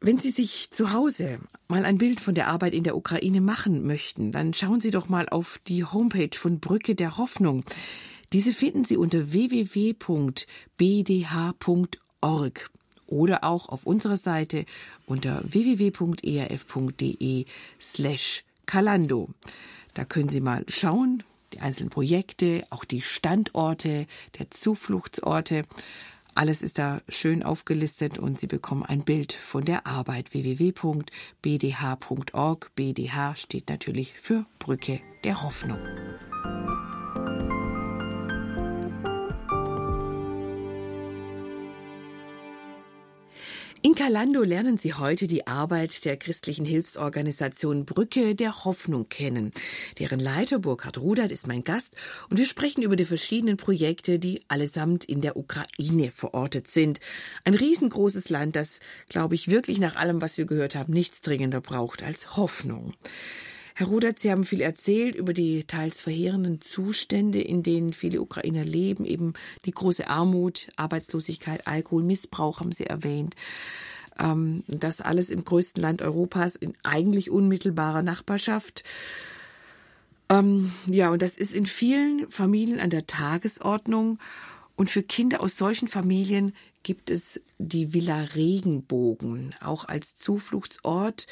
Wenn 0.00 0.18
Sie 0.18 0.30
sich 0.30 0.70
zu 0.70 0.92
Hause 0.92 1.38
mal 1.66 1.86
ein 1.86 1.96
Bild 1.96 2.20
von 2.20 2.34
der 2.34 2.48
Arbeit 2.48 2.74
in 2.74 2.84
der 2.84 2.94
Ukraine 2.96 3.40
machen 3.40 3.86
möchten, 3.86 4.32
dann 4.32 4.52
schauen 4.52 4.80
Sie 4.80 4.90
doch 4.90 5.08
mal 5.08 5.28
auf 5.30 5.60
die 5.66 5.84
Homepage 5.84 6.36
von 6.36 6.58
Brücke 6.60 6.94
der 6.94 7.16
Hoffnung. 7.16 7.64
Diese 8.32 8.52
finden 8.52 8.84
Sie 8.84 8.98
unter 8.98 9.32
www.bdh.org 9.32 9.94
oder 13.06 13.44
auch 13.44 13.68
auf 13.68 13.86
unserer 13.86 14.16
Seite 14.16 14.64
unter 15.06 15.42
www.erf.de 15.44 17.44
slash 17.80 18.42
Kalando. 18.66 19.30
Da 19.94 20.04
können 20.04 20.28
Sie 20.28 20.40
mal 20.40 20.64
schauen, 20.68 21.22
die 21.52 21.60
einzelnen 21.60 21.90
Projekte, 21.90 22.64
auch 22.70 22.84
die 22.84 23.02
Standorte, 23.02 24.06
der 24.38 24.50
Zufluchtsorte. 24.50 25.64
Alles 26.34 26.62
ist 26.62 26.78
da 26.78 27.00
schön 27.08 27.44
aufgelistet 27.44 28.18
und 28.18 28.40
Sie 28.40 28.48
bekommen 28.48 28.82
ein 28.82 29.04
Bild 29.04 29.32
von 29.32 29.64
der 29.64 29.86
Arbeit 29.86 30.34
www.bdh.org. 30.34 31.04
BDH 32.74 33.36
steht 33.36 33.68
natürlich 33.68 34.14
für 34.14 34.44
Brücke 34.58 35.00
der 35.22 35.44
Hoffnung. 35.44 35.78
In 43.86 43.94
Kalando 43.94 44.42
lernen 44.42 44.78
Sie 44.78 44.94
heute 44.94 45.26
die 45.26 45.46
Arbeit 45.46 46.06
der 46.06 46.16
christlichen 46.16 46.64
Hilfsorganisation 46.64 47.84
Brücke 47.84 48.34
der 48.34 48.64
Hoffnung 48.64 49.10
kennen. 49.10 49.50
Deren 49.98 50.20
Leiter 50.20 50.58
Burkhard 50.58 50.96
Rudert 50.96 51.30
ist 51.30 51.46
mein 51.46 51.64
Gast 51.64 51.94
und 52.30 52.38
wir 52.38 52.46
sprechen 52.46 52.80
über 52.80 52.96
die 52.96 53.04
verschiedenen 53.04 53.58
Projekte, 53.58 54.18
die 54.18 54.40
allesamt 54.48 55.04
in 55.04 55.20
der 55.20 55.36
Ukraine 55.36 56.10
verortet 56.10 56.66
sind. 56.66 56.98
Ein 57.44 57.52
riesengroßes 57.52 58.30
Land, 58.30 58.56
das, 58.56 58.80
glaube 59.10 59.34
ich, 59.34 59.48
wirklich 59.48 59.78
nach 59.80 59.96
allem, 59.96 60.22
was 60.22 60.38
wir 60.38 60.46
gehört 60.46 60.76
haben, 60.76 60.94
nichts 60.94 61.20
dringender 61.20 61.60
braucht 61.60 62.02
als 62.02 62.38
Hoffnung. 62.38 62.94
Herr 63.76 63.88
Rudert, 63.88 64.20
Sie 64.20 64.30
haben 64.30 64.44
viel 64.44 64.60
erzählt 64.60 65.16
über 65.16 65.32
die 65.32 65.64
teils 65.64 66.00
verheerenden 66.00 66.60
Zustände, 66.60 67.40
in 67.40 67.64
denen 67.64 67.92
viele 67.92 68.20
Ukrainer 68.20 68.62
leben, 68.62 69.04
eben 69.04 69.34
die 69.64 69.72
große 69.72 70.06
Armut, 70.06 70.68
Arbeitslosigkeit, 70.76 71.66
Alkohol, 71.66 72.04
Missbrauch 72.04 72.60
haben 72.60 72.70
Sie 72.70 72.86
erwähnt. 72.86 73.34
Ähm, 74.16 74.62
das 74.68 75.00
alles 75.00 75.28
im 75.28 75.42
größten 75.42 75.82
Land 75.82 76.02
Europas 76.02 76.54
in 76.54 76.74
eigentlich 76.84 77.32
unmittelbarer 77.32 78.02
Nachbarschaft. 78.02 78.84
Ähm, 80.28 80.70
ja, 80.86 81.10
und 81.10 81.20
das 81.20 81.36
ist 81.36 81.52
in 81.52 81.66
vielen 81.66 82.30
Familien 82.30 82.78
an 82.78 82.90
der 82.90 83.08
Tagesordnung. 83.08 84.20
Und 84.76 84.88
für 84.88 85.02
Kinder 85.02 85.40
aus 85.40 85.56
solchen 85.56 85.88
Familien 85.88 86.54
gibt 86.84 87.10
es 87.10 87.40
die 87.58 87.92
Villa 87.92 88.22
Regenbogen, 88.36 89.52
auch 89.60 89.84
als 89.84 90.14
Zufluchtsort 90.14 91.26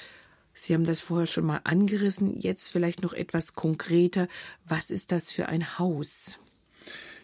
Sie 0.55 0.74
haben 0.74 0.84
das 0.84 1.00
vorher 1.00 1.26
schon 1.26 1.46
mal 1.46 1.61
angerissen, 1.64 2.38
jetzt 2.38 2.70
vielleicht 2.70 3.03
noch 3.03 3.12
etwas 3.12 3.55
konkreter. 3.55 4.28
Was 4.66 4.90
ist 4.90 5.12
das 5.12 5.30
für 5.30 5.48
ein 5.48 5.78
Haus? 5.78 6.38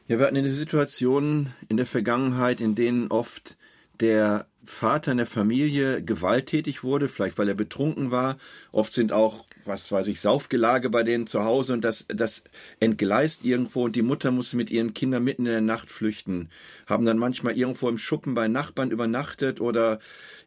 Ja, 0.06 0.18
wir 0.18 0.26
hatten 0.26 0.36
eine 0.36 0.54
Situation 0.54 1.52
in 1.68 1.76
der 1.76 1.86
Vergangenheit, 1.86 2.60
in 2.60 2.74
denen 2.74 3.08
oft 3.08 3.56
der 4.00 4.46
Vater 4.68 5.12
in 5.12 5.18
der 5.18 5.26
Familie 5.26 6.02
gewalttätig 6.02 6.84
wurde, 6.84 7.08
vielleicht 7.08 7.38
weil 7.38 7.48
er 7.48 7.54
betrunken 7.54 8.10
war. 8.10 8.36
Oft 8.70 8.92
sind 8.92 9.12
auch, 9.12 9.46
was 9.64 9.90
weiß 9.90 10.06
ich, 10.08 10.20
Saufgelage 10.20 10.90
bei 10.90 11.02
denen 11.02 11.26
zu 11.26 11.42
Hause 11.42 11.72
und 11.72 11.82
das, 11.82 12.04
das 12.08 12.44
entgleist 12.78 13.44
irgendwo 13.44 13.84
und 13.84 13.96
die 13.96 14.02
Mutter 14.02 14.30
musste 14.30 14.56
mit 14.56 14.70
ihren 14.70 14.94
Kindern 14.94 15.24
mitten 15.24 15.46
in 15.46 15.52
der 15.52 15.60
Nacht 15.62 15.90
flüchten. 15.90 16.50
Haben 16.86 17.06
dann 17.06 17.18
manchmal 17.18 17.56
irgendwo 17.56 17.88
im 17.88 17.98
Schuppen 17.98 18.34
bei 18.34 18.46
Nachbarn 18.46 18.90
übernachtet 18.90 19.60
oder 19.60 19.98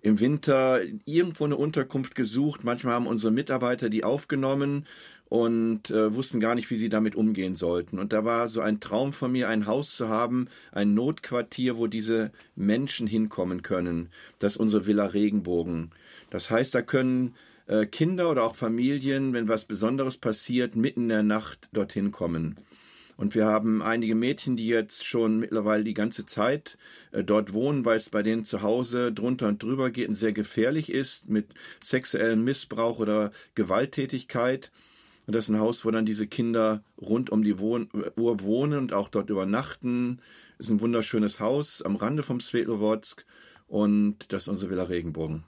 im 0.02 0.20
Winter 0.20 0.82
irgendwo 1.06 1.46
eine 1.46 1.58
Unterkunft 1.58 2.16
gesucht. 2.16 2.64
Manchmal 2.64 2.94
haben 2.94 3.08
unsere 3.08 3.34
Mitarbeiter 3.34 3.90
die 3.90 4.04
aufgenommen 4.04 4.86
und 5.32 5.90
äh, 5.92 6.14
wussten 6.14 6.42
gar 6.42 6.56
nicht, 6.56 6.70
wie 6.72 6.76
sie 6.76 6.90
damit 6.90 7.16
umgehen 7.16 7.56
sollten. 7.56 8.00
Und 8.00 8.12
da 8.12 8.26
war 8.26 8.50
so 8.50 8.60
ein 8.60 8.82
Traum 8.82 9.14
von 9.14 9.32
mir, 9.32 9.48
ein 9.48 9.66
Haus 9.66 9.96
zu 9.96 10.10
haben, 10.10 10.50
ein 10.74 10.94
Notquartier, 10.94 11.78
wo 11.78 11.88
diese 11.88 12.32
Menschen 12.58 13.08
hinkommen 13.08 13.62
können. 13.62 14.10
Das 14.40 14.54
ist 14.54 14.58
unsere 14.58 14.86
Villa 14.86 15.06
Regenbogen. 15.06 15.92
Das 16.30 16.50
heißt, 16.50 16.74
da 16.74 16.82
können 16.82 17.36
äh, 17.68 17.86
Kinder 17.86 18.30
oder 18.30 18.44
auch 18.44 18.56
Familien, 18.56 19.34
wenn 19.34 19.48
was 19.48 19.66
Besonderes 19.66 20.18
passiert, 20.18 20.76
mitten 20.76 21.04
in 21.04 21.10
der 21.10 21.24
Nacht 21.24 21.70
dorthin 21.74 22.12
kommen. 22.12 22.58
Und 23.18 23.36
wir 23.36 23.46
haben 23.46 23.84
einige 23.84 24.16
Mädchen, 24.16 24.56
die 24.56 24.66
jetzt 24.66 25.06
schon 25.06 25.38
mittlerweile 25.38 25.84
die 25.84 25.94
ganze 25.94 26.26
Zeit 26.26 26.78
äh, 27.12 27.24
dort 27.24 27.54
wohnen, 27.54 27.86
weil 27.86 27.98
es 27.98 28.10
bei 28.10 28.24
denen 28.24 28.44
zu 28.44 28.64
Hause 28.64 29.12
drunter 29.12 29.48
und 29.48 29.62
drüber 29.62 29.92
geht 29.92 30.10
und 30.10 30.16
sehr 30.16 30.34
gefährlich 30.34 30.92
ist 30.92 31.30
mit 31.30 31.46
sexuellem 31.84 32.44
Missbrauch 32.44 32.98
oder 32.98 33.32
Gewalttätigkeit. 33.54 34.72
Und 35.28 35.36
das 35.36 35.46
ist 35.46 35.50
ein 35.50 35.60
Haus, 35.60 35.86
wo 35.86 35.92
dann 35.92 36.06
diese 36.06 36.26
Kinder 36.26 36.84
rund 37.00 37.30
um 37.30 37.44
die 37.44 37.60
Wohn 37.60 37.90
Uhr 38.18 38.42
wohnen 38.42 38.80
und 38.80 38.92
auch 38.92 39.08
dort 39.08 39.30
übernachten. 39.30 40.20
Ist 40.58 40.72
ein 40.72 40.82
wunderschönes 40.82 41.40
Haus 41.40 41.82
am 41.84 41.96
Rande 41.96 42.24
vom 42.24 42.40
Svetlowodsk 42.40 43.24
und 43.72 44.32
das 44.34 44.44
ist 44.44 44.48
unsere 44.50 44.70
Villa 44.72 44.84
Regenbogen. 44.84 45.44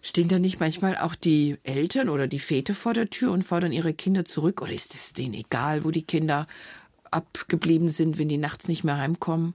Stehen 0.00 0.28
da 0.28 0.38
nicht 0.38 0.60
manchmal 0.60 0.96
auch 0.96 1.16
die 1.16 1.56
Eltern 1.64 2.08
oder 2.08 2.28
die 2.28 2.38
Väter 2.38 2.72
vor 2.72 2.94
der 2.94 3.10
Tür 3.10 3.32
und 3.32 3.42
fordern 3.42 3.72
ihre 3.72 3.92
Kinder 3.92 4.24
zurück? 4.24 4.62
Oder 4.62 4.72
ist 4.72 4.94
es 4.94 5.12
denen 5.12 5.34
egal, 5.34 5.84
wo 5.84 5.90
die 5.90 6.04
Kinder 6.04 6.46
abgeblieben 7.10 7.88
sind, 7.88 8.18
wenn 8.18 8.28
die 8.28 8.36
nachts 8.36 8.68
nicht 8.68 8.84
mehr 8.84 8.96
heimkommen? 8.96 9.54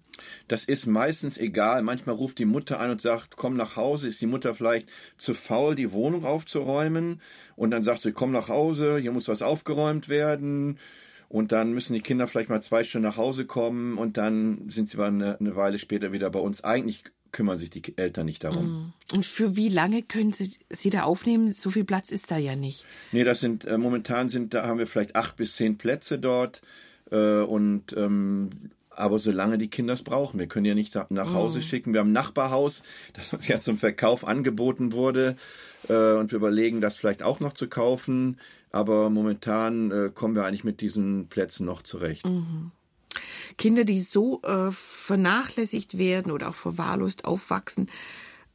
Das 0.50 0.66
ist 0.66 0.86
meistens 0.86 1.38
egal. 1.38 1.82
Manchmal 1.82 2.16
ruft 2.16 2.40
die 2.40 2.46
Mutter 2.46 2.82
an 2.82 2.92
und 2.92 3.00
sagt, 3.00 3.38
komm 3.38 3.56
nach 3.56 3.78
Hause. 3.78 4.10
Ist 4.10 4.20
die 4.20 4.28
Mutter 4.28 4.54
vielleicht 4.54 4.90
zu 5.18 5.34
faul, 5.34 5.76
die 5.76 5.94
Wohnung 5.94 6.26
aufzuräumen? 6.26 7.22
Und 7.56 7.72
dann 7.72 7.84
sagt 7.84 8.02
sie, 8.02 8.12
komm 8.12 8.32
nach 8.32 8.50
Hause, 8.50 8.98
hier 8.98 9.14
muss 9.14 9.30
was 9.30 9.42
aufgeräumt 9.42 10.10
werden. 10.10 10.78
Und 11.30 11.54
dann 11.54 11.72
müssen 11.72 11.94
die 11.94 12.02
Kinder 12.02 12.28
vielleicht 12.28 12.50
mal 12.50 12.62
zwei 12.62 12.84
Stunden 12.84 13.08
nach 13.08 13.18
Hause 13.18 13.46
kommen 13.46 13.98
und 13.98 14.18
dann 14.18 14.70
sind 14.70 14.88
sie 14.90 15.02
eine, 15.02 15.40
eine 15.40 15.56
Weile 15.56 15.80
später 15.80 16.12
wieder 16.12 16.30
bei 16.30 16.40
uns. 16.40 16.64
Eigentlich 16.64 17.06
kümmern 17.34 17.58
sich 17.58 17.70
die 17.70 17.98
Eltern 17.98 18.26
nicht 18.26 18.46
darum. 18.46 18.66
Mm. 18.66 19.16
Und 19.16 19.26
für 19.26 19.58
wie 19.58 19.68
lange 19.68 20.04
können 20.04 20.32
Sie 20.32 20.54
sie 20.70 20.90
da 20.90 21.04
aufnehmen? 21.04 21.52
So 21.52 21.70
viel 21.70 21.84
Platz 21.84 22.12
ist 22.12 22.32
da 22.32 22.38
ja 22.38 22.56
nicht. 22.56 22.86
Nee, 23.12 23.26
das 23.26 23.42
sind 23.42 23.66
äh, 23.66 23.78
momentan 23.78 24.30
sind 24.30 24.54
da 24.54 24.66
haben 24.66 24.80
wir 24.80 24.88
vielleicht 24.88 25.18
acht 25.18 25.36
bis 25.36 25.58
zehn 25.58 25.78
Plätze 25.78 26.20
dort. 26.20 26.62
Äh, 27.12 27.42
und 27.42 27.94
ähm, 27.98 28.50
aber 28.96 29.18
solange 29.20 29.58
die 29.58 29.70
Kinder 29.70 29.96
es 29.96 30.04
brauchen, 30.04 30.40
wir 30.40 30.48
können 30.48 30.66
ja 30.66 30.76
nicht 30.76 30.96
nach 31.10 31.34
Hause 31.34 31.60
mm. 31.60 31.64
schicken. 31.64 31.94
Wir 31.94 32.00
haben 32.00 32.10
ein 32.10 32.14
Nachbarhaus, 32.14 32.84
das 33.14 33.34
uns 33.34 33.48
ja 33.48 33.60
zum 33.60 33.78
Verkauf 33.78 34.26
angeboten 34.26 34.94
wurde 34.94 35.36
äh, 35.90 36.14
und 36.14 36.32
wir 36.32 36.38
überlegen, 36.38 36.80
das 36.80 36.96
vielleicht 36.96 37.24
auch 37.24 37.42
noch 37.42 37.54
zu 37.54 37.68
kaufen. 37.68 38.40
Aber 38.72 39.10
momentan 39.10 39.92
äh, 39.92 40.12
kommen 40.14 40.36
wir 40.36 40.46
eigentlich 40.46 40.64
mit 40.64 40.82
diesen 40.82 41.28
Plätzen 41.28 41.66
noch 41.66 41.82
zurecht. 41.82 42.26
Mhm. 42.26 42.72
Kinder, 43.58 43.84
die 43.84 44.00
so 44.00 44.42
äh, 44.44 44.72
vernachlässigt 44.72 45.98
werden 45.98 46.32
oder 46.32 46.50
auch 46.50 46.56
verwahrlost 46.56 47.26
aufwachsen, 47.26 47.90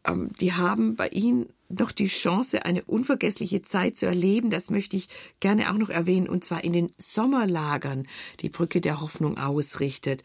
ähm, 0.05 0.30
die 0.41 0.53
haben 0.53 0.97
bei 0.97 1.09
Ihnen 1.09 1.47
noch 1.68 1.93
die 1.93 2.07
Chance, 2.07 2.64
eine 2.64 2.82
unvergessliche 2.84 3.62
Zeit 3.62 3.97
zu 3.97 4.07
erleben. 4.07 4.51
Das 4.51 4.70
möchte 4.70 4.97
ich 4.97 5.09
gerne 5.41 5.70
auch 5.70 5.76
noch 5.76 5.91
erwähnen, 5.91 6.28
und 6.28 6.45
zwar 6.45 6.64
in 6.64 6.72
den 6.72 6.93
Sommerlagern, 6.97 8.07
die 8.41 8.49
Brücke 8.49 8.80
der 8.80 9.01
Hoffnung 9.01 9.39
ausrichtet. 9.39 10.22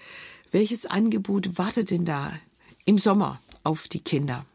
Welches 0.51 0.86
Angebot 0.86 1.57
wartet 1.57 1.91
denn 1.91 2.05
da 2.05 2.34
im 2.86 2.97
Sommer 2.97 3.41
auf 3.64 3.88
die 3.88 4.01
Kinder? 4.01 4.45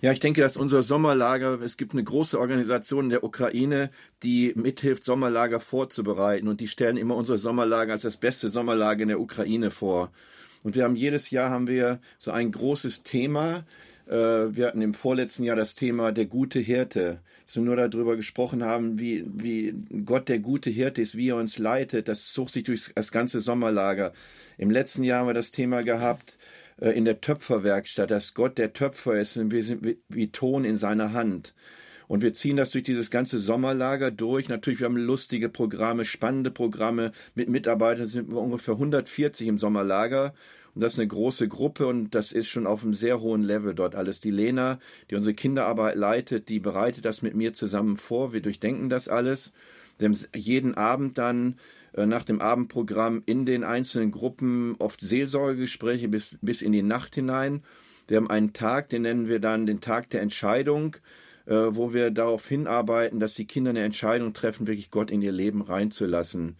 Ja, 0.00 0.12
ich 0.12 0.20
denke, 0.20 0.40
dass 0.40 0.56
unser 0.56 0.84
Sommerlager, 0.84 1.60
es 1.60 1.76
gibt 1.76 1.92
eine 1.92 2.04
große 2.04 2.38
Organisation 2.38 3.06
in 3.06 3.10
der 3.10 3.24
Ukraine, 3.24 3.90
die 4.22 4.52
mithilft, 4.54 5.02
Sommerlager 5.02 5.58
vorzubereiten. 5.58 6.46
Und 6.46 6.60
die 6.60 6.68
stellen 6.68 6.96
immer 6.96 7.16
unsere 7.16 7.38
Sommerlager 7.38 7.94
als 7.94 8.02
das 8.02 8.16
beste 8.16 8.48
Sommerlager 8.48 9.02
in 9.02 9.08
der 9.08 9.20
Ukraine 9.20 9.72
vor. 9.72 10.12
Und 10.62 10.76
wir 10.76 10.84
haben 10.84 10.94
jedes 10.94 11.30
Jahr 11.30 11.50
haben 11.50 11.66
wir 11.66 12.00
so 12.18 12.30
ein 12.30 12.52
großes 12.52 13.02
Thema, 13.02 13.64
äh, 14.06 14.12
wir 14.12 14.68
hatten 14.68 14.82
im 14.82 14.94
vorletzten 14.94 15.42
Jahr 15.42 15.56
das 15.56 15.74
Thema 15.74 16.12
der 16.12 16.26
gute 16.26 16.60
Hirte, 16.60 17.20
dass 17.46 17.56
wir 17.56 17.62
nur 17.64 17.76
darüber 17.76 18.16
gesprochen 18.16 18.62
haben, 18.62 19.00
wie, 19.00 19.24
wie 19.26 19.74
Gott 20.04 20.28
der 20.28 20.38
gute 20.38 20.70
Hirte 20.70 21.02
ist, 21.02 21.16
wie 21.16 21.30
er 21.30 21.36
uns 21.36 21.58
leitet. 21.58 22.06
Das 22.06 22.32
sucht 22.32 22.52
sich 22.52 22.62
durch 22.62 22.92
das 22.94 23.10
ganze 23.10 23.40
Sommerlager. 23.40 24.12
Im 24.58 24.70
letzten 24.70 25.02
Jahr 25.02 25.20
haben 25.20 25.28
wir 25.28 25.34
das 25.34 25.50
Thema 25.50 25.82
gehabt 25.82 26.38
in 26.80 27.04
der 27.04 27.20
Töpferwerkstatt, 27.20 28.10
dass 28.10 28.34
Gott 28.34 28.58
der 28.58 28.72
Töpfer 28.72 29.18
ist 29.18 29.36
und 29.36 29.50
wir 29.50 29.64
sind 29.64 29.96
wie, 30.08 30.30
Ton 30.30 30.64
in 30.64 30.76
seiner 30.76 31.12
Hand. 31.12 31.54
Und 32.06 32.22
wir 32.22 32.32
ziehen 32.32 32.56
das 32.56 32.70
durch 32.70 32.84
dieses 32.84 33.10
ganze 33.10 33.38
Sommerlager 33.38 34.10
durch. 34.10 34.48
Natürlich, 34.48 34.80
wir 34.80 34.86
haben 34.86 34.96
lustige 34.96 35.50
Programme, 35.50 36.06
spannende 36.06 36.50
Programme. 36.50 37.12
Mit 37.34 37.50
Mitarbeitern 37.50 38.06
sind 38.06 38.30
wir 38.30 38.38
ungefähr 38.38 38.74
140 38.74 39.46
im 39.46 39.58
Sommerlager. 39.58 40.32
Und 40.74 40.82
das 40.82 40.94
ist 40.94 41.00
eine 41.00 41.08
große 41.08 41.48
Gruppe 41.48 41.86
und 41.86 42.14
das 42.14 42.32
ist 42.32 42.46
schon 42.46 42.66
auf 42.66 42.82
einem 42.82 42.94
sehr 42.94 43.20
hohen 43.20 43.42
Level 43.42 43.74
dort 43.74 43.94
alles. 43.94 44.20
Die 44.20 44.30
Lena, 44.30 44.78
die 45.10 45.16
unsere 45.16 45.34
Kinderarbeit 45.34 45.96
leitet, 45.96 46.48
die 46.48 46.60
bereitet 46.60 47.04
das 47.04 47.20
mit 47.20 47.34
mir 47.34 47.52
zusammen 47.52 47.96
vor. 47.96 48.32
Wir 48.32 48.40
durchdenken 48.40 48.88
das 48.88 49.08
alles. 49.08 49.52
Wir 49.98 50.08
haben 50.08 50.16
jeden 50.34 50.74
Abend 50.76 51.18
dann 51.18 51.56
äh, 51.87 51.87
nach 52.06 52.22
dem 52.22 52.40
Abendprogramm 52.40 53.22
in 53.26 53.46
den 53.46 53.64
einzelnen 53.64 54.10
Gruppen 54.10 54.76
oft 54.78 55.00
Seelsorgegespräche 55.00 56.08
bis, 56.08 56.36
bis 56.40 56.62
in 56.62 56.72
die 56.72 56.82
Nacht 56.82 57.14
hinein. 57.14 57.62
Wir 58.06 58.16
haben 58.16 58.30
einen 58.30 58.52
Tag, 58.52 58.88
den 58.88 59.02
nennen 59.02 59.28
wir 59.28 59.40
dann 59.40 59.66
den 59.66 59.80
Tag 59.80 60.10
der 60.10 60.22
Entscheidung, 60.22 60.96
äh, 61.46 61.54
wo 61.54 61.92
wir 61.92 62.10
darauf 62.10 62.46
hinarbeiten, 62.48 63.20
dass 63.20 63.34
die 63.34 63.46
Kinder 63.46 63.70
eine 63.70 63.84
Entscheidung 63.84 64.32
treffen, 64.34 64.66
wirklich 64.66 64.90
Gott 64.90 65.10
in 65.10 65.22
ihr 65.22 65.32
Leben 65.32 65.62
reinzulassen. 65.62 66.56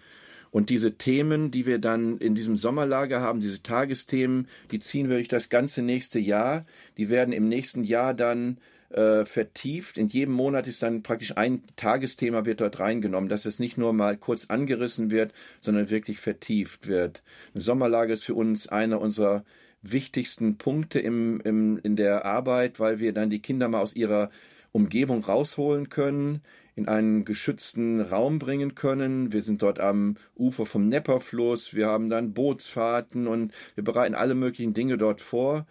Und 0.51 0.71
diese 0.71 0.97
Themen, 0.97 1.51
die 1.51 1.67
wir 1.67 1.79
dann 1.79 2.19
in 2.19 2.35
diesem 2.35 2.57
Sommerlager 2.57 3.21
haben, 3.21 3.41
diese 3.41 3.63
Tagesthemen, 3.63 4.49
die 4.71 4.79
ziehen 4.79 5.09
wir 5.09 5.17
durch 5.17 5.29
das 5.29 5.51
ganze 5.51 5.83
nächste 5.83 6.19
Jahr. 6.19 6.65
Die 6.97 7.11
werden 7.11 7.33
im 7.33 7.45
nächsten 7.49 7.85
Jahr 7.85 8.15
dann 8.15 8.59
äh, 8.91 9.25
vertieft. 9.25 9.99
In 9.99 10.09
jedem 10.09 10.35
Monat 10.35 10.67
ist 10.67 10.83
dann 10.83 11.03
praktisch 11.03 11.37
ein 11.37 11.63
Tagesthema 11.77 12.45
wird 12.45 12.61
dort 12.61 12.81
reingenommen, 12.81 13.29
dass 13.29 13.45
es 13.45 13.59
nicht 13.59 13.79
nur 13.79 13.93
mal 13.93 14.17
kurz 14.17 14.47
angerissen 14.47 15.11
wird, 15.11 15.33
sondern 15.61 15.91
wirklich 15.91 16.19
vertieft 16.21 16.89
wird. 16.89 17.23
Ein 17.55 17.61
Sommerlager 17.61 18.15
ist 18.15 18.25
für 18.25 18.35
uns 18.35 18.69
einer 18.69 19.01
unserer 19.01 19.45
wichtigsten 19.83 20.59
Punkte 20.59 20.99
im, 20.99 21.41
im, 21.43 21.79
in 21.79 21.97
der 21.97 22.25
Arbeit, 22.25 22.81
weil 22.81 22.99
wir 22.99 23.13
dann 23.13 23.31
die 23.31 23.41
Kinder 23.41 23.69
mal 23.69 23.81
aus 23.81 23.95
ihrer 23.95 24.31
Umgebung 24.73 25.25
rausholen 25.25 25.89
können, 25.89 26.43
in 26.75 26.89
einen 26.89 27.25
geschützten 27.25 28.01
Raum 28.01 28.39
bringen 28.39 28.75
können. 28.75 29.33
Wir 29.33 29.43
sind 29.43 29.63
dort 29.63 29.81
am 29.81 30.17
Ufer 30.37 30.67
vom 30.67 30.89
Nepperfluss, 30.89 31.75
wir 31.75 31.89
haben 31.89 32.09
dann 32.09 32.35
Bootsfahrten 32.35 33.27
und 33.27 33.53
wir 33.75 33.85
bereiten 33.85 34.15
alle 34.15 34.35
möglichen 34.35 34.75
Dinge 34.75 34.99
dort 34.99 35.21
vor. 35.21 35.67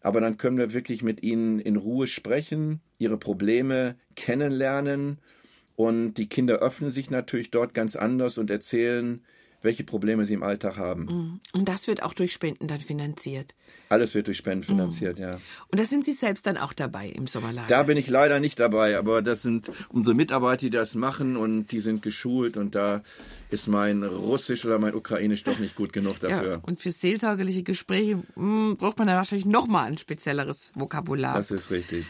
Aber 0.00 0.20
dann 0.20 0.36
können 0.36 0.58
wir 0.58 0.72
wirklich 0.72 1.02
mit 1.02 1.22
ihnen 1.22 1.60
in 1.60 1.76
Ruhe 1.76 2.06
sprechen, 2.06 2.80
ihre 2.98 3.18
Probleme 3.18 3.96
kennenlernen. 4.16 5.18
Und 5.76 6.14
die 6.14 6.28
Kinder 6.28 6.56
öffnen 6.56 6.90
sich 6.90 7.10
natürlich 7.10 7.50
dort 7.50 7.74
ganz 7.74 7.96
anders 7.96 8.38
und 8.38 8.50
erzählen, 8.50 9.24
welche 9.62 9.84
Probleme 9.84 10.24
sie 10.24 10.34
im 10.34 10.42
Alltag 10.42 10.76
haben. 10.76 11.04
Mm. 11.04 11.40
Und 11.52 11.68
das 11.68 11.86
wird 11.86 12.02
auch 12.02 12.14
durch 12.14 12.32
Spenden 12.32 12.68
dann 12.68 12.80
finanziert. 12.80 13.54
Alles 13.88 14.14
wird 14.14 14.26
durch 14.26 14.38
Spenden 14.38 14.64
finanziert, 14.64 15.18
mm. 15.18 15.22
ja. 15.22 15.32
Und 15.70 15.78
da 15.78 15.84
sind 15.84 16.04
Sie 16.04 16.12
selbst 16.12 16.46
dann 16.46 16.56
auch 16.56 16.72
dabei 16.72 17.08
im 17.08 17.26
Sommerlager? 17.26 17.68
Da 17.68 17.82
bin 17.82 17.96
ich 17.96 18.08
leider 18.08 18.40
nicht 18.40 18.58
dabei, 18.58 18.96
aber 18.96 19.22
das 19.22 19.42
sind 19.42 19.70
unsere 19.90 20.14
Mitarbeiter, 20.14 20.60
die 20.60 20.70
das 20.70 20.94
machen 20.94 21.36
und 21.36 21.72
die 21.72 21.80
sind 21.80 22.02
geschult 22.02 22.56
und 22.56 22.74
da 22.74 23.02
ist 23.50 23.66
mein 23.66 24.02
Russisch 24.02 24.64
oder 24.64 24.78
mein 24.78 24.94
Ukrainisch 24.94 25.44
doch 25.44 25.58
nicht 25.58 25.76
gut 25.76 25.92
genug 25.92 26.20
dafür. 26.20 26.52
Ja, 26.52 26.58
und 26.62 26.80
für 26.80 26.92
seelsorgerliche 26.92 27.62
Gespräche 27.62 28.22
mh, 28.36 28.44
mm, 28.44 28.76
braucht 28.76 28.98
man 28.98 29.08
dann 29.08 29.16
wahrscheinlich 29.16 29.46
nochmal 29.46 29.86
ein 29.86 29.98
spezielleres 29.98 30.72
Vokabular. 30.74 31.34
Das 31.34 31.50
ist 31.50 31.70
richtig. 31.70 32.06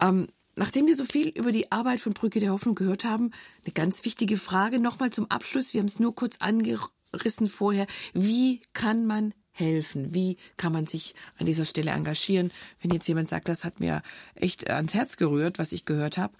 Ähm, 0.00 0.28
Nachdem 0.56 0.86
wir 0.86 0.96
so 0.96 1.04
viel 1.04 1.28
über 1.28 1.52
die 1.52 1.70
Arbeit 1.70 2.00
von 2.00 2.14
Brücke 2.14 2.40
der 2.40 2.50
Hoffnung 2.50 2.74
gehört 2.74 3.04
haben, 3.04 3.32
eine 3.64 3.74
ganz 3.74 4.06
wichtige 4.06 4.38
Frage 4.38 4.78
nochmal 4.78 5.10
zum 5.10 5.30
Abschluss. 5.30 5.74
Wir 5.74 5.80
haben 5.80 5.86
es 5.86 6.00
nur 6.00 6.14
kurz 6.14 6.38
angerissen 6.38 7.48
vorher. 7.48 7.86
Wie 8.14 8.62
kann 8.72 9.04
man 9.04 9.34
helfen? 9.52 10.14
Wie 10.14 10.38
kann 10.56 10.72
man 10.72 10.86
sich 10.86 11.14
an 11.38 11.44
dieser 11.44 11.66
Stelle 11.66 11.90
engagieren? 11.90 12.50
Wenn 12.80 12.90
jetzt 12.90 13.06
jemand 13.06 13.28
sagt, 13.28 13.50
das 13.50 13.64
hat 13.64 13.80
mir 13.80 14.02
echt 14.34 14.70
ans 14.70 14.94
Herz 14.94 15.18
gerührt, 15.18 15.58
was 15.58 15.72
ich 15.72 15.84
gehört 15.84 16.16
habe, 16.16 16.32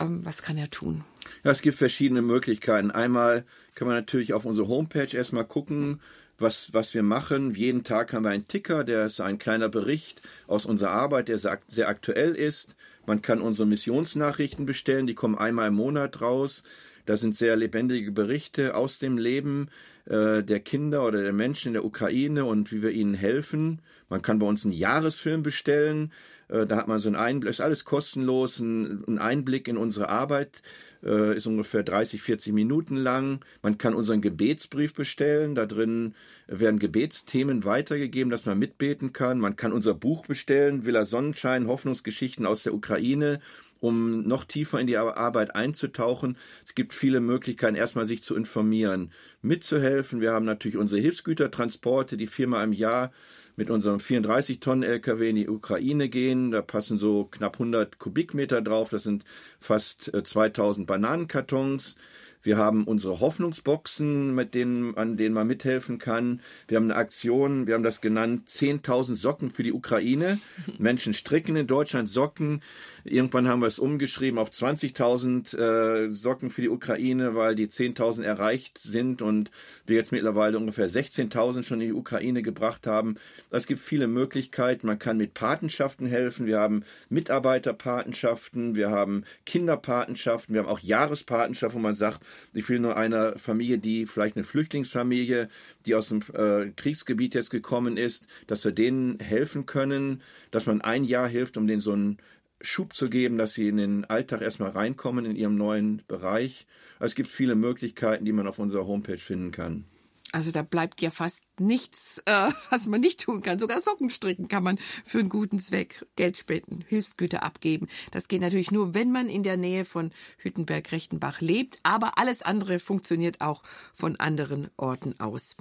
ähm, 0.00 0.24
was 0.24 0.42
kann 0.42 0.58
er 0.58 0.68
tun? 0.68 1.04
Ja, 1.44 1.52
es 1.52 1.62
gibt 1.62 1.78
verschiedene 1.78 2.22
Möglichkeiten. 2.22 2.90
Einmal 2.90 3.44
kann 3.76 3.86
man 3.86 3.96
natürlich 3.96 4.34
auf 4.34 4.44
unsere 4.44 4.66
Homepage 4.66 5.16
erstmal 5.16 5.44
gucken, 5.44 6.00
was, 6.36 6.74
was 6.74 6.94
wir 6.94 7.04
machen. 7.04 7.54
Jeden 7.54 7.84
Tag 7.84 8.12
haben 8.12 8.24
wir 8.24 8.30
einen 8.30 8.48
Ticker, 8.48 8.82
der 8.82 9.06
ist 9.06 9.20
ein 9.20 9.38
kleiner 9.38 9.68
Bericht 9.68 10.20
aus 10.48 10.66
unserer 10.66 10.90
Arbeit, 10.90 11.28
der 11.28 11.38
sehr, 11.38 11.60
sehr 11.68 11.88
aktuell 11.88 12.34
ist. 12.34 12.74
Man 13.06 13.22
kann 13.22 13.40
unsere 13.40 13.66
Missionsnachrichten 13.66 14.66
bestellen, 14.66 15.06
die 15.06 15.14
kommen 15.14 15.36
einmal 15.36 15.68
im 15.68 15.74
Monat 15.74 16.20
raus. 16.20 16.62
Da 17.04 17.16
sind 17.16 17.36
sehr 17.36 17.56
lebendige 17.56 18.12
Berichte 18.12 18.76
aus 18.76 18.98
dem 18.98 19.18
Leben 19.18 19.68
äh, 20.06 20.42
der 20.42 20.60
Kinder 20.60 21.06
oder 21.06 21.22
der 21.22 21.32
Menschen 21.32 21.68
in 21.68 21.74
der 21.74 21.84
Ukraine 21.84 22.44
und 22.44 22.70
wie 22.72 22.82
wir 22.82 22.90
ihnen 22.90 23.14
helfen. 23.14 23.80
Man 24.08 24.22
kann 24.22 24.38
bei 24.38 24.46
uns 24.46 24.64
einen 24.64 24.72
Jahresfilm 24.72 25.42
bestellen. 25.42 26.12
Äh, 26.48 26.66
da 26.66 26.76
hat 26.76 26.88
man 26.88 27.00
so 27.00 27.08
einen 27.08 27.16
Einblick, 27.16 27.50
ist 27.50 27.60
alles 27.60 27.84
kostenlos, 27.84 28.60
ein, 28.60 29.04
ein 29.06 29.18
Einblick 29.18 29.66
in 29.66 29.76
unsere 29.76 30.08
Arbeit 30.08 30.62
äh, 31.04 31.36
ist 31.36 31.46
ungefähr 31.46 31.82
30, 31.82 32.22
40 32.22 32.52
Minuten 32.52 32.96
lang. 32.96 33.40
Man 33.62 33.78
kann 33.78 33.94
unseren 33.94 34.20
Gebetsbrief 34.20 34.94
bestellen. 34.94 35.54
Da 35.54 35.66
drin 35.66 36.14
werden 36.46 36.78
Gebetsthemen 36.78 37.64
weitergegeben, 37.64 38.30
dass 38.30 38.46
man 38.46 38.58
mitbeten 38.58 39.12
kann. 39.12 39.38
Man 39.38 39.56
kann 39.56 39.72
unser 39.72 39.94
Buch 39.94 40.26
bestellen, 40.26 40.84
Villa 40.84 41.04
Sonnenschein, 41.04 41.66
Hoffnungsgeschichten 41.66 42.46
aus 42.46 42.62
der 42.62 42.74
Ukraine 42.74 43.40
um 43.82 44.22
noch 44.22 44.44
tiefer 44.44 44.78
in 44.78 44.86
die 44.86 44.96
Arbeit 44.96 45.56
einzutauchen. 45.56 46.38
Es 46.64 46.76
gibt 46.76 46.94
viele 46.94 47.20
Möglichkeiten, 47.20 47.74
erstmal 47.74 48.06
sich 48.06 48.22
zu 48.22 48.36
informieren, 48.36 49.10
mitzuhelfen. 49.42 50.20
Wir 50.20 50.32
haben 50.32 50.44
natürlich 50.44 50.76
unsere 50.76 51.02
Hilfsgütertransporte, 51.02 52.16
die 52.16 52.28
viermal 52.28 52.64
im 52.64 52.72
Jahr 52.72 53.10
mit 53.56 53.70
unserem 53.70 54.00
34 54.00 54.60
Tonnen 54.60 54.82
LKW 54.82 55.30
in 55.30 55.36
die 55.36 55.48
Ukraine 55.48 56.08
gehen. 56.08 56.50
Da 56.50 56.62
passen 56.62 56.98
so 56.98 57.24
knapp 57.24 57.54
100 57.54 57.98
Kubikmeter 57.98 58.62
drauf. 58.62 58.88
Das 58.88 59.02
sind 59.02 59.24
fast 59.60 60.10
2000 60.22 60.84
äh, 60.84 60.86
Bananenkartons. 60.86 61.96
Wir 62.42 62.56
haben 62.56 62.84
unsere 62.84 63.20
Hoffnungsboxen, 63.20 64.34
mit 64.34 64.54
denen, 64.54 64.96
an 64.96 65.16
denen 65.16 65.34
man 65.34 65.46
mithelfen 65.46 65.98
kann. 65.98 66.40
Wir 66.68 66.76
haben 66.76 66.90
eine 66.90 66.96
Aktion, 66.96 67.66
wir 67.66 67.74
haben 67.74 67.82
das 67.82 68.00
genannt, 68.00 68.48
10.000 68.48 69.14
Socken 69.14 69.50
für 69.50 69.62
die 69.62 69.72
Ukraine. 69.72 70.40
Menschen 70.78 71.14
stricken 71.14 71.56
in 71.56 71.66
Deutschland 71.66 72.08
Socken. 72.08 72.62
Irgendwann 73.04 73.48
haben 73.48 73.60
wir 73.60 73.66
es 73.66 73.78
umgeschrieben 73.78 74.38
auf 74.38 74.50
20.000 74.50 75.56
äh, 75.56 76.12
Socken 76.12 76.50
für 76.50 76.62
die 76.62 76.68
Ukraine, 76.68 77.34
weil 77.34 77.54
die 77.54 77.66
10.000 77.66 78.22
erreicht 78.22 78.78
sind 78.78 79.22
und 79.22 79.50
wir 79.86 79.96
jetzt 79.96 80.12
mittlerweile 80.12 80.58
ungefähr 80.58 80.88
16.000 80.88 81.64
schon 81.64 81.80
in 81.80 81.88
die 81.88 81.92
Ukraine 81.94 82.42
gebracht 82.42 82.86
haben. 82.86 83.16
Es 83.50 83.66
gibt 83.66 83.80
viele 83.80 84.06
Möglichkeiten. 84.06 84.86
Man 84.86 84.98
kann 84.98 85.16
mit 85.16 85.34
Patenschaften 85.34 86.06
helfen. 86.06 86.46
Wir 86.46 86.58
haben 86.58 86.84
Mitarbeiterpatenschaften, 87.08 88.74
wir 88.74 88.90
haben 88.90 89.24
Kinderpatenschaften, 89.46 90.54
wir 90.54 90.62
haben 90.62 90.68
auch 90.68 90.80
Jahrespatenschaften, 90.80 91.80
wo 91.80 91.82
man 91.82 91.94
sagt, 91.94 92.20
ich 92.54 92.68
will 92.68 92.78
nur 92.78 92.96
einer 92.96 93.38
Familie, 93.38 93.78
die 93.78 94.06
vielleicht 94.06 94.36
eine 94.36 94.44
Flüchtlingsfamilie, 94.44 95.48
die 95.86 95.94
aus 95.94 96.08
dem 96.08 96.20
äh, 96.34 96.70
Kriegsgebiet 96.76 97.34
jetzt 97.34 97.50
gekommen 97.50 97.96
ist, 97.96 98.26
dass 98.46 98.64
wir 98.64 98.72
denen 98.72 99.18
helfen 99.20 99.66
können, 99.66 100.22
dass 100.50 100.66
man 100.66 100.80
ein 100.80 101.04
Jahr 101.04 101.28
hilft, 101.28 101.56
um 101.56 101.66
denen 101.66 101.80
so 101.80 101.92
einen 101.92 102.18
Schub 102.60 102.94
zu 102.94 103.10
geben, 103.10 103.38
dass 103.38 103.54
sie 103.54 103.68
in 103.68 103.76
den 103.76 104.04
Alltag 104.04 104.40
erstmal 104.40 104.70
reinkommen 104.70 105.24
in 105.24 105.36
ihrem 105.36 105.56
neuen 105.56 106.02
Bereich. 106.06 106.66
Es 107.00 107.14
gibt 107.14 107.28
viele 107.28 107.56
Möglichkeiten, 107.56 108.24
die 108.24 108.32
man 108.32 108.46
auf 108.46 108.58
unserer 108.58 108.86
Homepage 108.86 109.18
finden 109.18 109.50
kann. 109.50 109.84
Also 110.30 110.50
da 110.50 110.62
bleibt 110.62 111.02
ja 111.02 111.10
fast 111.10 111.44
nichts, 111.66 112.22
äh, 112.26 112.50
was 112.70 112.86
man 112.86 113.00
nicht 113.00 113.20
tun 113.20 113.42
kann. 113.42 113.58
Sogar 113.58 113.80
Socken 113.80 114.10
stricken 114.10 114.48
kann 114.48 114.62
man 114.62 114.78
für 115.04 115.18
einen 115.18 115.28
guten 115.28 115.58
Zweck, 115.58 116.06
Geld 116.16 116.36
spenden, 116.36 116.84
Hilfsgüter 116.88 117.42
abgeben. 117.42 117.88
Das 118.10 118.28
geht 118.28 118.40
natürlich 118.40 118.70
nur, 118.70 118.94
wenn 118.94 119.10
man 119.12 119.28
in 119.28 119.42
der 119.42 119.56
Nähe 119.56 119.84
von 119.84 120.10
Hüttenberg-Rechtenbach 120.38 121.40
lebt. 121.40 121.78
Aber 121.82 122.18
alles 122.18 122.42
andere 122.42 122.78
funktioniert 122.78 123.40
auch 123.40 123.62
von 123.92 124.16
anderen 124.16 124.70
Orten 124.76 125.18
aus. 125.18 125.56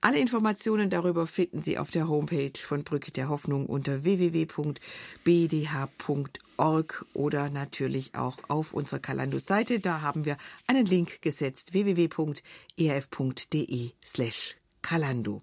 Alle 0.00 0.18
Informationen 0.18 0.90
darüber 0.90 1.26
finden 1.26 1.62
Sie 1.62 1.78
auf 1.78 1.90
der 1.90 2.08
Homepage 2.08 2.52
von 2.58 2.84
Brücke 2.84 3.10
der 3.10 3.28
Hoffnung 3.28 3.66
unter 3.66 4.04
www.bdh.org 4.04 4.76
oder 7.12 7.50
natürlich 7.50 8.14
auch 8.14 8.38
auf 8.48 8.72
unserer 8.72 9.00
Kalandus-Seite. 9.00 9.80
Da 9.80 10.00
haben 10.02 10.24
wir 10.24 10.36
einen 10.66 10.86
Link 10.86 11.20
gesetzt 11.22 11.72
www.erf.de 11.72 12.36
Kalando. 14.86 15.42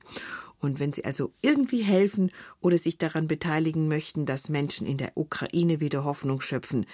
Und 0.61 0.79
wenn 0.79 0.93
Sie 0.93 1.03
also 1.03 1.33
irgendwie 1.41 1.81
helfen 1.81 2.31
oder 2.61 2.77
sich 2.77 2.97
daran 2.97 3.27
beteiligen 3.27 3.89
möchten, 3.89 4.25
dass 4.25 4.47
Menschen 4.47 4.87
in 4.87 4.97
der 4.97 5.17
Ukraine 5.17 5.81
wieder 5.81 6.05
Hoffnung 6.05 6.39
schöpfen, 6.39 6.85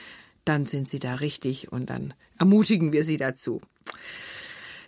dann 0.45 0.65
sind 0.65 0.89
Sie 0.89 0.97
da 0.97 1.15
richtig 1.15 1.71
und 1.71 1.91
dann 1.91 2.15
ermutigen 2.39 2.91
wir 2.91 3.03
Sie 3.03 3.17
dazu. 3.17 3.61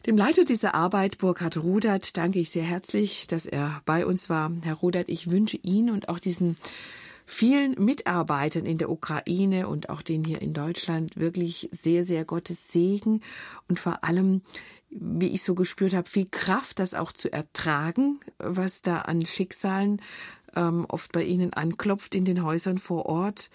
Dem 0.07 0.17
Leiter 0.17 0.45
dieser 0.45 0.73
Arbeit, 0.73 1.19
Burkhard 1.19 1.57
Rudert, 1.57 2.17
danke 2.17 2.39
ich 2.39 2.49
sehr 2.49 2.63
herzlich, 2.63 3.27
dass 3.27 3.45
er 3.45 3.83
bei 3.85 4.07
uns 4.07 4.27
war. 4.29 4.51
Herr 4.63 4.73
Rudert, 4.73 5.09
ich 5.09 5.29
wünsche 5.29 5.57
Ihnen 5.57 5.91
und 5.91 6.09
auch 6.09 6.17
diesen 6.17 6.55
vielen 7.27 7.75
Mitarbeitern 7.77 8.65
in 8.65 8.79
der 8.79 8.89
Ukraine 8.89 9.67
und 9.67 9.89
auch 9.89 10.01
den 10.01 10.23
hier 10.23 10.41
in 10.41 10.53
Deutschland 10.53 11.17
wirklich 11.17 11.69
sehr, 11.71 12.03
sehr 12.03 12.25
Gottes 12.25 12.71
Segen 12.71 13.21
und 13.69 13.79
vor 13.79 14.03
allem, 14.03 14.41
wie 14.91 15.29
ich 15.29 15.43
so 15.43 15.55
gespürt 15.55 15.93
habe, 15.93 16.09
viel 16.09 16.27
Kraft, 16.29 16.79
das 16.79 16.93
auch 16.93 17.11
zu 17.11 17.31
ertragen, 17.31 18.19
was 18.37 18.81
da 18.81 18.99
an 18.99 19.25
Schicksalen 19.25 20.01
ähm, 20.55 20.85
oft 20.89 21.11
bei 21.11 21.23
Ihnen 21.23 21.53
anklopft 21.53 22.13
in 22.13 22.25
den 22.25 22.43
Häusern 22.43 22.77
vor 22.77 23.05
Ort. 23.05 23.49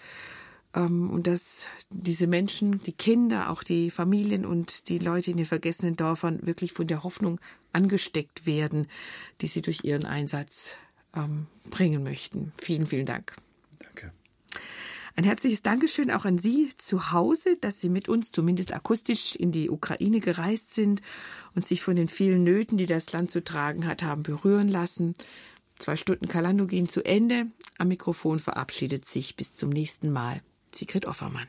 Ähm, 0.73 1.09
und 1.09 1.27
dass 1.27 1.67
diese 1.89 2.27
Menschen, 2.27 2.81
die 2.83 2.91
Kinder, 2.91 3.49
auch 3.49 3.63
die 3.63 3.91
Familien 3.91 4.45
und 4.45 4.89
die 4.89 4.99
Leute 4.99 5.31
in 5.31 5.37
den 5.37 5.45
vergessenen 5.45 5.95
Dörfern 5.95 6.45
wirklich 6.45 6.73
von 6.73 6.87
der 6.87 7.03
Hoffnung 7.03 7.39
angesteckt 7.71 8.45
werden, 8.45 8.87
die 9.41 9.47
sie 9.47 9.61
durch 9.61 9.83
ihren 9.83 10.05
Einsatz 10.05 10.75
ähm, 11.15 11.47
bringen 11.69 12.03
möchten. 12.03 12.51
Vielen, 12.57 12.87
vielen 12.87 13.05
Dank. 13.05 13.35
Ein 15.17 15.23
herzliches 15.23 15.63
Dankeschön 15.63 16.11
auch 16.11 16.25
an 16.25 16.37
Sie 16.37 16.69
zu 16.77 17.11
Hause, 17.11 17.57
dass 17.59 17.81
Sie 17.81 17.89
mit 17.89 18.07
uns 18.07 18.31
zumindest 18.31 18.71
akustisch 18.71 19.35
in 19.35 19.51
die 19.51 19.71
Ukraine 19.71 20.19
gereist 20.19 20.75
sind 20.75 21.01
und 21.55 21.65
sich 21.65 21.81
von 21.81 21.95
den 21.95 22.07
vielen 22.07 22.43
Nöten, 22.43 22.77
die 22.77 22.85
das 22.85 23.11
Land 23.13 23.31
zu 23.31 23.43
tragen 23.43 23.87
hat, 23.87 24.03
haben 24.03 24.21
berühren 24.21 24.67
lassen. 24.67 25.15
Zwei 25.79 25.95
Stunden 25.95 26.27
Kalando 26.27 26.67
gehen 26.67 26.87
zu 26.87 27.03
Ende. 27.03 27.47
Am 27.79 27.87
Mikrofon 27.87 28.37
verabschiedet 28.37 29.05
sich 29.05 29.35
bis 29.35 29.55
zum 29.55 29.71
nächsten 29.71 30.11
Mal. 30.11 30.43
Sigrid 30.71 31.07
Offermann. 31.07 31.47